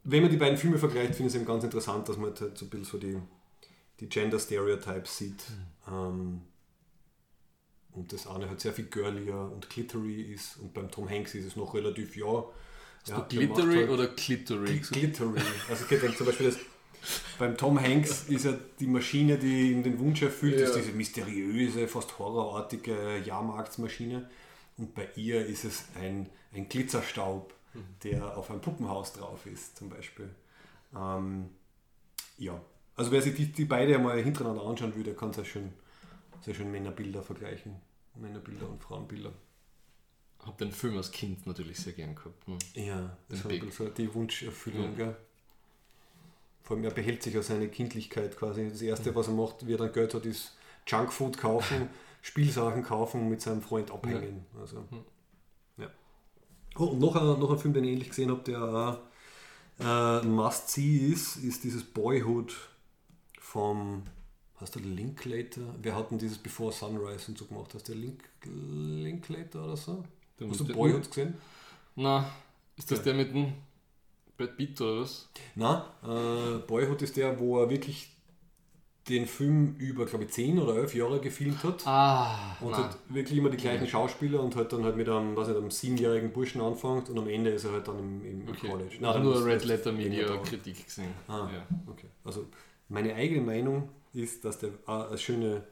wenn 0.05 0.21
man 0.21 0.31
die 0.31 0.37
beiden 0.37 0.59
Filme 0.59 0.77
vergleicht, 0.77 1.15
finde 1.15 1.29
ich 1.29 1.35
es 1.35 1.37
eben 1.37 1.47
ganz 1.47 1.65
interessant, 1.65 2.07
dass 2.11 2.19
man 2.19 2.35
halt 2.39 2.59
so 2.59 2.67
ein 2.67 2.69
bisschen 2.69 2.85
so 2.85 2.99
die, 2.99 3.17
die 4.01 4.09
Gender-Stereotypes 4.11 5.17
sieht. 5.17 5.45
Mhm. 5.87 5.95
Ähm, 5.95 6.43
und 7.95 8.13
das 8.13 8.27
eine 8.27 8.49
halt 8.49 8.61
sehr 8.61 8.73
viel 8.73 8.87
girlier 8.87 9.51
und 9.53 9.69
glittery 9.69 10.23
ist 10.23 10.59
und 10.59 10.73
beim 10.73 10.91
Tom 10.91 11.09
Hanks 11.09 11.35
ist 11.35 11.47
es 11.47 11.57
noch 11.57 11.75
relativ, 11.75 12.17
ja. 12.17 12.45
ja 13.07 13.21
glittery 13.29 13.77
halt 13.77 13.91
oder 13.91 14.07
glittery? 14.09 14.79
Glittery. 14.79 15.41
Also 15.69 15.85
ich 15.85 16.01
denke 16.01 16.17
zum 16.17 16.27
Beispiel, 16.27 16.47
dass 16.47 16.59
beim 17.39 17.57
Tom 17.57 17.81
Hanks 17.81 18.29
ist 18.29 18.45
ja 18.45 18.55
die 18.79 18.87
Maschine, 18.87 19.37
die 19.37 19.73
ihm 19.73 19.83
den 19.83 19.99
Wunsch 19.99 20.23
erfüllt, 20.23 20.59
ja. 20.59 20.67
ist 20.67 20.77
diese 20.77 20.93
mysteriöse, 20.93 21.89
fast 21.89 22.19
horrorartige 22.19 23.19
Jahrmarktsmaschine. 23.25 24.31
Und 24.79 24.95
bei 24.95 25.09
ihr 25.17 25.45
ist 25.45 25.65
es 25.65 25.85
ein, 26.01 26.31
ein 26.55 26.69
Glitzerstaub, 26.69 27.53
mhm. 27.75 27.81
der 28.05 28.37
auf 28.37 28.51
einem 28.51 28.61
Puppenhaus 28.61 29.13
drauf 29.13 29.45
ist, 29.47 29.77
zum 29.77 29.91
Beispiel. 29.91 30.31
Ähm, 30.97 31.51
ja, 32.39 32.61
also 32.97 33.11
wer 33.11 33.21
sich 33.21 33.35
die, 33.35 33.47
die 33.47 33.65
beide 33.65 33.97
einmal 33.97 34.23
hintereinander 34.23 34.65
anschauen 34.65 34.95
würde, 34.95 35.15
kann 35.15 35.31
es 35.31 35.37
ja 35.37 35.45
schon 35.45 35.73
sehr 36.43 36.55
schön 36.55 36.71
Männerbilder 36.71 37.23
vergleichen. 37.23 37.77
Männerbilder 38.15 38.69
und 38.69 38.83
Frauenbilder. 38.83 39.33
Hab 40.41 40.59
den 40.59 40.73
Film 40.73 40.97
als 40.97 41.11
Kind 41.13 41.47
natürlich 41.47 41.79
sehr 41.79 41.93
gern 41.93 42.15
gehabt. 42.15 42.49
Ne? 42.49 42.59
Ja, 42.75 43.17
das 43.29 43.45
ist 43.45 43.77
so 43.77 43.89
die 43.89 44.13
Wunscherfüllung. 44.13 44.99
Ja. 44.99 45.17
Vor 46.65 46.77
allem, 46.77 46.85
er 46.85 46.91
behält 46.91 47.23
sich 47.23 47.35
ja 47.35 47.43
seine 47.43 47.69
Kindlichkeit 47.69 48.37
quasi. 48.37 48.69
Das 48.69 48.83
Erste, 48.83 49.15
was 49.15 49.29
er 49.29 49.35
macht, 49.35 49.67
wie 49.67 49.75
er 49.75 49.79
dann 49.79 49.93
Geld 49.93 50.15
hat, 50.15 50.27
ist 50.27 50.57
Junkfood 50.87 51.39
kaufen, 51.39 51.89
Spielsachen 52.23 52.83
kaufen 52.83 53.23
und 53.23 53.29
mit 53.31 53.41
seinem 53.41 53.63
Freund 53.63 53.91
abhängen. 53.91 54.45
Ja. 54.55 54.61
Also, 54.61 54.85
ja. 55.79 55.91
Oh, 56.77 56.87
und 56.87 56.99
noch 56.99 57.15
ein, 57.15 57.39
noch 57.39 57.51
ein 57.51 57.59
Film, 57.59 57.75
den 57.75 57.85
ich 57.85 57.93
ähnlich 57.93 58.09
gesehen 58.09 58.31
habe, 58.31 58.43
der 58.43 59.01
äh, 59.81 60.27
Must-See 60.27 60.97
ist, 60.97 61.37
ist 61.37 61.63
dieses 61.65 61.85
Boyhood 61.85 62.55
vom 63.41 64.05
Hast 64.63 64.77
du 64.77 64.79
Linklater? 64.79 65.75
Wer 65.83 65.97
hat 65.97 66.13
denn 66.13 66.19
dieses 66.19 66.39
Before 66.39 66.71
Sunrise 66.71 67.27
und 67.29 67.37
so 67.37 67.47
gemacht? 67.47 67.75
Hast 67.75 67.89
du 67.89 67.95
Link, 67.95 68.23
Linklater 68.45 69.65
oder 69.65 69.77
so? 69.77 70.05
Du 70.37 70.49
Hast 70.49 70.61
du 70.61 70.73
Boyhood 70.73 71.09
gesehen? 71.09 71.35
Na, 71.97 72.31
ist 72.77 72.89
das 72.89 72.99
ja. 72.99 73.07
der 73.07 73.15
mit 73.15 73.35
dem 73.35 73.55
Brad 74.37 74.57
Pitt 74.57 74.81
oder 74.81 75.01
was? 75.01 75.29
Na, 75.57 75.87
äh, 76.05 76.59
Boyhood 76.61 77.03
ist 77.03 77.17
der, 77.17 77.41
wo 77.41 77.61
er 77.61 77.71
wirklich 77.71 78.13
den 79.09 79.27
Film 79.27 79.75
über, 79.79 80.07
glaube 80.07 80.27
ich, 80.27 80.31
10 80.31 80.61
oder 80.61 80.77
11 80.77 80.95
Jahre 80.95 81.21
gefilmt 81.21 81.65
hat. 81.65 81.85
Ah, 81.85 82.57
und 82.61 82.77
hat 82.77 82.97
wirklich 83.09 83.37
immer 83.37 83.51
die 83.51 83.57
gleichen 83.57 83.89
Schauspieler 83.89 84.41
und 84.41 84.55
hat 84.55 84.73
dann 84.73 84.85
halt 84.85 84.97
mit 84.97 85.09
einem, 85.09 85.35
was 85.35 85.49
nicht, 85.49 85.57
einem 85.57 85.73
siebenjährigen 85.73 86.33
Burschen 86.33 86.61
anfängt 86.61 87.11
und 87.11 87.19
am 87.19 87.29
Ende 87.29 87.51
ist 87.51 87.65
er 87.65 87.73
halt 87.73 87.89
dann 87.89 87.99
im, 87.99 88.25
im 88.25 88.49
okay. 88.49 88.69
College. 88.69 88.97
Nein, 89.01 89.23
nur 89.25 89.45
Red 89.45 89.65
Letter 89.65 89.91
Media 89.91 90.37
Kritik 90.37 90.85
gesehen. 90.85 91.11
Ah, 91.27 91.49
ja. 91.53 91.67
okay. 91.89 92.07
Also 92.25 92.47
meine 92.89 93.13
eigene 93.17 93.41
Meinung 93.43 93.89
ist, 94.13 94.45
dass 94.45 94.59
der 94.59 94.71
eine 94.87 95.19
schöne, 95.19 95.65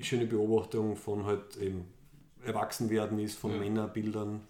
schöne 0.00 0.26
Beobachtung 0.26 0.96
von 0.96 1.24
halt 1.26 1.56
eben 1.56 1.86
Erwachsenwerden 2.44 3.18
ist, 3.18 3.38
von 3.38 3.52
ja. 3.52 3.58
Männerbildern. 3.58 4.40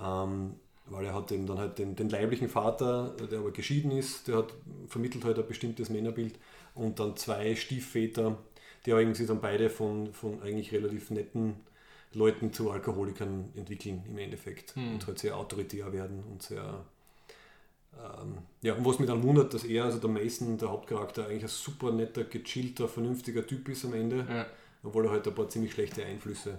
Ähm, 0.00 0.54
weil 0.88 1.04
er 1.06 1.14
hat 1.14 1.32
eben 1.32 1.46
dann 1.46 1.58
halt 1.58 1.78
den, 1.78 1.96
den, 1.96 2.08
leiblichen 2.08 2.48
Vater, 2.48 3.14
der 3.30 3.40
aber 3.40 3.50
geschieden 3.50 3.90
ist, 3.90 4.28
der 4.28 4.36
hat 4.36 4.54
vermittelt 4.86 5.24
halt 5.24 5.38
ein 5.38 5.46
bestimmtes 5.46 5.90
Männerbild 5.90 6.38
und 6.74 7.00
dann 7.00 7.16
zwei 7.16 7.56
Stiefväter, 7.56 8.38
die 8.84 8.92
aber 8.92 9.00
irgendwie 9.00 9.26
dann 9.26 9.40
beide 9.40 9.68
von, 9.68 10.12
von 10.12 10.40
eigentlich 10.42 10.72
relativ 10.72 11.10
netten 11.10 11.56
Leuten 12.12 12.52
zu 12.52 12.70
Alkoholikern 12.70 13.50
entwickeln 13.56 14.04
im 14.08 14.18
Endeffekt 14.18 14.76
hm. 14.76 14.94
und 14.94 15.06
halt 15.06 15.18
sehr 15.18 15.36
autoritär 15.36 15.92
werden 15.92 16.22
und 16.30 16.42
sehr 16.42 16.84
ja, 18.62 18.74
und 18.74 18.84
was 18.84 18.98
mich 18.98 19.08
dann 19.08 19.22
wundert, 19.22 19.54
dass 19.54 19.64
er, 19.64 19.84
also 19.84 19.98
der 19.98 20.10
Mason, 20.10 20.58
der 20.58 20.68
Hauptcharakter, 20.68 21.26
eigentlich 21.26 21.44
ein 21.44 21.48
super 21.48 21.92
netter, 21.92 22.24
gechillter, 22.24 22.88
vernünftiger 22.88 23.46
Typ 23.46 23.68
ist 23.68 23.84
am 23.84 23.94
Ende, 23.94 24.26
ja. 24.28 24.46
obwohl 24.82 25.06
er 25.06 25.12
halt 25.12 25.26
ein 25.26 25.34
paar 25.34 25.48
ziemlich 25.48 25.72
schlechte 25.72 26.04
Einflüsse 26.04 26.58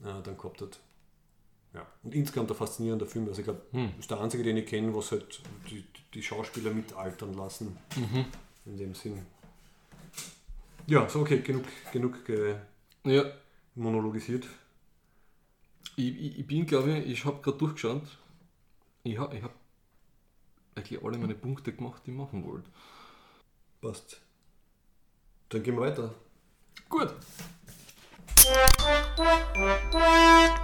äh, 0.00 0.22
dann 0.22 0.36
gehabt 0.36 0.60
hat. 0.62 0.80
Ja. 1.72 1.86
Und 2.02 2.14
insgesamt 2.14 2.50
ein 2.50 2.56
faszinierender 2.56 3.06
Film. 3.06 3.28
Also 3.28 3.40
ich 3.40 3.44
glaube, 3.44 3.62
hm. 3.70 3.92
ist 3.98 4.10
der 4.10 4.20
einzige, 4.20 4.42
den 4.42 4.56
ich 4.56 4.66
kenne, 4.66 4.94
was 4.94 5.12
halt 5.12 5.40
die, 5.70 5.84
die 6.14 6.22
Schauspieler 6.22 6.72
mitaltern 6.72 7.34
lassen. 7.34 7.78
Mhm. 7.96 8.24
In 8.66 8.76
dem 8.76 8.94
Sinn. 8.94 9.24
Ja, 10.86 11.08
so 11.08 11.20
okay, 11.20 11.38
genug, 11.40 11.64
genug 11.92 12.24
ge 12.24 12.56
ja. 13.04 13.24
monologisiert. 13.76 14.46
Ich, 15.96 16.20
ich, 16.20 16.38
ich 16.40 16.46
bin, 16.46 16.66
glaube 16.66 16.98
ich, 16.98 17.06
ich 17.06 17.24
habe 17.24 17.40
gerade 17.40 17.58
durchgeschaut. 17.58 18.02
Ich 19.04 19.16
habe 19.16 19.36
ich 19.36 19.42
hab 19.42 19.52
eigentlich 20.74 21.02
alle 21.04 21.18
meine 21.18 21.34
Punkte 21.34 21.72
gemacht, 21.72 22.02
die 22.06 22.10
ich 22.10 22.16
machen 22.16 22.44
wollte. 22.44 22.68
Passt. 23.80 24.20
Dann 25.48 25.62
gehen 25.62 25.76
wir 25.76 25.82
weiter. 25.82 26.14
Gut. 26.88 27.14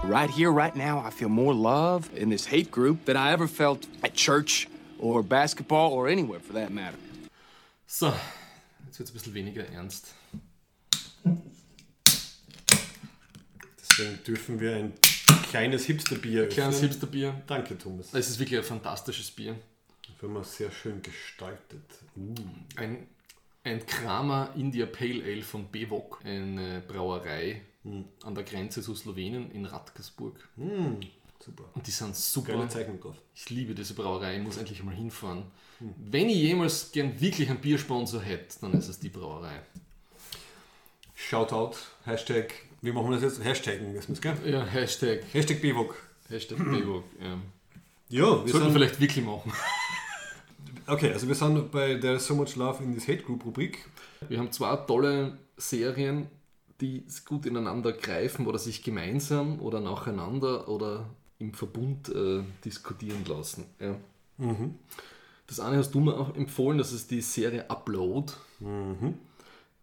Right 0.04 0.30
here, 0.30 0.50
right 0.50 0.74
now, 0.74 0.98
I 0.98 1.10
feel 1.10 1.28
more 1.28 1.54
love 1.54 2.08
in 2.14 2.30
this 2.30 2.46
hate 2.46 2.70
group 2.70 3.04
than 3.04 3.16
I 3.16 3.32
ever 3.32 3.48
felt 3.48 3.86
at 4.02 4.14
church 4.14 4.68
or 4.98 5.22
basketball 5.22 5.92
or 5.92 6.08
anywhere 6.08 6.40
for 6.40 6.54
that 6.54 6.70
matter. 6.70 6.98
So, 7.86 8.12
jetzt 8.86 8.98
wird 8.98 9.08
es 9.08 9.10
ein 9.10 9.14
bisschen 9.14 9.34
weniger 9.34 9.64
ernst. 9.68 10.14
Deswegen 13.78 14.22
dürfen 14.24 14.60
wir 14.60 14.76
ein 14.76 14.92
kleines 15.50 15.86
Hipsterbier 15.86 16.48
Kleines 16.48 16.80
Hipsterbier. 16.80 17.42
Danke, 17.46 17.78
Thomas. 17.78 18.12
Es 18.12 18.28
ist 18.28 18.38
wirklich 18.38 18.58
ein 18.58 18.64
fantastisches 18.64 19.30
Bier. 19.30 19.56
Firma 20.18 20.42
sehr 20.42 20.70
schön 20.70 21.02
gestaltet. 21.02 21.84
Uh. 22.16 22.34
Ein, 22.76 23.06
ein 23.64 23.84
Kramer 23.86 24.50
India 24.56 24.86
Pale 24.86 25.22
Ale 25.24 25.42
von 25.42 25.70
Bewok, 25.70 26.20
eine 26.24 26.82
Brauerei 26.86 27.62
mm. 27.84 28.00
an 28.24 28.34
der 28.34 28.44
Grenze 28.44 28.82
zu 28.82 28.94
Slowenien 28.94 29.50
in 29.50 29.66
Radkersburg. 29.66 30.48
Mm. 30.56 31.00
Super. 31.44 31.64
Und 31.74 31.86
die 31.86 31.90
sind 31.90 32.16
super. 32.16 32.52
Geile 32.52 32.68
Zeichnung 32.68 32.98
drauf. 32.98 33.16
Ich 33.34 33.50
liebe 33.50 33.74
diese 33.74 33.94
Brauerei, 33.94 34.36
ich 34.36 34.42
muss 34.42 34.56
endlich 34.56 34.82
mal 34.82 34.94
hinfahren. 34.94 35.44
Mm. 35.80 35.88
Wenn 36.10 36.28
ich 36.30 36.36
jemals 36.36 36.92
gern 36.92 37.20
wirklich 37.20 37.50
einen 37.50 37.60
Biersponsor 37.60 38.22
hätte, 38.22 38.60
dann 38.62 38.72
ist 38.72 38.88
es 38.88 38.98
die 38.98 39.10
Brauerei. 39.10 39.60
Shoutout, 41.14 41.76
Hashtag, 42.04 42.54
wie 42.82 42.92
machen 42.92 43.10
wir 43.10 43.18
das 43.18 43.22
jetzt? 43.22 43.44
Hashtaggen 43.44 43.92
müssen 43.92 44.08
wir 44.08 44.14
es, 44.14 44.20
gell? 44.20 44.52
Ja, 44.52 44.64
Hashtag. 44.64 45.24
Hashtag 45.32 45.60
Bewok. 45.60 45.96
Hashtag 46.28 46.58
Bewok, 46.58 47.04
ja. 47.20 47.38
Ja, 48.08 48.44
wir 48.44 48.52
sollten 48.52 48.72
vielleicht 48.72 49.00
wirklich 49.00 49.24
machen. 49.24 49.52
Okay, 50.88 51.12
also 51.12 51.26
wir 51.26 51.34
sind 51.34 51.72
bei 51.72 51.96
There's 51.96 52.26
So 52.26 52.36
Much 52.36 52.54
Love 52.54 52.82
in 52.82 52.94
this 52.94 53.08
Hate 53.08 53.22
Group 53.22 53.44
Rubrik. 53.44 53.84
Wir 54.28 54.38
haben 54.38 54.52
zwei 54.52 54.76
tolle 54.76 55.36
Serien, 55.56 56.28
die 56.80 57.04
gut 57.24 57.44
ineinander 57.44 57.92
greifen 57.92 58.46
oder 58.46 58.60
sich 58.60 58.84
gemeinsam 58.84 59.60
oder 59.60 59.80
nacheinander 59.80 60.68
oder 60.68 61.06
im 61.40 61.52
Verbund 61.54 62.08
äh, 62.10 62.44
diskutieren 62.64 63.24
lassen. 63.26 63.64
Ja. 63.80 63.96
Mhm. 64.38 64.76
Das 65.48 65.58
eine 65.58 65.78
hast 65.78 65.90
du 65.90 65.98
mir 65.98 66.14
auch 66.14 66.36
empfohlen, 66.36 66.78
das 66.78 66.92
ist 66.92 67.10
die 67.10 67.20
Serie 67.20 67.68
Upload, 67.68 68.32
mhm. 68.60 69.14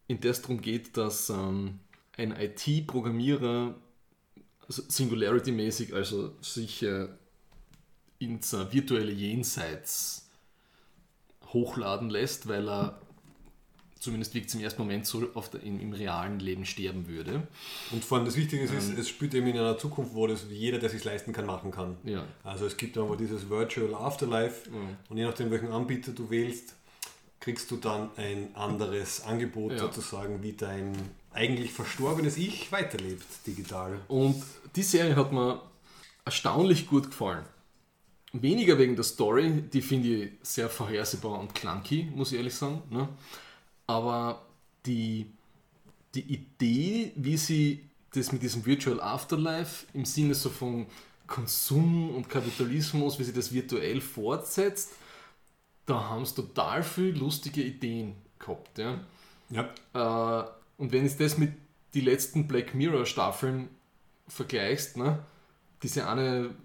in 0.07 0.21
der 0.21 0.31
es 0.31 0.41
darum 0.41 0.61
geht, 0.61 0.95
dass 0.95 1.29
ähm, 1.29 1.79
ein 2.15 2.31
IT-Programmierer 2.31 3.75
also 4.65 4.81
Singularity-mäßig, 4.83 5.93
also 5.93 6.31
sich 6.39 6.81
äh, 6.83 7.07
ins 8.19 8.53
äh, 8.53 8.71
virtuelle 8.71 9.11
Jenseits 9.11 10.22
hochladen 11.53 12.09
lässt, 12.09 12.47
weil 12.47 12.67
er 12.67 12.99
zumindest 13.99 14.33
wirkt 14.33 14.49
es 14.49 14.55
im 14.55 14.61
ersten 14.61 14.81
Moment 14.81 15.05
so, 15.05 15.29
auf 15.33 15.49
der, 15.49 15.63
im, 15.63 15.79
im 15.79 15.93
realen 15.93 16.39
Leben 16.39 16.65
sterben 16.65 17.07
würde. 17.07 17.47
Und 17.91 18.03
vor 18.03 18.17
allem 18.17 18.25
das 18.25 18.35
Wichtige 18.35 18.61
ist, 18.63 18.73
es 18.73 19.07
spielt 19.07 19.33
eben 19.33 19.47
in 19.47 19.57
einer 19.57 19.77
Zukunft, 19.77 20.13
wo 20.13 20.27
das 20.27 20.45
jeder, 20.49 20.77
der 20.77 20.89
sich 20.89 21.03
leisten 21.05 21.31
kann, 21.31 21.45
machen 21.45 21.71
kann. 21.71 21.95
Ja. 22.03 22.25
Also 22.43 22.65
es 22.65 22.75
gibt 22.75 22.97
aber 22.97 23.15
dieses 23.15 23.49
Virtual 23.49 23.95
Afterlife 23.95 24.69
und 25.09 25.17
je 25.17 25.23
nachdem, 25.23 25.51
welchen 25.51 25.71
Anbieter 25.71 26.11
du 26.11 26.29
wählst, 26.29 26.75
kriegst 27.39 27.71
du 27.71 27.77
dann 27.77 28.09
ein 28.17 28.53
anderes 28.55 29.23
Angebot 29.23 29.73
Ja. 29.73 29.77
sozusagen, 29.79 30.43
wie 30.43 30.53
dein 30.53 30.93
eigentlich 31.33 31.71
verstorbenes 31.71 32.37
Ich 32.37 32.71
weiterlebt 32.71 33.25
digital. 33.47 33.99
Und 34.07 34.41
die 34.75 34.83
Serie 34.83 35.15
hat 35.15 35.31
mir 35.31 35.61
erstaunlich 36.25 36.87
gut 36.87 37.07
gefallen. 37.09 37.43
Weniger 38.33 38.79
wegen 38.79 38.95
der 38.95 39.03
Story, 39.03 39.61
die 39.71 39.81
finde 39.81 40.07
ich 40.07 40.31
sehr 40.41 40.67
vorhersehbar 40.67 41.39
und 41.39 41.53
clunky, 41.53 42.09
muss 42.15 42.31
ich 42.31 42.39
ehrlich 42.39 42.55
sagen. 42.55 42.81
Ne? 42.89 43.07
Aber 43.85 44.41
die, 44.87 45.27
die 46.15 46.33
Idee, 46.33 47.11
wie 47.15 47.37
sie 47.37 47.85
das 48.11 48.31
mit 48.31 48.41
diesem 48.41 48.65
Virtual 48.65 48.99
Afterlife 48.99 49.85
im 49.93 50.05
Sinne 50.05 50.33
so 50.33 50.49
von 50.49 50.87
Konsum 51.27 52.15
und 52.15 52.27
Kapitalismus, 52.27 53.19
wie 53.19 53.23
sie 53.23 53.33
das 53.33 53.53
virtuell 53.53 54.01
fortsetzt, 54.01 54.93
da 55.85 56.09
haben 56.09 56.25
sie 56.25 56.35
total 56.35 56.83
viel 56.83 57.15
lustige 57.15 57.61
Ideen 57.61 58.15
gehabt. 58.39 58.77
Ja? 58.77 58.99
Ja. 59.49 59.69
Äh, 59.93 60.47
und 60.77 60.91
wenn 60.91 61.07
du 61.07 61.13
das 61.13 61.37
mit 61.37 61.53
die 61.93 62.01
letzten 62.01 62.47
Black 62.47 62.73
Mirror 62.73 63.05
Staffeln 63.05 63.69
vergleichst, 64.27 64.97
ne? 64.97 65.19
diese 65.83 66.07
eine 66.07 66.55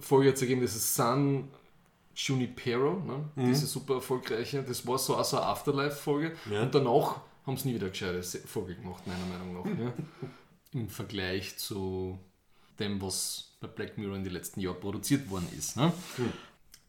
Folge 0.00 0.28
hat 0.28 0.36
es 0.36 0.42
ergeben, 0.42 0.62
das 0.62 0.74
ist 0.76 0.94
San 0.94 1.48
Junipero, 2.14 2.94
ne? 3.00 3.28
diese 3.36 3.66
super 3.66 3.94
erfolgreiche, 3.96 4.62
das 4.62 4.86
war 4.86 4.98
so 4.98 5.16
eine 5.16 5.42
Afterlife-Folge 5.42 6.32
Ja. 6.50 6.62
und 6.62 6.74
danach 6.74 7.20
haben 7.46 7.56
sie 7.56 7.68
nie 7.68 7.74
wieder 7.74 7.84
eine 7.86 7.90
gescheite 7.92 8.22
Folge 8.22 8.74
gemacht, 8.74 9.06
meiner 9.06 9.26
Meinung 9.26 9.54
nach. 9.54 9.84
ja? 9.84 9.92
Im 10.72 10.88
Vergleich 10.88 11.56
zu 11.58 12.18
dem, 12.78 13.00
was 13.00 13.50
bei 13.60 13.66
Black 13.68 13.96
Mirror 13.98 14.16
in 14.16 14.24
den 14.24 14.32
letzten 14.32 14.60
Jahren 14.60 14.80
produziert 14.80 15.28
worden 15.30 15.48
ist. 15.56 15.76
Ne? 15.76 15.92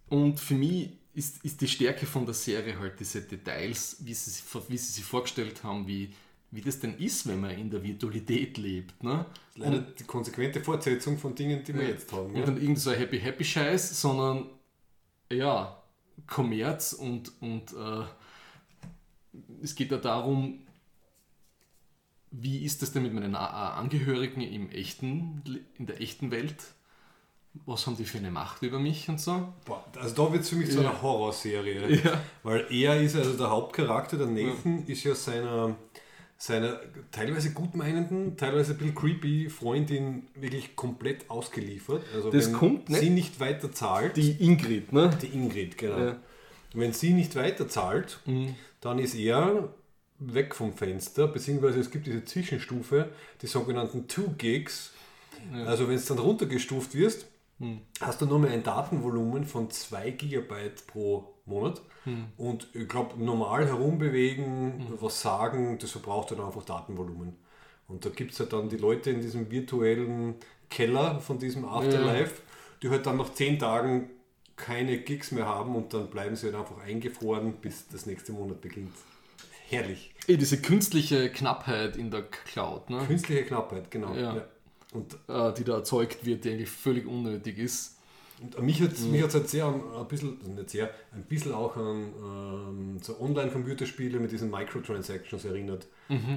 Und 0.09 0.39
für 0.39 0.55
mich 0.55 0.91
ist, 1.13 1.43
ist 1.43 1.61
die 1.61 1.67
Stärke 1.67 2.05
von 2.05 2.25
der 2.25 2.33
Serie 2.33 2.79
halt 2.79 2.99
diese 2.99 3.21
Details, 3.21 3.97
wie 4.01 4.13
sie, 4.13 4.31
wie 4.69 4.77
sie 4.77 4.91
sich 4.93 5.03
vorgestellt 5.03 5.63
haben, 5.63 5.87
wie, 5.87 6.13
wie 6.51 6.61
das 6.61 6.79
denn 6.79 6.97
ist, 6.97 7.27
wenn 7.27 7.41
man 7.41 7.51
in 7.51 7.69
der 7.69 7.83
Virtualität 7.83 8.57
lebt. 8.57 9.03
Ne? 9.03 9.25
Leider 9.55 9.79
die 9.81 10.03
konsequente 10.05 10.61
Fortsetzung 10.61 11.17
von 11.17 11.35
Dingen, 11.35 11.63
die 11.63 11.73
wir 11.75 11.87
jetzt 11.87 12.11
haben. 12.13 12.27
Und 12.31 12.37
Ja. 12.37 12.45
dann 12.45 12.61
irgend 12.61 12.79
so 12.79 12.89
ein 12.89 12.97
Happy 12.97 13.19
Happy 13.19 13.43
Scheiß, 13.43 13.99
sondern 14.01 14.45
ja, 15.31 15.81
Kommerz 16.25 16.93
und, 16.93 17.31
und 17.41 17.73
äh, 17.73 18.05
es 19.61 19.75
geht 19.75 19.91
ja 19.91 19.97
darum, 19.97 20.59
wie 22.31 22.63
ist 22.65 22.81
das 22.81 22.91
denn 22.91 23.03
mit 23.03 23.13
meinen 23.13 23.35
Angehörigen 23.35 24.41
im 24.41 24.69
echten, 24.69 25.41
in 25.77 25.85
der 25.85 26.01
echten 26.01 26.31
Welt? 26.31 26.55
Was 27.65 27.87
haben 27.87 27.97
die 27.97 28.05
für 28.05 28.19
eine 28.19 28.29
Macht 28.29 28.61
über 28.61 28.77
mich 28.79 29.09
und 29.09 29.19
so? 29.19 29.51
Boah, 29.65 29.83
also 29.95 30.13
da 30.27 30.31
wird 30.31 30.43
es 30.43 30.49
für 30.49 30.57
mich 30.57 30.69
zu 30.69 30.81
Ja. 30.81 30.89
einer 30.91 31.01
Horrorserie. 31.01 32.01
Ja. 32.03 32.21
Weil 32.43 32.67
er 32.69 33.01
ist, 33.01 33.15
also 33.15 33.35
der 33.35 33.49
Hauptcharakter, 33.49 34.17
der 34.17 34.27
Nathan, 34.27 34.85
ist 34.85 35.03
ja 35.03 35.15
seiner, 35.15 35.75
seiner 36.39 36.79
teilweise 37.11 37.51
gutmeinenden, 37.51 38.37
teilweise 38.37 38.73
ein 38.73 38.77
bisschen 38.77 38.95
creepy 38.95 39.49
Freundin 39.49 40.27
wirklich 40.35 40.75
komplett 40.75 41.29
ausgeliefert. 41.29 42.03
Also 42.13 42.29
Das 42.29 42.47
wenn 42.47 42.53
kommt 42.53 42.89
nicht- 42.89 42.99
sie 43.01 43.09
nicht 43.09 43.39
weiter 43.39 43.71
zahlt, 43.71 44.17
Die 44.17 44.31
Ingrid, 44.43 44.93
ne? 44.93 45.09
die 45.21 45.27
Ingrid, 45.27 45.77
genau. 45.77 45.97
Ja. 45.99 46.15
Wenn 46.73 46.93
sie 46.93 47.13
nicht 47.13 47.35
weiter 47.35 47.67
zahlt, 47.67 48.19
dann 48.81 48.99
ist 48.99 49.15
er 49.15 49.73
weg 50.19 50.53
vom 50.53 50.73
Fenster, 50.73 51.27
beziehungsweise 51.27 51.79
es 51.79 51.89
gibt 51.91 52.05
diese 52.07 52.23
Zwischenstufe, 52.25 53.09
die 53.41 53.47
sogenannten 53.47 54.07
Two 54.07 54.33
Gigs. 54.37 54.91
Also 55.65 55.87
wenn 55.87 55.95
es 55.95 56.05
dann 56.05 56.19
runtergestuft 56.19 56.93
wirst, 56.95 57.25
hast 58.01 58.21
du 58.21 58.25
nur 58.27 58.37
mehr 58.39 58.51
ein 58.51 58.63
Datenvolumen 58.63 59.45
von 59.45 59.71
2 59.71 60.11
Gigabyte 60.11 60.85
pro 60.87 61.33
Monat. 61.47 61.81
Und 62.37 62.67
ich 62.73 62.87
glaube, 62.87 63.21
normal 63.21 63.65
herumbewegen, 63.67 64.87
was 65.01 65.21
sagen, 65.21 65.77
das 65.79 65.91
verbraucht 65.91 66.31
dann 66.31 66.39
einfach 66.39 66.63
Datenvolumen. 66.63 67.35
Und 67.89 68.05
da 68.05 68.09
gibt 68.09 68.31
es 68.31 68.39
halt 68.39 68.53
dann 68.53 68.69
die 68.69 68.77
Leute 68.77 69.09
in 69.11 69.21
diesem 69.21 69.49
virtuellen 69.51 70.35
Keller 70.69 71.19
von 71.19 71.39
diesem 71.39 71.65
Afterlife, 71.65 72.41
die 72.81 72.89
halt 72.89 73.05
dann 73.05 73.17
nach 73.17 73.31
10 73.33 73.59
Tagen 73.59 74.09
keine 74.55 74.97
Gigs 74.99 75.31
mehr 75.31 75.45
haben 75.45 75.75
und 75.75 75.93
dann 75.93 76.09
bleiben 76.09 76.35
sie 76.35 76.47
halt 76.47 76.55
einfach 76.55 76.79
eingefroren, 76.79 77.53
bis 77.61 77.87
das 77.89 78.05
nächste 78.05 78.31
Monat 78.33 78.59
beginnt. 78.61 78.93
Herrlich. 79.69 80.13
Eh, 80.27 80.37
diese 80.37 80.61
künstliche 80.61 81.29
Knappheit 81.29 81.97
in 81.97 82.09
der 82.09 82.23
Cloud, 82.23 82.89
ne? 82.89 83.03
Künstliche 83.05 83.43
Knappheit, 83.43 83.91
genau. 83.91 84.13
Ja. 84.15 84.45
Und 84.93 85.17
Äh, 85.27 85.53
die 85.53 85.63
da 85.65 85.75
erzeugt 85.75 86.25
wird, 86.25 86.45
die 86.45 86.51
eigentlich 86.51 86.69
völlig 86.69 87.05
unnötig 87.05 87.57
ist. 87.57 87.96
Und 88.39 88.61
mich 88.61 88.79
hat 88.81 88.91
es 88.93 89.01
mich 89.05 89.23
hat's 89.23 89.33
halt 89.33 89.49
sehr 89.49 89.65
an, 89.65 89.81
ein 89.99 90.07
bisschen, 90.07 90.37
also 90.39 90.51
nicht 90.53 90.69
sehr, 90.69 90.91
ein 91.11 91.23
bisschen 91.23 91.53
auch 91.53 91.75
an 91.75 92.13
ähm, 92.23 92.97
so 93.01 93.19
Online-Computerspiele 93.19 94.19
mit 94.19 94.31
diesen 94.31 94.51
Microtransactions 94.51 95.43
erinnert. 95.45 95.87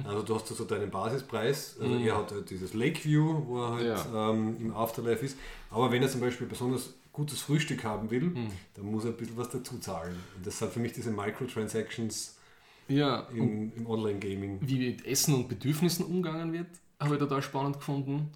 Also 0.03 0.23
du 0.23 0.35
hast 0.35 0.47
so 0.47 0.63
deinen 0.65 0.89
Basispreis, 0.89 1.77
also 1.79 1.95
er 1.95 2.17
hat 2.17 2.31
halt 2.31 2.49
dieses 2.49 2.73
Lakeview, 2.73 3.43
wo 3.45 3.61
er 3.63 3.71
halt 3.75 3.85
Ja. 3.85 4.31
ähm, 4.31 4.57
im 4.59 4.73
Afterlife 4.75 5.23
ist. 5.25 5.37
Aber 5.69 5.91
wenn 5.91 6.01
er 6.01 6.09
zum 6.09 6.21
Beispiel 6.21 6.47
besonders 6.47 6.93
gutes 7.13 7.41
Frühstück 7.41 7.83
haben 7.83 8.09
will, 8.09 8.31
dann 8.73 8.85
muss 8.85 9.03
er 9.05 9.11
ein 9.11 9.17
bisschen 9.17 9.37
was 9.37 9.49
dazu 9.49 9.77
zahlen. 9.77 10.15
Und 10.35 10.45
das 10.47 10.57
sind 10.57 10.71
für 10.71 10.79
mich 10.79 10.93
diese 10.93 11.11
Microtransactions 11.11 12.37
Ja, 12.87 13.27
im, 13.33 13.71
im 13.75 13.85
Online-Gaming. 13.85 14.59
wie 14.61 14.89
mit 14.89 15.05
Essen 15.05 15.35
und 15.35 15.47
Bedürfnissen 15.49 16.05
umgegangen 16.05 16.51
wird, 16.51 16.67
habe 16.99 17.13
ich 17.15 17.19
total 17.19 17.41
spannend 17.41 17.77
gefunden. 17.77 18.31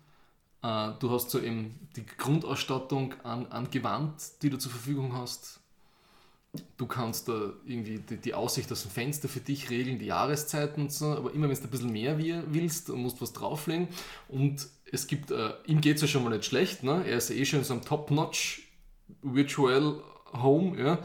Äh, 0.65 0.93
Du 0.99 1.11
hast 1.11 1.29
so 1.29 1.39
eben 1.39 1.87
die 1.95 2.05
Grundausstattung 2.05 3.13
an, 3.23 3.45
an 3.47 3.69
Gewand, 3.69 4.13
die 4.41 4.49
du 4.49 4.57
zur 4.57 4.71
Verfügung 4.71 5.15
hast. 5.15 5.59
Du 6.77 6.85
kannst 6.85 7.27
da 7.27 7.51
irgendwie 7.65 7.99
die, 7.99 8.17
die 8.17 8.33
Aussicht 8.33 8.71
aus 8.71 8.83
dem 8.83 8.91
Fenster 8.91 9.27
für 9.27 9.41
dich 9.41 9.69
regeln, 9.69 9.99
die 9.99 10.05
Jahreszeiten 10.05 10.83
und 10.83 10.91
so, 10.91 11.07
aber 11.07 11.33
immer 11.33 11.49
wenn 11.49 11.55
du 11.55 11.63
ein 11.63 11.69
bisschen 11.69 11.91
mehr 11.91 12.17
willst, 12.17 12.89
musst 12.89 13.17
du 13.17 13.21
was 13.23 13.33
drauflegen. 13.33 13.89
Und 14.29 14.67
es 14.91 15.07
gibt, 15.07 15.31
äh, 15.31 15.51
ihm 15.65 15.81
geht 15.81 15.97
es 15.97 16.01
ja 16.03 16.07
schon 16.07 16.23
mal 16.23 16.29
nicht 16.29 16.45
schlecht, 16.45 16.83
ne? 16.83 17.03
er 17.05 17.17
ist 17.17 17.29
eh 17.29 17.43
schon 17.45 17.59
in 17.59 17.65
so 17.65 17.73
einem 17.73 17.83
Top-Notch 17.83 18.69
Virtual 19.21 20.01
Home, 20.31 20.79
ja? 20.81 20.99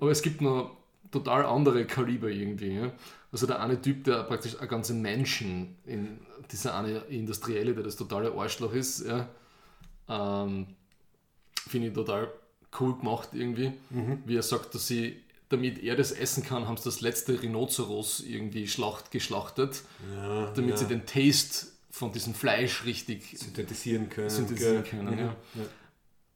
aber 0.00 0.10
es 0.10 0.20
gibt 0.20 0.42
noch 0.42 0.76
total 1.10 1.44
andere 1.44 1.84
Kaliber 1.86 2.28
irgendwie. 2.28 2.74
Ja? 2.74 2.92
Also 3.32 3.46
der 3.46 3.60
eine 3.60 3.80
Typ, 3.80 4.04
der 4.04 4.22
praktisch 4.24 4.58
eine 4.58 4.68
ganze 4.68 4.94
Menschen 4.94 5.76
in 5.86 6.18
dieser 6.50 6.74
eine 6.76 6.98
Industrielle, 7.08 7.74
der 7.74 7.84
das 7.84 7.96
totale 7.96 8.32
Arschloch 8.32 8.72
ist, 8.72 9.06
ja? 9.06 9.28
ähm, 10.08 10.66
finde 11.68 11.88
ich 11.88 11.94
total 11.94 12.28
cool 12.80 12.96
gemacht 12.98 13.30
irgendwie, 13.32 13.72
wie 14.26 14.36
er 14.36 14.42
sagt, 14.42 14.74
dass 14.74 14.86
sie, 14.86 15.20
damit 15.48 15.82
er 15.82 15.96
das 15.96 16.12
essen 16.12 16.44
kann, 16.44 16.66
haben 16.68 16.76
sie 16.76 16.84
das 16.84 17.00
letzte 17.00 17.40
Rhinoceros 17.42 18.20
irgendwie 18.20 18.68
schlacht, 18.68 19.10
geschlachtet, 19.10 19.82
Ja, 20.14 20.52
damit 20.52 20.78
sie 20.78 20.86
den 20.86 21.04
Taste 21.06 21.66
von 21.90 22.12
diesem 22.12 22.34
Fleisch 22.34 22.84
richtig 22.84 23.36
synthetisieren 23.38 24.08
können. 24.08 24.30
synthetisieren 24.30 24.82
gell? 24.84 24.90
können. 24.90 25.14
Mhm. 25.14 25.18
Ja. 25.18 25.36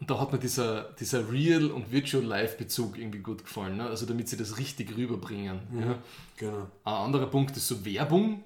Und 0.00 0.10
da 0.10 0.20
hat 0.20 0.32
mir 0.32 0.38
dieser, 0.38 0.92
dieser 0.98 1.30
Real- 1.32 1.70
und 1.70 1.92
Virtual-Life-Bezug 1.92 2.98
irgendwie 2.98 3.20
gut 3.20 3.44
gefallen. 3.44 3.76
Ne? 3.76 3.84
Also 3.86 4.06
damit 4.06 4.28
sie 4.28 4.36
das 4.36 4.58
richtig 4.58 4.96
rüberbringen. 4.96 5.60
Ja. 5.80 5.98
Genau. 6.36 6.66
Ein 6.84 6.92
anderer 6.94 7.26
Punkt 7.26 7.56
ist 7.56 7.68
so 7.68 7.84
Werbung, 7.84 8.42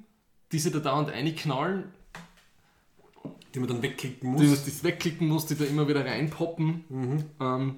die 0.53 0.59
sie 0.59 0.71
da 0.71 0.79
dauernd 0.79 1.09
reinknallen, 1.11 1.85
Die 3.55 3.61
man 3.61 3.69
dann 3.69 3.83
wegklicken 3.83 4.37
die 4.37 4.43
man 4.43 4.51
muss. 4.51 4.65
das 4.65 4.85
wegklicken 4.85 5.27
muss, 5.27 5.47
die 5.47 5.55
da 5.57 5.65
immer 5.65 5.89
wieder 5.89 6.05
reinpoppen. 6.05 6.85
Ähm, 7.41 7.77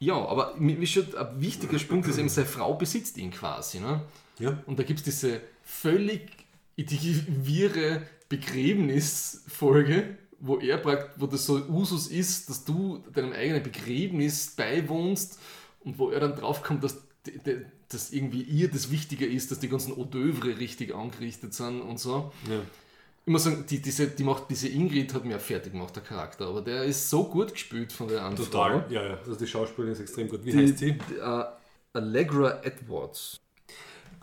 ja, 0.00 0.14
aber 0.14 0.54
mir 0.58 0.86
schon 0.86 1.06
ein 1.16 1.40
wichtiger 1.40 1.78
Punkt 1.78 2.06
ist 2.08 2.18
eben, 2.18 2.28
seine 2.28 2.46
Frau 2.46 2.74
besitzt 2.74 3.16
ihn 3.16 3.30
quasi. 3.30 3.80
Ne? 3.80 4.02
Ja. 4.38 4.62
Und 4.66 4.78
da 4.78 4.82
gibt 4.82 4.98
es 5.00 5.04
diese 5.06 5.40
völlig 5.64 6.28
wirre 6.76 8.02
Begräbnisfolge, 8.28 10.16
wo 10.40 10.58
er 10.58 10.78
praktisch, 10.78 11.20
wo 11.20 11.26
das 11.26 11.44
so 11.46 11.56
Usus 11.68 12.08
ist, 12.08 12.48
dass 12.48 12.64
du 12.64 12.98
deinem 13.12 13.32
eigenen 13.32 13.62
Begräbnis 13.62 14.50
beiwohnst 14.56 15.38
und 15.80 15.98
wo 15.98 16.10
er 16.10 16.20
dann 16.20 16.36
draufkommt, 16.36 16.84
dass, 16.84 16.98
dass 17.88 18.12
irgendwie 18.12 18.42
ihr 18.42 18.70
das 18.70 18.90
wichtiger 18.90 19.26
ist, 19.26 19.50
dass 19.50 19.58
die 19.60 19.68
ganzen 19.68 19.96
Hors 19.96 20.08
d'oeuvre 20.08 20.58
richtig 20.58 20.94
angerichtet 20.94 21.54
sind 21.54 21.80
und 21.80 21.98
so. 21.98 22.32
Ja. 22.48 22.60
Ich 23.26 23.32
muss 23.32 23.44
sagen, 23.44 23.64
die, 23.68 23.82
diese, 23.82 24.06
die 24.06 24.24
macht, 24.24 24.44
diese 24.48 24.68
Ingrid 24.68 25.12
hat 25.12 25.24
mir 25.26 25.38
fertig 25.38 25.72
gemacht, 25.72 25.94
der 25.94 26.02
Charakter, 26.02 26.46
aber 26.46 26.62
der 26.62 26.84
ist 26.84 27.10
so 27.10 27.24
gut 27.24 27.52
gespielt 27.52 27.92
von 27.92 28.08
der 28.08 28.22
anderen 28.22 28.50
Total. 28.50 28.86
Ja, 28.88 29.04
ja. 29.06 29.18
Also 29.18 29.34
die 29.34 29.46
Schauspielerin 29.46 29.92
ist 29.92 30.00
extrem 30.00 30.28
gut. 30.28 30.44
Wie 30.44 30.50
Die, 30.52 30.56
heißt 30.58 30.78
sie? 30.78 30.92
die, 30.92 31.14
äh, 31.16 31.44
Allegra 31.92 32.62
Edwards. 32.62 33.38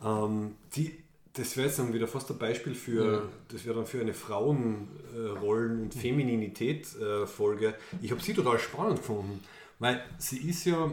Ähm, 0.04 0.56
die, 0.76 1.05
das 1.38 1.58
wäre 1.58 1.68
jetzt 1.68 1.80
dann 1.80 1.94
wieder 1.94 2.08
fast 2.08 2.30
ein 2.32 2.38
Beispiel 2.38 2.74
für, 2.74 3.30
das 3.50 3.66
wäre 3.66 3.76
dann 3.76 3.86
für 3.86 4.00
eine 4.00 4.14
Frauenrollen- 4.14 5.84
und 5.84 5.94
Femininität-Folge. 5.94 7.76
ich 8.02 8.12
habe 8.12 8.22
sie 8.22 8.34
total 8.34 8.60
spannend 8.60 8.98
gefunden, 8.98 9.42
weil 9.80 10.04
sie 10.18 10.38
ist 10.50 10.66
ja 10.66 10.92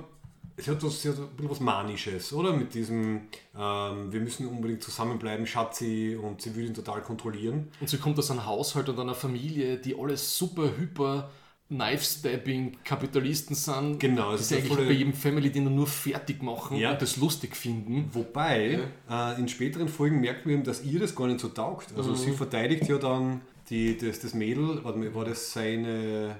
es 0.57 0.69
hat, 0.69 0.83
was, 0.83 1.03
sie 1.03 1.09
hat 1.09 1.19
ein 1.19 1.29
bisschen 1.29 1.51
was 1.51 1.61
Manisches, 1.61 2.33
oder? 2.33 2.53
Mit 2.53 2.75
diesem, 2.75 3.23
ähm, 3.57 4.13
wir 4.13 4.21
müssen 4.21 4.47
unbedingt 4.47 4.83
zusammenbleiben, 4.83 5.47
Schatzi, 5.47 6.19
und 6.21 6.43
sie 6.43 6.55
will 6.55 6.67
ihn 6.67 6.75
total 6.75 7.01
kontrollieren. 7.03 7.69
Und 7.81 7.89
sie 7.89 7.99
kommt 7.99 8.19
aus 8.19 8.31
einem 8.31 8.45
Haushalt 8.45 8.89
und 8.89 8.99
einer 8.99 9.15
Familie, 9.15 9.79
die 9.79 9.99
alles 9.99 10.37
super 10.37 10.77
hyper 10.77 11.31
Knife-Stabbing 11.73 12.79
Kapitalisten 12.85 13.55
sind, 13.57 13.99
Genau, 13.99 14.37
die 14.37 14.55
eigentlich 14.55 14.69
volle- 14.73 14.87
bei 14.87 14.93
jedem 14.93 15.13
Family 15.13 15.51
Dinner 15.51 15.71
nur 15.71 15.87
fertig 15.87 16.43
machen 16.43 16.77
Ja. 16.77 16.93
und 16.93 17.03
das 17.03 17.17
lustig 17.17 17.57
finden. 17.57 18.09
Wobei, 18.13 18.81
äh, 19.11 19.39
in 19.41 19.49
späteren 19.49 19.89
Folgen 19.89 20.21
merkt 20.21 20.47
man 20.47 20.55
eben, 20.57 20.65
dass 20.65 20.85
ihr 20.85 21.01
das 21.01 21.15
gar 21.15 21.27
nicht 21.27 21.41
so 21.41 21.49
taugt. 21.49 21.89
Also 21.97 22.15
sie 22.15 22.33
verteidigt 22.33 22.89
ja 22.89 22.99
dann 22.99 23.41
die, 23.71 23.97
das, 23.97 24.21
das 24.21 24.35
Mädel, 24.35 24.83
war 24.85 25.25
das 25.25 25.53
seine 25.53 26.37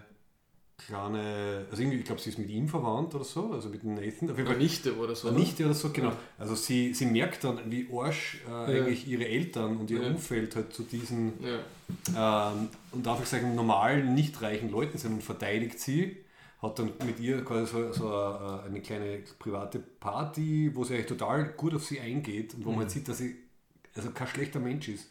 kleine, 0.87 1.67
also 1.71 1.83
irgendwie, 1.83 1.99
ich 1.99 2.05
glaube, 2.05 2.21
sie 2.21 2.31
ist 2.31 2.39
mit 2.39 2.51
ihm 2.51 2.69
verwandt 2.69 3.15
oder 3.15 3.25
so, 3.25 3.53
also 3.53 3.69
mit 3.69 3.85
Nathan. 3.85 4.31
Auf 4.31 4.37
jeden 4.37 4.41
Oder 4.41 4.47
Fall 4.47 4.57
Nichte 4.59 4.97
oder 4.97 5.15
so. 5.15 5.29
Eine 5.29 5.39
ne? 5.39 5.45
Nichte 5.45 5.65
oder 5.65 5.75
so, 5.75 5.91
genau. 5.91 6.13
Also 6.39 6.55
sie, 6.55 6.93
sie 6.95 7.07
merkt 7.07 7.45
dann, 7.45 7.59
wie 7.71 7.89
arsch 7.93 8.41
äh, 8.47 8.51
Ja. 8.51 8.85
eigentlich 8.85 9.07
ihre 9.09 9.27
Eltern 9.27 9.77
und 9.77 9.91
ihr 9.91 10.03
Ja. 10.03 10.09
Umfeld 10.09 10.55
halt 10.57 10.73
zu 10.73 10.83
diesen, 10.85 11.33
Ja. 12.15 12.53
ähm, 12.53 12.69
und 12.93 13.07
darf 13.07 13.23
ich 13.23 13.29
sagen, 13.29 13.55
normalen, 13.55 14.15
nicht 14.15 14.41
reichen 14.43 14.71
Leuten 14.71 14.99
sind 14.99 15.13
und 15.15 15.23
verteidigt 15.23 15.79
sie. 15.79 16.19
Hat 16.61 16.79
dann 16.79 16.93
mit 17.05 17.19
ihr 17.19 17.45
quasi 17.45 17.73
so, 17.73 17.93
so 17.93 18.15
eine, 18.15 18.63
eine 18.65 18.81
kleine 18.81 19.19
private 19.39 19.81
Party, 19.99 20.71
wo 20.75 20.85
sie 20.85 20.95
eigentlich 20.95 21.07
total 21.07 21.45
gut 21.57 21.75
auf 21.75 21.85
sie 21.85 21.99
eingeht 21.99 22.55
und 22.55 22.65
wo 22.65 22.71
Mhm. 22.71 22.77
man 22.79 22.89
sieht, 22.89 23.09
dass 23.09 23.19
sie 23.19 23.35
also 23.97 24.11
kein 24.13 24.29
schlechter 24.29 24.61
Mensch 24.61 24.89
ist. 24.89 25.11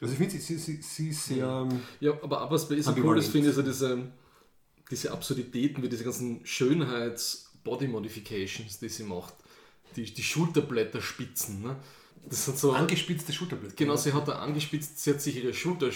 Also 0.00 0.12
ich 0.12 0.18
finde, 0.18 0.32
sie, 0.32 0.38
sie, 0.38 0.56
sie, 0.58 0.82
sie 0.82 1.08
ist 1.08 1.26
sehr. 1.26 1.68
Ja, 2.00 2.12
aber, 2.22 2.46
bei 2.48 2.74
ihr 2.74 2.82
so 2.82 2.94
cool 3.02 3.18
ist, 3.18 3.28
finde 3.28 3.48
ich, 3.50 3.54
so 3.54 3.62
diese, 3.62 3.98
diese 4.90 5.12
Absurditäten, 5.12 5.82
wie 5.82 5.88
diese 5.88 6.04
ganzen 6.04 6.40
Schönheits-Body-Modifications, 6.44 8.78
die 8.78 8.88
sie 8.88 9.02
macht. 9.04 9.34
Die, 9.96 10.04
die 10.04 10.22
Schulterblätter 10.22 11.00
spitzen. 11.02 11.62
Ne? 11.62 11.76
Das 12.28 12.44
sind 12.44 12.58
so. 12.58 12.72
angespitzte 12.72 13.32
Schulterblätter. 13.32 13.74
Genau, 13.76 13.96
sie 13.96 14.12
hat 14.12 14.28
da 14.28 14.38
angespitzt, 14.38 15.02
sie 15.02 15.10
hat 15.10 15.20
sich 15.20 15.34
ihre 15.36 15.52
Schulter, 15.52 15.88
äh, 15.88 15.92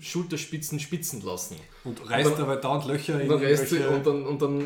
Schulterspitzen 0.00 0.80
spitzen 0.80 1.22
lassen. 1.22 1.56
Und 1.84 2.00
reißt 2.08 2.26
Und 2.26 2.32
dann- 2.32 2.40
dabei 2.48 2.56
dauernd 2.56 2.86
Löcher 2.86 3.14
reißt 3.14 3.68
sie, 3.68 3.76
irgendwelche- 3.76 3.88
und 3.90 4.06
dann, 4.06 4.26
und 4.26 4.42
dann 4.42 4.64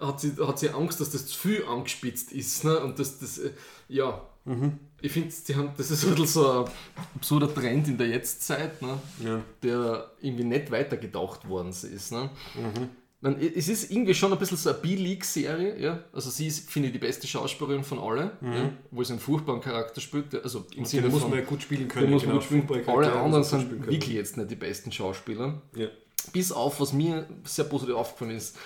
hat, 0.00 0.20
sie, 0.20 0.32
hat 0.40 0.58
sie 0.58 0.70
Angst, 0.70 1.00
dass 1.00 1.10
das 1.10 1.26
zu 1.26 1.38
viel 1.38 1.64
angespitzt 1.64 2.32
ist. 2.32 2.64
Ne? 2.64 2.78
Und 2.80 2.98
das, 2.98 3.18
das 3.18 3.38
äh, 3.38 3.50
ja, 3.88 4.22
Mhm. 4.46 4.78
ich 5.02 5.12
finde, 5.12 5.28
haben- 5.54 5.70
das 5.76 5.90
ist 5.90 6.02
ein 6.04 6.10
bisschen 6.12 6.26
so 6.26 6.64
ein 6.64 6.70
absurder 7.14 7.52
Trend 7.52 7.86
in 7.88 7.98
der 7.98 8.06
Jetztzeit, 8.08 8.80
ne? 8.80 8.98
Ja. 9.22 9.42
der 9.62 10.10
irgendwie 10.22 10.44
nicht 10.44 10.70
weitergedacht 10.70 11.46
worden 11.46 11.68
ist. 11.68 12.10
Ne? 12.10 12.30
Mhm. 12.54 12.88
Man, 13.20 13.38
es 13.38 13.68
ist 13.68 13.90
irgendwie 13.90 14.14
schon 14.14 14.32
ein 14.32 14.38
bisschen 14.38 14.56
so 14.56 14.70
eine 14.70 14.78
B-League-Serie. 14.78 15.78
Ja? 15.78 16.04
Also 16.14 16.30
sie 16.30 16.46
ist, 16.46 16.70
finde 16.70 16.88
ich, 16.88 16.94
die 16.94 16.98
beste 16.98 17.26
Schauspielerin 17.26 17.84
von 17.84 17.98
allen, 17.98 18.30
ja? 18.40 18.72
wo 18.90 19.04
sie 19.04 19.12
einen 19.12 19.20
furchtbaren 19.20 19.60
Charakter 19.60 20.00
spielt. 20.00 20.34
Also 20.42 20.64
im 20.74 20.80
Mhm. 20.80 20.84
Sinne 20.86 21.08
muss 21.10 21.20
von, 21.20 21.30
man 21.30 21.38
ja 21.40 21.44
gut 21.44 21.60
spielen 21.60 21.86
können. 21.86 22.10
muss 22.10 22.22
genau, 22.22 22.36
gut 22.36 22.44
spielen. 22.44 22.66
Alle 22.86 23.12
anderen 23.12 23.42
gut 23.42 23.44
sind 23.44 23.86
wirklich 23.86 24.14
jetzt 24.14 24.38
nicht 24.38 24.50
die 24.50 24.56
besten 24.56 24.90
Schauspieler. 24.90 25.60
Ja. 25.76 25.88
Bis 26.32 26.50
auf, 26.50 26.80
was 26.80 26.94
mir 26.94 27.26
sehr 27.44 27.66
positiv 27.66 27.94
aufgefallen 27.94 28.36
ist, 28.38 28.56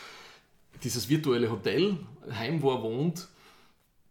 dieses 0.85 1.09
virtuelle 1.09 1.51
Hotel, 1.51 1.97
Heim, 2.31 2.63
wo 2.63 2.71
er 2.73 2.83
wohnt, 2.83 3.29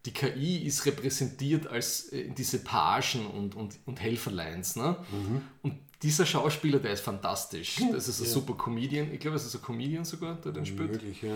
die 0.06 0.12
KI 0.12 0.58
ist 0.58 0.86
repräsentiert 0.86 1.68
als 1.68 2.12
äh, 2.12 2.30
diese 2.30 2.60
Pagen 2.60 3.26
und, 3.28 3.56
und, 3.56 3.80
und 3.86 4.02
Helferleins. 4.02 4.76
Ne? 4.76 4.98
Mhm. 5.12 5.41
Und 5.62 5.76
dieser 6.02 6.26
Schauspieler, 6.26 6.80
der 6.80 6.91
ist 6.91 7.02
fantastisch. 7.02 7.80
Das 7.91 8.10
ist 8.10 8.20
ein 8.20 8.26
super 8.28 8.54
Comedian. 8.56 9.14
Ich 9.14 9.22
glaube, 9.22 9.38
es 9.38 9.45
ist 9.45 9.56
ein 9.56 9.62
Comedian 9.62 10.04
sogar, 10.04 10.36
der 10.36 10.52
den 10.52 10.66
spielt. 10.66 10.91
Möglich, 10.91 11.22
ja. 11.22 11.36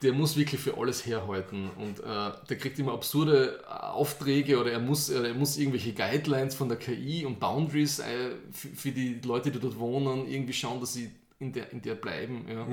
Der 0.00 0.12
muss 0.12 0.36
wirklich 0.36 0.60
für 0.60 0.78
alles 0.78 1.04
herhalten. 1.04 1.70
Und 1.76 2.00
äh, 2.00 2.32
der 2.48 2.58
kriegt 2.58 2.78
immer 2.78 2.92
absurde 2.92 3.60
äh, 3.62 3.70
Aufträge 3.70 4.58
oder 4.58 4.72
er 4.72 4.80
muss, 4.80 5.10
äh, 5.10 5.28
er 5.28 5.34
muss 5.34 5.58
irgendwelche 5.58 5.92
Guidelines 5.92 6.54
von 6.54 6.68
der 6.68 6.78
KI 6.78 7.26
und 7.26 7.38
Boundaries 7.38 7.98
äh, 7.98 8.30
für, 8.50 8.68
für 8.68 8.90
die 8.90 9.20
Leute, 9.22 9.50
die 9.50 9.60
dort 9.60 9.78
wohnen, 9.78 10.26
irgendwie 10.26 10.54
schauen, 10.54 10.80
dass 10.80 10.94
sie 10.94 11.10
in 11.38 11.52
der, 11.52 11.70
in 11.70 11.82
der 11.82 11.94
bleiben. 11.94 12.46
Ja. 12.48 12.66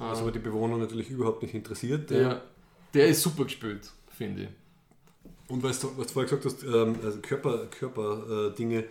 Was 0.00 0.20
aber 0.20 0.32
die 0.32 0.38
Bewohner 0.38 0.76
natürlich 0.78 1.10
überhaupt 1.10 1.42
nicht 1.42 1.54
interessiert. 1.54 2.10
Der, 2.10 2.42
der 2.94 3.08
ist 3.08 3.22
super 3.22 3.44
gespielt, 3.44 3.90
finde 4.16 4.42
ich. 4.44 4.48
Und 5.48 5.62
was 5.62 5.80
du, 5.80 5.90
was 5.96 6.06
du 6.08 6.12
vorher 6.14 6.36
gesagt 6.36 6.44
hast, 6.44 6.62
ähm, 6.64 6.96
also 7.04 7.18
Körper, 7.20 7.66
Körper 7.66 8.52
äh, 8.56 8.84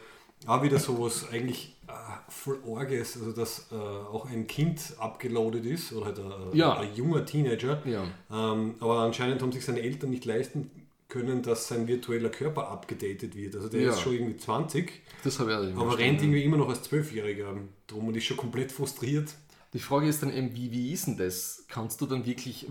auch 0.46 0.64
wieder 0.64 0.80
sowas 0.80 1.28
eigentlich 1.32 1.76
äh, 1.88 1.92
voll 2.30 2.60
Orges, 2.66 3.18
also 3.18 3.32
dass 3.32 3.68
äh, 3.72 3.76
auch 3.76 4.30
ein 4.30 4.48
Kind 4.48 4.80
abgeloadet 5.00 5.66
ist 5.66 5.92
oder 5.94 6.08
halt 6.08 6.20
ein, 6.20 6.32
Ja. 6.54 6.78
ein 6.78 6.94
junger 6.96 7.26
Teenager. 7.26 7.82
Ja. 7.86 8.04
Ähm, 8.32 8.76
aber 8.80 9.00
anscheinend 9.00 9.42
haben 9.42 9.52
sich 9.52 9.66
seine 9.66 9.82
Eltern 9.82 10.10
nicht 10.12 10.26
leisten 10.26 10.70
können, 11.08 11.42
dass 11.42 11.68
sein 11.68 11.88
virtueller 11.88 12.30
Körper 12.30 12.70
abgedatet 12.70 13.36
wird. 13.36 13.56
Also 13.56 13.68
der 13.68 13.82
Ja. 13.82 13.90
ist 13.90 14.02
schon 14.02 14.14
irgendwie 14.14 14.38
20, 14.38 15.02
Das 15.24 15.40
habe 15.40 15.52
ich 15.52 15.76
aber 15.76 15.98
rennt 15.98 16.22
irgendwie 16.22 16.44
immer 16.44 16.58
noch 16.58 16.70
als 16.70 16.84
Zwölfjähriger 16.84 17.56
drum 17.88 18.08
und 18.08 18.16
ist 18.16 18.26
schon 18.26 18.38
komplett 18.38 18.72
frustriert. 18.72 19.34
Die 19.74 19.80
Frage 19.80 20.08
ist 20.08 20.24
dann 20.24 20.36
eben, 20.36 20.56
wie, 20.56 20.72
wie 20.72 20.92
ist 20.92 21.06
denn 21.06 21.18
das? 21.18 21.66
Kannst 21.68 22.02
du 22.02 22.08
dann 22.08 22.26
wirklich 22.26 22.66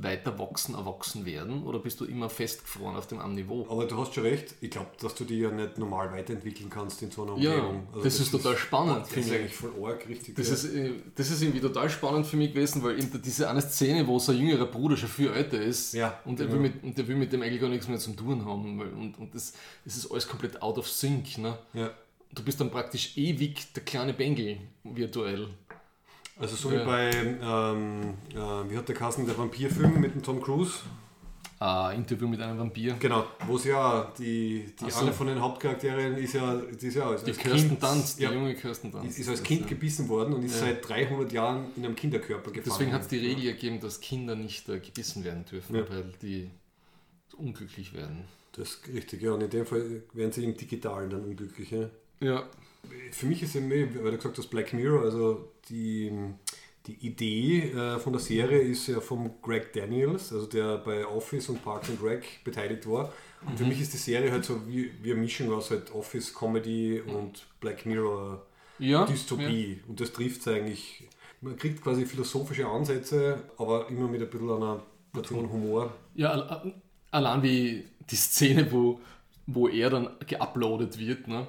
weiter 0.00 0.38
wachsen, 0.38 0.74
erwachsen 0.74 1.26
werden 1.26 1.62
oder 1.64 1.78
bist 1.78 2.00
du 2.00 2.06
immer 2.06 2.30
festgefroren 2.30 2.96
auf 2.96 3.06
dem 3.06 3.18
Niveau? 3.34 3.66
Aber 3.68 3.84
du 3.84 3.98
hast 3.98 4.14
schon 4.14 4.22
recht, 4.24 4.54
ich 4.62 4.70
glaube, 4.70 4.88
dass 4.98 5.14
du 5.14 5.24
dich 5.24 5.40
ja 5.40 5.50
nicht 5.50 5.76
normal 5.76 6.10
weiterentwickeln 6.10 6.70
kannst 6.70 7.02
in 7.02 7.10
so 7.10 7.24
einer 7.24 7.36
Ja, 7.36 7.52
Umgebung. 7.54 7.86
Also 7.92 8.04
das 8.04 8.20
ist 8.20 8.30
total 8.30 8.56
spannend, 8.56 9.02
Das 9.02 9.12
ist 9.14 9.26
ich. 9.26 9.32
eigentlich 9.34 9.52
voll 9.54 9.72
arg, 9.84 10.08
richtig. 10.08 10.36
Das 10.36 10.48
ja. 10.48 10.54
ist, 10.54 10.64
äh, 10.74 10.92
das 11.14 11.30
ist 11.30 11.42
irgendwie 11.42 11.60
total 11.60 11.90
spannend 11.90 12.26
für 12.26 12.38
mich 12.38 12.54
gewesen, 12.54 12.82
weil 12.82 12.96
der- 12.96 13.20
diese 13.20 13.50
eine 13.50 13.60
Szene, 13.60 14.06
wo 14.06 14.18
sein 14.18 14.38
jüngerer 14.38 14.66
Bruder 14.66 14.96
schon 14.96 15.10
viel 15.10 15.28
älter 15.30 15.60
ist 15.60 15.92
Ja, 15.92 16.18
und, 16.24 16.40
er 16.40 16.46
genau. 16.46 16.62
will 16.62 16.70
mit, 16.70 16.82
und 16.82 16.96
der 16.96 17.06
will 17.08 17.16
mit 17.16 17.30
dem 17.30 17.42
eigentlich 17.42 17.60
gar 17.60 17.68
nichts 17.68 17.88
mehr 17.88 17.98
zum 17.98 18.16
tun 18.16 18.46
haben. 18.46 18.78
Weil, 18.78 18.88
und 18.94 19.18
und 19.18 19.34
das, 19.34 19.52
das 19.84 19.98
ist 19.98 20.10
alles 20.10 20.26
komplett 20.26 20.62
out 20.62 20.78
of 20.78 20.88
sync. 20.88 21.36
Ne? 21.36 21.58
ja. 21.74 21.90
Du 22.30 22.42
bist 22.42 22.60
dann 22.60 22.70
praktisch 22.70 23.16
ewig 23.16 23.72
der 23.72 23.82
kleine 23.84 24.12
Bengel 24.12 24.58
virtuell. 24.84 25.48
Also 26.38 26.54
so 26.56 26.70
Ja. 26.72 26.80
wie 26.82 26.86
bei, 26.86 27.10
ähm, 27.10 28.14
äh, 28.32 28.70
wie 28.70 28.76
hat 28.76 28.88
der 28.88 28.94
Kassen, 28.94 29.26
der 29.26 29.36
Vampirfilm 29.36 30.00
mit 30.00 30.14
dem 30.14 30.22
Tom 30.22 30.40
Cruise? 30.40 30.80
Ah, 31.60 31.90
Interview 31.90 32.28
mit 32.28 32.40
einem 32.40 32.56
Vampir. 32.56 32.94
Genau, 33.00 33.26
wo 33.48 33.56
es 33.56 33.64
ja, 33.64 34.12
die, 34.16 34.72
die 34.80 34.90
so. 34.92 35.00
eine 35.00 35.12
von 35.12 35.26
den 35.26 35.40
Hauptcharakteren 35.40 36.16
ist 36.16 36.34
ja, 36.34 36.54
die 36.56 36.86
ist 36.86 36.94
ja 36.94 37.08
als, 37.08 37.24
Die 37.24 37.32
als 37.32 37.38
Kirsten 37.40 37.68
Kind, 37.70 37.82
Dunst, 37.82 38.18
die 38.20 38.22
ja, 38.22 38.32
junge 38.32 38.54
Kirsten 38.54 38.92
Dunst. 38.92 39.08
ist, 39.08 39.18
ist 39.18 39.28
als 39.28 39.42
Kind 39.42 39.62
ja. 39.62 39.66
gebissen 39.66 40.08
worden 40.08 40.34
und 40.34 40.44
ist 40.44 40.60
Ja. 40.60 40.66
seit 40.66 40.88
300 40.88 41.32
Jahren 41.32 41.66
in 41.74 41.84
einem 41.84 41.96
Kinderkörper 41.96 42.52
gefangen. 42.52 42.62
Deswegen 42.64 42.92
hat 42.92 43.02
es 43.02 43.08
die 43.08 43.18
Regel 43.18 43.42
gegeben, 43.54 43.80
dass 43.80 43.98
Kinder 44.00 44.36
nicht 44.36 44.68
äh, 44.68 44.78
gebissen 44.78 45.24
werden 45.24 45.44
dürfen, 45.46 45.74
Ja. 45.74 45.90
weil 45.90 46.04
die 46.22 46.48
unglücklich 47.36 47.92
werden. 47.92 48.24
Das 48.52 48.68
ist 48.74 48.88
richtig, 48.88 49.22
ja. 49.22 49.32
Und 49.32 49.40
in 49.42 49.50
dem 49.50 49.66
Fall 49.66 50.02
werden 50.12 50.30
sie 50.32 50.44
im 50.44 50.56
Digitalen 50.56 51.10
dann 51.10 51.24
unglücklich. 51.24 51.74
Ja. 52.20 52.44
Ja. 52.84 52.88
Für 53.12 53.26
mich 53.26 53.42
ist 53.42 53.54
eh, 53.56 53.60
weil 54.02 54.10
du 54.12 54.16
gesagt 54.16 54.38
hast, 54.38 54.48
Black 54.48 54.72
Mirror, 54.72 55.02
also 55.02 55.48
die, 55.68 56.12
die 56.86 56.94
Idee 57.06 57.70
äh, 57.70 57.98
von 57.98 58.12
der 58.12 58.20
Serie 58.20 58.60
ist 58.60 58.86
ja 58.86 59.00
vom 59.00 59.40
Greg 59.42 59.72
Daniels, 59.72 60.32
also 60.32 60.46
der 60.46 60.78
bei 60.78 61.06
Office 61.06 61.48
und 61.48 61.62
Parks 61.64 61.90
and 61.90 62.02
Rec 62.02 62.24
beteiligt 62.44 62.88
war. 62.88 63.12
Und 63.46 63.56
für 63.56 63.62
Mhm. 63.64 63.68
mich 63.70 63.80
ist 63.80 63.92
die 63.92 63.98
Serie 63.98 64.30
halt 64.32 64.44
so 64.44 64.66
wie, 64.66 64.90
wie 65.02 65.12
eine 65.12 65.20
Mischung 65.20 65.52
aus 65.52 65.70
halt 65.70 65.92
Office, 65.94 66.34
Comedy 66.34 67.00
und 67.00 67.46
Black 67.60 67.86
Mirror 67.86 68.44
Ja. 68.78 69.04
Dystopie. 69.06 69.80
Und 69.88 70.00
das 70.00 70.12
trifft 70.12 70.40
es 70.40 70.48
eigentlich. 70.48 71.08
Man 71.40 71.56
kriegt 71.56 71.82
quasi 71.82 72.04
philosophische 72.04 72.66
Ansätze, 72.66 73.42
aber 73.58 73.88
immer 73.88 74.08
mit 74.08 74.20
ein 74.22 74.28
bisschen 74.28 74.50
einer 74.50 74.82
Portion 75.12 75.50
Humor. 75.52 75.92
Ja, 76.16 76.30
al- 76.32 76.74
allein 77.12 77.42
wie 77.44 77.84
die 78.10 78.16
Szene, 78.16 78.70
wo, 78.72 79.00
wo 79.46 79.68
er 79.68 79.88
dann 79.90 80.10
geuploadet 80.26 80.98
wird, 80.98 81.28
ne? 81.28 81.46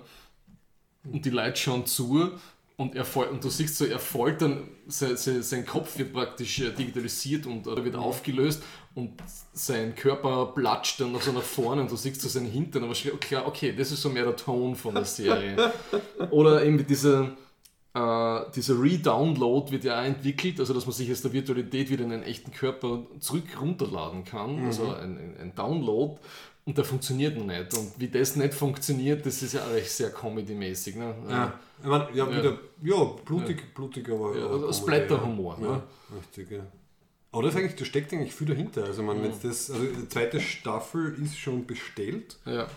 Und 1.03 1.25
die 1.25 1.29
Leute 1.29 1.57
schauen 1.57 1.85
zu 1.85 2.31
und, 2.79 2.95
er 2.95 3.05
und 3.29 3.43
du 3.43 3.49
siehst 3.49 3.77
so, 3.77 3.85
er 3.85 3.99
fällt 3.99 4.41
dann, 4.41 4.69
sein, 4.87 5.17
sein, 5.17 5.43
sein 5.43 5.65
Kopf 5.65 5.97
wird 5.97 6.13
praktisch 6.13 6.61
äh, 6.61 6.71
digitalisiert 6.71 7.45
und 7.45 7.67
oder 7.67 7.83
wird 7.83 7.95
aufgelöst 7.95 8.63
und 8.95 9.21
sein 9.53 9.95
Körper 9.95 10.53
platscht 10.55 10.99
dann 11.01 11.11
noch 11.11 11.21
so 11.21 11.33
nach 11.33 11.41
vorne 11.41 11.81
und 11.81 11.91
du 11.91 11.97
siehst 11.97 12.21
so 12.21 12.29
seinen 12.29 12.49
Hintern, 12.49 12.85
aber 12.85 12.93
klar, 12.93 13.45
okay, 13.47 13.73
das 13.77 13.91
ist 13.91 14.01
so 14.01 14.09
mehr 14.09 14.23
der 14.23 14.35
Ton 14.35 14.75
von 14.75 14.95
der 14.95 15.05
Serie. 15.05 15.73
Oder 16.31 16.63
eben 16.63 16.77
mit 16.77 16.89
dieser, 16.89 17.35
äh, 17.93 18.51
dieser 18.55 18.81
Re-Download 18.81 19.71
wird 19.71 19.83
ja 19.83 19.99
auch 19.99 20.05
entwickelt, 20.05 20.59
also 20.59 20.73
dass 20.73 20.85
man 20.85 20.93
sich 20.93 21.11
aus 21.11 21.21
der 21.21 21.33
Virtualität 21.33 21.89
wieder 21.89 22.05
in 22.05 22.13
einen 22.13 22.23
echten 22.23 22.51
Körper 22.51 23.05
zurück 23.19 23.59
runterladen 23.59 24.23
kann, 24.23 24.65
also 24.65 24.93
ein, 24.93 25.17
ein, 25.17 25.35
ein 25.39 25.55
Download. 25.55 26.17
Und 26.69 26.77
der 26.77 26.85
funktioniert 26.85 27.35
noch 27.35 27.45
nicht. 27.47 27.75
Und 27.75 27.99
wie 27.99 28.09
das 28.09 28.35
nicht 28.35 28.53
funktioniert, 28.53 29.25
das 29.25 29.41
ist 29.41 29.53
ja 29.53 29.65
recht 29.69 29.89
sehr 29.89 30.11
comedy-mäßig. 30.11 30.97
Ne? 30.97 31.15
Ja, 31.27 31.59
ich 31.81 31.87
mein, 31.87 32.01
ja, 32.13 32.29
wieder, 32.29 32.59
ja 32.83 33.03
blutig, 33.25 33.73
blutig, 33.73 34.07
aber. 34.07 34.37
Ja, 34.37 34.45
aber 34.45 34.67
also 34.67 34.83
Splatter-Humor, 34.83 35.57
Ja, 35.59 35.67
ne? 35.67 35.83
richtig, 36.15 36.51
ja. 36.51 36.59
Aber 37.31 37.41
das 37.41 37.55
eigentlich, 37.55 37.75
da 37.75 37.85
steckt 37.85 38.13
eigentlich 38.13 38.35
viel 38.35 38.45
dahinter. 38.45 38.83
Also, 38.83 39.01
man, 39.01 39.19
wenn's 39.23 39.39
das, 39.41 39.71
also 39.71 39.83
die 39.83 40.07
zweite 40.09 40.39
Staffel 40.39 41.17
ist 41.23 41.39
schon 41.39 41.65
bestellt. 41.65 42.37
Ja, 42.45 42.67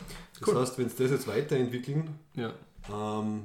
Das 0.40 0.54
heißt, 0.54 0.78
wenn 0.78 0.88
sie 0.88 0.96
das 1.02 1.10
jetzt 1.10 1.28
weiterentwickeln, 1.28 2.18
ja. 2.34 2.54
ähm, 2.90 3.42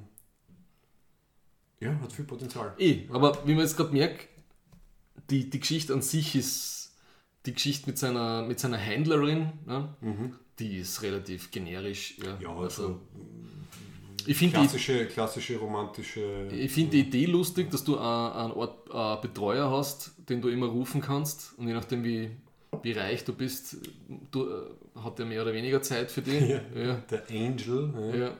ja, 1.81 1.93
hat 1.99 2.13
viel 2.13 2.23
Potenzial. 2.23 2.73
Eh, 2.77 3.01
aber 3.11 3.37
wie 3.45 3.51
man 3.53 3.63
jetzt 3.65 3.75
gerade 3.75 3.91
merkt, 3.91 4.29
die, 5.29 5.49
die 5.49 5.59
Geschichte 5.59 5.91
an 5.91 6.01
sich 6.01 6.37
ist, 6.37 6.76
die 7.47 7.53
Geschichte 7.53 7.89
mit 7.89 7.97
seiner, 7.97 8.43
mit 8.43 8.59
seiner 8.59 8.77
Händlerin, 8.77 9.49
ne? 9.65 9.89
die 10.59 10.77
ist 10.77 11.01
relativ 11.01 11.49
generisch. 11.51 12.15
Ja, 12.23 12.35
Mhm. 12.35 12.41
Ja, 12.41 12.55
also, 12.55 12.99
ich 14.25 14.35
finde 14.37 14.55
die, 14.57 14.61
klassische, 14.63 15.05
klassische 15.05 15.57
romantische. 15.57 16.49
ich 16.51 16.71
find 16.71 16.91
die 16.91 16.99
Idee 16.99 17.25
lustig, 17.25 17.71
dass 17.71 17.83
du 17.83 17.97
einen, 17.97 18.33
einen 18.33 18.51
Ort, 18.51 18.91
einen 18.93 19.21
Betreuer 19.21 19.71
hast, 19.71 20.11
den 20.29 20.41
du 20.41 20.49
immer 20.49 20.67
rufen 20.67 21.01
kannst 21.01 21.53
und 21.57 21.67
je 21.67 21.73
nachdem 21.73 22.03
wie, 22.03 22.31
wie 22.83 22.91
reich 22.91 23.23
du 23.23 23.33
bist, 23.33 23.77
du, 24.31 24.49
äh, 24.49 25.01
hat 25.01 25.19
er 25.19 25.25
mehr 25.25 25.41
oder 25.43 25.53
weniger 25.53 25.81
Zeit 25.81 26.11
für 26.11 26.21
dich. 26.21 26.41
Ja. 26.49 26.61
Ja. 26.75 26.93
Der 27.09 27.23
Angel. 27.29 27.93
Ja. 28.19 28.37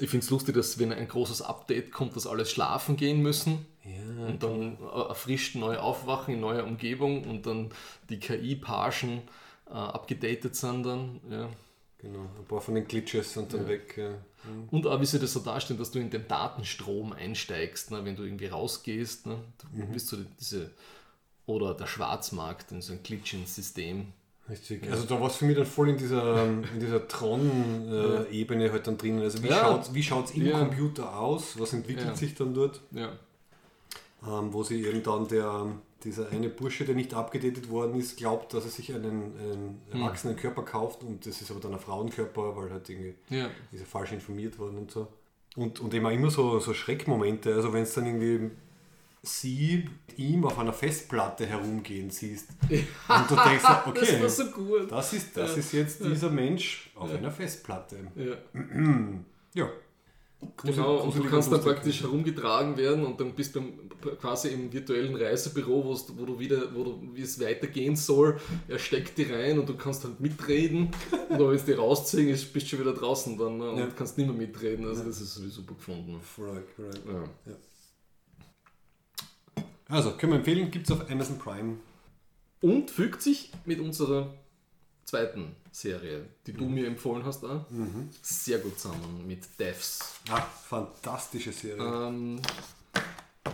Ich 0.00 0.10
finde 0.10 0.24
es 0.24 0.30
lustig, 0.30 0.54
dass 0.56 0.78
wenn 0.78 0.92
ein 0.92 1.06
großes 1.06 1.42
Update 1.42 1.92
kommt, 1.92 2.16
dass 2.16 2.26
alle 2.26 2.46
schlafen 2.46 2.96
gehen 2.96 3.22
müssen 3.22 3.64
Ja, 3.84 4.26
und 4.26 4.42
dann 4.42 4.76
erfrischt 4.92 5.54
neu 5.54 5.78
aufwachen 5.78 6.34
in 6.34 6.40
neuer 6.40 6.64
Umgebung 6.64 7.24
und 7.24 7.46
dann 7.46 7.70
die 8.08 8.18
KI-Pagen 8.18 9.22
äh, 9.68 9.72
abgedatet 9.72 10.56
sind 10.56 10.82
dann. 10.84 11.20
Ja. 11.30 11.48
genau. 11.98 12.20
Ein 12.38 12.44
paar 12.48 12.60
von 12.60 12.74
den 12.74 12.88
Glitches 12.88 13.34
sind 13.34 13.52
dann 13.52 13.62
Ja. 13.62 13.68
weg. 13.68 13.94
Ja. 13.96 14.10
Und 14.70 14.86
auch 14.86 15.00
wie 15.00 15.06
sie 15.06 15.18
das 15.20 15.32
so 15.32 15.40
darstellen, 15.40 15.78
dass 15.78 15.90
du 15.92 16.00
in 16.00 16.10
den 16.10 16.26
Datenstrom 16.28 17.12
einsteigst, 17.12 17.90
ne, 17.92 18.04
wenn 18.04 18.14
du 18.16 18.24
irgendwie 18.24 18.48
rausgehst. 18.48 19.26
Ne, 19.26 19.38
du 19.72 19.86
bist 19.86 20.08
so 20.08 20.18
diese, 20.38 20.70
oder 21.46 21.72
der 21.72 21.86
Schwarzmarkt 21.86 22.72
in 22.72 22.82
so 22.82 22.92
ein 22.92 23.02
Glitch 23.02 23.32
ins 23.34 23.54
System. 23.54 24.12
Richtig. 24.48 24.90
Also 24.90 25.04
da 25.06 25.18
war 25.20 25.28
es 25.28 25.36
für 25.36 25.46
mich 25.46 25.56
dann 25.56 25.64
voll 25.64 25.88
in 25.88 25.96
dieser, 25.96 26.44
in 26.44 26.78
dieser 26.80 27.08
Tron-Ebene 27.08 28.70
halt 28.72 28.86
dann 28.86 28.98
drinnen. 28.98 29.22
Also 29.22 29.42
wie 29.42 29.48
Ja. 29.48 29.60
schaut 29.60 29.94
wie 29.94 30.02
schaut's 30.02 30.32
im 30.32 30.46
Ja. 30.46 30.58
Computer 30.58 31.18
aus? 31.18 31.58
Was 31.58 31.72
entwickelt 31.72 32.06
Ja. 32.08 32.14
sich 32.16 32.34
dann 32.34 32.52
dort? 32.54 32.80
Ja. 32.90 33.12
Ähm, 34.26 34.52
wo 34.52 34.62
sie 34.62 34.84
eben 34.84 35.02
dann 35.02 35.28
der, 35.28 35.66
dieser 36.02 36.28
eine 36.30 36.48
Bursche, 36.48 36.84
der 36.84 36.94
nicht 36.94 37.14
abgedatet 37.14 37.68
worden 37.70 37.98
ist, 37.98 38.16
glaubt, 38.16 38.52
dass 38.54 38.64
er 38.64 38.70
sich 38.70 38.94
einen, 38.94 39.04
einen 39.04 39.80
Hm. 39.90 40.00
erwachsenen 40.02 40.36
Körper 40.36 40.62
kauft 40.62 41.02
und 41.02 41.26
das 41.26 41.40
ist 41.40 41.50
aber 41.50 41.60
dann 41.60 41.72
ein 41.74 41.80
Frauenkörper, 41.80 42.56
weil 42.56 42.70
halt 42.70 42.88
irgendwie 42.88 43.14
Ja. 43.30 43.46
ist 43.72 43.80
er 43.80 43.86
falsch 43.86 44.12
informiert 44.12 44.58
worden 44.58 44.78
und 44.78 44.90
so. 44.90 45.08
Und, 45.56 45.78
und 45.80 45.94
eben 45.94 46.04
auch 46.04 46.10
immer 46.10 46.30
so, 46.30 46.58
so 46.58 46.74
Schreckmomente, 46.74 47.54
also 47.54 47.72
wenn 47.72 47.82
es 47.84 47.94
dann 47.94 48.06
irgendwie 48.06 48.50
sie 49.24 49.88
mit 50.08 50.18
ihm 50.18 50.44
auf 50.44 50.58
einer 50.58 50.72
Festplatte 50.72 51.46
herumgehen 51.46 52.10
siehst 52.10 52.48
und 52.70 53.30
du 53.30 53.34
denkst, 53.34 53.64
okay, 53.86 54.18
Das 54.20 54.36
so 54.36 54.46
gut. 54.46 54.90
das 54.90 55.12
ist, 55.12 55.36
das 55.36 55.56
ist 55.56 55.72
jetzt 55.72 56.04
dieser 56.04 56.30
Mensch 56.30 56.90
auf 56.94 57.10
einer 57.12 57.30
Festplatte. 57.30 57.96
Ja. 58.16 58.36
Ja. 59.54 59.68
Grusel- 60.56 60.74
Genau, 60.74 60.96
und 60.98 61.16
du 61.16 61.24
kannst 61.24 61.50
dann 61.50 61.62
praktisch 61.62 62.02
herumgetragen 62.02 62.76
werden 62.76 63.06
und 63.06 63.18
dann 63.20 63.32
bist 63.32 63.54
du 63.54 63.62
quasi 64.20 64.48
im 64.48 64.70
virtuellen 64.70 65.14
Reisebüro, 65.16 65.96
wo 66.16 66.24
du 66.26 66.38
wieder, 66.38 66.74
wo 66.74 66.84
du, 66.84 67.00
wie 67.14 67.22
es 67.22 67.40
weitergehen 67.40 67.96
soll, 67.96 68.38
er 68.68 68.78
steckt 68.78 69.16
die 69.16 69.22
rein 69.22 69.58
und 69.58 69.68
du 69.68 69.74
kannst 69.76 70.04
halt 70.04 70.20
mitreden 70.20 70.90
und 71.30 71.38
wenn 71.38 71.54
es 71.54 71.64
die 71.64 71.72
rausziehen 71.72 72.28
ist, 72.28 72.52
bist 72.52 72.66
du 72.66 72.70
schon 72.70 72.80
wieder 72.80 72.92
draußen 72.92 73.38
dann 73.38 73.56
ne, 73.58 73.70
und 73.70 73.78
Ja. 73.78 73.86
kannst 73.96 74.18
nicht 74.18 74.26
mehr 74.26 74.36
mitreden. 74.36 74.86
Also 74.86 75.04
das 75.04 75.20
ist 75.20 75.34
sowieso 75.34 75.62
super 75.62 75.74
gefunden. 75.76 76.20
Right, 76.36 76.64
right. 76.78 77.00
Ja. 77.46 77.52
Also, 79.88 80.12
können 80.12 80.32
wir 80.32 80.38
empfehlen, 80.38 80.70
gibt 80.70 80.88
es 80.88 80.92
auf 80.92 81.10
Amazon 81.10 81.38
Prime. 81.38 81.76
Und 82.60 82.90
fügt 82.90 83.20
sich 83.22 83.52
mit 83.66 83.80
unserer 83.80 84.32
zweiten 85.04 85.54
Serie, 85.70 86.24
die 86.46 86.52
du 86.52 86.66
mir 86.66 86.86
empfohlen 86.86 87.24
hast, 87.24 87.44
auch, 87.44 87.66
sehr 88.22 88.58
gut 88.58 88.78
zusammen 88.78 89.26
mit 89.26 89.46
Devs. 89.58 90.20
Ah, 90.30 90.40
fantastische 90.40 91.52
Serie. 91.52 91.82
Ähm, 91.82 92.40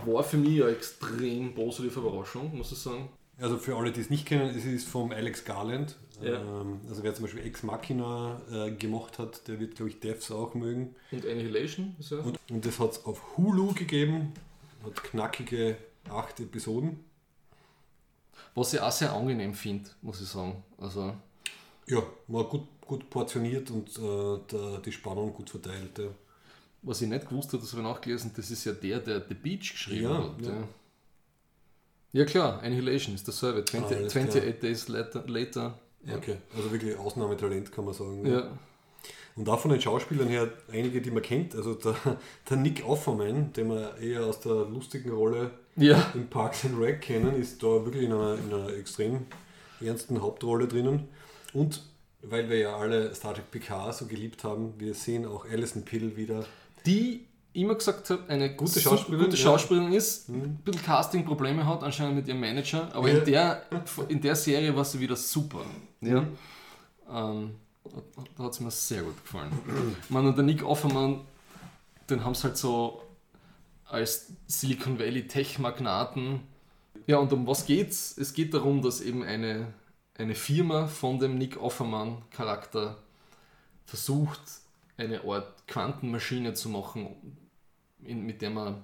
war 0.05 0.23
für 0.23 0.37
mich 0.37 0.61
eine 0.61 0.71
extrem 0.71 1.53
positive 1.53 1.99
Überraschung, 1.99 2.57
muss 2.57 2.71
ich 2.71 2.77
sagen. 2.77 3.09
Also 3.39 3.57
für 3.57 3.75
alle, 3.75 3.91
die 3.91 4.01
es 4.01 4.09
nicht 4.09 4.25
kennen, 4.25 4.55
es 4.55 4.65
ist 4.65 4.87
vom 4.87 5.11
Alex 5.11 5.43
Garland. 5.43 5.95
Ja. 6.21 6.39
Ähm, 6.39 6.79
also 6.87 7.03
wer 7.03 7.13
zum 7.13 7.25
Beispiel 7.25 7.45
Ex 7.45 7.63
Machina 7.63 8.39
äh, 8.51 8.71
gemacht 8.71 9.17
hat, 9.17 9.47
der 9.47 9.59
wird, 9.59 9.75
glaube 9.75 9.89
ich, 9.89 9.99
Devs 9.99 10.31
auch 10.31 10.53
mögen. 10.53 10.95
Und 11.11 11.25
Annihilation 11.25 11.95
ist 11.99 12.11
ja. 12.11 12.19
Und, 12.19 12.39
und 12.49 12.65
das 12.65 12.79
hat 12.79 12.91
es 12.91 13.05
auf 13.05 13.35
Hulu 13.35 13.73
gegeben. 13.73 14.33
Hat 14.83 15.03
knackige 15.03 15.75
acht 16.09 16.39
Episoden. 16.39 17.03
Was 18.55 18.73
ich 18.73 18.79
auch 18.81 18.91
sehr 18.91 19.13
angenehm 19.13 19.53
finde, 19.53 19.89
muss 20.01 20.21
ich 20.21 20.27
sagen. 20.27 20.63
Also, 20.77 21.13
Ja, 21.87 22.01
war 22.27 22.43
gut, 22.45 22.67
gut 22.85 23.09
portioniert 23.09 23.69
und 23.71 23.89
äh, 23.97 24.39
der, 24.51 24.79
die 24.79 24.91
Spannung 24.91 25.33
gut 25.33 25.49
verteilt. 25.49 25.97
Ja. 25.99 26.05
was 26.81 27.01
ich 27.01 27.07
nicht 27.09 27.29
gewusst 27.29 27.49
habe, 27.53 27.59
das 27.61 27.71
habe 27.73 27.81
ich 27.83 27.87
nachgelesen, 27.87 28.31
das 28.35 28.49
ist 28.51 28.65
ja 28.65 28.71
der, 28.73 28.99
der 28.99 29.23
The 29.27 29.35
Beach 29.35 29.71
geschrieben 29.71 30.03
Ja, 30.03 30.17
hat. 30.23 30.41
ja. 30.41 30.63
Ja. 32.13 32.25
klar, 32.25 32.61
Annihilation 32.61 33.15
ist 33.15 33.27
dasselbe. 33.27 33.63
20, 33.63 33.97
Alles 33.97 34.07
28 34.15 34.41
klar. 34.41 34.53
Days 34.53 34.87
later. 34.89 35.23
later. 35.27 35.79
Okay, 36.17 36.37
also 36.55 36.71
wirklich 36.71 36.97
Ausnahmetalent 36.97 37.71
kann 37.71 37.85
man 37.85 37.93
sagen. 37.93 38.25
Ja. 38.25 38.57
Und 39.35 39.47
auch 39.47 39.59
von 39.59 39.71
den 39.71 39.79
Schauspielern 39.79 40.27
her 40.27 40.51
einige, 40.71 40.99
die 41.01 41.11
man 41.11 41.21
kennt. 41.23 41.55
Also 41.55 41.75
der, 41.75 41.95
der 42.49 42.57
Nick 42.57 42.83
Offerman, 42.85 43.53
den 43.53 43.69
wir 43.69 43.95
eher 43.97 44.25
aus 44.25 44.39
der 44.41 44.65
lustigen 44.65 45.11
Rolle 45.11 45.51
ja. 45.75 46.11
in 46.13 46.27
Parks 46.27 46.65
and 46.65 46.79
Rec 46.79 47.01
kennen, 47.01 47.39
ist 47.39 47.61
da 47.63 47.67
wirklich 47.67 48.03
in 48.03 48.13
einer, 48.13 48.35
in 48.35 48.53
einer 48.53 48.73
extrem 48.73 49.25
ernsten 49.79 50.21
Hauptrolle 50.21 50.67
drinnen. 50.67 51.07
Und 51.53 51.83
weil 52.21 52.49
wir 52.49 52.57
ja 52.57 52.77
alle 52.77 53.13
Star 53.15 53.33
Trek 53.33 53.49
Picard 53.51 53.95
so 53.95 54.05
geliebt 54.05 54.43
haben, 54.43 54.73
wir 54.77 54.93
sehen 54.93 55.25
auch 55.25 55.45
Alison 55.45 55.83
Pill 55.83 56.15
wieder. 56.15 56.45
Die 56.85 57.25
immer 57.53 57.75
gesagt 57.75 58.09
hat, 58.09 58.29
eine 58.29 58.55
Gute 58.55 58.79
Schauspielerin, 58.79 59.25
gute 59.25 59.37
ja. 59.37 59.49
Mhm. 59.51 59.87
Hat, 59.87 59.93
ist, 59.93 60.29
ein 60.29 60.55
bisschen 60.63 60.83
Casting-Probleme 60.83 61.65
hat 61.65 61.83
anscheinend 61.83 62.15
mit 62.15 62.27
ihrem 62.27 62.39
Manager, 62.39 62.89
aber 62.93 63.09
Ja. 63.09 63.17
in, 63.17 63.25
der, 63.25 63.65
in 64.07 64.21
der 64.21 64.35
Serie 64.35 64.75
war 64.75 64.85
sie 64.85 64.99
wieder 64.99 65.15
super. 65.15 65.61
Ja. 65.99 66.25
Ähm, 67.09 67.55
da 68.37 68.43
hat 68.43 68.53
es 68.53 68.59
mir 68.59 68.71
sehr 68.71 69.01
gut 69.01 69.21
gefallen. 69.21 69.51
Man 70.09 70.27
und 70.27 70.37
der 70.37 70.45
Nick 70.45 70.63
Offermann, 70.63 71.21
den 72.09 72.23
haben 72.23 72.35
sie 72.35 72.43
halt 72.43 72.57
so 72.57 73.01
als 73.91 74.31
Silicon 74.47 74.99
Valley 74.99 75.27
Tech-Magnaten. 75.27 76.41
Ja, 77.07 77.17
und 77.17 77.31
um 77.33 77.45
was 77.47 77.65
geht's? 77.65 78.17
Es 78.17 78.33
geht 78.33 78.53
darum, 78.53 78.81
dass 78.81 79.01
eben 79.01 79.23
eine, 79.23 79.73
eine 80.17 80.35
Firma 80.35 80.87
von 80.87 81.19
dem 81.19 81.37
Nick 81.37 81.59
Offermann-Charakter 81.61 82.97
versucht, 83.85 84.39
eine 84.97 85.23
Art 85.23 85.67
Quantenmaschine 85.67 86.53
zu 86.53 86.69
machen, 86.69 87.07
in, 88.03 88.25
mit 88.25 88.41
der 88.41 88.49
man 88.51 88.83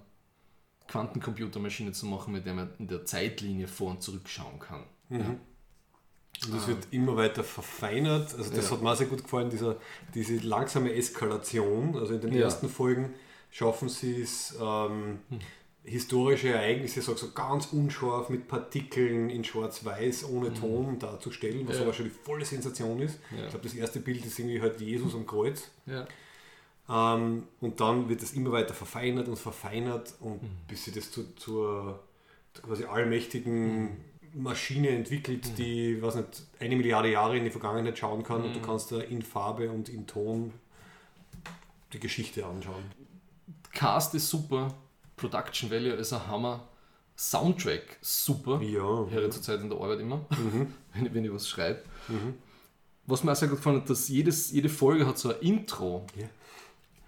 Quantencomputermaschine 0.87 1.91
zu 1.91 2.05
machen, 2.05 2.33
mit 2.33 2.45
der 2.45 2.53
man 2.53 2.69
in 2.79 2.87
der 2.87 3.05
Zeitlinie 3.05 3.67
vor 3.67 3.91
und 3.91 4.01
zurückschauen 4.01 4.59
kann. 4.59 4.83
Und 5.09 6.53
das 6.53 6.67
wird 6.67 6.87
immer 6.91 7.15
weiter 7.17 7.43
verfeinert. 7.43 8.33
Also 8.35 8.53
das 8.53 8.69
Ja. 8.69 8.75
hat 8.75 8.81
mir 8.83 8.95
sehr 8.95 9.07
gut 9.07 9.23
gefallen, 9.23 9.49
dieser, 9.49 9.77
diese 10.13 10.37
langsame 10.37 10.93
Eskalation. 10.93 11.95
Also 11.97 12.13
in 12.15 12.21
den 12.21 12.33
Ja. 12.33 12.41
ersten 12.41 12.69
Folgen 12.69 13.13
schaffen 13.51 13.89
sie 13.89 14.21
es, 14.21 14.55
ähm, 14.61 15.19
historische 15.83 16.49
Ereignisse 16.49 17.01
so, 17.01 17.15
so 17.15 17.31
ganz 17.31 17.67
unscharf 17.67 18.29
mit 18.29 18.47
Partikeln 18.49 19.29
in 19.29 19.43
schwarz-weiß 19.45 20.29
ohne 20.29 20.53
Ton 20.53 20.99
darzustellen, 20.99 21.65
was 21.67 21.75
Mhm. 21.75 21.79
Ja. 21.81 21.81
aber 21.87 21.93
schon 21.93 22.05
die 22.05 22.11
volle 22.11 22.43
Sensation 22.43 23.01
ist. 23.01 23.19
Ja. 23.31 23.43
Ich 23.45 23.49
glaube, 23.51 23.63
das 23.63 23.73
erste 23.73 23.99
Bild 24.01 24.25
ist 24.25 24.37
irgendwie 24.37 24.59
halt 24.61 24.81
Jesus 24.81 25.15
am 25.15 25.25
Kreuz. 25.25 25.69
Ja. 25.85 26.05
Ähm, 26.89 27.43
und 27.61 27.79
dann 27.79 28.09
wird 28.09 28.21
es 28.21 28.33
immer 28.33 28.51
weiter 28.51 28.73
verfeinert 28.73 29.27
und 29.29 29.37
verfeinert 29.37 30.13
und 30.19 30.43
Mhm. 30.43 30.47
bis 30.67 30.83
sie 30.85 30.91
das 30.91 31.09
zu, 31.11 31.33
zur 31.35 31.99
quasi 32.61 32.83
allmächtigen 32.85 33.83
Mhm. 33.83 33.89
Maschine 34.33 34.89
entwickelt, 34.89 35.57
die, 35.57 36.01
was 36.01 36.15
nicht, 36.15 36.43
eine 36.59 36.75
Milliarde 36.75 37.09
Jahre 37.11 37.37
in 37.37 37.45
die 37.45 37.49
Vergangenheit 37.49 37.97
schauen 37.97 38.23
kann 38.23 38.43
und 38.43 38.53
du 38.53 38.59
Mhm. 38.59 38.63
kannst 38.63 38.91
da 38.91 38.99
in 38.99 39.21
Farbe 39.21 39.71
und 39.71 39.87
in 39.89 40.05
Ton 40.05 40.53
die 41.93 41.99
Geschichte 41.99 42.45
anschauen. 42.45 42.83
Cast 43.77 44.13
ist 44.15 44.27
super, 44.29 44.73
Production 45.15 45.69
Value 45.69 45.93
ist 45.93 46.11
ein 46.13 46.27
Hammer, 46.27 46.67
Soundtrack 47.15 47.97
super. 48.01 48.61
Ja. 48.61 49.05
höre 49.09 49.29
zurzeit 49.31 49.61
in 49.61 49.69
der 49.69 49.79
Arbeit 49.79 49.99
immer, 49.99 50.25
Mhm. 50.31 50.73
wenn, 50.93 51.05
ich, 51.05 51.13
wenn 51.13 51.25
ich 51.25 51.33
was 51.33 51.47
schreibe. 51.47 51.81
Was 53.05 53.23
mir 53.23 53.31
auch 53.31 53.35
sehr 53.35 53.47
gut 53.47 53.57
gefallen 53.57 53.81
hat, 53.81 53.89
dass 53.89 54.07
jedes, 54.09 54.51
jede 54.51 54.69
Folge 54.69 55.05
hat 55.07 55.17
so 55.17 55.29
ein 55.29 55.39
Intro, 55.41 56.05
Ja. 56.15 56.27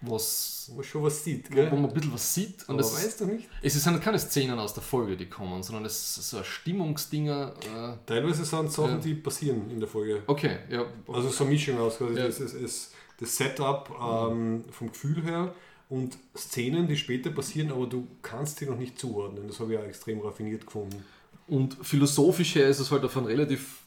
was, 0.02 0.66
Wo 0.70 0.76
man 0.76 0.84
schon 0.84 1.02
was 1.02 1.22
sieht, 1.24 1.50
wo 1.50 1.54
gell? 1.54 1.70
man 1.70 1.84
ein 1.86 1.92
bisschen 1.92 2.12
was 2.14 2.34
sieht. 2.34 2.68
Und 2.68 2.76
Aber 2.76 2.80
es, 2.80 2.94
weißt 3.04 3.20
du 3.20 3.26
nicht? 3.26 3.48
es 3.62 3.74
sind 3.74 4.00
keine 4.02 4.18
Szenen 4.18 4.58
aus 4.58 4.72
der 4.74 4.82
Folge, 4.82 5.16
die 5.16 5.28
kommen, 5.28 5.62
sondern 5.62 5.84
es 5.84 6.16
ist 6.16 6.30
so 6.30 6.38
ein 6.38 6.44
Stimmungsdinger. 6.44 7.52
Äh, 7.74 7.96
Teilweise 8.06 8.44
sind 8.44 8.72
Sachen, 8.72 8.92
Ja. 8.92 8.98
die 8.98 9.14
passieren 9.14 9.70
in 9.70 9.78
der 9.78 9.88
Folge. 9.88 10.22
okay, 10.26 10.58
ja. 10.70 10.86
Also 11.06 11.28
so 11.28 11.44
eine 11.44 11.52
Mischung 11.52 11.78
aus 11.78 11.98
quasi 11.98 12.14
Ja. 12.14 12.26
das, 12.26 12.40
ist, 12.40 12.54
ist 12.54 12.92
das 13.18 13.36
Setup 13.36 13.90
ähm, 14.00 14.64
vom 14.70 14.90
Gefühl 14.90 15.22
her 15.22 15.54
und 15.90 16.16
Szenen, 16.36 16.86
die 16.86 16.96
später 16.96 17.30
passieren, 17.30 17.70
aber 17.72 17.86
du 17.86 18.06
kannst 18.22 18.58
sie 18.58 18.66
noch 18.66 18.78
nicht 18.78 18.98
zuordnen. 18.98 19.46
Das 19.48 19.60
habe 19.60 19.74
ich 19.74 19.78
auch 19.78 19.84
extrem 19.84 20.20
raffiniert 20.20 20.64
gefunden. 20.64 21.04
Und 21.48 21.76
philosophisch 21.84 22.54
her 22.54 22.68
ist 22.68 22.78
es 22.78 22.90
halt 22.90 23.04
auf 23.04 23.16
einem 23.16 23.26
relativ 23.26 23.80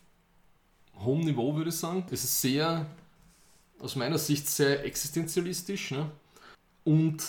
hohen 1.00 1.22
Niveau, 1.22 1.56
würde 1.56 1.70
ich 1.70 1.76
sagen. 1.78 2.06
Es 2.12 2.24
ist 2.26 2.42
sehr, 2.42 2.86
aus 3.80 3.96
meiner 3.96 4.18
Sicht, 4.20 4.48
sehr 4.50 4.84
existenzialistisch. 4.86 5.92
Ne? 5.92 6.12
Und 6.84 7.24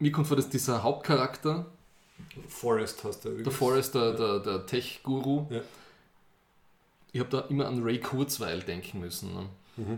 mir 0.00 0.10
kommt 0.10 0.26
vor, 0.26 0.36
dass 0.36 0.48
dieser 0.48 0.82
Hauptcharakter, 0.82 1.66
Forest 2.48 3.04
hast 3.04 3.24
du 3.24 3.28
der 3.30 3.38
übrigens. 3.38 3.56
Forrest, 3.56 3.94
der, 3.94 4.12
der, 4.14 4.38
der 4.40 4.66
Tech-Guru, 4.66 5.46
Ja. 5.50 5.60
ich 7.12 7.20
habe 7.20 7.30
da 7.30 7.40
immer 7.42 7.66
an 7.66 7.82
Ray 7.82 8.00
Kurzweil 8.00 8.60
denken 8.60 8.98
müssen. 9.00 9.32
Ne? 9.34 9.48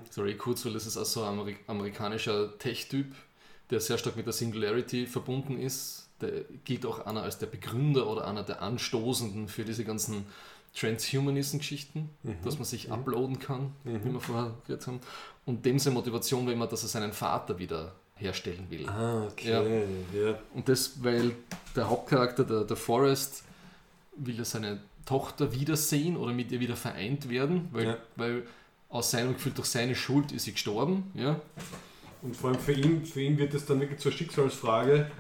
Also 0.07 0.23
Ray 0.23 0.37
Kurzweil, 0.37 0.75
das 0.75 0.85
ist 0.87 0.97
also 0.99 1.23
ein 1.23 1.29
Ameri 1.31 1.57
amerikanischer 1.67 2.59
Tech-Typ, 2.59 3.07
der 3.71 3.81
sehr 3.81 3.99
stark 3.99 4.17
mit 4.17 4.27
der 4.27 4.33
Singularity 4.33 5.07
verbunden 5.07 5.59
ist. 5.59 6.09
Der 6.21 6.43
gilt 6.65 6.87
auch 6.87 7.07
einer 7.07 7.23
als 7.23 7.39
der 7.39 7.47
Begründer 7.47 8.07
oder 8.09 8.27
einer 8.27 8.43
der 8.43 8.63
Anstoßenden 8.63 9.49
für 9.49 9.65
diese 9.65 9.85
ganzen 9.85 10.27
Transhumanism-Geschichten, 10.75 12.11
dass 12.45 12.57
man 12.57 12.65
sich 12.65 12.91
uploaden 12.91 13.39
kann, 13.39 13.73
wie 13.85 14.13
wir 14.13 14.21
vorher 14.21 14.55
gehört 14.67 14.87
haben. 14.87 15.01
Und 15.47 15.65
dem 15.67 15.79
seine 15.79 15.95
Motivation 15.95 16.47
war 16.47 16.53
immer, 16.53 16.67
dass 16.67 16.83
er 16.83 16.89
seinen 16.89 17.13
Vater 17.13 17.59
wieder 17.59 17.93
herstellen 18.17 18.67
will. 18.71 18.89
Ah, 18.89 19.27
okay. 19.27 19.85
Ja. 20.13 20.39
Und 20.55 20.69
das, 20.69 21.03
weil 21.03 21.33
der 21.77 21.89
Hauptcharakter, 21.91 22.45
der, 22.45 22.65
der 22.65 22.77
Forrest, 22.77 23.45
will 24.17 24.37
ja 24.39 24.45
seine 24.45 24.81
Tochter 25.05 25.53
wiedersehen 25.53 26.17
oder 26.17 26.33
mit 26.33 26.51
ihr 26.53 26.61
wieder 26.61 26.77
vereint 26.77 27.29
werden, 27.29 27.69
weil, 27.73 27.85
Ja. 27.87 27.97
weil 28.17 28.47
aus 28.89 29.11
seinem 29.11 29.35
Gefühl, 29.35 29.53
durch 29.53 29.67
seine 29.69 29.95
Schuld 29.97 30.33
ist 30.33 30.45
sie 30.45 30.53
gestorben. 30.53 31.11
Ja? 31.15 31.41
Und 32.25 32.35
vor 32.35 32.51
allem 32.51 32.59
für 32.59 32.73
ihn, 32.73 33.05
für 33.05 33.21
ihn 33.21 33.37
wird 33.39 33.53
es 33.55 33.67
dann 33.67 33.81
wirklich 33.81 34.01
zur 34.01 34.11
Schicksalsfrage, 34.11 35.11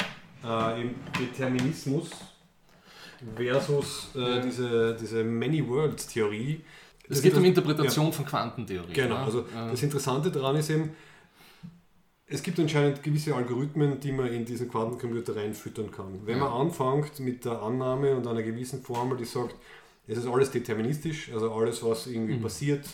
äh, 0.42 0.80
eben 0.80 0.94
Determinismus 1.20 2.10
versus 3.36 4.08
äh, 4.16 4.40
diese, 4.42 4.96
diese 4.98 5.22
Many-Worlds-Theorie. 5.22 6.62
Es 7.08 7.20
geht 7.20 7.34
um 7.34 7.44
Interpretation 7.44 8.10
von 8.10 8.24
Quantentheorie. 8.24 8.94
Genau, 8.94 9.16
ja? 9.16 9.24
also 9.24 9.40
Äh, 9.40 9.70
das 9.70 9.82
Interessante 9.82 10.30
daran 10.30 10.56
ist 10.56 10.70
eben, 10.70 10.90
es 12.26 12.42
gibt 12.42 12.58
anscheinend 12.58 13.02
gewisse 13.02 13.34
Algorithmen, 13.34 14.00
die 14.00 14.10
man 14.10 14.28
in 14.28 14.46
diesen 14.46 14.70
Quantencomputer 14.70 15.36
reinfüttern 15.36 15.90
kann. 15.90 16.20
Wenn 16.24 16.38
Ja. 16.38 16.48
man 16.48 16.68
anfängt 16.68 17.20
mit 17.20 17.44
der 17.44 17.60
Annahme 17.62 18.16
und 18.16 18.26
einer 18.26 18.42
gewissen 18.42 18.82
Formel, 18.82 19.18
die 19.18 19.26
sagt, 19.26 19.54
es 20.06 20.16
ist 20.18 20.26
alles 20.26 20.50
deterministisch, 20.50 21.30
also 21.32 21.52
alles, 21.52 21.82
was 21.84 22.06
irgendwie 22.06 22.36
Mhm. 22.36 22.42
passiert, 22.42 22.86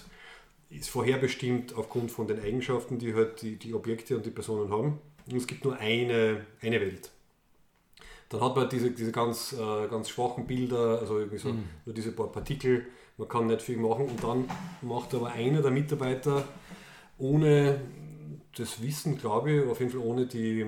ist 0.71 0.89
vorherbestimmt 0.89 1.75
aufgrund 1.75 2.11
von 2.11 2.27
den 2.27 2.41
Eigenschaften, 2.41 2.99
die 2.99 3.15
halt 3.15 3.43
die, 3.43 3.57
die 3.57 3.75
Objekte 3.75 4.17
und 4.17 4.25
die 4.25 4.31
Personen 4.31 4.71
haben. 4.73 4.99
Und 5.31 5.37
es 5.37 5.47
gibt 5.47 5.65
nur 5.65 5.77
eine, 5.77 6.47
eine 6.63 6.81
Welt. 6.81 7.11
Dann 8.29 8.41
hat 8.41 8.55
man 8.57 8.69
diese, 8.69 8.93
diese 8.93 9.11
ganz, 9.13 9.53
äh, 9.53 9.89
ganz 9.89 10.09
schwachen 10.09 10.47
Bilder, 10.47 11.01
also 11.01 11.19
irgendwie 11.19 11.39
so 11.39 11.49
Mhm. 11.51 11.65
nur 11.85 11.95
diese 11.95 12.13
paar 12.13 12.31
Partikel, 12.31 12.87
man 13.19 13.29
kann 13.29 13.49
nicht 13.49 13.63
viel 13.63 13.77
machen 13.77 14.07
und 14.07 14.23
dann 14.23 14.49
macht 14.83 15.15
aber 15.15 15.29
einer 15.33 15.61
der 15.63 15.73
Mitarbeiter 15.73 16.45
ohne 17.19 17.81
das 18.57 18.83
Wissen, 18.83 19.19
glaube 19.19 19.51
ich, 19.53 19.69
auf 19.69 19.81
jeden 19.81 19.93
Fall 19.93 20.01
ohne 20.01 20.27
die 20.27 20.65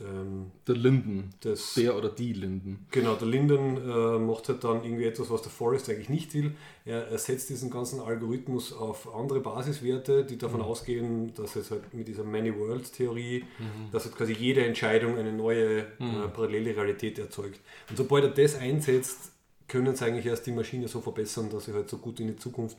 ähm, 0.00 0.50
der 0.66 0.74
Linden. 0.74 1.30
das 1.40 1.74
Der 1.74 1.96
oder 1.96 2.08
die 2.08 2.32
Linden. 2.32 2.86
Genau, 2.90 3.14
der 3.14 3.28
Linden 3.28 3.76
äh, 3.76 4.18
macht 4.18 4.48
halt 4.48 4.62
dann 4.64 4.84
irgendwie 4.84 5.04
etwas, 5.04 5.30
was 5.30 5.42
der 5.42 5.50
Forrest 5.50 5.88
eigentlich 5.88 6.08
nicht 6.08 6.34
will. 6.34 6.54
Er, 6.84 7.08
er 7.08 7.18
setzt 7.18 7.48
diesen 7.50 7.70
ganzen 7.70 8.00
Algorithmus 8.00 8.72
auf 8.72 9.14
andere 9.14 9.40
Basiswerte, 9.40 10.24
die 10.24 10.38
davon 10.38 10.60
ausgehen, 10.60 11.32
dass 11.34 11.56
es 11.56 11.70
halt 11.70 11.94
mit 11.94 12.08
dieser 12.08 12.24
Many-Worlds-Theorie, 12.24 13.44
dass 13.90 14.04
halt 14.04 14.16
quasi 14.16 14.32
jede 14.34 14.64
Entscheidung 14.64 15.16
eine 15.18 15.32
neue 15.32 15.80
äh, 15.80 15.84
parallele 16.32 16.76
Realität 16.76 17.18
erzeugt. 17.18 17.60
Und 17.90 17.96
sobald 17.96 18.24
er 18.24 18.30
das 18.30 18.56
einsetzt, 18.56 19.32
können 19.68 19.88
es 19.88 20.02
eigentlich 20.02 20.26
erst 20.26 20.46
die 20.46 20.52
Maschine 20.52 20.88
so 20.88 21.00
verbessern, 21.00 21.50
dass 21.50 21.64
sie 21.64 21.72
halt 21.72 21.88
so 21.90 21.98
gut 21.98 22.20
in 22.20 22.28
die 22.28 22.36
Zukunft, 22.36 22.76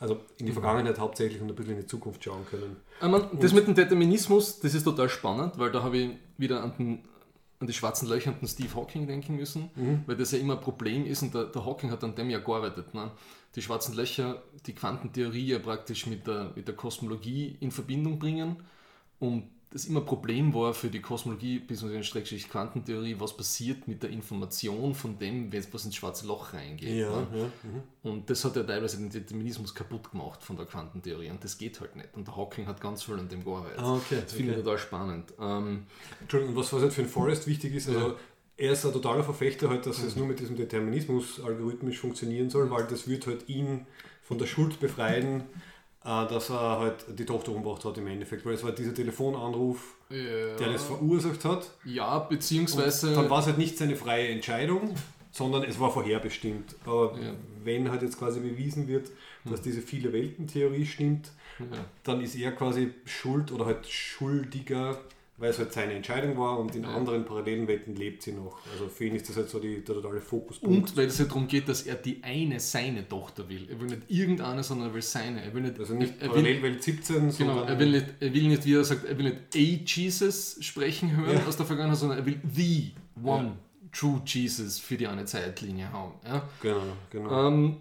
also 0.00 0.20
in 0.38 0.46
die 0.46 0.52
Vergangenheit 0.52 0.98
hauptsächlich 0.98 1.40
und 1.40 1.48
ein 1.48 1.54
bisschen 1.54 1.74
in 1.74 1.80
die 1.82 1.86
Zukunft 1.86 2.24
schauen 2.24 2.44
können. 2.50 2.76
Ich 3.00 3.06
mein, 3.06 3.22
das 3.40 3.52
mit 3.52 3.66
dem 3.66 3.74
Determinismus, 3.74 4.58
das 4.60 4.74
ist 4.74 4.82
total 4.84 5.08
spannend, 5.08 5.58
weil 5.58 5.70
da 5.70 5.82
habe 5.82 5.96
ich 5.96 6.10
wieder 6.36 6.62
an, 6.62 6.72
den, 6.78 7.04
an 7.60 7.66
die 7.66 7.72
schwarzen 7.72 8.08
Löcher 8.08 8.32
und 8.32 8.42
den 8.42 8.48
Steve 8.48 8.74
Hawking 8.74 9.06
denken 9.06 9.36
müssen, 9.36 9.70
weil 10.06 10.16
das 10.16 10.32
ja 10.32 10.38
immer 10.38 10.54
ein 10.54 10.60
Problem 10.60 11.06
ist 11.06 11.22
und 11.22 11.34
der, 11.34 11.44
der 11.44 11.64
Hawking 11.64 11.90
hat 11.90 12.02
an 12.04 12.14
dem 12.14 12.30
ja 12.30 12.38
gearbeitet. 12.38 12.94
Ne? 12.94 13.10
Die 13.54 13.62
schwarzen 13.62 13.94
Löcher, 13.94 14.42
die 14.66 14.74
Quantentheorie 14.74 15.46
ja 15.46 15.58
praktisch 15.58 16.06
mit 16.06 16.26
der, 16.26 16.52
mit 16.54 16.66
der 16.66 16.74
Kosmologie 16.74 17.56
in 17.60 17.70
Verbindung 17.70 18.18
bringen 18.18 18.56
und 19.18 19.44
das 19.74 19.86
immer 19.86 20.00
ein 20.00 20.06
Problem 20.06 20.54
war 20.54 20.72
für 20.72 20.86
die 20.86 21.00
Kosmologie 21.00 21.58
bzw. 21.58 22.38
Quantentheorie, 22.48 23.16
was 23.18 23.36
passiert 23.36 23.88
mit 23.88 24.04
der 24.04 24.10
Information 24.10 24.94
von 24.94 25.18
dem, 25.18 25.52
was 25.72 25.84
ins 25.84 25.96
schwarze 25.96 26.28
Loch 26.28 26.52
reingeht. 26.54 26.90
Ne? 26.90 27.00
ja. 27.00 27.10
mhm. 27.20 27.82
Und 28.04 28.30
das 28.30 28.44
hat 28.44 28.54
ja 28.54 28.62
teilweise 28.62 28.98
den 28.98 29.10
Determinismus 29.10 29.74
kaputt 29.74 30.12
gemacht 30.12 30.44
von 30.44 30.56
der 30.56 30.66
Quantentheorie 30.66 31.28
und 31.28 31.42
das 31.42 31.58
geht 31.58 31.80
halt 31.80 31.96
nicht. 31.96 32.10
Und 32.14 32.28
der 32.28 32.36
Hawking 32.36 32.68
hat 32.68 32.80
ganz 32.80 33.02
viel 33.02 33.18
an 33.18 33.28
dem 33.28 33.44
gearbeitet. 33.44 33.80
Ah, 33.80 33.94
okay, 33.96 34.18
Das 34.22 34.32
finde 34.32 34.52
ich 34.52 34.58
okay. 34.58 34.64
total 34.64 34.78
spannend. 34.78 35.34
Ähm, 35.40 35.86
Entschuldigung, 36.20 36.54
was, 36.54 36.72
was 36.72 36.80
halt 36.80 36.92
für 36.92 37.02
den 37.02 37.10
Forrest 37.10 37.48
wichtig 37.48 37.74
ist, 37.74 37.88
also 37.88 38.10
Ja. 38.10 38.14
er 38.58 38.72
ist 38.74 38.86
ein 38.86 38.92
totaler 38.92 39.24
Verfechter 39.24 39.68
halt, 39.70 39.86
dass 39.86 40.00
es 40.04 40.14
nur 40.14 40.28
mit 40.28 40.38
diesem 40.38 40.54
Determinismus 40.54 41.40
algorithmisch 41.44 41.98
funktionieren 41.98 42.48
soll, 42.48 42.70
weil 42.70 42.86
das 42.86 43.08
wird 43.08 43.26
halt 43.26 43.48
ihn 43.48 43.86
von 44.22 44.38
der 44.38 44.46
Schuld 44.46 44.78
befreien, 44.78 45.42
dass 46.04 46.50
er 46.50 46.78
halt 46.78 47.04
die 47.18 47.24
Tochter 47.24 47.50
umgebracht 47.52 47.84
hat 47.84 47.96
im 47.98 48.06
Endeffekt, 48.06 48.44
weil 48.44 48.52
es 48.54 48.62
war 48.62 48.72
dieser 48.72 48.92
Telefonanruf, 48.94 49.94
der 50.10 50.56
das 50.72 50.84
verursacht 50.84 51.44
hat. 51.44 51.70
ja, 51.84 52.18
Und 52.18 52.28
beziehungsweise. 52.28 53.14
dann 53.14 53.30
war 53.30 53.40
es 53.40 53.46
halt 53.46 53.56
nicht 53.58 53.78
seine 53.78 53.96
freie 53.96 54.28
Entscheidung, 54.28 54.94
sondern 55.30 55.64
es 55.64 55.80
war 55.80 55.90
vorherbestimmt. 55.90 56.76
Aber 56.84 57.16
Ja. 57.18 57.32
wenn 57.64 57.90
halt 57.90 58.02
jetzt 58.02 58.18
quasi 58.18 58.40
bewiesen 58.40 58.86
wird, 58.86 59.10
dass 59.46 59.62
diese 59.62 59.80
viele 59.80 60.12
Welten-Theorie 60.12 60.86
stimmt, 60.86 61.30
ja. 61.58 61.66
dann 62.02 62.20
ist 62.20 62.34
er 62.36 62.52
quasi 62.52 62.92
schuld 63.06 63.50
oder 63.50 63.64
halt 63.66 63.86
schuldiger, 63.86 64.98
weil 65.36 65.50
es 65.50 65.58
halt 65.58 65.72
seine 65.72 65.94
Entscheidung 65.94 66.38
war 66.38 66.58
und 66.60 66.76
in 66.76 66.84
Ja. 66.84 66.90
anderen 66.94 67.24
parallelen 67.24 67.66
Welten 67.66 67.96
lebt 67.96 68.22
sie 68.22 68.32
noch. 68.32 68.56
Also 68.72 68.88
für 68.88 69.06
ihn 69.06 69.16
ist 69.16 69.28
das 69.28 69.36
halt 69.36 69.48
so 69.48 69.58
die, 69.58 69.82
der 69.84 69.96
totale 69.96 70.20
Fokuspunkt. 70.20 70.76
Und 70.90 70.96
weil 70.96 71.06
es 71.06 71.18
ja 71.18 71.24
darum 71.24 71.48
geht, 71.48 71.68
dass 71.68 71.82
er 71.82 71.96
die 71.96 72.22
eine 72.22 72.60
seine 72.60 73.08
Tochter 73.08 73.48
will. 73.48 73.68
Er 73.68 73.80
will 73.80 73.88
nicht 73.88 74.02
irgendeine, 74.08 74.62
sondern 74.62 74.88
er 74.90 74.94
will 74.94 75.02
seine. 75.02 75.42
Er 75.44 75.52
will 75.52 75.62
nicht, 75.62 75.78
also 75.78 75.94
nicht 75.94 76.14
er, 76.20 76.28
er 76.28 76.34
will, 76.36 76.42
Parallelwelt 76.42 76.82
17, 76.84 77.16
Genau, 77.16 77.30
sondern 77.32 77.66
er 77.68 77.78
will, 77.80 77.90
nicht, 77.90 78.06
er 78.20 78.32
will 78.34 78.48
nicht, 78.48 78.64
wie 78.64 78.74
er 78.74 78.84
sagt, 78.84 79.04
er 79.06 79.18
will 79.18 79.24
nicht 79.24 79.56
a 79.56 79.58
Jesus 79.84 80.56
sprechen 80.60 81.16
hören 81.16 81.34
Ja. 81.38 81.46
aus 81.46 81.56
der 81.56 81.66
Vergangenheit, 81.66 81.98
sondern 81.98 82.18
er 82.18 82.26
will 82.26 82.40
the 82.54 82.92
one 83.22 83.56
true 83.90 84.22
Jesus 84.24 84.78
für 84.78 84.96
die 84.96 85.06
eine 85.08 85.24
Zeitlinie 85.24 85.90
haben. 85.92 86.14
Ja? 86.24 86.48
Genau, 86.62 86.82
genau. 87.10 87.48
Ähm, 87.48 87.76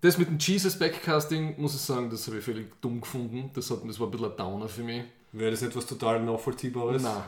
das 0.00 0.16
mit 0.16 0.28
dem 0.28 0.38
Jesus 0.38 0.78
Backcasting, 0.78 1.60
muss 1.60 1.74
ich 1.74 1.80
sagen, 1.80 2.08
das 2.08 2.26
habe 2.26 2.38
ich 2.38 2.44
völlig 2.44 2.80
dumm 2.80 3.00
gefunden. 3.00 3.50
Das, 3.54 3.70
hat, 3.70 3.80
das 3.86 4.00
war 4.00 4.06
ein 4.06 4.10
bisschen 4.12 4.30
ein 4.30 4.36
Downer 4.36 4.68
für 4.68 4.82
mich. 4.82 5.02
Wäre 5.32 5.50
das 5.52 5.62
etwas 5.62 5.86
total 5.86 6.22
Nachvollziehbares? 6.24 7.02
Nein. 7.02 7.22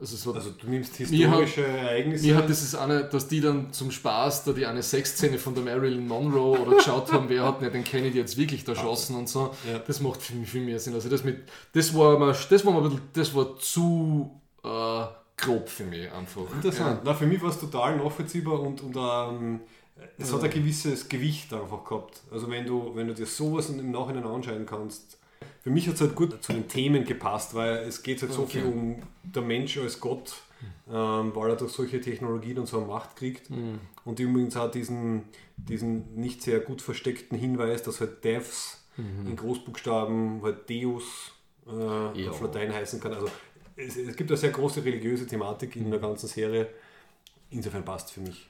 Also, 0.00 0.32
Also 0.32 0.50
du 0.50 0.66
nimmst 0.68 0.98
Mir 0.98 1.30
hat- 1.30 1.38
historische 1.40 1.64
Ereignisse. 1.66 2.26
mir 2.26 2.36
hat 2.36 2.48
dieses 2.48 2.74
eine, 2.74 3.04
dass 3.04 3.28
die 3.28 3.40
dann 3.40 3.72
zum 3.72 3.92
Spaß 3.92 4.42
da 4.44 4.52
die 4.52 4.66
eine 4.66 4.82
Sexszene 4.82 5.38
von 5.38 5.54
der 5.54 5.62
Marilyn 5.62 6.08
Monroe 6.08 6.58
oder 6.60 6.76
geschaut 6.76 7.12
haben, 7.12 7.28
wer 7.28 7.44
hat 7.44 7.60
nicht 7.60 7.72
den 7.72 7.84
Kennedy 7.84 8.18
jetzt 8.18 8.36
wirklich 8.36 8.66
erschossen 8.66 9.14
und 9.14 9.28
so. 9.28 9.54
Ja. 9.70 9.78
Das 9.78 10.00
macht 10.00 10.20
für 10.20 10.34
mich 10.34 10.50
viel 10.50 10.64
mehr 10.64 10.80
Sinn. 10.80 10.94
Also 10.94 11.08
das 11.08 11.22
mit, 11.22 11.42
das 11.72 11.94
war 11.94 12.18
mal, 12.18 12.34
das 12.50 12.64
war 12.66 12.72
mal 12.72 12.78
ein 12.82 12.88
bisschen, 12.90 13.00
das 13.12 13.34
war 13.34 13.56
zu 13.60 14.40
äh, 14.64 15.04
grob 15.36 15.68
für 15.68 15.84
mich 15.84 16.10
einfach. 16.10 16.52
Interessant. 16.52 17.02
Na, 17.04 17.14
für 17.14 17.26
mich 17.26 17.40
war 17.40 17.50
es 17.50 17.60
total 17.60 17.96
nachvollziehbar 17.96 18.58
und, 18.60 18.80
und 18.80 18.96
ähm, 18.96 19.60
es 20.18 20.32
hat 20.32 20.42
ein 20.42 20.50
gewisses 20.50 21.08
Gewicht 21.08 21.52
einfach 21.52 21.84
gehabt. 21.84 22.22
Also 22.32 22.50
wenn 22.50 22.66
du, 22.66 22.90
wenn 22.96 23.06
du 23.06 23.14
dir 23.14 23.26
sowas 23.26 23.68
im 23.70 23.92
Nachhinein 23.92 24.24
anschauen 24.24 24.66
kannst. 24.66 25.18
Für 25.62 25.70
mich 25.70 25.86
hat 25.86 25.94
es 25.94 26.00
halt 26.00 26.14
gut 26.14 26.42
zu 26.42 26.52
den 26.52 26.66
Themen 26.68 27.04
gepasst, 27.04 27.54
weil 27.54 27.78
es 27.86 28.02
geht 28.02 28.20
halt 28.22 28.32
so 28.32 28.42
Okay. 28.42 28.60
viel 28.60 28.64
um 28.64 29.02
der 29.22 29.42
Mensch 29.42 29.78
als 29.78 30.00
Gott, 30.00 30.34
ähm, 30.88 31.32
weil 31.34 31.50
er 31.50 31.56
durch 31.56 31.72
solche 31.72 32.00
Technologien 32.00 32.58
und 32.58 32.66
so 32.66 32.78
eine 32.78 32.86
Macht 32.86 33.16
kriegt. 33.16 33.48
Mhm. 33.50 33.78
Und 34.04 34.18
übrigens 34.18 34.56
auch 34.56 34.70
diesen, 34.70 35.22
diesen 35.56 36.14
nicht 36.16 36.42
sehr 36.42 36.60
gut 36.60 36.82
versteckten 36.82 37.38
Hinweis, 37.38 37.82
dass 37.82 38.00
halt 38.00 38.24
Devs 38.24 38.78
in 38.98 39.36
Großbuchstaben 39.36 40.42
halt 40.42 40.68
Deus 40.68 41.04
äh, 41.66 41.70
Mhm. 41.70 42.28
Auf 42.28 42.40
Latein 42.42 42.72
heißen 42.74 43.00
kann. 43.00 43.14
Also 43.14 43.28
es, 43.76 43.96
es 43.96 44.16
gibt 44.16 44.30
eine 44.30 44.36
sehr 44.36 44.50
große 44.50 44.84
religiöse 44.84 45.26
Thematik 45.26 45.76
in 45.76 45.90
der 45.90 46.00
ganzen 46.00 46.26
Serie. 46.28 46.68
Insofern 47.50 47.84
passt 47.84 48.10
für 48.10 48.20
mich. 48.20 48.48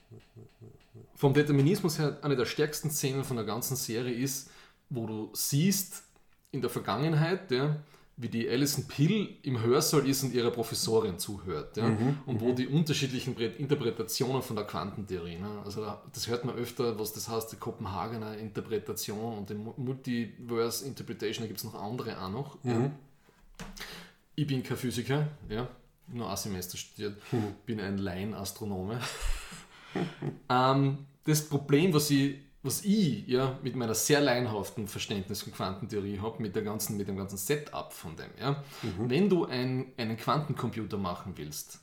Vom 1.15 1.35
Determinismus 1.35 1.99
her 1.99 2.19
eine 2.23 2.37
der 2.37 2.47
stärksten 2.47 2.91
Szenen 2.91 3.23
von 3.23 3.37
der 3.37 3.45
ganzen 3.47 3.77
Serie 3.77 4.15
ist, 4.15 4.51
wo 4.91 5.07
du 5.07 5.31
siehst 5.35 6.03
in 6.53 6.61
der 6.61 6.71
Vergangenheit, 6.71 7.51
ja, 7.51 7.77
wie 8.19 8.29
die 8.29 8.49
Alison 8.49 8.87
Pill 8.87 9.37
im 9.43 9.61
Hörsaal 9.63 10.07
ist 10.07 10.23
und 10.23 10.33
ihrer 10.35 10.51
Professorin 10.51 11.19
zuhört. 11.19 11.77
Ja, 11.79 11.87
und 12.27 12.41
wo 12.41 12.53
die 12.53 12.67
unterschiedlichen 12.69 13.35
Interpretationen 13.37 14.43
von 14.43 14.55
der 14.57 14.67
Quantentheorie. 14.67 15.37
Ne, 15.39 15.63
also 15.65 15.81
da- 15.81 16.03
das 16.13 16.29
hört 16.29 16.45
man 16.45 16.55
öfter, 16.57 16.99
was 16.99 17.13
das 17.15 17.29
heißt, 17.29 17.51
die 17.53 17.57
Kopenhagener 17.57 18.37
Interpretation 18.39 19.39
und 19.39 19.49
die 19.51 19.55
Mu- 19.55 19.73
Multiverse 19.79 20.85
Interpretation, 20.87 21.43
da 21.45 21.49
gibt 21.49 21.59
es 21.59 21.65
noch 21.65 21.75
andere 21.75 22.21
auch 22.23 22.31
noch. 22.31 22.59
Ja. 22.65 22.91
Ich 24.35 24.47
bin 24.47 24.63
kein 24.63 24.77
Physiker, 24.77 25.29
ja, 25.49 25.67
nur 26.09 26.29
ein 26.31 26.37
Semester 26.37 26.77
studiert, 26.77 27.17
bin 27.67 27.81
ein 27.81 27.97
Laienastronome. 27.99 29.01
ähm, 30.49 30.99
das 31.25 31.49
Problem, 31.49 31.93
was 31.95 32.11
ich, 32.11 32.37
was 32.63 32.85
ich 32.85 33.27
ja, 33.27 33.59
mit 33.63 33.75
meiner 33.77 33.95
sehr 33.95 34.21
laienhaften 34.21 34.87
Verständnis 34.87 35.43
von 35.43 35.53
Quantentheorie 35.53 36.21
habe, 36.21 36.41
mit, 36.41 36.55
der 36.55 36.63
ganzen, 36.63 36.97
mit 36.97 37.09
dem 37.09 37.17
ganzen 37.17 37.37
Setup 37.37 37.93
von 37.93 38.17
dem, 38.17 38.31
ja, 38.39 38.63
wenn 38.99 39.29
du 39.29 39.47
ein, 39.47 39.93
einen 39.97 40.17
Quantencomputer 40.17 40.97
machen 40.97 41.33
willst, 41.37 41.81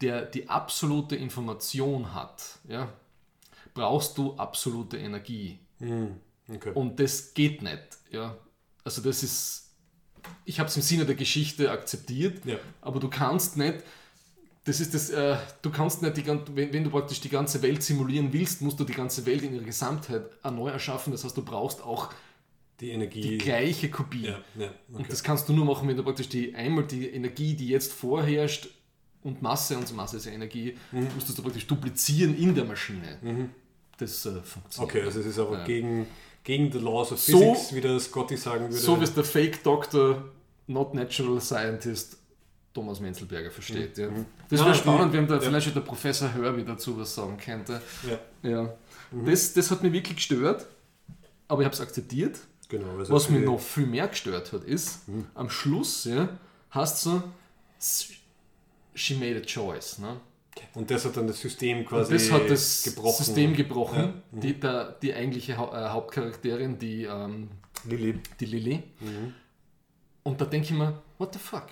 der 0.00 0.22
die 0.22 0.48
absolute 0.48 1.16
Information 1.16 2.14
hat, 2.14 2.58
ja, 2.68 2.88
brauchst 3.74 4.16
du 4.18 4.34
absolute 4.36 4.96
Energie. 4.98 5.58
Okay. 6.48 6.72
Und 6.74 6.98
das 7.00 7.34
geht 7.34 7.62
nicht. 7.62 7.98
Ja. 8.10 8.36
Also 8.84 9.02
das 9.02 9.22
ist, 9.22 9.70
ich 10.44 10.58
habe 10.58 10.68
es 10.68 10.76
im 10.76 10.82
Sinne 10.82 11.04
der 11.06 11.14
Geschichte 11.16 11.70
akzeptiert, 11.70 12.44
Ja. 12.44 12.56
aber 12.80 13.00
du 13.00 13.08
kannst 13.08 13.56
nicht, 13.56 13.82
das 14.64 14.80
ist 14.80 14.94
das, 14.94 15.10
äh, 15.10 15.36
du 15.62 15.70
kannst 15.70 16.00
nicht, 16.02 16.16
die, 16.16 16.26
wenn, 16.26 16.72
wenn 16.72 16.84
du 16.84 16.90
praktisch 16.90 17.20
die 17.20 17.28
ganze 17.28 17.60
Welt 17.62 17.82
simulieren 17.82 18.32
willst, 18.32 18.62
musst 18.62 18.80
du 18.80 18.84
die 18.84 18.94
ganze 18.94 19.24
Welt 19.26 19.42
in 19.42 19.54
ihrer 19.54 19.64
Gesamtheit 19.64 20.22
neu 20.50 20.70
erschaffen. 20.70 21.12
Das 21.12 21.22
heißt, 21.24 21.36
du 21.36 21.42
brauchst 21.44 21.82
auch 21.82 22.10
Die 22.80 22.90
Energie. 22.90 23.20
die 23.20 23.38
gleiche 23.38 23.90
Kopie. 23.90 24.24
ja, 24.26 24.38
ja, 24.56 24.66
okay. 24.66 24.74
Und 24.92 25.12
das 25.12 25.22
kannst 25.22 25.48
du 25.48 25.52
nur 25.52 25.64
machen, 25.66 25.86
wenn 25.88 25.96
du 25.96 26.02
praktisch 26.02 26.28
die 26.30 26.54
einmal 26.54 26.84
die 26.84 27.06
Energie, 27.08 27.54
die 27.54 27.68
jetzt 27.68 27.92
vorherrscht, 27.92 28.68
und 29.22 29.40
Masse, 29.40 29.76
und 29.78 29.94
Masse 29.96 30.18
ist 30.18 30.26
ja 30.26 30.32
Energie, 30.32 30.76
Mhm. 30.92 31.08
musst 31.14 31.38
du 31.38 31.42
praktisch 31.42 31.66
duplizieren 31.66 32.36
in 32.36 32.54
der 32.54 32.64
Maschine. 32.66 33.48
Das 33.98 34.26
äh, 34.26 34.40
funktioniert. 34.42 34.94
okay, 34.96 35.02
also 35.06 35.20
es 35.20 35.26
ist 35.26 35.38
aber 35.38 35.58
Ja. 35.58 35.64
gegen, 35.64 36.06
gegen 36.42 36.70
the 36.72 36.78
laws 36.78 37.10
of 37.12 37.20
So- 37.20 37.38
physics, 37.38 37.74
wie 37.74 37.80
der 37.80 37.98
Scotty 38.00 38.36
sagen 38.36 38.64
würde. 38.64 38.74
So 38.76 38.98
wie 39.00 39.04
es 39.04 39.14
der 39.14 39.24
Fake 39.24 39.62
Doctor, 39.62 40.24
not 40.66 40.92
natural 40.94 41.40
scientist 41.40 42.18
Thomas 42.74 43.00
Menzelberger 43.00 43.50
versteht. 43.50 43.96
Ja. 43.96 44.08
Das 44.50 44.60
Ja, 44.60 44.66
wäre 44.66 44.74
spannend, 44.74 45.12
wenn 45.14 45.26
da 45.26 45.34
ja. 45.36 45.40
vielleicht 45.40 45.74
der 45.74 45.80
Professor 45.80 46.28
Herbie 46.28 46.64
dazu 46.64 46.98
was 46.98 47.14
sagen 47.14 47.36
könnte. 47.38 47.80
ja, 48.42 48.50
Ja. 48.50 48.74
Das, 49.24 49.52
das 49.54 49.70
hat 49.70 49.82
mich 49.82 49.92
wirklich 49.92 50.16
gestört, 50.16 50.66
aber 51.48 51.62
ich 51.62 51.66
habe 51.66 51.74
es 51.74 51.80
akzeptiert. 51.80 52.36
genau. 52.68 52.86
Was 52.98 53.30
mich 53.30 53.44
noch 53.44 53.60
viel 53.60 53.86
mehr 53.86 54.08
gestört 54.08 54.52
hat, 54.52 54.64
ist, 54.64 55.02
am 55.34 55.48
Schluss 55.48 56.04
ja, 56.04 56.28
hast 56.70 57.06
du 57.06 57.22
She 58.96 59.14
made 59.14 59.36
a 59.36 59.40
choice. 59.40 59.98
Ne? 59.98 60.20
Und 60.74 60.90
das 60.90 61.04
hat 61.04 61.16
dann 61.16 61.26
das 61.26 61.40
System 61.40 61.84
quasi 61.84 62.12
Das 62.12 62.30
hat 62.30 62.48
das 62.48 62.82
gebrochen. 62.84 63.24
System 63.24 63.54
gebrochen. 63.54 64.22
Die, 64.32 64.58
der, 64.58 64.92
die 65.02 65.12
eigentliche 65.14 65.56
Hau- 65.56 65.72
äh, 65.74 65.88
Hauptcharakterin, 65.88 66.78
die, 66.78 67.04
ähm, 67.04 67.48
Lilly. 67.88 68.20
die 68.40 68.46
Lilly. 68.46 68.82
Und 70.22 70.40
da 70.40 70.44
denke 70.44 70.66
ich 70.66 70.72
mir, 70.72 71.00
what 71.18 71.32
the 71.34 71.38
fuck? 71.40 71.66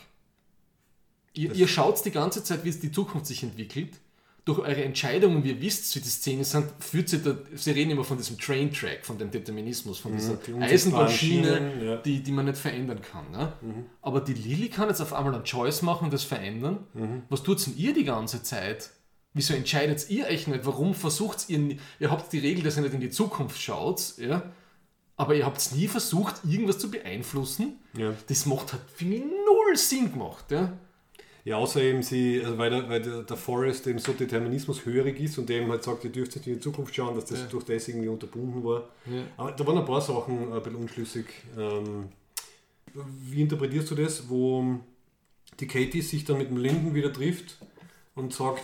Ihr, 1.34 1.54
ihr 1.54 1.68
schaut 1.68 2.04
die 2.04 2.10
ganze 2.10 2.44
Zeit, 2.44 2.64
wie 2.64 2.68
es 2.68 2.80
die 2.80 2.92
Zukunft 2.92 3.26
sich 3.26 3.42
entwickelt. 3.42 3.98
Durch 4.44 4.58
eure 4.58 4.82
Entscheidungen, 4.82 5.44
wie 5.44 5.50
ihr 5.50 5.60
wisst, 5.60 5.94
wie 5.94 6.00
die 6.00 6.08
Szene 6.08 6.44
sind, 6.44 6.66
führt 6.80 7.08
sie 7.08 7.22
da, 7.22 7.36
sie 7.54 7.70
reden 7.70 7.92
immer 7.92 8.02
von 8.02 8.16
diesem 8.16 8.38
Train-Track, 8.38 9.06
von 9.06 9.16
dem 9.16 9.30
Determinismus, 9.30 10.00
von 10.00 10.12
dieser 10.16 10.32
Mhm, 10.32 10.38
die 10.46 10.52
unsichtbaren 10.54 11.06
Eisenbahnschiene, 11.06 11.84
ja. 11.84 11.96
die, 11.98 12.22
die 12.24 12.32
man 12.32 12.46
nicht 12.46 12.58
verändern 12.58 13.00
kann. 13.02 13.30
Ne? 13.30 13.52
Mhm. 13.60 13.86
Aber 14.00 14.20
die 14.20 14.34
Lilly 14.34 14.68
kann 14.68 14.88
jetzt 14.88 15.00
auf 15.00 15.12
einmal 15.12 15.32
einen 15.34 15.44
Choice 15.44 15.82
machen 15.82 16.06
und 16.06 16.12
das 16.12 16.24
verändern. 16.24 16.86
Mhm. 16.92 17.22
Was 17.28 17.44
tut 17.44 17.64
denn 17.64 17.76
ihr 17.76 17.94
die 17.94 18.02
ganze 18.04 18.42
Zeit? 18.42 18.90
Wieso 19.32 19.54
entscheidet 19.54 20.10
ihr 20.10 20.26
euch 20.26 20.48
nicht? 20.48 20.66
Warum 20.66 20.94
versucht 20.94 21.48
ihr, 21.48 21.76
ihr 22.00 22.10
habt 22.10 22.32
die 22.32 22.40
Regel, 22.40 22.64
dass 22.64 22.76
ihr 22.76 22.82
nicht 22.82 22.94
in 22.94 23.00
die 23.00 23.10
Zukunft 23.10 23.60
schaut, 23.62 24.14
ja? 24.18 24.52
aber 25.16 25.36
ihr 25.36 25.46
habt 25.46 25.72
nie 25.72 25.86
versucht, 25.86 26.44
irgendwas 26.44 26.78
zu 26.80 26.90
beeinflussen? 26.90 27.78
Ja. 27.96 28.12
Das 28.26 28.44
macht 28.46 28.72
halt, 28.72 28.82
finde 28.94 29.16
ich, 29.16 29.22
null 29.22 29.76
Sinn 29.76 30.10
gemacht. 30.12 30.50
Ja? 30.50 30.72
Ja, 31.44 31.56
außer 31.56 31.82
eben 31.82 32.02
sie, 32.02 32.40
also 32.44 32.56
weil, 32.56 32.70
der, 32.70 32.88
weil 32.88 33.02
der, 33.02 33.22
der 33.24 33.36
Forest 33.36 33.86
eben 33.88 33.98
so 33.98 34.12
determinismushörig 34.12 35.18
ist 35.20 35.38
und 35.38 35.50
eben 35.50 35.68
halt 35.70 35.82
sagt, 35.82 36.04
ihr 36.04 36.10
dürft 36.12 36.36
nicht 36.36 36.46
in 36.46 36.54
die 36.54 36.60
Zukunft 36.60 36.94
schauen, 36.94 37.16
dass 37.16 37.24
das 37.24 37.40
Ja. 37.40 37.46
durch 37.46 37.64
das 37.64 37.88
irgendwie 37.88 38.08
unterbunden 38.08 38.62
war. 38.62 38.88
Ja. 39.06 39.22
Aber 39.36 39.50
da 39.52 39.66
waren 39.66 39.78
ein 39.78 39.84
paar 39.84 40.00
Sachen 40.00 40.52
ein 40.52 40.62
bisschen 40.62 40.76
unschlüssig. 40.76 41.26
Ähm, 41.58 42.10
wie 42.94 43.42
interpretierst 43.42 43.90
du 43.90 43.94
das, 43.96 44.28
wo 44.28 44.78
die 45.58 45.66
Katie 45.66 46.02
sich 46.02 46.24
dann 46.24 46.38
mit 46.38 46.48
dem 46.50 46.58
Linden 46.58 46.94
wieder 46.94 47.12
trifft 47.12 47.58
und 48.14 48.32
sagt, 48.32 48.62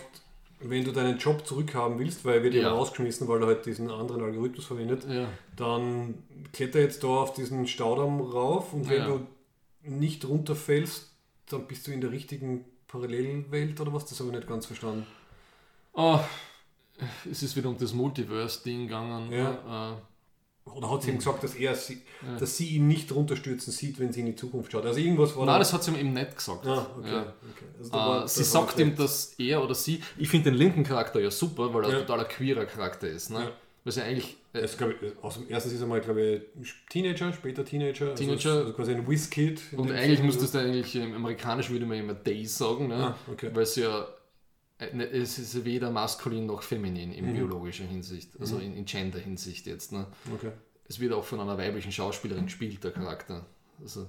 wenn 0.61 0.83
du 0.83 0.91
deinen 0.91 1.17
Job 1.17 1.45
zurückhaben 1.47 1.99
willst, 1.99 2.23
weil 2.25 2.37
er 2.37 2.43
wird 2.43 2.53
Ja. 2.55 2.71
rausgeschmissen, 2.71 3.27
weil 3.27 3.41
er 3.41 3.47
halt 3.47 3.65
diesen 3.65 3.89
anderen 3.89 4.23
Algorithmus 4.23 4.65
verwendet, 4.65 5.05
Ja. 5.09 5.27
dann 5.55 6.15
kletter 6.53 6.79
jetzt 6.79 7.03
da 7.03 7.07
auf 7.07 7.33
diesen 7.33 7.65
Staudamm 7.67 8.19
rauf 8.21 8.73
und 8.73 8.89
wenn 8.89 8.97
Ja. 8.99 9.07
du 9.07 9.19
nicht 9.83 10.27
runterfällst, 10.27 11.11
dann 11.51 11.67
bist 11.67 11.87
du 11.87 11.91
in 11.91 12.01
der 12.01 12.11
richtigen 12.11 12.65
Parallelwelt 12.87 13.79
oder 13.81 13.93
was? 13.93 14.05
Das 14.05 14.19
habe 14.19 14.29
ich 14.29 14.35
nicht 14.35 14.47
ganz 14.47 14.65
verstanden. 14.65 15.05
Oh, 15.93 16.19
es 17.29 17.43
ist 17.43 17.55
wieder 17.55 17.69
um 17.69 17.77
das 17.77 17.93
Multiverse-Ding 17.93 18.83
gegangen. 18.87 19.31
Ja. 19.31 19.51
ne? 19.91 19.97
Oder 20.65 20.91
hat 20.91 21.01
sie 21.01 21.09
ihm 21.09 21.13
Hm. 21.13 21.17
gesagt, 21.19 21.43
dass, 21.43 21.55
er 21.55 21.73
sie, 21.73 22.01
dass 22.37 22.55
sie 22.57 22.75
ihn 22.75 22.87
nicht 22.87 23.11
runterstürzen 23.11 23.73
sieht, 23.73 23.99
wenn 23.99 24.13
sie 24.13 24.19
in 24.19 24.27
die 24.27 24.35
Zukunft 24.35 24.71
schaut? 24.71 24.85
Also 24.85 24.99
irgendwas 24.99 25.35
war 25.35 25.43
Äh, 25.43 25.45
Nein, 25.47 25.53
da- 25.55 25.59
das 25.59 25.73
hat 25.73 25.83
sie 25.83 25.91
ihm 25.91 25.97
eben 25.97 26.13
nicht 26.13 26.35
gesagt. 26.35 26.65
Ah, 26.67 26.85
okay. 26.95 27.11
Ja. 27.11 27.21
okay. 27.21 27.65
Also 27.79 27.91
da 27.91 27.97
war- 27.97 28.23
Äh, 28.25 28.27
sie 28.27 28.43
sagt 28.43 28.77
ihm, 28.79 28.95
dass 28.95 29.33
er 29.39 29.63
oder 29.63 29.73
sie, 29.73 30.03
ich 30.17 30.29
finde 30.29 30.51
den 30.51 30.59
linken 30.59 30.83
Charakter 30.83 31.19
ja 31.19 31.31
super, 31.31 31.73
weil 31.73 31.85
er 31.85 31.89
Ja. 31.89 31.95
ein 31.97 32.01
totaler 32.05 32.25
queerer 32.25 32.65
Charakter 32.65 33.07
ist. 33.07 33.31
Ne? 33.31 33.45
Ja. 33.45 33.51
Was 33.83 33.95
ja 33.95 34.03
eigentlich, 34.03 34.33
äh, 34.33 34.35
Es, 34.51 34.77
glaub 34.77 34.91
aus 35.21 35.35
dem 35.35 35.47
ersten 35.47 35.69
ist 35.71 35.79
er 35.81 35.87
mal, 35.87 36.01
glaube 36.01 36.41
ich, 36.61 36.73
Teenager, 36.89 37.31
später 37.33 37.63
Teenager. 37.63 38.15
Teenager. 38.15 38.49
Also, 38.49 38.59
also 38.61 38.73
quasi 38.73 38.93
ein 38.93 39.07
Whiz-Kid. 39.07 39.61
in 39.71 39.79
und 39.79 39.91
eigentlich 39.91 40.17
Sinne. 40.17 40.25
müsstest 40.25 40.55
du 40.55 40.59
eigentlich 40.59 40.95
im 40.95 41.13
Amerikanischen 41.13 41.73
würde 41.73 41.85
man 41.85 41.97
immer 41.99 42.23
they 42.23 42.45
sagen, 42.45 42.87
ne? 42.87 42.95
Ah, 42.95 43.15
okay. 43.31 43.51
weil 43.53 43.63
es 43.63 43.75
ja 43.75 44.07
äh, 44.79 44.95
ne, 44.95 45.05
es 45.07 45.37
ist 45.37 45.63
weder 45.65 45.91
maskulin 45.91 46.47
noch 46.47 46.63
feminin 46.63 47.09
Mhm. 47.09 47.15
in 47.15 47.33
biologischer 47.35 47.83
Hinsicht, 47.83 48.31
also 48.39 48.57
in, 48.57 48.75
in 48.75 48.85
Gender-Hinsicht 48.85 49.67
jetzt. 49.67 49.91
Ne? 49.91 50.07
Okay. 50.33 50.51
Es 50.87 50.99
wird 50.99 51.13
auch 51.13 51.23
von 51.23 51.39
einer 51.39 51.57
weiblichen 51.57 51.91
Schauspielerin 51.91 52.45
gespielt, 52.45 52.83
der 52.83 52.91
Charakter. 52.91 53.45
Also 53.81 54.07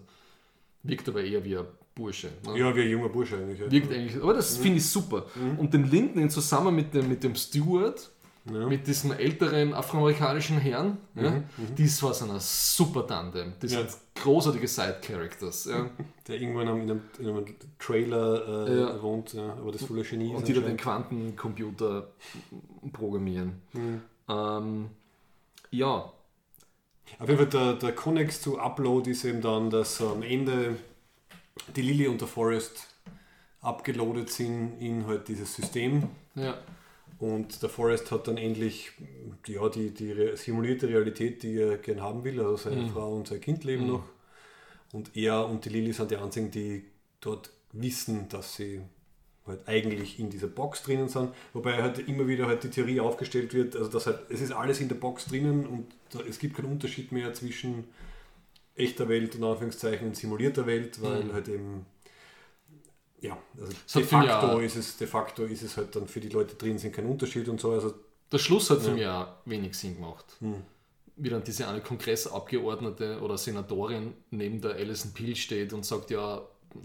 wirkt 0.84 1.06
aber 1.10 1.22
eher 1.22 1.44
wie 1.44 1.58
ein 1.58 1.66
Bursche. 1.94 2.28
Ne? 2.46 2.58
Ja, 2.58 2.74
wie 2.74 2.80
ein 2.82 2.88
junger 2.90 3.10
Bursche 3.10 3.36
eigentlich. 3.36 3.60
Ja. 3.60 3.70
Wirkt 3.70 3.92
eigentlich, 3.92 4.22
aber 4.22 4.32
das 4.34 4.56
finde 4.56 4.78
ich 4.78 4.88
super. 4.88 5.26
Und 5.58 5.74
den 5.74 5.90
Linden 5.90 6.18
in 6.20 6.30
zusammen 6.30 6.74
mit 6.74 6.94
dem, 6.94 7.08
mit 7.08 7.22
dem 7.22 7.34
Stewart, 7.34 8.10
mit 8.44 8.86
diesem 8.86 9.12
älteren 9.12 9.74
afroamerikanischen 9.74 10.58
Herrn, 10.58 10.96
ja, 11.14 11.42
das 11.76 12.02
war 12.02 12.14
so 12.14 12.24
eine 12.24 12.40
super 12.40 13.06
Tandem. 13.06 13.52
Die 13.62 13.66
Ja. 13.66 13.80
sind 13.80 13.96
großartige 14.14 14.66
Side-Characters. 14.66 15.66
Ja. 15.66 15.90
Der 16.26 16.40
irgendwann 16.40 16.68
in 16.68 16.90
einem, 16.90 17.00
in 17.18 17.28
einem 17.28 17.44
Trailer 17.78 18.66
äh, 18.68 18.80
Ja. 18.80 19.02
wohnt, 19.02 19.32
ja, 19.34 19.52
aber 19.52 19.72
das 19.72 19.84
voller 19.84 20.02
Genie 20.04 20.34
Und 20.34 20.46
die 20.48 20.52
da 20.54 20.60
den. 20.60 20.76
Quantencomputer 20.76 22.08
programmieren. 22.92 23.60
Ähm, 24.28 24.90
ja, 25.70 26.12
Auf 27.18 27.28
jeden 27.28 27.36
Fall 27.36 27.46
der, 27.48 27.72
der 27.74 27.92
Connex 27.94 28.40
zu 28.40 28.58
Upload 28.58 29.10
ist 29.10 29.24
eben 29.24 29.40
dann, 29.40 29.68
dass 29.70 30.00
am 30.00 30.22
Ende 30.22 30.76
die 31.76 31.82
Lily 31.82 32.06
und 32.08 32.20
der 32.20 32.28
Forest 32.28 32.86
abgeloadet 33.60 34.30
sind 34.30 34.78
in 34.80 35.06
halt 35.06 35.28
dieses 35.28 35.54
System 35.54 36.04
ja, 36.34 36.54
und 37.20 37.62
der 37.62 37.68
Forest 37.68 38.10
hat 38.10 38.28
dann 38.28 38.38
endlich 38.38 38.92
ja, 39.46 39.68
die, 39.68 39.92
die 39.92 40.36
simulierte 40.36 40.88
Realität, 40.88 41.42
die 41.42 41.58
er 41.58 41.76
gern 41.76 42.00
haben 42.00 42.24
will, 42.24 42.40
also 42.40 42.56
seine 42.56 42.88
Frau 42.88 43.14
und 43.14 43.28
sein 43.28 43.42
Kind 43.42 43.62
leben 43.64 43.86
noch. 43.86 44.04
Und 44.92 45.14
er 45.14 45.46
und 45.46 45.64
die 45.64 45.68
Lily 45.68 45.92
sind 45.92 46.10
die 46.10 46.16
einzigen, 46.16 46.50
die 46.50 46.84
dort 47.20 47.50
wissen, 47.72 48.28
dass 48.30 48.56
sie 48.56 48.80
halt 49.46 49.68
eigentlich 49.68 50.18
in 50.18 50.30
dieser 50.30 50.46
Box 50.46 50.82
drinnen 50.82 51.08
sind, 51.08 51.34
wobei 51.52 51.82
halt 51.82 51.98
immer 52.08 52.26
wieder 52.26 52.46
halt 52.46 52.64
die 52.64 52.70
Theorie 52.70 53.00
aufgestellt 53.00 53.52
wird, 53.52 53.76
also 53.76 53.90
dass 53.90 54.06
halt, 54.06 54.20
es 54.30 54.40
ist 54.40 54.52
alles 54.52 54.80
in 54.80 54.88
der 54.88 54.96
Box 54.96 55.26
drinnen 55.26 55.66
und 55.66 55.88
da, 56.12 56.20
es 56.20 56.38
gibt 56.38 56.56
keinen 56.56 56.72
Unterschied 56.72 57.12
mehr 57.12 57.34
zwischen 57.34 57.84
echter 58.76 59.08
Welt 59.10 59.36
und 59.36 59.44
Anführungszeichen 59.44 60.08
und 60.08 60.16
simulierter 60.16 60.66
Welt, 60.66 61.02
weil 61.02 61.32
halt 61.34 61.48
eben 61.48 61.84
ja, 63.20 63.36
also 63.60 64.00
de 64.00 64.06
facto, 64.06 64.46
auch- 64.46 64.60
ist 64.60 64.76
es, 64.76 64.96
de 64.96 65.06
facto 65.06 65.44
ist 65.44 65.62
es 65.62 65.76
halt 65.76 65.94
dann 65.94 66.06
für 66.08 66.20
die 66.20 66.28
Leute 66.28 66.54
drin 66.54 66.78
sind 66.78 66.92
kein 66.94 67.06
Unterschied 67.06 67.48
und 67.48 67.60
so, 67.60 67.72
also 67.72 67.94
der 68.32 68.38
Schluss 68.38 68.70
hat 68.70 68.80
für 68.80 68.92
mich 68.92 69.06
auch 69.06 69.26
wenig 69.44 69.74
Sinn 69.76 69.96
gemacht. 69.96 70.24
Hm. 70.40 70.62
Wie 71.16 71.28
dann 71.28 71.42
diese 71.44 71.66
eine 71.68 71.80
Kongressabgeordnete 71.80 73.20
oder 73.20 73.36
Senatorin 73.36 74.14
neben 74.30 74.60
der 74.60 74.76
Alison 74.76 75.12
Peel 75.12 75.36
steht 75.36 75.72
und 75.72 75.84
sagt, 75.84 76.10
ja, 76.10 76.42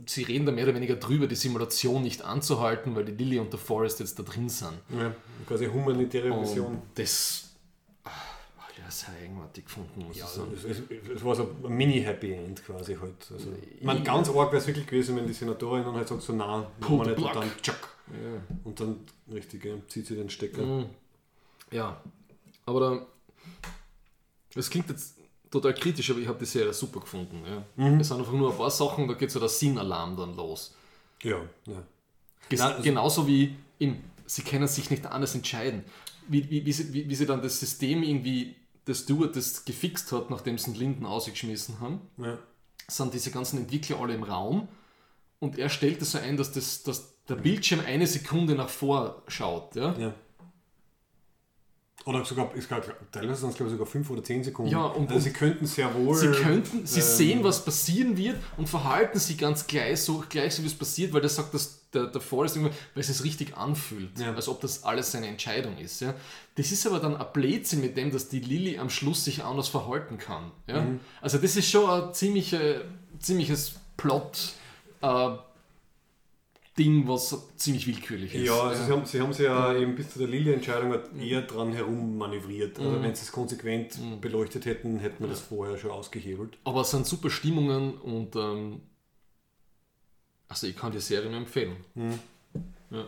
sie 0.08 0.24
reden 0.24 0.46
da 0.46 0.52
mehr 0.52 0.66
oder 0.66 0.76
weniger 0.76 0.96
drüber, 0.96 1.28
die 1.28 1.36
Simulation 1.36 2.02
nicht 2.02 2.24
anzuhalten, 2.24 2.96
weil 2.96 3.06
die 3.06 3.12
Lily 3.24 3.40
und 3.40 3.54
der 3.54 3.60
Forest 3.60 4.00
jetzt 4.00 4.18
da 4.20 4.24
drin 4.24 4.50
sind. 4.50 4.74
ja, 4.90 5.14
quasi 5.48 5.68
humanitäre 5.68 6.36
Mission. 6.38 6.66
Und 6.66 6.82
das 6.96 7.45
ja 8.86 8.92
sehr 8.92 9.14
eigenartig 9.24 9.66
gefunden, 9.66 10.06
muss 10.08 10.18
Ja, 10.18 10.26
ich 10.26 10.32
sagen. 10.32 10.52
es, 10.56 10.64
es, 10.64 11.10
es 11.16 11.24
war 11.24 11.36
so 11.36 11.50
ein 11.64 11.76
Mini-Happy 11.76 12.34
End 12.34 12.64
quasi 12.66 12.96
halt. 12.96 13.14
Also, 13.32 13.50
man, 13.82 14.04
ganz 14.04 14.30
arg 14.30 14.52
wäre 14.52 14.58
es 14.58 14.68
wirklich 14.68 14.88
gewesen, 14.88 15.16
wenn 15.16 15.28
die 15.28 15.34
Senatorin 15.34 15.84
dann 15.84 15.96
halt 15.96 16.08
sagt 16.08 16.22
so, 16.22 16.34
Pull 16.34 16.38
machen 16.38 16.70
wir 16.82 17.06
nicht 17.16 17.18
und 17.26 17.36
dann 17.36 17.52
tschack. 17.62 17.90
Und 18.64 18.80
dann 18.80 19.00
richtig, 19.32 19.66
ja, 19.66 19.74
zieht 19.88 20.06
sie 20.08 20.16
den 20.16 20.30
Stecker. 20.30 20.62
Mhm. 20.64 20.86
Ja, 21.72 22.00
aber 22.66 22.80
da, 22.80 23.06
das 24.54 24.70
klingt 24.70 24.90
jetzt 24.90 25.18
total 25.52 25.74
kritisch, 25.74 26.10
aber 26.12 26.20
ich 26.20 26.28
habe 26.28 26.40
die 26.40 26.46
Serie 26.46 26.74
super 26.74 27.00
gefunden. 27.00 27.42
Ja. 27.46 27.64
Mhm. 27.90 28.00
Es 28.00 28.08
sind 28.10 28.20
einfach 28.20 28.34
nur 28.34 28.52
ein 28.52 28.58
paar 28.58 28.70
Sachen, 28.72 29.08
da 29.08 29.14
geht 29.16 29.32
so 29.32 29.40
der 29.40 29.50
Sinnalarm 29.50 30.16
dann 30.16 30.36
los. 30.36 30.76
Ja, 31.24 31.38
ja. 31.66 31.84
Ges 32.50 32.60
Na, 32.60 32.68
also- 32.72 32.84
genauso 32.84 33.28
wie 33.28 33.56
im, 33.80 33.98
sie 34.26 34.44
können 34.44 34.68
sich 34.68 34.90
nicht 34.90 35.06
anders 35.06 35.34
entscheiden. 35.36 35.84
Wie, 36.28 36.50
wie, 36.50 36.66
wie, 36.66 36.72
sie, 36.72 36.92
wie, 36.94 37.08
wie 37.10 37.16
sie 37.16 37.26
dann 37.26 37.42
das 37.42 37.60
System 37.60 38.02
irgendwie, 38.04 38.56
das 38.86 39.00
Steward 39.00 39.36
das 39.36 39.66
gefixt 39.66 40.12
hat, 40.12 40.30
nachdem 40.30 40.58
sie 40.58 40.72
den 40.72 40.80
Linden 40.80 41.06
ausgeschmissen 41.06 41.80
haben, 41.80 42.02
ja. 42.18 42.38
sind 42.88 43.14
diese 43.14 43.32
ganzen 43.32 43.60
Entwickler 43.60 44.00
alle 44.00 44.14
im 44.14 44.24
Raum 44.24 44.68
und 45.40 45.58
er 45.58 45.70
stellt 45.70 46.02
es 46.02 46.12
so 46.12 46.20
ein, 46.20 46.38
dass, 46.38 46.52
das, 46.52 46.84
dass 46.84 47.24
der 47.28 47.36
Bildschirm 47.36 47.82
eine 47.86 48.08
Sekunde 48.08 48.56
nach 48.56 48.70
vor 48.70 49.24
schaut. 49.28 49.76
Ja? 49.76 49.96
ja. 49.98 50.14
Oder 52.06 52.24
sogar, 52.24 52.52
es 52.56 52.68
gab, 52.70 52.86
teilweise 53.12 53.42
sind 53.42 53.50
es 53.50 53.56
glaube 53.56 53.72
ich 53.72 53.78
sogar 53.78 53.88
5 53.88 54.10
oder 54.12 54.24
10 54.24 54.44
Sekunden. 54.44 54.72
Ja, 54.72 54.84
und- 54.86 55.10
also 55.10 55.20
sie 55.24 55.34
könnten 55.34 55.66
sehr 55.66 55.92
wohl. 55.96 56.16
Sie 56.16 56.28
könnten, 56.32 56.86
sie 56.86 57.00
ähm, 57.00 57.06
sehen, 57.06 57.44
was 57.44 57.66
passieren 57.66 58.16
wird 58.16 58.38
und 58.58 58.70
verhalten 58.70 59.18
sich 59.18 59.38
ganz 59.40 59.66
gleich 59.66 60.02
so, 60.02 60.24
gleich 60.30 60.54
so 60.54 60.62
wie 60.62 60.68
es 60.68 60.76
passiert, 60.76 61.14
weil 61.14 61.22
das 61.22 61.36
sagt, 61.36 61.54
dass 61.56 61.82
der, 61.94 62.06
der 62.08 62.22
irgendwie, 62.32 62.66
weil 62.94 63.02
es 63.02 63.08
sich 63.08 63.24
richtig 63.24 63.58
anfühlt, 63.58 64.20
Ja. 64.20 64.34
als 64.36 64.48
ob 64.48 64.62
das 64.62 64.84
alles 64.84 65.12
seine 65.14 65.28
Entscheidung 65.28 65.78
ist. 65.80 66.02
Ja. 66.02 66.14
Das 66.56 66.72
ist 66.72 66.86
aber 66.86 67.00
dann 67.00 67.16
ein 67.18 67.26
Blödsinn 67.34 67.82
mit 67.82 67.98
dem, 67.98 68.12
dass 68.12 68.30
die 68.30 68.40
Lilly 68.42 68.78
am 68.78 68.90
Schluss 68.92 69.26
sich 69.26 69.44
anders 69.44 69.68
verhalten 69.70 70.18
kann. 70.20 70.52
Ja. 70.68 70.82
Mhm. 70.82 71.00
Also 71.22 71.40
das 71.40 71.56
ist 71.56 71.70
schon 71.72 71.90
ein 71.90 72.14
ziemliche, 72.14 72.86
ziemliches 73.20 73.76
Plot. 73.98 74.54
Äh, 75.02 75.30
Ding, 76.78 77.08
was 77.08 77.36
ziemlich 77.56 77.88
willkürlich 77.88 78.36
ist. 78.36 78.48
Ja, 78.48 78.64
also 78.64 78.84
Sie, 78.84 78.92
haben, 78.92 79.06
sie 79.06 79.22
haben 79.22 79.32
sich 79.32 79.46
ja 79.46 79.74
eben 79.74 79.96
bis 79.96 80.12
zu 80.12 80.20
der 80.20 80.28
Lilly-Entscheidung 80.28 80.92
halt 80.92 81.10
eher 81.18 81.42
dran 81.42 81.72
herum 81.72 82.18
manövriert. 82.18 82.78
Also 82.80 83.02
wenn 83.02 83.16
sie 83.16 83.22
es 83.24 83.32
konsequent 83.32 83.98
beleuchtet 84.20 84.66
hätten, 84.66 85.00
hätten 85.00 85.24
wir 85.24 85.30
das 85.30 85.40
vorher 85.40 85.78
schon 85.78 85.92
ausgehebelt. 85.92 86.58
Aber 86.66 86.82
es 86.82 86.92
sind 86.92 87.08
super 87.08 87.30
Stimmungen 87.30 87.98
und 87.98 88.36
ähm, 88.36 88.82
also 90.50 90.68
ich 90.68 90.76
kann 90.76 90.92
die 90.92 91.00
Serie 91.00 91.30
nur 91.30 91.40
empfehlen. 91.40 91.78
Ja. 92.92 93.08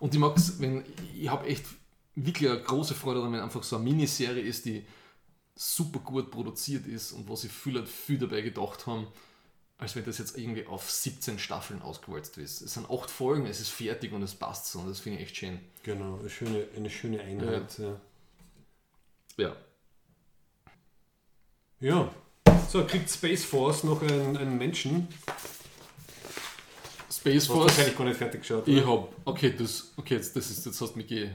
Und 0.00 0.14
ich 0.14 0.20
mag 0.20 0.36
es, 0.36 0.60
wenn 0.60 0.84
ich 1.16 1.28
habe 1.28 1.46
echt 1.46 1.64
wirklich 2.16 2.50
eine 2.50 2.60
große 2.60 2.94
Freude 2.94 3.20
daran, 3.20 3.32
wenn 3.32 3.40
einfach 3.40 3.62
so 3.62 3.76
eine 3.76 3.84
Miniserie 3.84 4.42
ist, 4.42 4.64
die 4.64 4.84
super 5.54 6.00
gut 6.00 6.30
produziert 6.30 6.86
ist 6.86 7.12
und 7.12 7.28
wo 7.28 7.36
sie 7.36 7.48
viel, 7.48 7.86
viel 7.86 8.18
dabei 8.18 8.40
gedacht 8.40 8.86
haben, 8.86 9.06
als 9.82 9.96
wenn 9.96 10.04
das 10.04 10.18
jetzt 10.18 10.38
irgendwie 10.38 10.66
auf 10.66 10.90
17 10.90 11.38
Staffeln 11.38 11.82
ausgewalzt 11.82 12.38
ist. 12.38 12.62
Es 12.62 12.74
sind 12.74 12.88
acht 12.88 13.10
Folgen, 13.10 13.46
es 13.46 13.60
ist 13.60 13.70
fertig 13.70 14.12
und 14.12 14.22
es 14.22 14.34
passt 14.34 14.70
so 14.70 14.78
und 14.78 14.88
das 14.88 15.00
finde 15.00 15.18
ich 15.18 15.26
echt 15.26 15.36
schön. 15.36 15.58
Genau, 15.82 16.18
eine 16.18 16.30
schöne, 16.30 16.66
eine 16.76 16.88
schöne 16.88 17.20
Einheit. 17.20 17.78
Ja. 17.78 17.96
Ja. 19.36 19.56
ja. 21.80 22.14
So, 22.70 22.84
kriegt 22.84 23.10
Space 23.10 23.44
Force 23.44 23.82
noch 23.82 24.00
einen, 24.02 24.36
einen 24.36 24.56
Menschen? 24.56 25.08
Space 27.10 27.46
Du 27.46 27.54
hast 27.54 27.58
Force. 27.58 27.66
wahrscheinlich 27.66 27.98
gar 27.98 28.04
nicht 28.04 28.16
fertig 28.16 28.40
geschaut. 28.42 28.68
Ich 28.68 28.84
oder? 28.84 29.02
hab, 29.02 29.08
okay, 29.24 29.54
das, 29.56 29.92
okay, 29.96 30.14
jetzt, 30.14 30.34
das 30.36 30.50
ist, 30.50 30.64
jetzt 30.64 30.80
hast 30.80 30.92
du 30.92 30.98
mich 30.98 31.08
ge, 31.08 31.30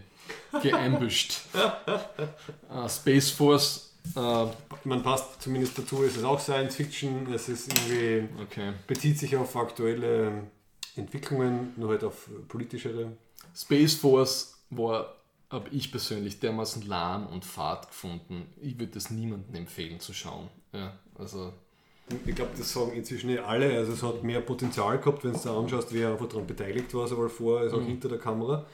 geambusht. 0.61 1.41
uh, 2.69 2.87
Space 2.89 3.29
Force, 3.29 3.86
Man 4.15 5.03
passt 5.03 5.41
zumindest 5.41 5.77
dazu, 5.77 6.03
es 6.03 6.17
ist 6.17 6.23
auch 6.23 6.39
Science 6.39 6.75
Fiction, 6.75 7.31
es 7.33 7.49
ist 7.49 7.67
irgendwie, 7.67 8.29
okay. 8.41 8.73
bezieht 8.87 9.19
sich 9.19 9.35
auf 9.35 9.55
aktuelle 9.55 10.43
Entwicklungen, 10.95 11.73
nur 11.75 11.89
halt 11.89 12.03
auf 12.03 12.29
politischere. 12.47 13.11
Space 13.55 13.95
Force 13.95 14.57
war, 14.69 15.15
habe 15.49 15.69
ich 15.71 15.91
persönlich 15.91 16.39
dermaßen 16.39 16.87
lahm 16.87 17.27
und 17.27 17.45
fad 17.45 17.87
gefunden. 17.87 18.47
Ich 18.61 18.79
würde 18.79 18.93
das 18.93 19.09
niemandem 19.09 19.55
empfehlen 19.55 19.99
zu 19.99 20.13
schauen. 20.13 20.49
Ja, 20.73 20.93
also, 21.17 21.53
Ich 22.25 22.35
glaube, 22.35 22.51
das 22.57 22.71
sagen 22.71 22.93
inzwischen 22.93 23.29
eh 23.29 23.39
alle. 23.39 23.77
Also 23.77 23.93
es 23.93 24.03
hat 24.03 24.23
mehr 24.23 24.41
Potenzial 24.41 24.97
gehabt, 24.99 25.23
wenn 25.23 25.33
du 25.33 25.39
dir 25.39 25.51
anschaust, 25.51 25.93
wer 25.93 26.11
einfach 26.11 26.27
daran 26.27 26.47
beteiligt 26.47 26.93
war, 26.93 27.07
sowohl 27.07 27.29
vor 27.29 27.59
als 27.59 27.73
auch 27.73 27.81
hinter 27.81 28.09
der 28.09 28.19
Kamera. 28.19 28.65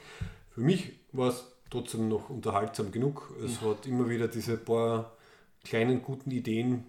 Für 0.54 0.60
mich 0.60 0.92
war 1.12 1.30
es 1.30 1.44
trotzdem 1.70 2.08
noch 2.08 2.30
unterhaltsam 2.30 2.92
genug. 2.92 3.32
Es 3.44 3.60
hat 3.60 3.86
immer 3.86 4.08
wieder 4.08 4.28
diese 4.28 4.56
paar 4.56 5.12
kleinen 5.64 6.02
guten 6.02 6.30
Ideen 6.30 6.84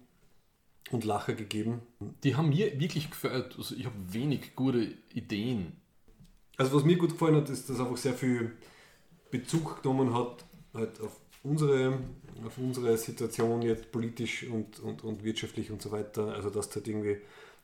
und 0.91 1.03
Lacher 1.03 1.33
gegeben. 1.33 1.81
die 2.23 2.35
haben 2.35 2.49
mir 2.49 2.79
wirklich 2.79 3.09
gefällt. 3.09 3.55
Also, 3.57 3.75
ich 3.75 3.85
habe 3.85 3.95
wenig 4.11 4.55
gute 4.55 4.93
Ideen. 5.13 5.73
Also 6.57 6.77
was 6.77 6.85
mir 6.85 6.97
gut 6.97 7.11
gefallen 7.11 7.35
hat, 7.35 7.49
ist, 7.49 7.69
dass 7.69 7.79
einfach 7.79 7.97
sehr 7.97 8.13
viel 8.13 8.53
Bezug 9.31 9.81
genommen 9.81 10.13
hat 10.13 10.45
halt 10.73 11.01
auf 11.01 11.19
unsere, 11.43 11.99
auf 12.45 12.57
unsere 12.57 12.97
Situation 12.97 13.61
jetzt 13.61 13.91
politisch 13.91 14.43
und, 14.43 14.79
und, 14.79 15.03
und 15.03 15.23
wirtschaftlich 15.23 15.71
und 15.71 15.81
so 15.81 15.91
weiter. 15.91 16.33
Also 16.33 16.49
dass 16.49 16.69
du 16.69 16.75
halt 16.75 16.87
irgendwie 16.87 17.17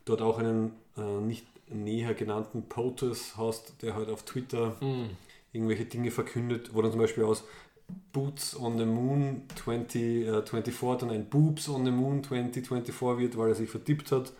dort 0.05 0.21
auch 0.21 0.38
einen 0.39 0.73
äh, 0.97 1.21
nicht 1.21 1.45
näher 1.69 2.13
genannten 2.13 2.63
POTUS 2.63 3.38
hast, 3.38 3.81
der 3.81 3.95
halt 3.95 4.09
auf 4.09 4.23
Twitter 4.23 4.75
irgendwelche 5.53 5.85
Dinge 5.85 6.11
verkündet, 6.11 6.71
wo 6.73 6.81
dann 6.81 6.91
zum 6.91 6.99
Beispiel 6.99 7.23
aus 7.23 7.45
Boots 8.13 8.59
on 8.59 8.77
the 8.77 8.85
Moon 8.85 9.43
20, 9.55 10.27
äh, 10.27 10.41
24 10.45 10.99
dann 10.99 11.09
ein 11.09 11.26
Boobs 11.30 11.69
on 11.69 11.85
the 11.85 11.91
Moon 11.91 12.23
2024 12.23 13.19
wird, 13.19 13.38
weil 13.38 13.49
er 13.49 13.55
sich 13.55 13.69
vertippt 13.69 14.11
hat. 14.11 14.34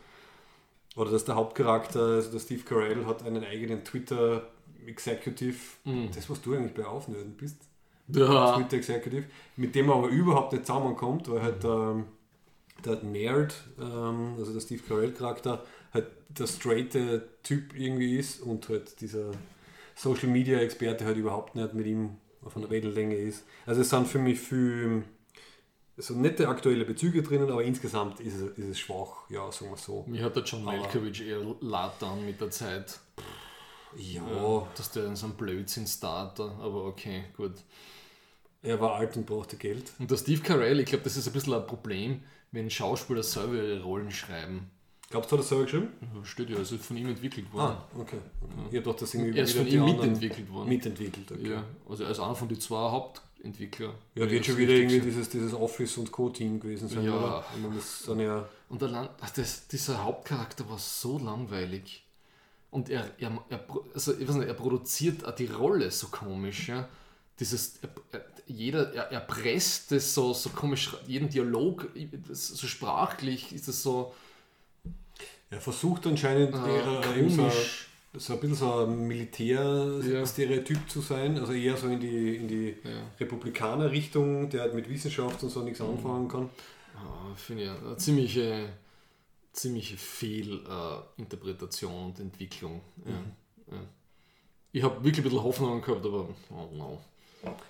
Oder 0.96 1.12
dass 1.12 1.24
der 1.26 1.36
Hauptcharakter, 1.36 2.02
also 2.02 2.32
der 2.32 2.40
Steve 2.40 2.64
Carell, 2.64 3.06
hat 3.06 3.24
einen 3.26 3.44
eigenen 3.44 3.84
Twitter 3.84 4.50
Executive, 4.86 5.58
das 6.14 6.30
was 6.30 6.42
du 6.42 6.54
eigentlich 6.56 6.74
bei 6.74 6.86
Aufnörden 6.86 7.34
bist, 7.38 7.58
Ja, 8.08 8.56
Twitter 8.58 8.78
Executive, 8.78 9.26
mit 9.56 9.74
dem 9.76 9.90
er 9.90 9.96
aber 9.96 10.08
überhaupt 10.10 10.54
nicht 10.54 10.66
zusammenkommt, 10.66 11.30
weil 11.30 11.42
halt 11.44 11.64
ähm, 11.64 12.06
der 12.84 13.04
Nerd, 13.04 13.56
ähm, 13.80 14.36
also 14.38 14.52
der 14.52 14.60
Steve 14.60 14.82
Carell 14.86 15.12
Charakter, 15.14 15.64
halt 15.94 16.08
der 16.30 16.48
straighte 16.48 17.30
Typ 17.44 17.76
irgendwie 17.76 18.18
ist 18.18 18.42
und 18.42 18.68
halt 18.70 19.00
dieser 19.02 19.32
Social 19.96 20.30
Media 20.30 20.60
Experte 20.60 21.06
halt 21.06 21.18
überhaupt 21.18 21.56
nicht 21.56 21.74
mit 21.74 21.86
ihm 21.86 22.18
auf 22.44 22.58
einer 22.58 22.70
Wellenlänge 22.70 23.16
ist. 23.16 23.46
Also 23.66 23.82
es 23.82 23.90
sind 23.90 24.08
für 24.08 24.20
mich 24.20 24.40
viel 24.40 25.04
so 25.98 26.16
nette 26.16 26.48
aktuelle 26.48 26.86
Bezüge 26.86 27.22
drinnen, 27.22 27.50
aber 27.50 27.64
insgesamt 27.64 28.20
ist 28.20 28.36
es, 28.36 28.58
ist 28.58 28.68
es 28.68 28.80
schwach, 28.80 29.30
ja, 29.30 29.52
sagen 29.52 29.72
wir 29.72 29.78
so. 29.78 30.04
mir 30.08 30.24
hat 30.24 30.36
der 30.36 30.44
John 30.44 30.64
Malkovich 30.64 31.28
eher 31.28 31.42
leid 31.60 31.92
dann 32.00 32.26
mit 32.26 32.42
der 32.42 32.50
Zeit. 32.50 33.00
Ja, 33.98 34.68
Dass 34.76 34.92
der 34.92 35.06
in 35.06 35.16
so 35.16 35.26
einem 35.26 35.36
Blödsinn 35.36 35.86
starter, 35.86 36.58
aber 36.62 36.86
okay, 36.86 37.26
gut. 37.36 37.56
er 38.62 38.80
war 38.80 38.96
alt 38.96 39.18
und 39.18 39.26
brauchte 39.26 39.58
Geld. 39.58 39.92
Und 40.00 40.10
der 40.10 40.18
Steve 40.18 40.42
Carell, 40.42 40.80
ich 40.80 40.86
glaube, 40.86 41.04
das 41.04 41.18
ist 41.18 41.28
ein 41.28 41.34
bisschen 41.34 41.54
ein 41.54 41.68
Problem, 41.68 42.24
wenn 42.52 42.70
Schauspieler 42.70 43.24
selber 43.24 43.56
ihre 43.56 43.84
Rollen 43.84 44.12
schreiben. 44.12 44.72
Glaubst 45.12 45.32
du, 45.32 45.36
hat 45.38 45.44
er 45.44 45.48
selber 45.48 45.64
geschrieben? 45.66 45.90
Ja, 46.02 46.26
Steht 46.26 46.50
ja, 46.50 46.58
also 46.58 46.78
von 46.78 46.98
ihm 46.98 47.08
entwickelt 47.10 47.52
worden. 47.54 47.76
Ah, 47.78 47.86
okay. 48.00 48.18
okay. 48.42 48.54
Ich 48.72 48.78
hab 48.78 48.84
doch 48.86 48.96
das 48.96 49.14
irgendwie 49.14 49.38
Er 49.38 49.44
ist 49.44 49.56
von 49.56 49.68
ihm 49.68 49.84
mitentwickelt 49.86 50.50
worden. 50.52 50.70
Mitentwickelt, 50.70 51.32
okay. 51.32 51.52
Ja, 51.52 51.64
also 51.88 52.04
er 52.06 52.12
ist 52.12 52.20
einer 52.20 52.34
von 52.36 52.48
den 52.48 52.60
zwei 52.60 52.90
Hauptentwickler. 52.90 53.94
Ja, 54.16 54.30
wird 54.32 54.46
schon 54.46 54.56
das 54.56 54.62
wieder 54.62 54.74
irgendwie 54.74 55.02
dieses, 55.02 55.30
dieses 55.30 55.54
Office- 55.54 55.98
und 55.98 56.12
Co-Team 56.12 56.60
gewesen 56.60 56.88
sein, 56.88 57.04
Ja. 57.04 57.14
oder? 57.18 57.46
Ich 57.56 57.62
meine, 57.62 57.76
das 57.76 58.00
sind 58.04 58.20
ja... 58.22 58.48
Und 58.70 58.82
allein, 58.84 59.10
ach, 59.20 59.30
das, 59.32 59.68
dieser 59.68 60.04
Hauptcharakter 60.04 60.70
war 60.70 60.80
so 60.80 61.18
langweilig. 61.20 62.06
Und 62.70 62.90
er, 62.90 63.04
er, 63.20 63.38
er, 63.50 63.66
also, 63.94 64.18
ich 64.18 64.26
weiß 64.28 64.36
nicht, 64.36 64.48
er 64.48 64.54
produziert 64.54 65.26
auch 65.26 65.36
die 65.36 65.48
Rolle 65.48 65.92
so 65.92 66.08
komisch. 66.08 66.70
Ja? 66.70 66.88
Dieses, 67.38 67.80
er, 67.82 67.90
er, 68.14 68.26
jeder, 68.48 68.94
er, 68.94 69.12
er 69.12 69.20
presst 69.20 69.92
das 69.92 70.14
so, 70.14 70.32
so 70.34 70.50
komisch, 70.52 70.96
jeden 71.06 71.30
Dialog, 71.30 71.90
das- 72.30 72.48
so 72.48 72.66
sprachlich 72.68 73.54
ist 73.54 73.68
es 73.68 73.84
so 73.84 74.14
Er 75.52 75.62
versucht 75.62 76.08
anscheinend 76.08 76.56
Ah, 76.56 76.68
eher, 76.68 77.16
eben 77.18 77.30
so, 77.30 77.44
ein 77.44 77.52
bisschen 78.40 78.56
so 78.56 78.86
ein 78.86 79.08
Militärstereotyp 79.08 80.90
zu 80.90 81.02
sein, 81.02 81.38
also 81.38 81.54
eher 81.54 81.78
so 81.78 81.88
in 81.88 82.00
die, 82.00 82.38
in 82.38 82.48
die 82.48 82.70
Ja. 82.84 83.04
Republikaner-Richtung, 83.20 84.50
der 84.50 84.62
halt 84.62 84.74
mit 84.74 84.90
Wissenschaft 84.90 85.44
und 85.44 85.50
so 85.50 85.62
nichts 85.62 85.82
anfangen 85.82 86.28
kann. 86.28 86.50
Ah, 86.96 87.36
finde 87.36 87.64
ich 87.64 87.70
eine 87.70 87.98
ziemliche, 87.98 88.70
ziemliche 89.54 89.98
Fehlinterpretation 89.98 92.06
und 92.06 92.20
Entwicklung. 92.20 92.82
Ja. 93.06 93.12
Ja. 93.76 93.82
Ich 94.72 94.82
habe 94.84 94.96
wirklich 95.04 95.20
ein 95.20 95.24
bisschen 95.24 95.44
Hoffnung 95.44 95.82
gehabt, 95.82 96.06
aber 96.06 96.30
oh 96.50 96.70
no. 96.74 97.02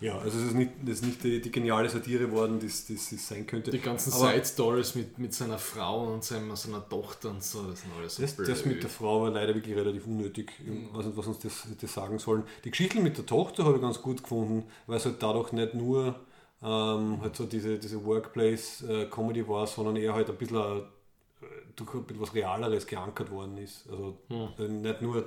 Ja, 0.01 0.17
also 0.17 0.37
es 0.37 0.45
ist 0.47 0.53
nicht, 0.55 0.71
das 0.81 0.95
ist 0.95 1.05
nicht 1.05 1.23
die, 1.23 1.41
die 1.41 1.51
geniale 1.51 1.87
Satire 1.89 2.25
geworden, 2.25 2.59
die 2.59 2.65
es 2.65 2.89
es 2.89 3.27
sein 3.27 3.47
könnte. 3.47 3.71
Die 3.71 3.79
ganzen 3.79 4.11
Side-Stories 4.11 4.95
mit, 4.95 5.17
mit 5.17 5.33
seiner 5.33 5.57
Frau 5.57 6.11
und 6.13 6.23
seinem, 6.23 6.55
seiner 6.55 6.87
Tochter 6.87 7.29
und 7.29 7.43
so, 7.43 7.63
das 7.69 7.81
sind 7.81 7.91
alles 7.97 8.15
so 8.15 8.21
Das, 8.21 8.35
das 8.35 8.65
mit 8.65 8.83
der 8.83 8.89
Frau 8.89 9.21
war 9.23 9.31
leider 9.31 9.55
wirklich 9.55 9.75
relativ 9.75 10.05
unnötig. 10.07 10.51
Ich 10.59 10.93
weiß 10.93 11.05
nicht, 11.05 11.17
was 11.17 11.27
uns 11.27 11.39
das 11.39 11.65
hätte 11.69 11.87
sagen 11.87 12.19
sollen. 12.19 12.43
Die 12.65 12.71
Geschichte 12.71 12.99
mit 12.99 13.17
der 13.17 13.25
Tochter 13.25 13.63
habe 13.63 13.75
ich 13.75 13.81
ganz 13.81 14.01
gut 14.01 14.23
gefunden, 14.23 14.65
weil 14.87 14.97
es 14.97 15.05
halt 15.05 15.23
dadurch 15.23 15.53
nicht 15.53 15.73
nur 15.73 16.19
ähm, 16.61 17.21
halt 17.21 17.35
so 17.35 17.45
diese, 17.45 17.77
diese 17.79 18.03
Workplace-Comedy 18.05 19.47
war, 19.47 19.67
sondern 19.67 19.95
eher 19.95 20.13
halt 20.13 20.29
ein 20.29 20.37
bisschen, 20.37 20.57
äh, 20.57 21.45
durch 21.75 21.93
ein 21.93 22.03
bisschen 22.03 22.21
was 22.21 22.33
Realeres 22.33 22.85
geankert 22.85 23.31
worden 23.31 23.57
ist. 23.57 23.85
Also 23.89 24.17
äh, 24.29 24.67
nicht 24.67 25.01
nur 25.01 25.25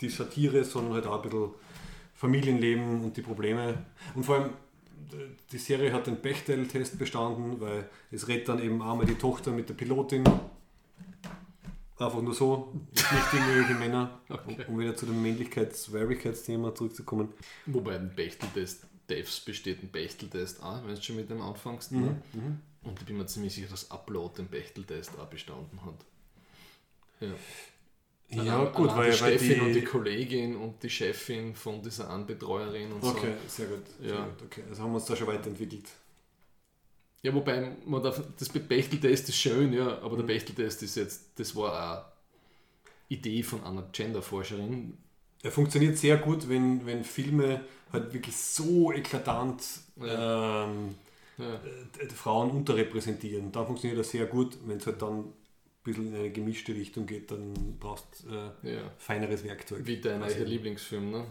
die 0.00 0.08
Satire, 0.08 0.64
sondern 0.64 0.94
halt 0.94 1.06
auch 1.06 1.22
ein 1.22 1.30
bisschen 1.30 1.50
Familienleben 2.20 3.02
und 3.02 3.16
die 3.16 3.22
Probleme. 3.22 3.82
Und 4.14 4.24
vor 4.24 4.36
allem, 4.36 4.50
die 5.50 5.56
Serie 5.56 5.90
hat 5.90 6.06
den 6.06 6.20
Bechtel-Test 6.20 6.98
bestanden, 6.98 7.58
weil 7.62 7.88
es 8.10 8.28
redet 8.28 8.46
dann 8.48 8.62
eben 8.62 8.82
einmal 8.82 9.06
die 9.06 9.14
Tochter 9.14 9.52
mit 9.52 9.70
der 9.70 9.74
Pilotin 9.74 10.24
Einfach 11.96 12.22
nur 12.22 12.34
so, 12.34 12.72
nicht 12.92 13.06
irgendwelche 13.32 13.74
Männer, 13.74 14.20
Okay. 14.28 14.64
um 14.68 14.78
wieder 14.78 14.96
zu 14.96 15.04
dem 15.06 15.22
Männlichkeits-Weiblichkeitsthema 15.22 16.74
zurückzukommen. 16.74 17.28
Wobei 17.66 17.96
ein 17.96 18.14
Bechteltest, 18.14 18.86
Devs 19.10 19.40
besteht 19.40 19.82
ein 19.82 19.90
Bechteltest 19.90 20.62
auch, 20.62 20.82
wenn 20.86 20.94
du 20.94 21.02
schon 21.02 21.16
mit 21.16 21.28
dem 21.28 21.42
anfängst. 21.42 21.92
Ne? 21.92 22.22
Und 22.82 22.98
ich 23.00 23.06
bin 23.06 23.18
mir 23.18 23.26
ziemlich 23.26 23.54
sicher, 23.54 23.68
dass 23.68 23.90
Upload 23.90 24.36
den 24.38 24.48
Bechteltest 24.48 25.18
auch 25.18 25.26
bestanden 25.26 25.78
hat. 25.84 26.04
Ja. 27.20 27.32
Ja, 28.32 28.64
gut, 28.66 28.88
weil- 28.96 29.10
die 29.10 29.16
Steffin 29.16 29.54
die- 29.54 29.60
und 29.60 29.72
die 29.72 29.82
Kollegin 29.84 30.56
und 30.56 30.82
die 30.82 30.90
Chefin 30.90 31.54
von 31.54 31.82
dieser 31.82 32.08
Anbetreuerin 32.10 32.92
und 32.92 33.02
Okay, 33.02 33.34
so. 33.48 33.56
sehr 33.62 33.66
gut. 33.66 33.84
Sehr 34.00 34.14
Ja. 34.14 34.24
gut. 34.24 34.42
Okay. 34.46 34.62
Also 34.68 34.82
haben 34.82 34.90
wir 34.92 34.96
uns 34.96 35.04
da 35.06 35.16
schon 35.16 35.26
weiterentwickelt. 35.26 35.84
Ja, 37.22 37.34
wobei 37.34 37.76
man 37.84 38.02
darf, 38.02 38.22
das 38.38 38.48
Bechteltest 38.48 39.28
ist 39.28 39.36
schön, 39.36 39.72
ja, 39.72 39.84
Mhm. 39.84 40.04
aber 40.04 40.16
der 40.16 40.22
Bechteltest 40.24 40.82
ist 40.82 40.94
jetzt, 40.96 41.22
das 41.36 41.54
war 41.54 41.72
eine 41.74 42.04
Idee 43.08 43.42
von 43.42 43.62
einer 43.64 43.82
Genderforscherin. 43.92 44.96
Er 45.42 45.50
funktioniert 45.50 45.98
sehr 45.98 46.16
gut, 46.18 46.48
wenn, 46.48 46.86
wenn 46.86 47.02
Filme 47.04 47.62
halt 47.92 48.12
wirklich 48.14 48.36
so 48.36 48.92
eklatant 48.92 49.62
Ja. 49.96 50.64
ähm, 50.66 50.94
Ja. 51.38 51.54
äh, 51.54 52.08
Frauen 52.14 52.50
unterrepräsentieren. 52.50 53.50
Dann 53.50 53.66
funktioniert 53.66 53.98
das 53.98 54.10
sehr 54.10 54.26
gut. 54.26 54.56
Wenn 54.66 54.76
es 54.76 54.86
halt 54.86 55.00
dann 55.02 55.32
bisschen 55.82 56.08
in 56.08 56.14
eine 56.14 56.30
gemischte 56.30 56.74
Richtung 56.74 57.06
geht, 57.06 57.30
dann 57.30 57.76
brauchst 57.78 58.24
du 58.24 58.34
äh, 58.64 58.74
Ja. 58.74 58.82
feineres 58.98 59.44
Werkzeug. 59.44 59.80
Wie 59.86 60.00
dein 60.00 60.22
eigener 60.22 60.44
Lieblingsfilm, 60.44 61.10
ne? 61.10 61.26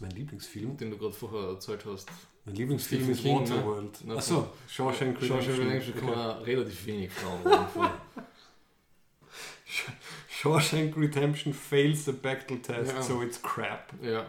Mein 0.00 0.10
Lieblingsfilm? 0.10 0.76
den 0.76 0.90
du 0.90 0.98
gerade 0.98 1.12
vorher 1.12 1.50
erzählt 1.50 1.84
hast. 1.86 2.08
Mein 2.44 2.56
Lieblingsfilm 2.56 3.10
ist 3.10 3.22
King, 3.22 3.42
ne? 3.42 3.50
Waterworld. 3.50 3.98
Na, 4.04 4.16
Achso, 4.16 4.48
Shawshank 4.68 5.18
Shawshank 5.20 5.58
Redemption. 5.58 5.66
Redemption 5.66 5.94
kann 5.96 6.10
man 6.10 6.42
relativ 6.42 6.86
wenig 6.86 7.10
vor. 7.12 7.98
Shawshank 10.28 10.96
Redemption 10.96 11.52
fails 11.54 12.04
the 12.04 12.12
Bechtel 12.12 12.60
test, 12.60 12.92
Ja. 12.92 13.02
so 13.02 13.22
it's 13.22 13.40
crap. 13.40 13.92
Ja. 14.02 14.26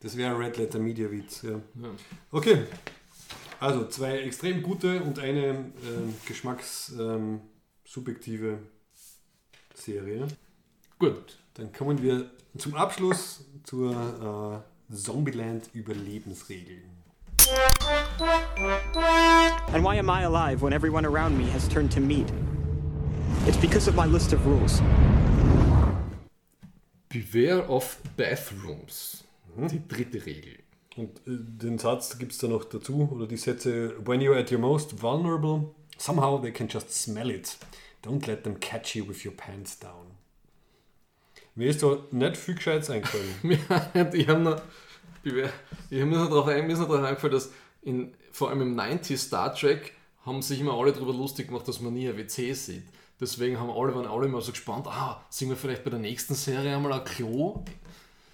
Das 0.00 0.16
wäre 0.16 0.34
ein 0.34 0.36
Red 0.40 0.56
Letter 0.58 0.78
Media 0.78 1.10
Witz, 1.10 1.42
ja. 1.42 1.50
ja. 1.52 1.90
Okay, 2.30 2.64
also 3.62 3.86
zwei 3.86 4.18
extrem 4.18 4.62
gute 4.62 5.02
und 5.02 5.18
eine 5.20 5.72
ähm, 5.86 6.14
geschmackssubjektive 6.26 8.58
Serie. 9.74 10.26
Gut. 10.98 11.38
Dann 11.54 11.72
kommen 11.72 12.02
wir 12.02 12.30
zum 12.58 12.74
Abschluss 12.74 13.46
zur 13.64 14.64
äh, 14.90 14.94
Zombieland 14.94 15.70
Überlebensregeln. 15.74 16.90
And 19.72 19.82
why 19.84 19.98
am 19.98 20.08
I 20.08 20.24
alive 20.24 20.62
when 20.62 20.72
everyone 20.72 21.04
around 21.06 21.36
me 21.38 21.44
has 21.52 21.68
turned 21.68 21.92
to 21.92 22.00
meat? 22.00 22.32
It's 23.46 23.58
because 23.58 23.86
of 23.88 23.94
my 23.94 24.06
list 24.06 24.32
of 24.32 24.44
rules. 24.46 24.82
Beware 27.08 27.68
of 27.68 27.98
Bathrooms. 28.16 29.22
Die 29.70 29.82
dritte 29.86 30.24
Regel. 30.24 30.61
Und 30.96 31.18
äh, 31.26 31.38
den 31.38 31.78
Satz 31.78 32.18
gibt 32.18 32.32
es 32.32 32.38
da 32.38 32.48
noch 32.48 32.64
dazu, 32.64 33.08
oder 33.12 33.26
die 33.26 33.36
Sätze, 33.36 33.94
when 34.04 34.20
you're 34.20 34.38
at 34.38 34.52
your 34.52 34.58
most 34.58 35.02
vulnerable, 35.02 35.74
somehow 35.98 36.40
they 36.40 36.52
can 36.52 36.68
just 36.68 36.92
smell 36.92 37.30
it. 37.30 37.56
Don't 38.04 38.26
let 38.26 38.44
them 38.44 38.58
catch 38.58 38.94
you 38.96 39.08
with 39.08 39.24
your 39.24 39.34
pants 39.34 39.78
down. 39.78 40.10
Mir 41.54 41.68
ist 41.68 41.82
da 41.82 41.98
nicht 42.10 42.36
viel 42.36 42.54
Gescheites 42.54 42.90
eingefallen. 42.90 43.34
ich 44.14 44.28
habe 44.28 44.40
noch, 44.40 44.56
hab 44.56 45.24
mir 45.24 46.06
noch 46.06 46.28
darauf 46.28 46.48
eingefallen, 46.48 47.32
dass 47.32 47.50
in, 47.82 48.14
vor 48.30 48.50
allem 48.50 48.62
im 48.62 48.78
90s 48.78 49.18
Star 49.18 49.54
Trek 49.54 49.92
haben 50.24 50.40
sich 50.40 50.60
immer 50.60 50.74
alle 50.74 50.92
darüber 50.92 51.12
lustig 51.12 51.48
gemacht, 51.48 51.66
dass 51.68 51.80
man 51.80 51.94
nie 51.94 52.08
ein 52.08 52.16
WC 52.16 52.52
sieht. 52.54 52.84
Deswegen 53.20 53.58
haben 53.60 53.70
alle, 53.70 53.94
waren 53.94 54.06
alle 54.06 54.26
immer 54.26 54.40
so 54.40 54.52
gespannt, 54.52 54.86
ah, 54.88 55.24
sehen 55.30 55.48
wir 55.48 55.56
vielleicht 55.56 55.84
bei 55.84 55.90
der 55.90 55.98
nächsten 55.98 56.34
Serie 56.34 56.74
einmal 56.74 56.92
ein 56.92 57.04
Klo? 57.04 57.64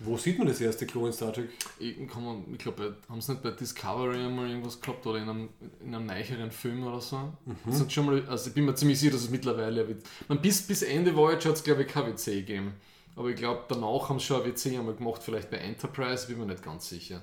Wo 0.00 0.16
sieht 0.16 0.38
man 0.38 0.46
das 0.46 0.60
erste 0.60 0.86
Klo 0.86 1.06
in 1.06 1.12
Star 1.12 1.32
Trek? 1.32 1.48
Ich, 1.80 1.96
man- 2.14 2.44
ich 2.52 2.58
glaube, 2.58 2.96
haben 3.08 3.20
sie 3.20 3.32
nicht 3.32 3.42
bei 3.42 3.50
Discovery 3.50 4.16
einmal 4.24 4.48
irgendwas 4.48 4.80
gehabt 4.80 5.04
oder 5.06 5.18
in 5.18 5.28
einem, 5.28 5.48
in 5.84 5.94
einem 5.94 6.06
neueren 6.06 6.50
Film 6.52 6.86
oder 6.86 7.00
so? 7.00 7.32
Das 7.66 7.80
hat 7.80 7.92
schon 7.92 8.06
mal, 8.06 8.22
also 8.28 8.48
ich 8.48 8.54
bin 8.54 8.64
mir 8.64 8.74
ziemlich 8.76 9.00
sicher, 9.00 9.12
dass 9.12 9.22
es 9.22 9.30
mittlerweile 9.30 9.86
wird. 9.88 10.02
Man, 10.28 10.40
bis, 10.40 10.62
bis 10.66 10.82
Ende 10.82 11.14
Voyager 11.16 11.48
hat 11.50 11.56
es, 11.56 11.64
glaube 11.64 11.82
ich, 11.82 11.88
kein 11.88 12.06
WC 12.12 12.36
gegeben. 12.36 12.74
Aber 13.16 13.28
ich 13.30 13.36
glaube, 13.36 13.64
danach 13.68 14.08
haben 14.08 14.20
sie 14.20 14.26
schon 14.26 14.42
ein 14.42 14.48
WC 14.52 14.76
einmal 14.78 14.94
gemacht, 14.94 15.20
vielleicht 15.24 15.50
bei 15.50 15.56
Enterprise, 15.56 16.28
bin 16.28 16.38
mir 16.38 16.46
nicht 16.46 16.62
ganz 16.62 16.88
sicher. 16.88 17.20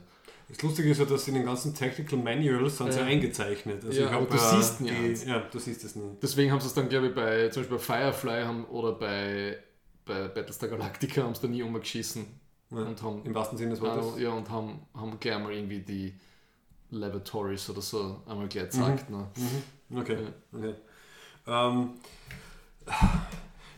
Das 0.50 0.62
Lustige 0.62 0.90
ist 0.92 1.00
ja, 1.00 1.06
dass 1.06 1.28
in 1.30 1.34
den 1.36 1.46
ganzen 1.46 1.74
Technical 1.74 2.20
Manuals 2.20 2.78
sind 2.78 2.92
sie 2.92 3.00
Ja. 3.00 3.06
eingezeichnet. 3.06 3.84
Also 3.86 4.02
Ja, 4.02 4.10
aber 4.12 4.26
du 4.26 4.38
siehst 4.38 4.82
ja 4.82 4.88
die, 4.94 5.08
nicht. 5.08 5.26
Ja, 5.26 5.40
du 5.40 5.58
siehst 5.58 5.84
es 5.86 5.96
nicht. 5.96 6.22
Deswegen 6.22 6.52
haben 6.52 6.60
sie 6.60 6.68
es 6.68 6.74
dann, 6.74 6.90
glaube 6.90 7.08
ich, 7.08 7.16
bei 7.16 7.48
zum 7.50 7.64
Beispiel 7.64 7.78
bei 7.78 7.84
Firefly 8.12 8.44
haben, 8.44 8.66
oder 8.66 8.92
bei, 8.92 9.58
bei 10.06 10.28
Battlestar 10.28 10.70
Galactica 10.70 11.24
haben 11.24 11.34
sie 11.34 11.42
da 11.44 11.48
nie 11.48 11.64
umgeschissen. 11.64 12.26
Ja, 12.76 12.82
Und 12.82 13.02
haben, 13.02 13.22
Im 13.24 13.34
wahrsten 13.34 13.58
Sinne 13.58 13.72
des 13.72 13.82
Wortes. 13.82 14.18
äh, 14.18 14.24
ja, 14.24 14.30
und 14.32 14.50
haben, 14.50 14.80
haben 14.94 15.20
gleich 15.20 15.40
mal 15.40 15.54
irgendwie 15.54 15.80
die 15.80 16.14
Lavatories 16.92 17.70
oder 17.70 17.82
so 17.82 18.22
einmal 18.28 18.48
gleich 18.48 18.66
gezeigt. 18.66 19.10
Ne? 19.10 19.28
Okay. 19.96 20.18
okay. 20.54 20.74
Ähm, 21.48 21.90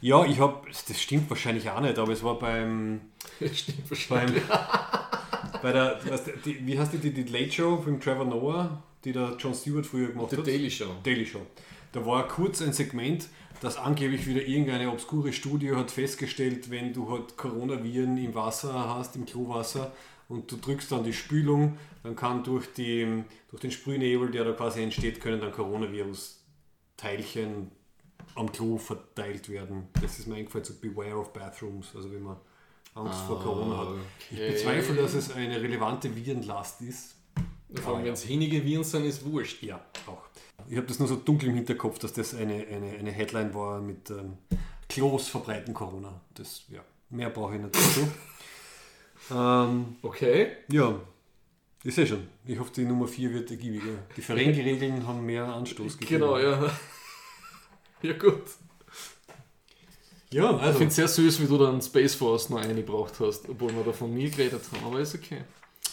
ja, 0.01 0.25
ich 0.25 0.39
habe, 0.39 0.67
das 0.87 1.01
stimmt 1.01 1.29
wahrscheinlich 1.29 1.69
auch 1.69 1.79
nicht, 1.81 1.97
aber 1.97 2.11
es 2.11 2.23
war 2.23 2.37
beim, 2.39 3.01
Stimmt 3.53 3.77
beim 3.77 3.89
wahrscheinlich. 3.89 4.43
bei 5.61 5.71
der, 5.71 5.99
weißt 6.07 6.29
die, 6.45 6.65
wie 6.65 6.79
heißt 6.79 6.93
die, 6.93 6.97
die, 6.99 7.11
die 7.11 7.23
Late 7.23 7.51
Show 7.51 7.83
mit 7.85 8.03
Trevor 8.03 8.25
Noah, 8.25 8.83
die 9.03 9.11
der 9.11 9.35
John 9.39 9.53
Stewart 9.53 9.85
früher 9.85 10.09
gemacht 10.09 10.31
The 10.31 10.37
hat? 10.37 10.47
Daily 10.47 10.69
Show. 10.69 10.87
Daily 11.03 11.25
Show. 11.25 11.41
Da 11.91 12.05
war 12.05 12.27
kurz 12.27 12.61
ein 12.61 12.73
Segment, 12.73 13.27
das 13.61 13.77
angeblich 13.77 14.27
wieder 14.27 14.45
irgendeine 14.45 14.91
obskure 14.91 15.31
Studie 15.33 15.73
hat 15.73 15.89
festgestellt, 15.91 16.69
wenn 16.69 16.93
du 16.93 17.09
halt 17.09 17.35
Coronaviren 17.37 18.17
im 18.17 18.35
Wasser 18.35 18.95
hast, 18.95 19.15
im 19.15 19.25
Klowasser, 19.25 19.91
und 20.29 20.51
du 20.51 20.57
drückst 20.57 20.91
dann 20.91 21.05
die 21.05 21.13
Spülung, 21.13 21.77
dann 22.03 22.13
kann 22.15 22.43
durch, 22.43 22.67
die, 22.73 23.23
durch 23.49 23.61
den 23.61 23.71
Sprühnebel, 23.71 24.29
der 24.29 24.43
da 24.43 24.51
quasi 24.51 24.83
entsteht, 24.83 25.21
können 25.21 25.39
dann 25.39 25.53
Coronavirus-Teilchen 25.53 27.71
am 28.35 28.51
Klo 28.51 28.77
verteilt 28.77 29.47
werden. 29.49 29.87
Das 30.01 30.19
ist 30.19 30.27
mir 30.27 30.35
eingefallen, 30.35 30.65
so 30.65 30.73
Beware 30.75 31.15
of 31.15 31.31
Bathrooms, 31.33 31.95
also 31.95 32.11
wenn 32.11 32.23
man 32.23 32.35
Angst 32.93 33.21
vor 33.21 33.41
Corona 33.41 33.77
hat. 33.77 33.87
Ich 34.31 34.37
okay. 34.37 34.51
bezweifle, 34.51 34.95
dass 34.95 35.13
es 35.13 35.31
eine 35.31 35.61
relevante 35.61 36.13
Virenlast 36.15 36.81
ist. 36.81 37.15
Vor 37.75 37.95
allem, 37.95 38.05
wenn 38.05 38.13
es 38.13 38.23
hinige 38.23 38.65
Viren 38.65 38.83
sind, 38.83 39.05
ist 39.05 39.25
wurscht. 39.25 39.63
Ja, 39.63 39.79
auch. 40.07 40.23
Ich 40.69 40.77
habe 40.77 40.87
das 40.87 40.99
nur 40.99 41.07
so 41.07 41.15
dunkel 41.15 41.49
im 41.49 41.55
Hinterkopf, 41.55 41.99
dass 41.99 42.13
das 42.13 42.35
eine, 42.35 42.65
eine, 42.67 42.91
eine 42.97 43.11
Headline 43.11 43.53
war 43.53 43.79
mit 43.79 44.09
ähm, 44.09 44.37
Klos 44.89 45.27
verbreiten 45.29 45.73
Corona. 45.73 46.19
Das, 46.33 46.63
ja, 46.69 46.81
mehr 47.09 47.29
brauche 47.29 47.55
ich 47.55 47.61
nicht 47.61 47.75
dazu. 47.75 48.07
ähm, 49.33 49.95
Okay. 50.01 50.57
ja, 50.69 50.99
ich 51.83 51.95
sehe 51.95 52.07
schon. 52.07 52.27
Ich 52.45 52.59
hoffe, 52.59 52.71
die 52.75 52.83
Nummer 52.83 53.07
4 53.07 53.33
wird 53.33 53.51
ergiebiger. 53.51 53.93
Die 54.15 54.21
Ferengi-Regeln 54.21 55.05
haben 55.07 55.25
mehr 55.25 55.45
Anstoß 55.45 55.97
gegeben. 55.97 56.21
Genau, 56.21 56.37
ja. 56.37 56.71
Ja, 58.03 58.13
gut. 58.13 58.43
Ja, 60.29 60.51
Ich 60.55 60.61
also, 60.61 60.77
finde 60.77 60.89
es 60.89 60.95
sehr 60.97 61.07
süß, 61.07 61.41
wie 61.41 61.47
du 61.47 61.57
dann 61.57 61.81
Space 61.81 62.13
Force 62.13 62.49
noch 62.49 62.59
eingebracht 62.59 63.13
hast, 63.19 63.49
obwohl 63.49 63.73
wir 63.73 63.83
da 63.83 63.91
von 63.91 64.13
mir 64.13 64.29
geredet 64.29 64.61
haben, 64.71 64.85
aber 64.85 64.99
ist 64.99 65.15
okay. 65.15 65.41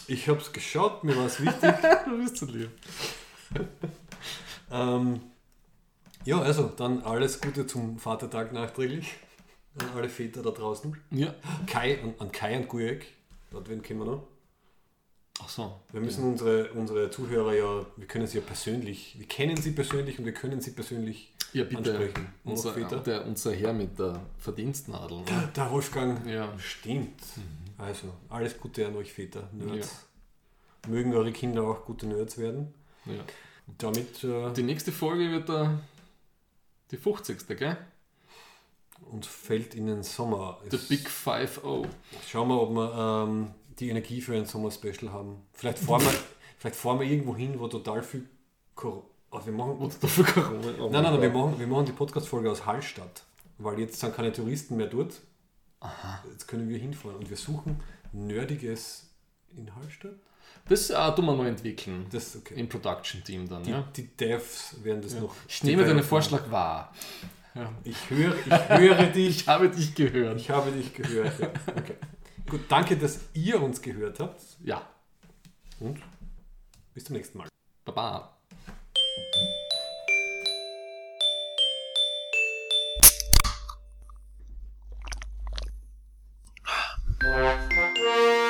ich 0.07 0.27
habe 0.27 0.39
es 0.39 0.51
geschaut, 0.51 1.03
mir 1.03 1.15
war 1.17 1.25
es 1.25 1.41
wichtig. 1.41 1.73
Du 2.05 2.17
bist 2.17 2.37
so 2.37 2.45
lieb. 2.45 2.69
Ähm, 4.75 5.21
ja, 6.25 6.39
also, 6.41 6.67
dann 6.75 7.01
alles 7.03 7.39
Gute 7.41 7.67
zum 7.67 7.97
Vatertag 7.99 8.51
nachträglich. 8.53 9.13
An 9.79 9.89
alle 9.95 10.09
Väter 10.09 10.41
da 10.41 10.51
draußen. 10.51 10.95
Ja. 11.11 11.33
Kai, 11.67 12.01
an, 12.01 12.13
an 12.19 12.31
Kai 12.31 12.57
und 12.57 12.67
Gujek. 12.69 13.05
Dort 13.51 13.69
wen 13.69 13.81
kennen 13.81 13.99
wir 13.99 14.05
noch? 14.05 14.23
Ach 15.41 15.49
so. 15.49 15.79
Wir 15.91 15.99
müssen 15.99 16.23
unsere, 16.23 16.71
unsere 16.71 17.11
Zuhörer 17.11 17.53
ja, 17.53 17.85
wir 17.97 18.07
können 18.07 18.25
sie 18.25 18.37
ja 18.37 18.43
persönlich, 18.45 19.15
wir 19.19 19.27
kennen 19.27 19.57
sie 19.57 19.71
persönlich 19.71 20.17
und 20.17 20.23
wir 20.25 20.33
können 20.33 20.61
sie 20.61 20.71
persönlich 20.71 21.33
Ja, 21.51 21.65
bitte. 21.65 21.77
ansprechen. 21.91 22.27
Unser, 22.45 22.71
Väter? 22.73 22.99
der, 23.01 23.25
unser 23.25 23.51
Herr 23.53 23.73
mit 23.73 23.99
der 23.99 24.21
Verdienstnadel. 24.39 25.17
Ne? 25.19 25.51
Der 25.55 25.69
Wolfgang, 25.71 26.25
Ja. 26.25 26.47
stimmt. 26.57 27.21
Also, 27.77 28.07
alles 28.29 28.57
Gute 28.57 28.87
an 28.87 28.95
euch 28.95 29.11
Väter, 29.11 29.49
Nerds. 29.51 30.05
Mögen 30.87 31.13
eure 31.13 31.33
Kinder 31.33 31.63
auch 31.63 31.83
gute 31.85 32.07
Nerds 32.07 32.37
werden. 32.37 32.73
Ja. 33.05 33.13
Damit 33.77 34.23
äh, 34.23 34.53
Die 34.53 34.63
nächste 34.63 34.91
Folge 34.91 35.29
wird 35.31 35.49
der, 35.49 35.79
die 36.91 36.97
50. 36.97 37.47
gell? 37.57 37.77
uns 39.11 39.27
fällt 39.27 39.75
in 39.75 39.87
den 39.87 40.03
Sommer. 40.03 40.59
The 40.69 40.77
Es- 40.77 40.87
Big 40.87 41.07
5-0. 41.09 41.85
Schauen 42.27 42.47
wir, 42.47 42.61
ob 42.61 42.71
wir 42.71 43.25
ähm, 43.27 43.51
die 43.77 43.89
Energie 43.89 44.21
für 44.21 44.35
ein 44.35 44.45
Sommer-Special 44.45 45.11
haben. 45.11 45.41
Vielleicht 45.53 45.79
fahren, 45.79 46.01
wir, 46.03 46.13
vielleicht 46.57 46.75
fahren 46.77 46.99
wir 46.99 47.05
irgendwo 47.07 47.35
hin, 47.35 47.59
wo 47.59 47.67
total 47.67 48.01
viel 48.01 48.27
Cor 48.73 49.05
also 49.31 49.47
wir 49.47 49.53
machen, 49.53 49.77
Und 49.77 50.01
dafür 50.01 50.23
Corona. 50.23 50.67
Oh 50.79 50.89
Nein, 50.89 51.03
nein, 51.03 51.13
nein, 51.13 51.21
wir 51.21 51.29
machen, 51.29 51.59
wir 51.59 51.67
machen 51.67 51.85
die 51.87 51.91
Podcast-Folge 51.91 52.49
aus 52.49 52.65
Hallstatt, 52.65 53.23
weil 53.57 53.77
jetzt 53.79 53.99
sind 53.99 54.15
keine 54.15 54.31
Touristen 54.31 54.77
mehr 54.77 54.87
dort. 54.87 55.19
Jetzt 56.31 56.47
können 56.47 56.69
wir 56.69 56.77
hinfahren 56.77 57.17
und 57.17 57.29
wir 57.29 57.35
suchen 57.37 57.81
Nerdiges 58.13 59.09
in 59.57 59.75
Hallstatt. 59.75 60.15
Das 60.67 60.89
äh, 60.89 61.15
tun 61.15 61.25
wir 61.25 61.35
noch 61.35 61.45
entwickeln. 61.45 62.07
Das 62.11 62.35
okay. 62.35 62.55
Im 62.55 62.67
Production 62.67 63.23
Team 63.23 63.47
dann. 63.47 63.63
Die, 63.63 63.71
ja. 63.71 63.87
die 63.95 64.07
Devs 64.07 64.75
werden 64.83 65.01
das 65.01 65.13
ja. 65.13 65.21
noch. 65.21 65.35
Ich 65.47 65.63
nehme 65.63 65.85
deinen 65.85 66.03
Vorschlag 66.03 66.49
wahr. 66.49 66.91
Ja. 67.53 67.71
Ich, 67.83 68.09
höre, 68.09 68.35
ich 68.35 68.69
höre 68.69 69.05
dich. 69.13 69.41
ich 69.41 69.47
habe 69.47 69.69
dich 69.69 69.93
gehört. 69.93 70.39
Ich 70.39 70.49
habe 70.49 70.71
dich 70.71 70.93
gehört. 70.93 71.39
Ja. 71.39 71.49
Okay. 71.77 71.95
Gut, 72.49 72.61
danke, 72.67 72.97
dass 72.97 73.21
ihr 73.33 73.61
uns 73.61 73.81
gehört 73.81 74.19
habt. 74.19 74.41
Ja. 74.63 74.87
Und 75.79 75.99
bis 76.93 77.05
zum 77.05 77.15
nächsten 77.15 77.37
Mal. 77.37 77.47
Baba. 77.85 78.31
Thank 87.97 88.44